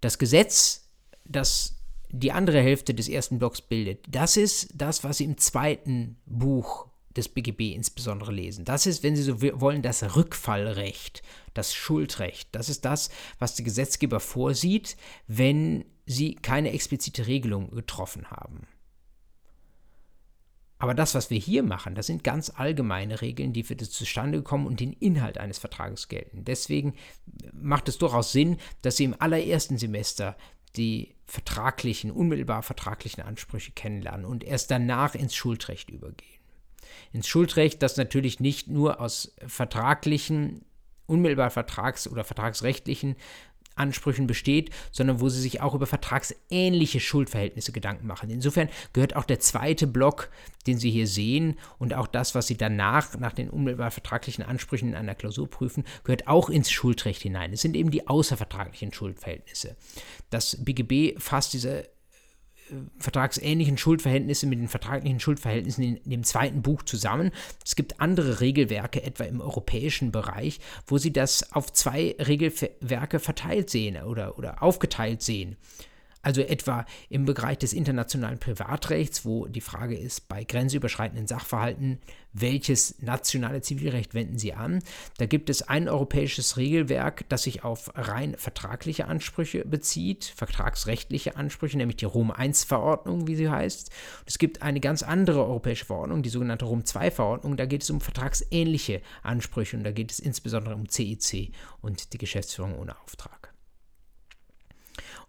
Das 0.00 0.18
Gesetz, 0.18 0.88
das 1.24 1.76
die 2.12 2.32
andere 2.32 2.60
Hälfte 2.60 2.94
des 2.94 3.08
ersten 3.08 3.38
Blocks 3.38 3.60
bildet, 3.60 4.04
das 4.08 4.36
ist 4.36 4.70
das, 4.74 5.04
was 5.04 5.18
Sie 5.18 5.24
im 5.24 5.38
zweiten 5.38 6.16
Buch 6.26 6.86
des 7.16 7.28
BGB 7.28 7.74
insbesondere 7.74 8.32
lesen. 8.32 8.64
Das 8.64 8.86
ist, 8.86 9.02
wenn 9.02 9.16
Sie 9.16 9.22
so 9.22 9.42
wollen, 9.42 9.82
das 9.82 10.16
Rückfallrecht, 10.16 11.22
das 11.54 11.74
Schuldrecht. 11.74 12.48
Das 12.52 12.68
ist 12.68 12.84
das, 12.84 13.10
was 13.38 13.56
der 13.56 13.64
Gesetzgeber 13.64 14.20
vorsieht, 14.20 14.96
wenn 15.26 15.84
Sie 16.06 16.34
keine 16.36 16.72
explizite 16.72 17.26
Regelung 17.26 17.70
getroffen 17.70 18.30
haben. 18.30 18.66
Aber 20.80 20.94
das, 20.94 21.14
was 21.14 21.28
wir 21.28 21.38
hier 21.38 21.62
machen, 21.62 21.94
das 21.94 22.06
sind 22.06 22.24
ganz 22.24 22.50
allgemeine 22.56 23.20
Regeln, 23.20 23.52
die 23.52 23.64
für 23.64 23.76
das 23.76 23.90
Zustande 23.90 24.42
kommen 24.42 24.66
und 24.66 24.80
den 24.80 24.94
Inhalt 24.94 25.36
eines 25.36 25.58
Vertrages 25.58 26.08
gelten. 26.08 26.42
Deswegen 26.46 26.94
macht 27.52 27.88
es 27.90 27.98
durchaus 27.98 28.32
Sinn, 28.32 28.56
dass 28.80 28.96
Sie 28.96 29.04
im 29.04 29.14
allerersten 29.18 29.76
Semester 29.76 30.38
die 30.76 31.16
vertraglichen, 31.26 32.10
unmittelbar 32.10 32.62
vertraglichen 32.62 33.22
Ansprüche 33.22 33.72
kennenlernen 33.72 34.24
und 34.24 34.42
erst 34.42 34.70
danach 34.70 35.14
ins 35.14 35.34
Schuldrecht 35.34 35.90
übergehen. 35.90 36.40
Ins 37.12 37.28
Schuldrecht, 37.28 37.82
das 37.82 37.98
natürlich 37.98 38.40
nicht 38.40 38.68
nur 38.68 39.02
aus 39.02 39.34
vertraglichen, 39.46 40.64
unmittelbar 41.04 41.50
vertrags- 41.50 42.08
oder 42.08 42.24
vertragsrechtlichen 42.24 43.16
Ansprüchen 43.80 44.26
besteht, 44.26 44.70
sondern 44.92 45.20
wo 45.20 45.28
sie 45.28 45.40
sich 45.40 45.60
auch 45.60 45.74
über 45.74 45.86
vertragsähnliche 45.86 47.00
Schuldverhältnisse 47.00 47.72
Gedanken 47.72 48.06
machen. 48.06 48.30
Insofern 48.30 48.68
gehört 48.92 49.16
auch 49.16 49.24
der 49.24 49.40
zweite 49.40 49.86
Block, 49.86 50.30
den 50.66 50.78
Sie 50.78 50.90
hier 50.90 51.06
sehen, 51.06 51.56
und 51.78 51.94
auch 51.94 52.06
das, 52.06 52.34
was 52.34 52.46
Sie 52.46 52.56
danach 52.56 53.18
nach 53.18 53.32
den 53.32 53.50
unmittelbar 53.50 53.90
vertraglichen 53.90 54.44
Ansprüchen 54.44 54.90
in 54.90 54.94
einer 54.94 55.14
Klausur 55.14 55.48
prüfen, 55.48 55.84
gehört 56.04 56.28
auch 56.28 56.50
ins 56.50 56.70
Schuldrecht 56.70 57.22
hinein. 57.22 57.52
Es 57.52 57.62
sind 57.62 57.76
eben 57.76 57.90
die 57.90 58.06
außervertraglichen 58.06 58.92
Schuldverhältnisse. 58.92 59.76
Das 60.28 60.62
BGB 60.62 61.18
fasst 61.18 61.54
diese 61.54 61.88
vertragsähnlichen 62.98 63.78
Schuldverhältnisse 63.78 64.46
mit 64.46 64.58
den 64.58 64.68
vertraglichen 64.68 65.20
Schuldverhältnissen 65.20 65.82
in, 65.84 66.10
dem 66.10 66.24
zweiten 66.24 66.62
Buch 66.62 66.82
zusammen. 66.82 67.30
Es 67.64 67.76
gibt 67.76 68.00
andere 68.00 68.40
Regelwerke, 68.40 69.02
etwa 69.02 69.24
im 69.24 69.40
europäischen 69.40 70.12
Bereich, 70.12 70.60
wo 70.86 70.98
sie 70.98 71.12
das 71.12 71.52
auf 71.52 71.72
zwei 71.72 72.14
Regelwerke 72.18 73.18
verteilt 73.18 73.70
sehen 73.70 74.02
oder, 74.02 74.38
oder 74.38 74.62
aufgeteilt 74.62 75.22
sehen. 75.22 75.56
Also 76.22 76.42
etwa 76.42 76.84
im 77.08 77.24
Bereich 77.24 77.58
des 77.58 77.72
internationalen 77.72 78.38
Privatrechts, 78.38 79.24
wo 79.24 79.46
die 79.46 79.62
Frage 79.62 79.96
ist, 79.96 80.28
bei 80.28 80.44
grenzüberschreitenden 80.44 81.26
Sachverhalten, 81.26 81.98
welches 82.34 83.00
nationale 83.00 83.62
Zivilrecht 83.62 84.12
wenden 84.12 84.38
Sie 84.38 84.52
an? 84.52 84.82
Da 85.16 85.26
gibt 85.26 85.48
es 85.48 85.62
ein 85.62 85.88
europäisches 85.88 86.58
Regelwerk, 86.58 87.28
das 87.28 87.44
sich 87.44 87.64
auf 87.64 87.90
rein 87.94 88.36
vertragliche 88.36 89.06
Ansprüche 89.06 89.64
bezieht, 89.64 90.24
vertragsrechtliche 90.36 91.36
Ansprüche, 91.36 91.78
nämlich 91.78 91.96
die 91.96 92.04
Rom 92.04 92.32
I-Verordnung, 92.38 93.26
wie 93.26 93.36
sie 93.36 93.48
heißt. 93.48 93.88
Und 94.20 94.28
es 94.28 94.38
gibt 94.38 94.62
eine 94.62 94.80
ganz 94.80 95.02
andere 95.02 95.44
europäische 95.44 95.86
Verordnung, 95.86 96.22
die 96.22 96.28
sogenannte 96.28 96.66
Rom 96.66 96.84
II-Verordnung. 96.84 97.56
Da 97.56 97.64
geht 97.64 97.82
es 97.82 97.90
um 97.90 98.00
vertragsähnliche 98.00 99.00
Ansprüche 99.22 99.76
und 99.76 99.84
da 99.84 99.90
geht 99.90 100.12
es 100.12 100.20
insbesondere 100.20 100.74
um 100.74 100.88
CIC 100.88 101.52
und 101.80 102.12
die 102.12 102.18
Geschäftsführung 102.18 102.78
ohne 102.78 103.00
Auftrag. 103.00 103.39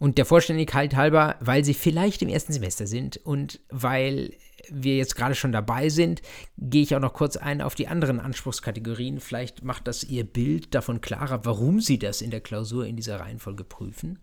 Und 0.02 0.18
der 0.18 0.26
Vollständigkeit 0.26 0.96
halber, 0.96 1.36
weil 1.42 1.64
sie 1.64 1.76
vielleicht 1.76 2.24
im 2.24 2.30
ersten 2.30 2.54
Semester 2.54 2.88
sind 2.88 3.18
und 3.18 3.60
weil 3.70 4.34
wir 4.68 4.98
jetzt 4.98 5.16
gerade 5.16 5.36
schon 5.36 5.52
dabei 5.52 5.90
sind, 5.90 6.24
gehe 6.58 6.82
ich 6.82 6.96
auch 6.96 7.00
noch 7.00 7.14
kurz 7.14 7.38
ein 7.38 7.62
auf 7.62 7.76
die 7.76 7.88
anderen 7.88 8.20
Anspruchskategorien. 8.20 9.20
Vielleicht 9.20 9.64
macht 9.64 9.88
das 9.88 10.04
Ihr 10.04 10.24
Bild 10.24 10.74
davon 10.74 11.02
klarer, 11.02 11.46
warum 11.46 11.82
Sie 11.82 12.00
das 12.00 12.24
in 12.24 12.32
der 12.32 12.42
Klausur 12.42 12.88
in 12.88 12.96
dieser 12.96 13.20
Reihenfolge 13.20 13.64
prüfen. 13.64 14.18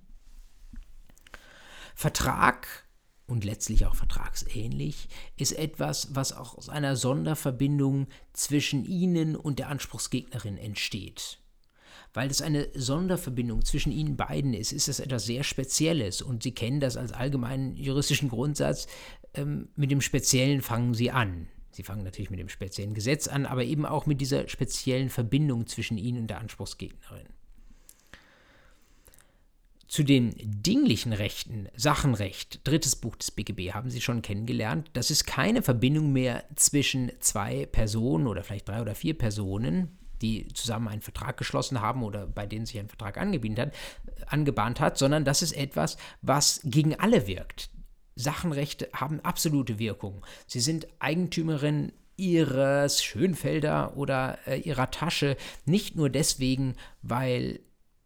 Vertrag 1.94 2.66
und 3.28 3.44
letztlich 3.44 3.86
auch 3.86 3.94
vertragsähnlich 3.94 5.08
ist 5.36 5.52
etwas, 5.52 6.12
was 6.12 6.32
auch 6.32 6.58
aus 6.58 6.68
einer 6.68 6.96
Sonderverbindung 6.96 8.08
zwischen 8.32 8.84
Ihnen 8.84 9.36
und 9.36 9.60
der 9.60 9.68
Anspruchsgegnerin 9.68 10.58
entsteht 10.58 11.38
weil 12.18 12.32
es 12.32 12.42
eine 12.42 12.66
Sonderverbindung 12.74 13.64
zwischen 13.64 13.92
ihnen 13.92 14.16
beiden 14.16 14.52
ist, 14.52 14.72
ist 14.72 14.88
das 14.88 14.98
etwas 14.98 15.26
sehr 15.26 15.44
Spezielles 15.44 16.20
und 16.20 16.42
sie 16.42 16.50
kennen 16.50 16.80
das 16.80 16.96
als 16.96 17.12
allgemeinen 17.12 17.76
juristischen 17.76 18.28
Grundsatz. 18.28 18.88
Ähm, 19.34 19.68
mit 19.76 19.92
dem 19.92 20.00
Speziellen 20.00 20.60
fangen 20.60 20.94
sie 20.94 21.12
an. 21.12 21.46
Sie 21.70 21.84
fangen 21.84 22.02
natürlich 22.02 22.30
mit 22.30 22.40
dem 22.40 22.48
speziellen 22.48 22.92
Gesetz 22.92 23.28
an, 23.28 23.46
aber 23.46 23.62
eben 23.62 23.86
auch 23.86 24.06
mit 24.06 24.20
dieser 24.20 24.48
speziellen 24.48 25.10
Verbindung 25.10 25.68
zwischen 25.68 25.96
ihnen 25.96 26.22
und 26.22 26.26
der 26.26 26.40
Anspruchsgegnerin. 26.40 27.28
Zu 29.86 30.02
den 30.02 30.34
dinglichen 30.38 31.12
Rechten, 31.12 31.68
Sachenrecht, 31.76 32.62
drittes 32.64 32.96
Buch 32.96 33.14
des 33.14 33.30
BGB, 33.30 33.74
haben 33.74 33.90
Sie 33.90 34.00
schon 34.00 34.22
kennengelernt. 34.22 34.90
Das 34.92 35.12
ist 35.12 35.24
keine 35.24 35.62
Verbindung 35.62 36.12
mehr 36.12 36.42
zwischen 36.56 37.12
zwei 37.20 37.64
Personen 37.66 38.26
oder 38.26 38.42
vielleicht 38.42 38.68
drei 38.68 38.82
oder 38.82 38.96
vier 38.96 39.16
Personen, 39.16 39.96
die 40.22 40.48
zusammen 40.48 40.88
einen 40.88 41.00
Vertrag 41.00 41.36
geschlossen 41.36 41.80
haben 41.80 42.02
oder 42.02 42.26
bei 42.26 42.46
denen 42.46 42.66
sich 42.66 42.78
ein 42.78 42.88
Vertrag 42.88 43.16
hat, 43.18 43.72
angebahnt 44.26 44.80
hat, 44.80 44.98
sondern 44.98 45.24
das 45.24 45.42
ist 45.42 45.52
etwas, 45.52 45.96
was 46.22 46.60
gegen 46.64 46.98
alle 46.98 47.26
wirkt. 47.26 47.70
Sachenrechte 48.14 48.88
haben 48.92 49.20
absolute 49.20 49.78
Wirkung. 49.78 50.24
Sie 50.46 50.60
sind 50.60 50.88
Eigentümerin 50.98 51.92
ihres 52.16 53.02
Schönfelder 53.02 53.96
oder 53.96 54.38
äh, 54.46 54.58
ihrer 54.58 54.90
Tasche, 54.90 55.36
nicht 55.64 55.94
nur 55.94 56.10
deswegen, 56.10 56.74
weil 57.00 57.60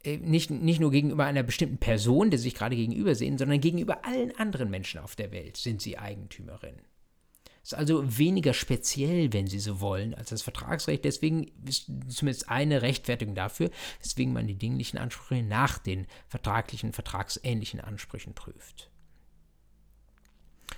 äh, 0.05 0.19
nicht, 0.19 0.51
nicht 0.51 0.81
nur 0.81 0.91
gegenüber 0.91 1.25
einer 1.25 1.43
bestimmten 1.43 1.79
Person, 1.79 2.31
der 2.31 2.39
sich 2.39 2.55
gerade 2.55 2.77
gegenüber 2.77 3.15
sehen, 3.15 3.39
sondern 3.39 3.61
gegenüber 3.61 4.05
allen 4.05 4.37
anderen 4.37 4.71
Menschen 4.71 5.01
auf 5.01 5.17
der 5.17 5.33
Welt 5.33 5.57
sind 5.57 5.81
sie 5.81 5.99
Eigentümerin. 5.99 6.75
Ist 7.63 7.75
also 7.75 8.19
weniger 8.19 8.55
speziell, 8.55 9.33
wenn 9.33 9.47
Sie 9.47 9.61
so 9.61 9.81
wollen, 9.81 10.15
als 10.15 10.31
das 10.31 10.43
Vertragsrecht. 10.43 11.05
Deswegen 11.05 11.53
ist 11.65 11.87
zumindest 12.09 12.49
eine 12.49 12.83
Rechtfertigung 12.83 13.37
dafür, 13.37 13.71
weswegen 14.01 14.33
man 14.33 14.49
die 14.49 14.59
dinglichen 14.59 14.99
Ansprüche 14.99 15.45
nach 15.45 15.79
den 15.79 16.07
vertraglichen, 16.27 16.93
vertragsähnlichen 16.93 17.81
Ansprüchen 17.81 18.35
prüft. 18.35 18.91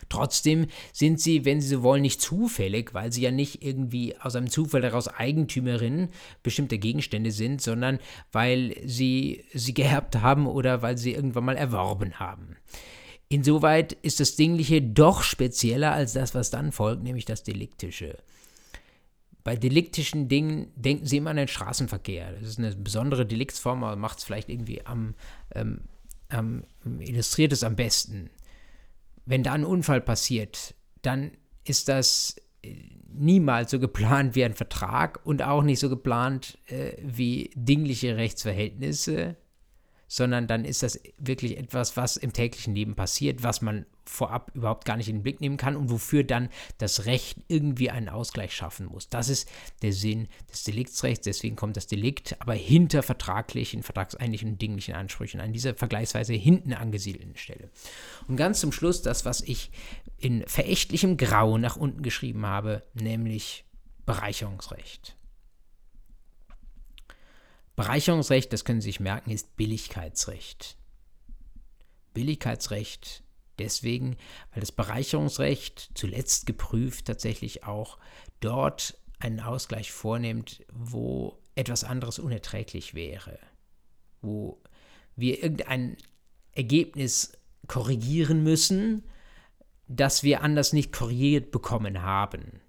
Trotzdem 0.09 0.67
sind 0.93 1.21
sie, 1.21 1.45
wenn 1.45 1.61
sie 1.61 1.69
so 1.69 1.83
wollen, 1.83 2.03
nicht 2.03 2.21
zufällig, 2.21 2.93
weil 2.93 3.13
sie 3.13 3.23
ja 3.23 3.31
nicht 3.31 3.65
irgendwie 3.65 4.17
aus 4.19 4.37
einem 4.37 4.51
Zufall 4.51 4.83
daraus 4.83 5.09
Eigentümerinnen 5.09 6.11
bestimmter 6.43 6.79
Gegenstände 6.79 7.31
sind, 7.31 7.63
sondern 7.63 7.99
weil 8.31 8.77
sie 8.85 9.45
sie 9.55 9.75
geerbt 9.75 10.17
haben 10.17 10.47
oder 10.47 10.83
weil 10.83 10.99
sie 10.99 11.15
irgendwann 11.15 11.45
mal 11.45 11.57
erworben 11.57 12.19
haben. 12.21 12.57
Insoweit 13.35 13.95
ist 13.95 14.21
das 14.21 14.37
Dingliche 14.37 14.81
doch 14.81 15.25
spezieller 15.25 15.93
als 15.93 16.13
das, 16.13 16.37
was 16.37 16.51
dann 16.51 16.71
folgt, 16.71 17.03
nämlich 17.03 17.25
das 17.25 17.43
Deliktische. 17.43 18.17
Bei 19.43 19.57
deliktischen 19.57 20.29
Dingen 20.29 20.71
denken 20.77 21.05
Sie 21.05 21.17
immer 21.17 21.31
an 21.31 21.37
den 21.37 21.49
Straßenverkehr. 21.49 22.31
Das 22.35 22.49
ist 22.49 22.61
eine 22.61 22.73
besondere 22.77 23.27
Deliktsform, 23.27 23.83
aber 23.83 23.97
macht 23.97 24.19
es 24.19 24.25
vielleicht 24.25 24.49
irgendwie 24.49 24.87
am, 24.87 25.15
ähm, 25.53 25.81
am, 26.29 26.63
illustriert 27.01 27.53
es 27.53 27.65
am 27.65 27.75
besten. 27.75 28.31
Wenn 29.27 29.43
da 29.43 29.53
ein 29.53 29.65
Unfall 29.65 30.01
passiert, 30.01 30.77
dann 31.03 31.33
ist 31.65 31.89
das 31.89 32.37
äh, 32.63 32.73
niemals 33.13 33.73
so 33.73 33.81
geplant 33.81 34.37
wie 34.37 34.45
ein 34.45 34.55
Vertrag 34.55 35.27
und 35.27 35.43
auch 35.43 35.65
nicht 35.65 35.81
so 35.81 35.89
geplant 35.89 36.57
äh, 36.67 36.93
wie 37.03 37.51
dingliche 37.57 38.17
Rechtsverhältnisse, 38.17 39.35
sondern 40.09 40.47
dann 40.47 40.65
ist 40.65 40.83
das 40.83 41.01
wirklich 41.19 41.57
etwas, 41.59 41.97
was 41.97 42.17
im 42.17 42.33
täglichen 42.33 42.75
Leben 42.75 42.95
passiert, 42.95 43.43
was 43.43 43.63
man 43.63 43.87
vorab 44.07 44.51
überhaupt 44.55 44.85
gar 44.85 44.97
nicht 44.97 45.09
in 45.09 45.17
den 45.17 45.23
Blick 45.23 45.41
nehmen 45.41 45.57
kann 45.57 45.77
und 45.77 45.91
wofür 45.91 46.25
dann 46.25 46.51
das 46.79 47.07
Recht 47.07 47.39
irgendwie 47.49 47.91
einen 47.91 48.09
Ausgleich 48.09 48.55
schaffen 48.55 48.87
muss. 48.87 49.09
Das 49.09 49.29
ist 49.29 49.49
der 49.83 49.93
Sinn 49.93 50.29
des 50.53 50.65
Deliktsrechts, 50.65 51.25
deswegen 51.25 51.57
kommt 51.57 51.77
das 51.77 51.87
Delikt 51.87 52.37
aber 52.41 52.55
hinter 52.55 53.03
vertraglichen, 53.03 53.83
vertragsähnlichen 53.83 54.51
und 54.51 54.63
dinglichen 54.63 54.95
Ansprüchen 54.95 55.41
an 55.41 55.53
dieser 55.53 55.75
vergleichsweise 55.75 56.35
hinten 56.35 56.75
angesiedelten 56.75 57.37
Stelle. 57.37 57.71
Und 58.29 58.37
ganz 58.37 58.61
zum 58.61 58.73
Schluss 58.73 59.03
das, 59.03 59.25
was 59.25 59.41
ich 59.41 59.71
in 60.19 60.45
verächtlichem 60.47 61.17
Grau 61.17 61.59
nach 61.59 61.77
unten 61.77 62.03
geschrieben 62.03 62.47
habe, 62.47 62.83
nämlich 62.95 63.65
Bereicherungsrecht. 64.07 65.17
Bereicherungsrecht, 67.77 68.53
das 68.53 68.65
können 68.65 68.81
Sie 68.81 68.89
sich 68.89 69.01
merken, 69.01 69.31
ist 69.31 69.57
Billigkeitsrecht. 69.57 70.77
Billigkeitsrecht 72.13 73.23
deswegen, 73.59 74.17
weil 74.53 74.61
das 74.61 74.73
Bereicherungsrecht 74.73 75.91
zuletzt 75.95 76.47
geprüft 76.47 77.07
tatsächlich 77.07 77.65
auch 77.65 77.99
dort 78.41 78.97
einen 79.19 79.41
Ausgleich 79.41 79.93
vornimmt, 79.93 80.65
wo 80.73 81.39
etwas 81.55 81.85
anderes 81.85 82.19
unerträglich 82.19 82.95
wäre, 82.95 83.39
wo 84.23 84.61
wir 85.17 85.43
irgendein 85.43 85.97
Ergebnis 86.53 87.37
korrigieren 87.67 88.43
müssen, 88.43 89.05
das 89.87 90.23
wir 90.23 90.43
anders 90.43 90.73
nicht 90.73 90.93
korrigiert 90.93 91.51
bekommen 91.51 92.03
haben. 92.03 92.61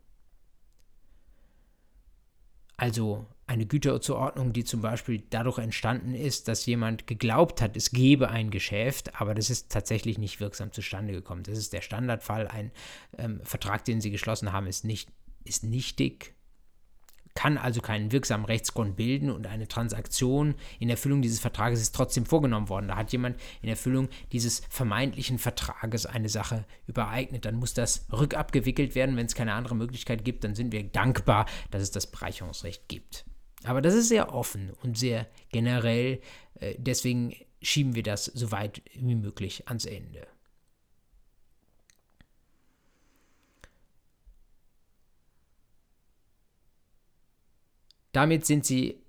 also 2.77 3.25
eine 3.47 3.65
Güterzuordnung, 3.65 4.53
die 4.53 4.63
zum 4.63 4.81
Beispiel 4.81 5.23
dadurch 5.29 5.59
entstanden 5.59 6.15
ist, 6.15 6.47
dass 6.47 6.65
jemand 6.65 7.05
geglaubt 7.05 7.61
hat, 7.61 7.77
es 7.77 7.91
gebe 7.91 8.29
ein 8.29 8.49
Geschäft, 8.49 9.19
aber 9.21 9.35
das 9.35 9.49
ist 9.49 9.71
tatsächlich 9.71 10.17
nicht 10.17 10.39
wirksam 10.39 10.71
zustande 10.71 11.13
gekommen. 11.13 11.43
Das 11.43 11.57
ist 11.57 11.71
der 11.71 11.81
Standardfall. 11.81 12.47
Ein 12.47 12.71
ähm, 13.17 13.41
Vertrag, 13.43 13.85
den 13.85 14.01
Sie 14.01 14.09
geschlossen 14.09 14.51
haben, 14.51 14.65
ist, 14.65 14.83
nicht, 14.83 15.09
ist 15.43 15.63
nichtig, 15.63 16.33
kann 17.35 17.57
also 17.57 17.81
keinen 17.81 18.11
wirksamen 18.11 18.45
Rechtsgrund 18.45 18.95
bilden 18.95 19.29
und 19.29 19.45
eine 19.45 19.67
Transaktion 19.67 20.55
in 20.79 20.89
Erfüllung 20.89 21.21
dieses 21.21 21.41
Vertrages 21.41 21.81
ist 21.81 21.93
trotzdem 21.93 22.25
vorgenommen 22.25 22.69
worden. 22.69 22.87
Da 22.87 22.95
hat 22.95 23.11
jemand 23.11 23.37
in 23.61 23.69
Erfüllung 23.69 24.07
dieses 24.31 24.61
vermeintlichen 24.69 25.37
Vertrages 25.37 26.05
eine 26.05 26.29
Sache 26.29 26.65
übereignet. 26.87 27.43
Dann 27.43 27.55
muss 27.55 27.73
das 27.73 28.07
rückabgewickelt 28.11 28.95
werden. 28.95 29.17
Wenn 29.17 29.25
es 29.25 29.35
keine 29.35 29.53
andere 29.53 29.75
Möglichkeit 29.75 30.23
gibt, 30.23 30.45
dann 30.45 30.55
sind 30.55 30.71
wir 30.71 30.83
dankbar, 30.83 31.45
dass 31.71 31.81
es 31.81 31.91
das 31.91 32.09
Bereicherungsrecht 32.09 32.87
gibt. 32.87 33.25
Aber 33.65 33.81
das 33.81 33.93
ist 33.93 34.09
sehr 34.09 34.33
offen 34.33 34.71
und 34.83 34.97
sehr 34.97 35.27
generell. 35.49 36.21
Äh, 36.59 36.75
deswegen 36.77 37.35
schieben 37.61 37.95
wir 37.95 38.03
das 38.03 38.25
so 38.25 38.51
weit 38.51 38.81
wie 38.93 39.15
möglich 39.15 39.67
ans 39.67 39.85
Ende. 39.85 40.27
Damit 48.11 48.45
sind 48.45 48.65
Sie 48.65 49.03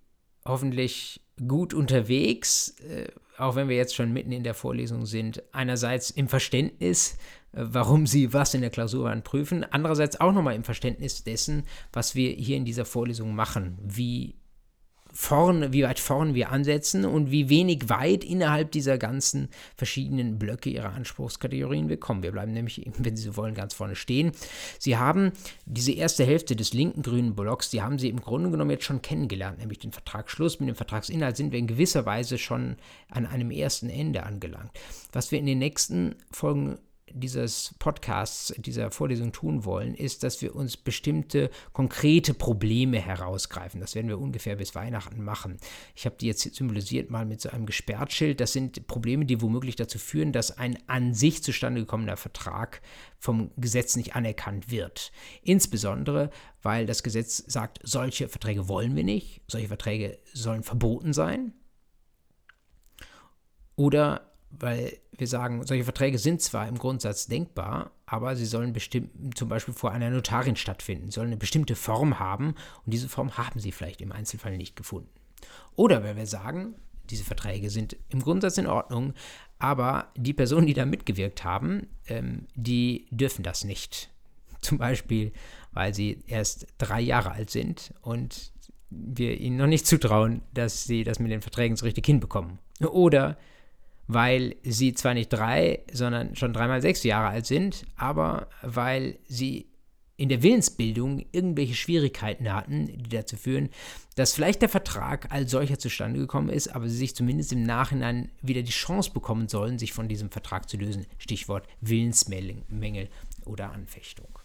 hoffentlich 0.45 1.21
gut 1.47 1.75
unterwegs, 1.75 2.71
äh, 2.81 3.07
auch 3.39 3.55
wenn 3.55 3.69
wir 3.69 3.77
jetzt 3.77 3.95
schon 3.95 4.13
mitten 4.13 4.33
in 4.33 4.43
der 4.43 4.55
Vorlesung 4.55 5.07
sind. 5.07 5.43
Einerseits 5.53 6.11
im 6.11 6.27
Verständnis, 6.27 7.17
äh, 7.53 7.63
warum 7.63 8.07
Sie 8.07 8.33
was 8.33 8.55
in 8.55 8.63
der 8.63 8.71
Klausur 8.71 9.15
prüfen, 9.23 9.63
andererseits 9.63 10.19
auch 10.19 10.33
nochmal 10.33 10.57
im 10.57 10.65
Verständnis 10.65 11.23
dessen, 11.23 11.67
was 11.93 12.17
wir 12.17 12.31
hier 12.31 12.57
in 12.57 12.65
dieser 12.65 12.85
Vorlesung 12.85 13.35
machen, 13.35 13.79
wie 13.81 14.35
vorn, 15.17 15.73
wie 15.73 15.83
weit 15.83 15.99
vorn 15.99 16.35
wir 16.35 16.51
ansetzen 16.53 17.07
und 17.07 17.31
wie 17.31 17.49
wenig 17.49 17.89
weit 17.89 18.23
innerhalb 18.23 18.71
dieser 18.71 18.99
ganzen 18.99 19.49
verschiedenen 19.75 20.39
Blöcke 20.39 20.69
ihrer 20.69 20.93
Anspruchskategorien 20.93 21.89
wir 21.89 21.97
kommen. 21.97 22.23
Wir 22.23 22.33
bleiben 22.33 22.53
nämlich, 22.53 22.89
wenn 22.99 23.17
Sie 23.17 23.23
so 23.23 23.37
wollen, 23.37 23.55
ganz 23.55 23.73
vorne 23.73 23.97
stehen. 23.97 24.33
Sie 24.79 24.99
haben 24.99 25.33
diese 25.65 25.93
erste 25.93 26.25
Hälfte 26.25 26.55
des 26.55 26.75
linken 26.75 27.03
grünen 27.03 27.35
Blocks, 27.35 27.71
die 27.71 27.81
haben 27.81 27.99
Sie 27.99 28.11
im 28.11 28.21
Grunde 28.21 28.51
genommen 28.51 28.71
jetzt 28.71 28.85
schon 28.85 29.01
kennengelernt, 29.01 29.59
nämlich 29.59 29.79
den 29.79 29.93
Vertragsschluss. 29.93 30.61
Mit 30.61 30.69
dem 30.69 30.77
Vertragsinhalt 30.77 31.37
sind 31.37 31.51
wir 31.51 31.59
in 31.59 31.67
gewisser 31.67 32.05
Weise 32.05 32.37
schon 32.37 32.77
an 33.09 33.25
einem 33.25 33.51
ersten 33.51 33.89
Ende 33.89 34.23
angelangt. 34.25 34.71
Was 35.13 35.31
wir 35.31 35.39
in 35.39 35.47
den 35.47 35.59
nächsten 35.59 36.17
Folgen 36.31 36.79
dieses 37.13 37.75
Podcasts, 37.79 38.53
dieser 38.59 38.91
Vorlesung 38.91 39.33
tun 39.33 39.65
wollen, 39.65 39.95
ist, 39.95 40.23
dass 40.23 40.43
wir 40.43 40.57
uns 40.57 40.77
bestimmte 40.77 41.51
konkrete 41.73 42.35
Probleme 42.35 42.99
herausgreifen. 42.99 43.81
Das 43.81 43.95
werden 43.95 44.09
wir 44.09 44.19
ungefähr 44.19 44.57
bis 44.57 44.75
Weihnachten 44.75 45.23
machen. 45.23 45.59
Ich 45.95 46.05
habe 46.05 46.17
die 46.21 46.27
jetzt 46.27 46.55
symbolisiert 46.55 47.11
mal 47.11 47.25
mit 47.25 47.41
so 47.41 47.51
einem 47.51 47.67
Gesperrtschild. 47.67 48.41
Das 48.41 48.53
sind 48.53 48.87
Probleme, 48.87 49.25
die 49.25 49.41
womöglich 49.41 49.77
dazu 49.77 49.99
führen, 49.99 50.33
dass 50.33 50.59
ein 50.59 50.79
an 50.89 51.15
sich 51.15 51.43
zustande 51.43 51.81
gekommener 51.81 52.17
Vertrag 52.17 52.83
vom 53.19 53.51
Gesetz 53.57 53.97
nicht 53.97 54.17
anerkannt 54.17 54.71
wird. 54.71 55.13
Insbesondere, 55.43 56.31
weil 56.63 56.87
das 56.87 57.03
Gesetz 57.03 57.43
sagt, 57.47 57.79
solche 57.83 58.29
Verträge 58.29 58.69
wollen 58.69 58.97
wir 58.97 59.05
nicht, 59.05 59.43
solche 59.47 59.69
Verträge 59.69 60.19
sollen 60.33 60.65
verboten 60.65 61.13
sein. 61.13 61.55
Oder 63.77 64.33
weil 64.51 64.99
wir 65.21 65.27
sagen, 65.27 65.65
solche 65.65 65.85
Verträge 65.85 66.19
sind 66.19 66.41
zwar 66.41 66.69
im 66.69 66.79
Grundsatz 66.79 67.27
denkbar, 67.27 67.91
aber 68.07 68.37
sie 68.37 68.47
sollen 68.47 68.73
bestimmt, 68.73 69.37
zum 69.37 69.49
Beispiel 69.49 69.75
vor 69.75 69.93
einer 69.93 70.11
Notarin 70.11 70.57
stattfinden, 70.57 71.11
sollen 71.11 71.29
eine 71.29 71.37
bestimmte 71.37 71.77
Form 71.77 72.19
haben 72.19 72.55
und 72.85 72.93
diese 72.93 73.09
Form 73.09 73.37
haben 73.37 73.61
sie 73.61 73.73
vielleicht 73.73 74.01
im 74.01 74.13
Einzelfall 74.13 74.57
nicht 74.57 74.77
gefunden. 74.77 75.11
Oder 75.75 76.03
wenn 76.03 76.17
wir 76.17 76.27
sagen, 76.27 76.75
diese 77.11 77.25
Verträge 77.25 77.71
sind 77.71 77.97
im 78.09 78.21
Grundsatz 78.21 78.59
in 78.59 78.67
Ordnung, 78.67 79.15
aber 79.59 80.09
die 80.17 80.33
Personen, 80.33 80.67
die 80.67 80.75
da 80.75 80.85
mitgewirkt 80.85 81.45
haben, 81.45 81.87
ähm, 82.09 82.47
die 82.55 83.07
dürfen 83.11 83.43
das 83.43 83.65
nicht. 83.65 84.11
Zum 84.61 84.79
Beispiel, 84.79 85.33
weil 85.73 85.95
sie 85.95 86.23
erst 86.27 86.67
drei 86.79 87.01
Jahre 87.01 87.33
alt 87.33 87.51
sind 87.51 87.95
und 88.03 88.53
wir 88.91 89.39
ihnen 89.41 89.57
noch 89.57 89.67
nicht 89.67 89.87
zutrauen, 89.87 90.43
dass 90.55 90.85
sie 90.85 91.05
das 91.05 91.19
mit 91.19 91.31
den 91.31 91.43
Verträgen 91.43 91.77
so 91.77 91.85
richtig 91.85 92.07
hinbekommen. 92.07 92.59
Oder 92.81 93.37
weil 94.09 94.57
sie 94.63 94.95
zwar 94.95 95.15
nicht 95.15 95.29
drei, 95.29 95.81
sondern 95.93 96.37
schon 96.37 96.53
dreimal 96.53 96.81
sechs 96.81 97.03
Jahre 97.03 97.29
alt 97.29 97.47
sind, 97.47 97.85
aber 97.97 98.49
weil 98.63 99.19
sie 99.27 99.67
in 100.17 100.29
der 100.31 100.43
Willensbildung 100.43 101.27
irgendwelche 101.33 101.75
Schwierigkeiten 101.75 102.51
hatten, 102.53 102.87
die 102.87 103.11
dazu 103.11 103.37
führen, 103.37 103.69
dass 104.15 104.33
vielleicht 104.33 104.63
der 104.63 104.71
Vertrag 104.71 105.31
als 105.31 105.51
solcher 105.51 105.79
zustande 105.79 106.19
gekommen 106.19 106.49
ist, 106.49 106.69
aber 106.69 106.89
sie 106.89 106.97
sich 106.97 107.15
zumindest 107.15 107.53
im 107.53 107.65
Nachhinein 107.65 108.31
wieder 108.41 108.63
die 108.63 108.73
Chance 108.73 109.11
bekommen 109.11 109.49
sollen, 109.49 109.79
sich 109.79 109.93
von 109.93 110.09
diesem 110.09 110.31
Vertrag 110.31 110.71
zu 110.71 110.79
lösen. 110.79 111.07
Stichwort 111.19 111.69
Willensmängel 111.83 113.11
oder 113.45 113.73
Anfechtung. 113.73 114.39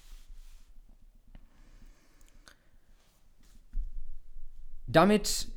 Damit 4.88 5.48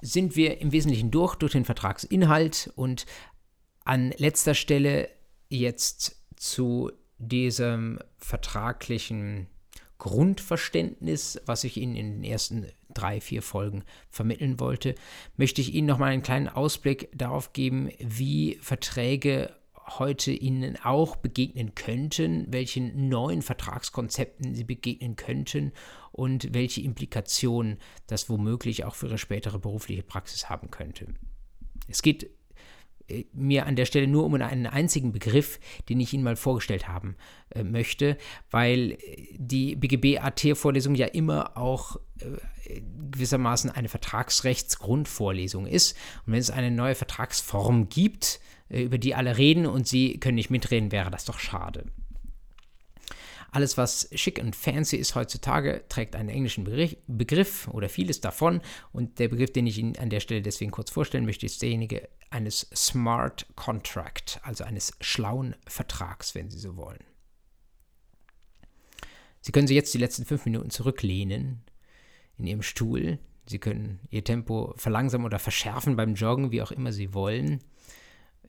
sind 0.00 0.36
wir 0.36 0.60
im 0.60 0.72
Wesentlichen 0.72 1.10
durch, 1.10 1.36
durch 1.36 1.52
den 1.52 1.64
Vertragsinhalt. 1.64 2.72
Und 2.76 3.06
an 3.84 4.12
letzter 4.16 4.54
Stelle 4.54 5.08
jetzt 5.48 6.16
zu 6.36 6.90
diesem 7.18 7.98
vertraglichen 8.18 9.48
Grundverständnis, 9.98 11.40
was 11.44 11.64
ich 11.64 11.76
Ihnen 11.76 11.94
in 11.94 12.12
den 12.14 12.24
ersten 12.24 12.66
drei, 12.92 13.20
vier 13.20 13.42
Folgen 13.42 13.84
vermitteln 14.08 14.58
wollte, 14.58 14.94
möchte 15.36 15.60
ich 15.60 15.74
Ihnen 15.74 15.86
nochmal 15.86 16.12
einen 16.12 16.22
kleinen 16.22 16.48
Ausblick 16.48 17.10
darauf 17.14 17.52
geben, 17.52 17.90
wie 17.98 18.58
Verträge 18.62 19.54
heute 19.98 20.30
Ihnen 20.30 20.76
auch 20.82 21.16
begegnen 21.16 21.74
könnten, 21.74 22.46
welchen 22.50 23.08
neuen 23.08 23.42
Vertragskonzepten 23.42 24.54
Sie 24.54 24.64
begegnen 24.64 25.16
könnten 25.16 25.72
und 26.12 26.54
welche 26.54 26.80
Implikationen 26.82 27.78
das 28.06 28.28
womöglich 28.28 28.84
auch 28.84 28.94
für 28.94 29.06
Ihre 29.06 29.18
spätere 29.18 29.58
berufliche 29.58 30.02
Praxis 30.02 30.48
haben 30.48 30.70
könnte. 30.70 31.06
Es 31.88 32.02
geht 32.02 32.30
äh, 33.08 33.24
mir 33.32 33.66
an 33.66 33.76
der 33.76 33.84
Stelle 33.84 34.06
nur 34.06 34.24
um 34.24 34.34
einen 34.34 34.66
einzigen 34.66 35.12
Begriff, 35.12 35.58
den 35.88 36.00
ich 36.00 36.12
Ihnen 36.12 36.24
mal 36.24 36.36
vorgestellt 36.36 36.88
haben 36.88 37.16
äh, 37.50 37.64
möchte, 37.64 38.16
weil 38.50 38.92
äh, 38.92 39.26
die 39.36 39.76
BGB-AT-Vorlesung 39.76 40.94
ja 40.94 41.06
immer 41.06 41.56
auch 41.56 41.96
äh, 42.18 42.80
gewissermaßen 43.10 43.70
eine 43.70 43.88
Vertragsrechtsgrundvorlesung 43.88 45.66
ist. 45.66 45.96
Und 46.26 46.34
wenn 46.34 46.40
es 46.40 46.50
eine 46.50 46.70
neue 46.70 46.94
Vertragsform 46.94 47.88
gibt, 47.88 48.40
über 48.70 48.98
die 48.98 49.14
alle 49.14 49.36
reden 49.36 49.66
und 49.66 49.86
Sie 49.86 50.18
können 50.18 50.36
nicht 50.36 50.50
mitreden, 50.50 50.92
wäre 50.92 51.10
das 51.10 51.24
doch 51.24 51.38
schade. 51.38 51.84
Alles, 53.52 53.76
was 53.76 54.08
schick 54.14 54.38
und 54.38 54.54
fancy 54.54 54.96
ist 54.96 55.16
heutzutage, 55.16 55.84
trägt 55.88 56.14
einen 56.14 56.28
englischen 56.28 56.64
Begriff 57.08 57.66
oder 57.68 57.88
vieles 57.88 58.20
davon. 58.20 58.60
Und 58.92 59.18
der 59.18 59.28
Begriff, 59.28 59.52
den 59.52 59.66
ich 59.66 59.78
Ihnen 59.78 59.96
an 59.96 60.08
der 60.08 60.20
Stelle 60.20 60.42
deswegen 60.42 60.70
kurz 60.70 60.90
vorstellen 60.90 61.24
möchte, 61.24 61.46
ist 61.46 61.60
derjenige 61.60 62.08
eines 62.30 62.70
Smart 62.74 63.46
Contract, 63.56 64.40
also 64.44 64.62
eines 64.62 64.92
schlauen 65.00 65.56
Vertrags, 65.66 66.36
wenn 66.36 66.48
Sie 66.48 66.60
so 66.60 66.76
wollen. 66.76 67.02
Sie 69.40 69.50
können 69.50 69.66
sich 69.66 69.74
jetzt 69.74 69.94
die 69.94 69.98
letzten 69.98 70.26
fünf 70.26 70.44
Minuten 70.44 70.70
zurücklehnen 70.70 71.62
in 72.38 72.46
Ihrem 72.46 72.62
Stuhl. 72.62 73.18
Sie 73.46 73.58
können 73.58 73.98
Ihr 74.10 74.22
Tempo 74.22 74.74
verlangsamen 74.76 75.24
oder 75.24 75.40
verschärfen 75.40 75.96
beim 75.96 76.14
Joggen, 76.14 76.52
wie 76.52 76.62
auch 76.62 76.70
immer 76.70 76.92
Sie 76.92 77.14
wollen. 77.14 77.58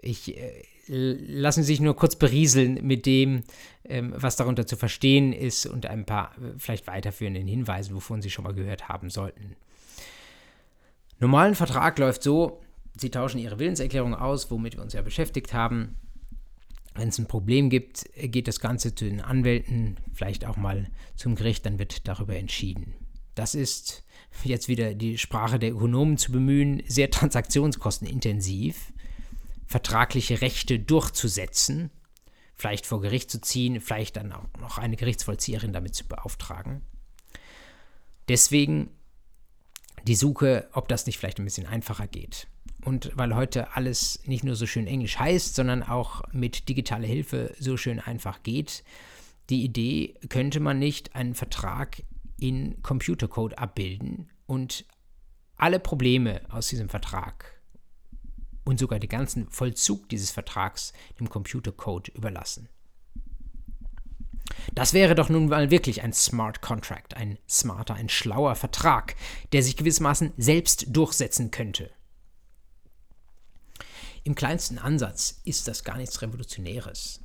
Ich 0.01 0.35
äh, 0.37 0.63
lassen 0.87 1.63
sich 1.63 1.79
nur 1.79 1.95
kurz 1.95 2.15
berieseln 2.15 2.85
mit 2.85 3.05
dem, 3.05 3.43
ähm, 3.85 4.13
was 4.15 4.35
darunter 4.35 4.65
zu 4.67 4.75
verstehen 4.75 5.31
ist 5.31 5.65
und 5.65 5.85
ein 5.85 6.05
paar 6.05 6.31
äh, 6.37 6.57
vielleicht 6.57 6.87
weiterführenden 6.87 7.47
Hinweisen, 7.47 7.95
wovon 7.95 8.21
Sie 8.21 8.29
schon 8.29 8.43
mal 8.43 8.53
gehört 8.53 8.89
haben 8.89 9.09
sollten. 9.09 9.55
Normalen 11.19 11.55
Vertrag 11.55 11.97
läuft 11.99 12.23
so, 12.23 12.61
Sie 12.95 13.09
tauschen 13.09 13.39
Ihre 13.39 13.59
Willenserklärung 13.59 14.15
aus, 14.15 14.51
womit 14.51 14.75
wir 14.75 14.83
uns 14.83 14.93
ja 14.93 15.01
beschäftigt 15.01 15.53
haben. 15.53 15.95
Wenn 16.95 17.07
es 17.07 17.19
ein 17.19 17.27
Problem 17.27 17.69
gibt, 17.69 18.09
geht 18.15 18.49
das 18.49 18.59
Ganze 18.59 18.93
zu 18.93 19.05
den 19.05 19.21
Anwälten, 19.21 19.95
vielleicht 20.13 20.45
auch 20.45 20.57
mal 20.57 20.89
zum 21.15 21.35
Gericht, 21.35 21.65
dann 21.65 21.79
wird 21.79 22.07
darüber 22.07 22.35
entschieden. 22.35 22.95
Das 23.33 23.55
ist 23.55 24.03
jetzt 24.43 24.67
wieder 24.67 24.93
die 24.93 25.17
Sprache 25.17 25.57
der 25.57 25.71
Ökonomen 25.71 26.17
zu 26.17 26.33
bemühen, 26.33 26.83
sehr 26.85 27.09
transaktionskostenintensiv 27.11 28.91
vertragliche 29.71 30.41
Rechte 30.41 30.79
durchzusetzen, 30.79 31.89
vielleicht 32.53 32.85
vor 32.85 33.01
Gericht 33.01 33.31
zu 33.31 33.41
ziehen, 33.41 33.81
vielleicht 33.81 34.17
dann 34.17 34.31
auch 34.31 34.45
noch 34.59 34.77
eine 34.77 34.97
Gerichtsvollzieherin 34.97 35.73
damit 35.73 35.95
zu 35.95 36.07
beauftragen. 36.07 36.83
Deswegen 38.27 38.91
die 40.03 40.15
Suche, 40.15 40.69
ob 40.73 40.87
das 40.87 41.05
nicht 41.05 41.17
vielleicht 41.17 41.39
ein 41.39 41.45
bisschen 41.45 41.67
einfacher 41.67 42.07
geht. 42.07 42.47
Und 42.83 43.11
weil 43.15 43.35
heute 43.35 43.75
alles 43.75 44.21
nicht 44.25 44.43
nur 44.43 44.55
so 44.55 44.65
schön 44.65 44.87
Englisch 44.87 45.19
heißt, 45.19 45.55
sondern 45.55 45.83
auch 45.83 46.21
mit 46.31 46.67
digitaler 46.67 47.07
Hilfe 47.07 47.55
so 47.59 47.77
schön 47.77 47.99
einfach 47.99 48.43
geht, 48.43 48.83
die 49.49 49.63
Idee, 49.63 50.15
könnte 50.29 50.59
man 50.59 50.79
nicht 50.79 51.15
einen 51.15 51.35
Vertrag 51.35 52.03
in 52.39 52.81
Computercode 52.81 53.57
abbilden 53.57 54.29
und 54.47 54.85
alle 55.57 55.79
Probleme 55.79 56.41
aus 56.49 56.69
diesem 56.69 56.89
Vertrag 56.89 57.60
und 58.63 58.79
sogar 58.79 58.99
den 58.99 59.09
ganzen 59.09 59.49
Vollzug 59.49 60.09
dieses 60.09 60.31
Vertrags 60.31 60.93
dem 61.19 61.29
Computercode 61.29 62.09
überlassen. 62.09 62.69
Das 64.73 64.93
wäre 64.93 65.15
doch 65.15 65.29
nun 65.29 65.47
mal 65.47 65.71
wirklich 65.71 66.03
ein 66.03 66.13
Smart 66.13 66.61
Contract, 66.61 67.15
ein 67.15 67.37
smarter, 67.49 67.95
ein 67.95 68.09
schlauer 68.09 68.55
Vertrag, 68.55 69.15
der 69.53 69.63
sich 69.63 69.77
gewissermaßen 69.77 70.33
selbst 70.37 70.85
durchsetzen 70.89 71.51
könnte. 71.51 71.91
Im 74.23 74.35
kleinsten 74.35 74.77
Ansatz 74.77 75.41
ist 75.45 75.67
das 75.67 75.83
gar 75.83 75.97
nichts 75.97 76.21
Revolutionäres. 76.21 77.20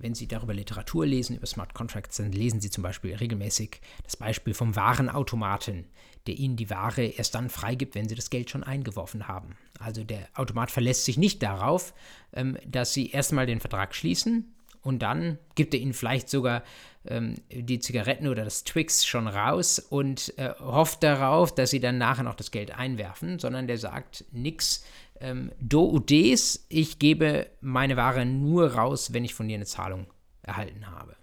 Wenn 0.00 0.14
Sie 0.14 0.28
darüber 0.28 0.54
Literatur 0.54 1.06
lesen, 1.06 1.36
über 1.36 1.46
Smart 1.46 1.74
Contracts, 1.74 2.18
dann 2.18 2.30
lesen 2.30 2.60
Sie 2.60 2.70
zum 2.70 2.82
Beispiel 2.82 3.16
regelmäßig 3.16 3.80
das 4.04 4.16
Beispiel 4.16 4.54
vom 4.54 4.76
Warenautomaten, 4.76 5.86
der 6.28 6.36
Ihnen 6.36 6.56
die 6.56 6.70
Ware 6.70 7.04
erst 7.04 7.34
dann 7.34 7.50
freigibt, 7.50 7.96
wenn 7.96 8.08
Sie 8.08 8.14
das 8.14 8.30
Geld 8.30 8.48
schon 8.48 8.62
eingeworfen 8.62 9.26
haben. 9.26 9.56
Also 9.80 10.04
der 10.04 10.28
Automat 10.34 10.70
verlässt 10.70 11.04
sich 11.04 11.18
nicht 11.18 11.42
darauf, 11.42 11.94
ähm, 12.32 12.56
dass 12.64 12.92
Sie 12.92 13.10
erstmal 13.10 13.46
den 13.46 13.58
Vertrag 13.58 13.94
schließen 13.94 14.54
und 14.82 15.00
dann 15.00 15.38
gibt 15.54 15.74
er 15.74 15.80
Ihnen 15.80 15.92
vielleicht 15.92 16.28
sogar 16.28 16.62
ähm, 17.06 17.34
die 17.50 17.80
Zigaretten 17.80 18.28
oder 18.28 18.44
das 18.44 18.64
Twix 18.64 19.04
schon 19.04 19.26
raus 19.26 19.78
und 19.78 20.32
äh, 20.38 20.54
hofft 20.60 21.02
darauf, 21.02 21.54
dass 21.54 21.70
Sie 21.70 21.80
dann 21.80 21.98
nachher 21.98 22.22
noch 22.22 22.36
das 22.36 22.50
Geld 22.50 22.70
einwerfen, 22.70 23.38
sondern 23.38 23.66
der 23.66 23.78
sagt 23.78 24.24
nix, 24.32 24.84
ähm, 25.20 25.52
do 25.60 25.84
und 25.84 26.10
des, 26.10 26.66
ich 26.68 26.98
gebe 26.98 27.50
meine 27.60 27.96
Ware 27.96 28.24
nur 28.24 28.74
raus, 28.74 29.12
wenn 29.12 29.24
ich 29.24 29.34
von 29.34 29.48
dir 29.48 29.56
eine 29.56 29.66
Zahlung 29.66 30.06
erhalten 30.42 30.86
habe. 30.86 31.16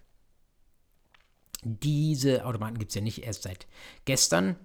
Diese 1.63 2.45
Automaten 2.45 2.77
gibt 2.77 2.89
es 2.89 2.95
ja 2.95 3.01
nicht 3.01 3.23
erst 3.23 3.43
seit 3.43 3.65
gestern. 4.05 4.55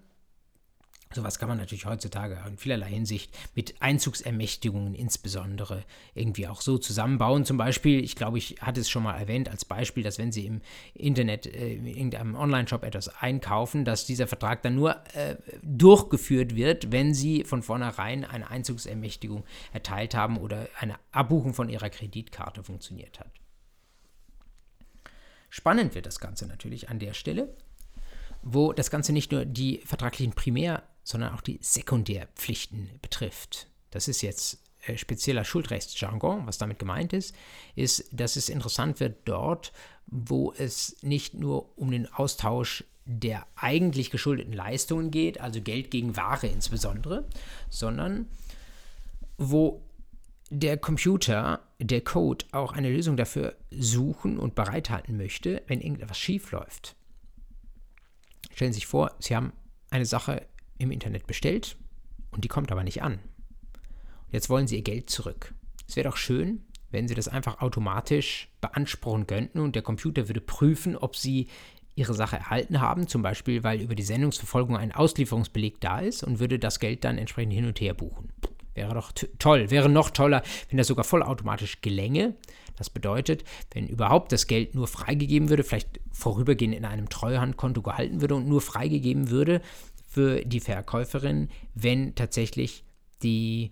Sowas 1.13 1.41
kann 1.41 1.49
man 1.49 1.59
natürlich 1.59 1.87
heutzutage 1.87 2.39
in 2.47 2.57
vielerlei 2.57 2.87
Hinsicht 2.87 3.37
mit 3.57 3.83
Einzugsermächtigungen 3.83 4.95
insbesondere 4.95 5.83
irgendwie 6.15 6.47
auch 6.47 6.61
so 6.61 6.79
zusammenbauen. 6.79 7.45
Zum 7.45 7.57
Beispiel, 7.57 8.05
ich 8.05 8.15
glaube, 8.15 8.39
ich 8.39 8.63
hatte 8.63 8.81
es 8.81 8.89
schon 8.89 9.03
mal 9.03 9.19
erwähnt 9.19 9.49
als 9.49 9.65
Beispiel, 9.65 10.05
dass 10.05 10.19
wenn 10.19 10.31
Sie 10.31 10.47
im 10.47 10.61
Internet, 10.95 11.47
äh, 11.47 11.75
in 11.75 11.87
irgendeinem 11.87 12.37
Online-Shop 12.37 12.85
etwas 12.85 13.09
einkaufen, 13.09 13.85
dass 13.85 14.07
dieser 14.07 14.29
Vertrag 14.29 14.63
dann 14.63 14.77
nur 14.77 15.05
äh, 15.15 15.35
durchgeführt 15.65 16.55
wird, 16.55 16.93
wenn 16.93 17.13
Sie 17.13 17.43
von 17.43 17.65
vornherein 17.65 18.25
eine 18.25 18.49
Einzugsermächtigung 18.49 19.43
erteilt 19.73 20.15
haben 20.15 20.37
oder 20.37 20.69
eine 20.79 20.95
Abbuchung 21.11 21.55
von 21.55 21.69
Ihrer 21.69 21.91
Kreditkarte 21.91 22.63
funktioniert 22.63 23.19
hat. 23.19 23.33
Spannend 25.49 25.97
wird 25.97 26.07
das 26.07 26.21
Ganze 26.21 26.47
natürlich 26.47 26.89
an 26.89 27.01
der 27.01 27.15
Stelle, 27.15 27.53
wo 28.43 28.73
das 28.73 28.93
Ganze 28.93 29.13
nicht 29.13 29.33
nur 29.33 29.45
die 29.45 29.79
vertraglichen 29.85 30.35
Primär- 30.35 30.85
sondern 31.11 31.35
auch 31.35 31.41
die 31.41 31.59
Sekundärpflichten 31.61 32.91
betrifft. 33.03 33.67
Das 33.91 34.09
ist 34.09 34.23
jetzt 34.23 34.59
äh, 34.87 34.97
spezieller 34.97 35.45
Schuldrechtsjargon. 35.45 36.47
Was 36.47 36.59
damit 36.59 36.79
gemeint 36.79 37.13
ist, 37.13 37.35
ist, 37.75 38.09
dass 38.13 38.37
es 38.37 38.49
interessant 38.49 39.01
wird 39.01 39.17
dort, 39.27 39.73
wo 40.07 40.53
es 40.57 40.97
nicht 41.03 41.35
nur 41.35 41.79
um 41.79 41.91
den 41.91 42.13
Austausch 42.13 42.85
der 43.05 43.47
eigentlich 43.57 44.11
geschuldeten 44.11 44.53
Leistungen 44.53 45.11
geht, 45.11 45.41
also 45.41 45.61
Geld 45.61 45.91
gegen 45.91 46.17
Ware 46.17 46.47
insbesondere, 46.47 47.25
sondern 47.69 48.27
wo 49.37 49.83
der 50.51 50.77
Computer, 50.77 51.61
der 51.79 52.03
Code 52.03 52.45
auch 52.53 52.73
eine 52.73 52.91
Lösung 52.91 53.17
dafür 53.17 53.57
suchen 53.71 54.39
und 54.39 54.55
bereithalten 54.55 55.17
möchte, 55.17 55.63
wenn 55.67 55.81
irgendetwas 55.81 56.19
schief 56.19 56.53
läuft. 56.53 56.95
Stellen 58.55 58.73
Sie 58.73 58.79
sich 58.79 58.87
vor, 58.87 59.13
Sie 59.19 59.35
haben 59.35 59.53
eine 59.91 60.07
Sache 60.07 60.47
im 60.81 60.91
Internet 60.91 61.27
bestellt 61.27 61.77
und 62.31 62.45
die 62.45 62.49
kommt 62.49 62.73
aber 62.73 62.85
nicht 62.85 63.03
an. 63.03 63.19
Jetzt 64.31 64.49
wollen 64.49 64.67
sie 64.67 64.77
ihr 64.77 64.83
Geld 64.83 65.11
zurück. 65.11 65.55
Es 65.89 65.97
wäre 65.97 66.09
doch 66.09 66.17
schön, 66.17 66.63
wenn 66.91 67.09
sie 67.09 67.15
das 67.15 67.29
einfach 67.29 67.61
automatisch 67.61 68.49
beanspruchen 68.61 69.27
könnten 69.27 69.61
und 69.61 69.75
der 69.75 69.83
Computer 69.83 70.29
würde 70.29 70.41
prüfen, 70.41 70.97
ob 70.97 71.17
sie 71.17 71.49
ihre 71.95 72.15
Sache 72.15 72.37
erhalten 72.37 72.81
haben, 72.81 73.09
zum 73.09 73.23
Beispiel 73.23 73.63
weil 73.63 73.81
über 73.81 73.95
die 73.95 74.03
Sendungsverfolgung 74.03 74.77
ein 74.77 74.93
Auslieferungsbeleg 74.93 75.81
da 75.81 76.01
ist 76.01 76.23
und 76.23 76.39
würde 76.39 76.59
das 76.59 76.81
Geld 76.81 77.05
dann 77.05 77.19
entsprechend 77.19 77.53
hin 77.53 77.67
und 77.67 77.81
her 77.81 77.95
buchen. 77.95 78.33
Wäre 78.75 78.95
doch 78.95 79.13
toll, 79.39 79.71
wäre 79.71 79.89
noch 79.89 80.11
toller, 80.11 80.43
wenn 80.69 80.79
das 80.79 80.87
sogar 80.87 81.05
vollautomatisch 81.05 81.81
gelänge. 81.81 82.37
Das 82.77 82.89
bedeutet, 82.89 83.45
wenn 83.73 83.87
überhaupt 83.87 84.33
das 84.33 84.47
Geld 84.47 84.75
nur 84.75 84.87
freigegeben 84.87 85.51
würde, 85.51 85.65
vielleicht 85.65 86.01
vorübergehend 86.13 86.75
in 86.75 86.85
einem 86.85 87.09
Treuhandkonto 87.09 87.83
gehalten 87.83 88.21
würde 88.21 88.37
und 88.37 88.49
nur 88.49 88.61
freigegeben 88.61 89.29
würde, 89.29 89.61
für 90.11 90.45
die 90.45 90.61
Verkäuferin, 90.61 91.49
wenn 91.75 92.17
tatsächlich 92.17 92.85
die 93.23 93.71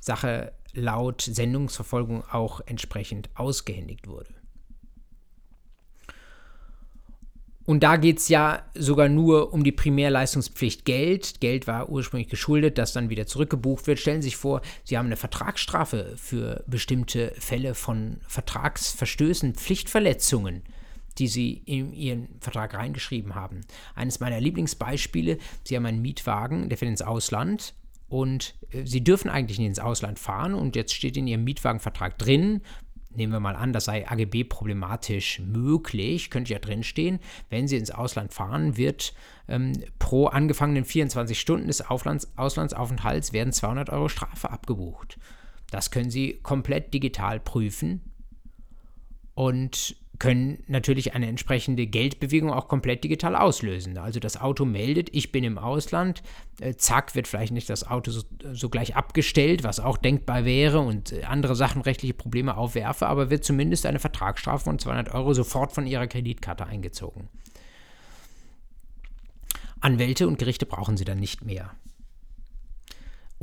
Sache 0.00 0.52
laut 0.72 1.20
Sendungsverfolgung 1.20 2.24
auch 2.24 2.62
entsprechend 2.64 3.28
ausgehändigt 3.34 4.08
wurde. 4.08 4.30
Und 7.66 7.82
da 7.82 7.96
geht 7.96 8.18
es 8.18 8.28
ja 8.28 8.62
sogar 8.74 9.08
nur 9.08 9.52
um 9.52 9.62
die 9.62 9.72
Primärleistungspflicht 9.72 10.84
Geld. 10.84 11.40
Geld 11.40 11.66
war 11.66 11.88
ursprünglich 11.88 12.28
geschuldet, 12.28 12.76
das 12.76 12.92
dann 12.92 13.08
wieder 13.08 13.26
zurückgebucht 13.26 13.86
wird. 13.86 13.98
Stellen 13.98 14.20
Sie 14.20 14.28
sich 14.28 14.36
vor, 14.36 14.60
Sie 14.84 14.98
haben 14.98 15.06
eine 15.06 15.16
Vertragsstrafe 15.16 16.14
für 16.16 16.64
bestimmte 16.66 17.32
Fälle 17.38 17.74
von 17.74 18.20
Vertragsverstößen, 18.26 19.54
Pflichtverletzungen 19.54 20.62
die 21.18 21.28
Sie 21.28 21.52
in 21.64 21.92
Ihren 21.92 22.28
Vertrag 22.40 22.74
reingeschrieben 22.74 23.34
haben. 23.34 23.62
Eines 23.94 24.20
meiner 24.20 24.40
Lieblingsbeispiele, 24.40 25.38
Sie 25.64 25.76
haben 25.76 25.86
einen 25.86 26.02
Mietwagen, 26.02 26.68
der 26.68 26.78
fährt 26.78 26.90
ins 26.90 27.02
Ausland 27.02 27.74
und 28.08 28.54
äh, 28.70 28.84
Sie 28.84 29.04
dürfen 29.04 29.30
eigentlich 29.30 29.58
nicht 29.58 29.68
ins 29.68 29.78
Ausland 29.78 30.18
fahren 30.18 30.54
und 30.54 30.76
jetzt 30.76 30.94
steht 30.94 31.16
in 31.16 31.26
Ihrem 31.26 31.44
Mietwagenvertrag 31.44 32.18
drin, 32.18 32.62
nehmen 33.16 33.32
wir 33.32 33.40
mal 33.40 33.56
an, 33.56 33.72
das 33.72 33.84
sei 33.84 34.08
AGB 34.08 34.44
problematisch 34.44 35.40
möglich, 35.40 36.30
könnte 36.30 36.52
ja 36.52 36.58
drinstehen, 36.58 37.20
wenn 37.50 37.68
Sie 37.68 37.76
ins 37.76 37.90
Ausland 37.90 38.32
fahren, 38.32 38.76
wird 38.76 39.14
ähm, 39.48 39.72
pro 39.98 40.26
angefangenen 40.26 40.84
24 40.84 41.38
Stunden 41.38 41.68
des 41.68 41.88
Auflands, 41.88 42.36
Auslandsaufenthalts 42.36 43.32
werden 43.32 43.52
200 43.52 43.90
Euro 43.90 44.08
Strafe 44.08 44.50
abgebucht. 44.50 45.18
Das 45.70 45.90
können 45.90 46.10
Sie 46.10 46.38
komplett 46.42 46.94
digital 46.94 47.40
prüfen 47.40 48.00
und 49.34 49.96
können 50.18 50.62
natürlich 50.68 51.14
eine 51.14 51.26
entsprechende 51.26 51.86
Geldbewegung 51.86 52.52
auch 52.52 52.68
komplett 52.68 53.02
digital 53.02 53.34
auslösen. 53.34 53.98
Also 53.98 54.20
das 54.20 54.40
Auto 54.40 54.64
meldet, 54.64 55.14
ich 55.14 55.32
bin 55.32 55.44
im 55.44 55.58
Ausland, 55.58 56.22
äh, 56.60 56.74
zack, 56.74 57.14
wird 57.14 57.26
vielleicht 57.26 57.52
nicht 57.52 57.68
das 57.68 57.86
Auto 57.86 58.10
so, 58.10 58.22
so, 58.52 58.68
gleich 58.68 58.96
abgestellt, 58.96 59.64
was 59.64 59.80
auch 59.80 59.96
denkbar 59.96 60.44
wäre 60.44 60.80
und 60.80 61.12
äh, 61.12 61.24
andere 61.24 61.56
Sachen 61.56 61.82
rechtliche 61.82 62.14
Probleme 62.14 62.56
aufwerfe, 62.56 63.06
aber 63.06 63.30
wird 63.30 63.44
zumindest 63.44 63.86
eine 63.86 63.98
Vertragsstrafe 63.98 64.64
von 64.64 64.78
200 64.78 65.12
Euro 65.14 65.34
sofort 65.34 65.72
von 65.72 65.86
Ihrer 65.86 66.06
Kreditkarte 66.06 66.66
eingezogen. 66.66 67.28
Anwälte 69.80 70.28
und 70.28 70.38
Gerichte 70.38 70.64
brauchen 70.64 70.96
Sie 70.96 71.04
dann 71.04 71.18
nicht 71.18 71.44
mehr. 71.44 71.72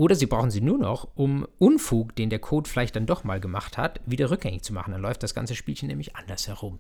Oder 0.02 0.16
Sie 0.16 0.26
brauchen 0.26 0.50
sie 0.50 0.62
nur 0.62 0.80
noch, 0.80 1.10
um 1.14 1.48
Unfug, 1.60 2.16
den 2.16 2.32
der 2.32 2.40
Code 2.40 2.68
vielleicht 2.68 2.96
dann 2.96 3.06
doch 3.06 3.24
mal 3.24 3.40
gemacht 3.40 3.78
hat, 3.78 4.02
wieder 4.04 4.32
rückgängig 4.32 4.64
zu 4.64 4.74
machen. 4.74 4.94
Dann 4.94 5.02
läuft 5.04 5.22
das 5.22 5.36
ganze 5.36 5.54
Spielchen 5.54 5.90
nämlich 5.90 6.16
anders 6.16 6.48
herum. 6.48 6.80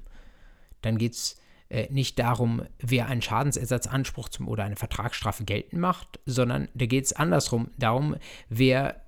Dann 0.81 0.97
geht 0.97 1.13
es 1.13 1.39
äh, 1.69 1.85
nicht 1.91 2.17
darum, 2.17 2.63
wer 2.79 3.05
einen 3.05 3.21
Schadensersatzanspruch 3.21 4.29
zum, 4.29 4.47
oder 4.47 4.63
eine 4.63 4.75
Vertragsstrafe 4.75 5.43
geltend 5.43 5.79
macht, 5.79 6.19
sondern 6.25 6.67
da 6.73 6.87
geht 6.87 7.05
es 7.05 7.13
andersrum 7.13 7.69
darum, 7.77 8.15
wer, 8.49 8.99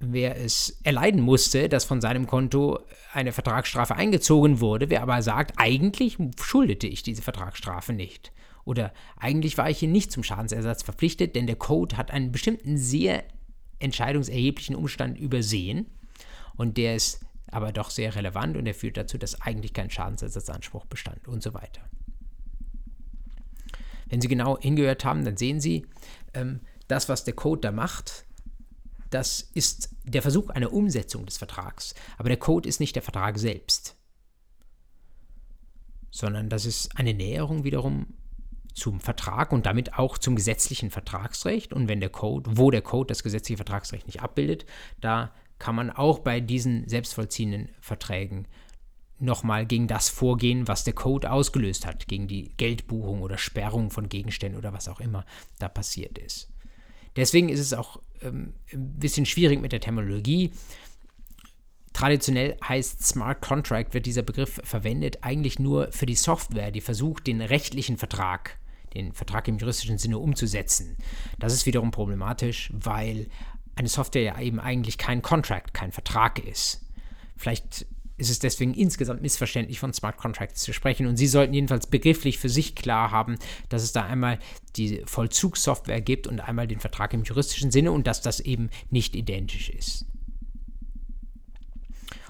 wer 0.00 0.40
es 0.42 0.80
erleiden 0.82 1.20
musste, 1.20 1.68
dass 1.68 1.84
von 1.84 2.00
seinem 2.00 2.26
Konto 2.26 2.78
eine 3.12 3.32
Vertragsstrafe 3.32 3.96
eingezogen 3.96 4.60
wurde, 4.60 4.88
wer 4.88 5.02
aber 5.02 5.20
sagt, 5.20 5.52
eigentlich 5.58 6.16
schuldete 6.40 6.86
ich 6.86 7.02
diese 7.02 7.20
Vertragsstrafe 7.20 7.92
nicht. 7.92 8.32
Oder 8.66 8.92
eigentlich 9.16 9.56
war 9.56 9.70
ich 9.70 9.78
hier 9.78 9.88
nicht 9.88 10.10
zum 10.10 10.24
Schadensersatz 10.24 10.82
verpflichtet, 10.82 11.36
denn 11.36 11.46
der 11.46 11.56
Code 11.56 11.96
hat 11.96 12.10
einen 12.10 12.32
bestimmten 12.32 12.76
sehr 12.76 13.24
entscheidungserheblichen 13.78 14.74
Umstand 14.74 15.18
übersehen 15.18 15.86
und 16.56 16.76
der 16.76 16.96
ist 16.96 17.20
aber 17.46 17.72
doch 17.72 17.90
sehr 17.90 18.16
relevant 18.16 18.56
und 18.56 18.64
der 18.64 18.74
führt 18.74 18.96
dazu, 18.96 19.18
dass 19.18 19.40
eigentlich 19.40 19.72
kein 19.72 19.88
Schadensersatzanspruch 19.88 20.84
bestand 20.86 21.28
und 21.28 21.44
so 21.44 21.54
weiter. 21.54 21.80
Wenn 24.08 24.20
Sie 24.20 24.28
genau 24.28 24.58
hingehört 24.58 25.04
haben, 25.04 25.24
dann 25.24 25.36
sehen 25.36 25.60
Sie, 25.60 25.86
ähm, 26.34 26.60
das, 26.88 27.08
was 27.08 27.22
der 27.22 27.34
Code 27.34 27.60
da 27.60 27.70
macht, 27.72 28.24
das 29.10 29.42
ist 29.54 29.94
der 30.02 30.22
Versuch 30.22 30.50
einer 30.50 30.72
Umsetzung 30.72 31.24
des 31.24 31.38
Vertrags. 31.38 31.94
Aber 32.18 32.28
der 32.28 32.38
Code 32.38 32.68
ist 32.68 32.80
nicht 32.80 32.96
der 32.96 33.02
Vertrag 33.02 33.38
selbst, 33.38 33.96
sondern 36.10 36.48
das 36.48 36.66
ist 36.66 36.98
eine 36.98 37.14
Näherung 37.14 37.62
wiederum 37.62 38.06
zum 38.76 39.00
Vertrag 39.00 39.52
und 39.52 39.64
damit 39.64 39.98
auch 39.98 40.18
zum 40.18 40.36
gesetzlichen 40.36 40.90
Vertragsrecht. 40.90 41.72
Und 41.72 41.88
wenn 41.88 42.00
der 42.00 42.10
Code, 42.10 42.50
wo 42.54 42.70
der 42.70 42.82
Code 42.82 43.08
das 43.08 43.22
gesetzliche 43.22 43.56
Vertragsrecht 43.56 44.06
nicht 44.06 44.20
abbildet, 44.20 44.66
da 45.00 45.32
kann 45.58 45.74
man 45.74 45.90
auch 45.90 46.18
bei 46.18 46.40
diesen 46.40 46.86
selbstvollziehenden 46.86 47.70
Verträgen 47.80 48.46
nochmal 49.18 49.64
gegen 49.64 49.88
das 49.88 50.10
vorgehen, 50.10 50.68
was 50.68 50.84
der 50.84 50.92
Code 50.92 51.32
ausgelöst 51.32 51.86
hat, 51.86 52.06
gegen 52.06 52.28
die 52.28 52.52
Geldbuchung 52.58 53.22
oder 53.22 53.38
Sperrung 53.38 53.90
von 53.90 54.10
Gegenständen 54.10 54.58
oder 54.58 54.74
was 54.74 54.88
auch 54.88 55.00
immer 55.00 55.24
da 55.58 55.70
passiert 55.70 56.18
ist. 56.18 56.52
Deswegen 57.16 57.48
ist 57.48 57.60
es 57.60 57.72
auch 57.72 58.02
ähm, 58.20 58.52
ein 58.74 58.98
bisschen 58.98 59.24
schwierig 59.24 59.62
mit 59.62 59.72
der 59.72 59.80
Terminologie. 59.80 60.52
Traditionell 61.94 62.58
heißt 62.62 63.06
Smart 63.06 63.40
Contract, 63.40 63.94
wird 63.94 64.04
dieser 64.04 64.20
Begriff 64.20 64.60
verwendet, 64.64 65.20
eigentlich 65.22 65.58
nur 65.58 65.90
für 65.92 66.04
die 66.04 66.14
Software, 66.14 66.70
die 66.70 66.82
versucht, 66.82 67.26
den 67.26 67.40
rechtlichen 67.40 67.96
Vertrag, 67.96 68.58
den 68.96 69.12
Vertrag 69.12 69.48
im 69.48 69.58
juristischen 69.58 69.98
Sinne 69.98 70.18
umzusetzen. 70.18 70.96
Das 71.38 71.52
ist 71.52 71.66
wiederum 71.66 71.90
problematisch, 71.90 72.70
weil 72.72 73.28
eine 73.74 73.88
Software 73.88 74.22
ja 74.22 74.40
eben 74.40 74.58
eigentlich 74.58 74.98
kein 74.98 75.22
Contract, 75.22 75.74
kein 75.74 75.92
Vertrag 75.92 76.38
ist. 76.38 76.80
Vielleicht 77.36 77.86
ist 78.18 78.30
es 78.30 78.38
deswegen 78.38 78.72
insgesamt 78.72 79.20
missverständlich, 79.20 79.78
von 79.78 79.92
Smart 79.92 80.16
Contracts 80.16 80.62
zu 80.62 80.72
sprechen. 80.72 81.06
Und 81.06 81.16
Sie 81.16 81.26
sollten 81.26 81.52
jedenfalls 81.52 81.86
begrifflich 81.86 82.38
für 82.38 82.48
sich 82.48 82.74
klar 82.74 83.10
haben, 83.10 83.36
dass 83.68 83.82
es 83.82 83.92
da 83.92 84.04
einmal 84.04 84.38
die 84.76 85.02
Vollzugssoftware 85.04 86.00
gibt 86.00 86.26
und 86.26 86.40
einmal 86.40 86.66
den 86.66 86.80
Vertrag 86.80 87.12
im 87.12 87.24
juristischen 87.24 87.70
Sinne 87.70 87.92
und 87.92 88.06
dass 88.06 88.22
das 88.22 88.40
eben 88.40 88.70
nicht 88.90 89.14
identisch 89.14 89.68
ist. 89.68 90.06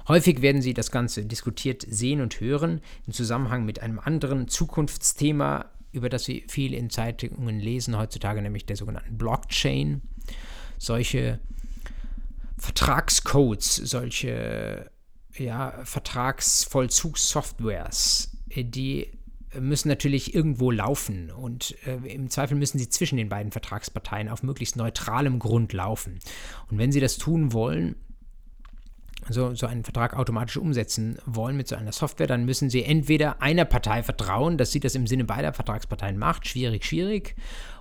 Häufig 0.09 0.41
werden 0.41 0.63
Sie 0.63 0.75
das 0.75 0.91
Ganze 0.91 1.25
diskutiert 1.25 1.85
sehen 1.89 2.21
und 2.21 2.41
hören 2.41 2.81
im 3.07 3.13
Zusammenhang 3.13 3.65
mit 3.65 3.81
einem 3.81 3.99
anderen 3.99 4.47
Zukunftsthema, 4.47 5.67
über 5.97 6.09
das 6.09 6.25
Sie 6.25 6.45
viel 6.49 6.73
in 6.75 6.91
Zeitungen 6.91 7.59
lesen 7.59 7.99
heutzutage, 7.99 8.41
nämlich 8.43 8.67
der 8.67 8.77
sogenannten 8.77 9.19
Blockchain. 9.19 10.03
Solche 10.79 11.41
Vertragscodes, 12.59 13.77
solche 13.77 14.91
ja, 15.37 15.73
Vertragsvollzugssoftwares, 15.85 18.31
die 18.55 19.11
müssen 19.61 19.89
natürlich 19.89 20.35
irgendwo 20.35 20.71
laufen 20.71 21.31
und 21.31 21.77
äh, 21.87 21.97
im 22.13 22.31
Zweifel 22.31 22.57
müssen 22.57 22.79
sie 22.79 22.89
zwischen 22.89 23.17
den 23.17 23.29
beiden 23.29 23.53
Vertragsparteien 23.53 24.29
auf 24.29 24.43
möglichst 24.43 24.77
neutralem 24.77 25.39
Grund 25.39 25.73
laufen. 25.73 26.19
Und 26.71 26.79
wenn 26.79 26.93
sie 26.93 27.01
das 27.01 27.17
tun 27.17 27.53
wollen, 27.53 27.97
so, 29.29 29.55
so 29.55 29.67
einen 29.67 29.85
Vertrag 29.85 30.17
automatisch 30.17 30.57
umsetzen 30.57 31.19
wollen 31.27 31.57
mit 31.57 31.69
so 31.69 31.77
einer 31.77 31.93
Software, 31.93 32.27
dann 32.27 32.45
müssen 32.45 32.71
sie 32.71 32.85
entweder 32.85 33.43
einer 33.43 33.65
Partei 33.65 34.03
vertrauen, 34.03 34.57
dass 34.59 34.73
sie 34.73 34.81
das 34.81 34.95
im 34.95 35.07
Sinne 35.07 35.25
beider 35.25 35.53
Vertragsparteien 35.53 36.19
macht, 36.19 36.47
schwierig, 36.47 36.85
schwierig, 36.85 37.35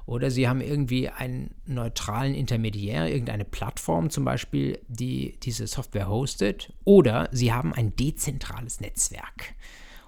oder 0.06 0.30
sie 0.30 0.48
haben 0.48 0.62
irgendwie 0.62 1.10
einen 1.10 1.56
neutralen 1.66 2.36
Intermediär, 2.36 3.10
irgendeine 3.10 3.46
Plattform 3.46 4.10
zum 4.10 4.24
Beispiel, 4.24 4.80
die 4.88 5.38
diese 5.42 5.68
Software 5.68 6.08
hostet, 6.08 6.74
oder 6.84 7.30
sie 7.32 7.52
haben 7.52 7.74
ein 7.74 7.96
dezentrales 7.96 8.82
Netzwerk. 8.82 9.56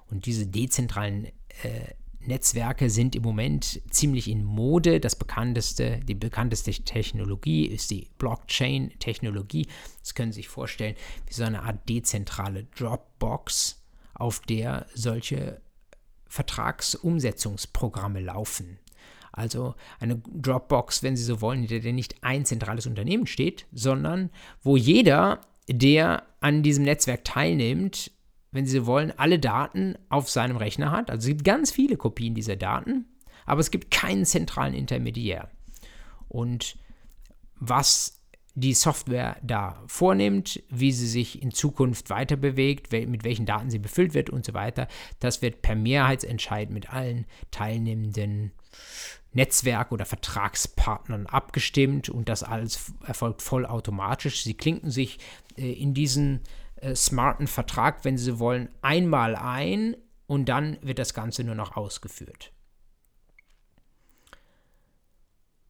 Und 0.10 0.26
diese 0.26 0.48
dezentralen 0.48 1.26
äh, 1.64 1.94
Netzwerke 2.28 2.90
sind 2.90 3.16
im 3.16 3.24
Moment 3.24 3.82
ziemlich 3.90 4.30
in 4.30 4.44
Mode. 4.44 4.99
Das 4.99 5.16
bekannteste, 5.16 5.99
die 6.04 6.16
bekannteste 6.16 6.72
Technologie 6.72 7.66
ist 7.66 7.90
die 7.91 8.10
Blockchain-Technologie. 8.18 9.68
Das 9.99 10.14
können 10.14 10.32
Sie 10.32 10.38
sich 10.38 10.48
vorstellen 10.48 10.95
wie 11.26 11.34
so 11.34 11.44
eine 11.44 11.64
Art 11.64 11.88
dezentrale 11.90 12.66
Dropbox, 12.78 13.82
auf 14.14 14.40
der 14.41 14.88
solche 14.94 15.62
Vertragsumsetzungsprogramme 16.28 18.20
laufen. 18.20 18.80
Also 19.32 19.76
eine 19.99 20.22
Dropbox, 20.34 21.04
wenn 21.04 21.16
Sie 21.16 21.24
so 21.24 21.41
wollen, 21.41 21.64
in 21.64 21.82
der 21.82 21.94
nicht 21.94 22.24
ein 22.24 22.45
zentrales 22.45 22.88
Unternehmen 22.88 23.28
steht, 23.28 23.68
sondern 23.72 24.32
wo 24.64 24.76
jeder, 24.76 25.41
der 25.70 26.24
an 26.40 26.64
diesem 26.64 26.84
Netzwerk 26.84 27.24
teilnimmt, 27.24 28.12
wenn 28.52 28.65
Sie 28.65 28.86
wollen, 28.86 29.14
alle 29.18 29.40
Daten 29.40 29.95
auf 30.10 30.30
seinem 30.30 30.57
Rechner 30.57 30.91
hat. 30.91 31.10
Also 31.10 31.28
es 31.28 31.36
gibt 31.36 31.44
ganz 31.44 31.72
viele 31.72 31.98
Kopien 31.98 32.34
dieser 32.34 32.56
Daten, 32.56 33.06
aber 33.45 33.60
es 33.60 33.72
gibt 33.72 33.91
keinen 33.91 34.26
zentralen 34.26 34.74
Intermediär. 34.74 35.49
Und 36.28 36.78
was 37.60 38.18
die 38.56 38.74
Software 38.74 39.38
da 39.44 39.84
vornimmt, 39.86 40.64
wie 40.69 40.91
sie 40.91 41.06
sich 41.06 41.44
in 41.44 41.52
Zukunft 41.52 42.10
weiter 42.10 42.36
bewegt, 42.36 42.91
mit 42.91 43.24
welchen 43.24 43.45
Daten 43.45 43.69
sie 43.69 43.78
befüllt 43.78 44.15
wird 44.15 44.32
und 44.32 44.45
so 44.45 44.56
weiter, 44.56 44.88
das 45.19 45.44
wird 45.44 45.61
per 45.61 45.76
Mehrheitsentscheid 45.76 46.72
mit 46.72 46.91
allen 46.91 47.26
teilnehmenden 47.52 48.52
Netzwerk- 49.32 49.91
oder 49.91 50.06
Vertragspartnern 50.06 51.28
abgestimmt 51.28 52.10
und 52.10 52.30
das 52.30 52.41
alles 52.41 52.94
erfolgt 53.06 53.44
vollautomatisch. 53.44 54.44
Sie 54.44 54.56
klinken 54.56 54.90
sich 54.90 55.19
äh, 55.56 55.72
in 55.74 55.94
diesen 55.94 56.41
äh, 56.82 56.95
smarten 56.95 57.48
Vertrag, 57.48 58.06
wenn 58.06 58.18
Sie 58.18 58.40
wollen, 58.40 58.70
einmal 58.82 59.36
ein 59.36 59.95
und 60.28 60.49
dann 60.49 60.78
wird 60.82 60.99
das 60.99 61.14
Ganze 61.14 61.44
nur 61.44 61.56
noch 61.56 61.76
ausgeführt. 61.76 62.52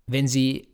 Wenn 0.08 0.28
Sie 0.28 0.70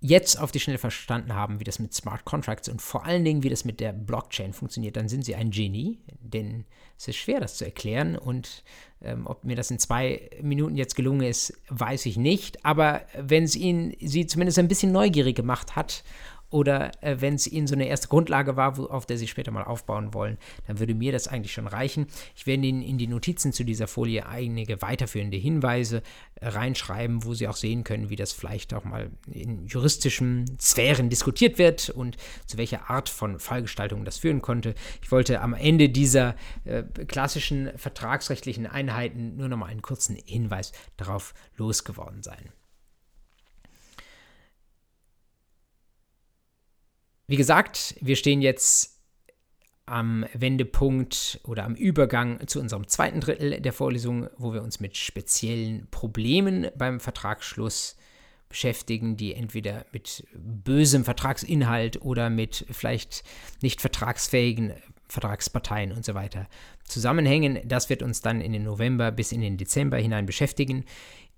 jetzt 0.00 0.38
auf 0.38 0.52
die 0.52 0.60
Schnelle 0.60 0.78
verstanden 0.78 1.34
haben, 1.34 1.58
wie 1.58 1.64
das 1.64 1.80
mit 1.80 1.92
Smart 1.92 2.24
Contracts 2.24 2.68
und 2.68 2.80
vor 2.80 3.04
allen 3.04 3.24
Dingen, 3.24 3.42
wie 3.42 3.48
das 3.48 3.64
mit 3.64 3.80
der 3.80 3.92
Blockchain 3.92 4.52
funktioniert, 4.52 4.96
dann 4.96 5.08
sind 5.08 5.24
Sie 5.24 5.34
ein 5.34 5.50
Genie, 5.50 5.98
denn 6.20 6.64
es 6.96 7.08
ist 7.08 7.16
schwer, 7.16 7.40
das 7.40 7.56
zu 7.56 7.64
erklären 7.64 8.16
und 8.16 8.62
ähm, 9.00 9.26
ob 9.26 9.44
mir 9.44 9.56
das 9.56 9.70
in 9.70 9.78
zwei 9.80 10.30
Minuten 10.40 10.76
jetzt 10.76 10.94
gelungen 10.94 11.22
ist, 11.22 11.52
weiß 11.68 12.06
ich 12.06 12.16
nicht, 12.16 12.64
aber 12.64 13.02
wenn 13.16 13.42
es 13.42 13.56
Ihnen 13.56 13.94
Sie 14.00 14.26
zumindest 14.26 14.60
ein 14.60 14.68
bisschen 14.68 14.92
neugierig 14.92 15.34
gemacht 15.34 15.74
hat 15.74 16.04
oder 16.50 16.90
äh, 17.02 17.16
wenn 17.20 17.34
es 17.34 17.46
Ihnen 17.46 17.66
so 17.66 17.74
eine 17.74 17.86
erste 17.86 18.08
Grundlage 18.08 18.56
war, 18.56 18.76
wo, 18.76 18.86
auf 18.86 19.06
der 19.06 19.18
Sie 19.18 19.28
später 19.28 19.50
mal 19.50 19.64
aufbauen 19.64 20.14
wollen, 20.14 20.38
dann 20.66 20.78
würde 20.78 20.94
mir 20.94 21.12
das 21.12 21.28
eigentlich 21.28 21.52
schon 21.52 21.66
reichen. 21.66 22.06
Ich 22.36 22.46
werde 22.46 22.66
Ihnen 22.66 22.82
in 22.82 22.98
die 22.98 23.06
Notizen 23.06 23.52
zu 23.52 23.64
dieser 23.64 23.86
Folie 23.86 24.26
einige 24.26 24.80
weiterführende 24.80 25.36
Hinweise 25.36 26.02
äh, 26.36 26.48
reinschreiben, 26.48 27.24
wo 27.24 27.34
Sie 27.34 27.48
auch 27.48 27.56
sehen 27.56 27.84
können, 27.84 28.10
wie 28.10 28.16
das 28.16 28.32
vielleicht 28.32 28.72
auch 28.74 28.84
mal 28.84 29.10
in 29.30 29.66
juristischen 29.66 30.56
Sphären 30.58 31.10
diskutiert 31.10 31.58
wird 31.58 31.90
und 31.90 32.16
zu 32.46 32.56
welcher 32.56 32.90
Art 32.90 33.08
von 33.08 33.38
Fallgestaltung 33.38 34.04
das 34.04 34.18
führen 34.18 34.42
konnte. 34.42 34.74
Ich 35.02 35.12
wollte 35.12 35.40
am 35.40 35.54
Ende 35.54 35.90
dieser 35.90 36.34
äh, 36.64 36.82
klassischen 36.82 37.70
vertragsrechtlichen 37.76 38.66
Einheiten 38.66 39.36
nur 39.36 39.48
noch 39.48 39.58
mal 39.58 39.66
einen 39.66 39.82
kurzen 39.82 40.16
Hinweis 40.24 40.72
darauf 40.96 41.34
losgeworden 41.56 42.22
sein. 42.22 42.52
Wie 47.28 47.36
gesagt, 47.36 47.94
wir 48.00 48.16
stehen 48.16 48.40
jetzt 48.40 48.98
am 49.84 50.24
Wendepunkt 50.32 51.40
oder 51.44 51.64
am 51.64 51.74
Übergang 51.74 52.46
zu 52.46 52.58
unserem 52.58 52.88
zweiten 52.88 53.20
Drittel 53.20 53.60
der 53.60 53.72
Vorlesung, 53.74 54.28
wo 54.38 54.54
wir 54.54 54.62
uns 54.62 54.80
mit 54.80 54.96
speziellen 54.96 55.86
Problemen 55.90 56.68
beim 56.76 57.00
Vertragsschluss 57.00 57.96
beschäftigen, 58.48 59.18
die 59.18 59.34
entweder 59.34 59.84
mit 59.92 60.26
bösem 60.34 61.04
Vertragsinhalt 61.04 62.00
oder 62.00 62.30
mit 62.30 62.64
vielleicht 62.70 63.24
nicht 63.60 63.82
vertragsfähigen 63.82 64.72
Vertragsparteien 65.08 65.92
und 65.92 66.06
so 66.06 66.14
weiter 66.14 66.48
zusammenhängen. 66.84 67.60
Das 67.66 67.90
wird 67.90 68.02
uns 68.02 68.22
dann 68.22 68.40
in 68.40 68.52
den 68.52 68.64
November 68.64 69.10
bis 69.10 69.32
in 69.32 69.42
den 69.42 69.58
Dezember 69.58 69.98
hinein 69.98 70.24
beschäftigen. 70.24 70.84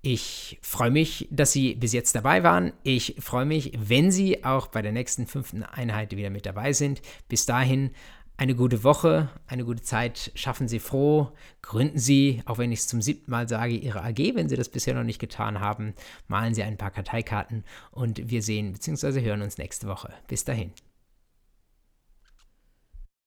Ich 0.03 0.57
freue 0.63 0.89
mich, 0.89 1.27
dass 1.29 1.51
Sie 1.51 1.75
bis 1.75 1.93
jetzt 1.93 2.15
dabei 2.15 2.41
waren. 2.41 2.73
Ich 2.81 3.17
freue 3.19 3.45
mich, 3.45 3.73
wenn 3.77 4.11
Sie 4.11 4.43
auch 4.43 4.67
bei 4.67 4.81
der 4.81 4.91
nächsten 4.91 5.27
fünften 5.27 5.61
Einheit 5.61 6.15
wieder 6.15 6.31
mit 6.31 6.47
dabei 6.47 6.73
sind. 6.73 7.03
Bis 7.27 7.45
dahin 7.45 7.91
eine 8.35 8.55
gute 8.55 8.83
Woche, 8.83 9.29
eine 9.45 9.63
gute 9.63 9.83
Zeit. 9.83 10.31
Schaffen 10.33 10.67
Sie 10.67 10.79
froh. 10.79 11.31
Gründen 11.61 11.99
Sie, 11.99 12.41
auch 12.45 12.57
wenn 12.57 12.71
ich 12.71 12.79
es 12.79 12.87
zum 12.87 12.99
siebten 12.99 13.29
Mal 13.29 13.47
sage, 13.47 13.75
Ihre 13.75 14.03
AG, 14.03 14.17
wenn 14.33 14.49
Sie 14.49 14.55
das 14.55 14.69
bisher 14.69 14.95
noch 14.95 15.03
nicht 15.03 15.19
getan 15.19 15.59
haben. 15.59 15.93
Malen 16.27 16.55
Sie 16.55 16.63
ein 16.63 16.77
paar 16.77 16.89
Karteikarten 16.89 17.63
und 17.91 18.31
wir 18.31 18.41
sehen 18.41 18.73
bzw. 18.73 19.21
hören 19.21 19.43
uns 19.43 19.59
nächste 19.59 19.87
Woche. 19.87 20.11
Bis 20.27 20.43
dahin. 20.43 20.71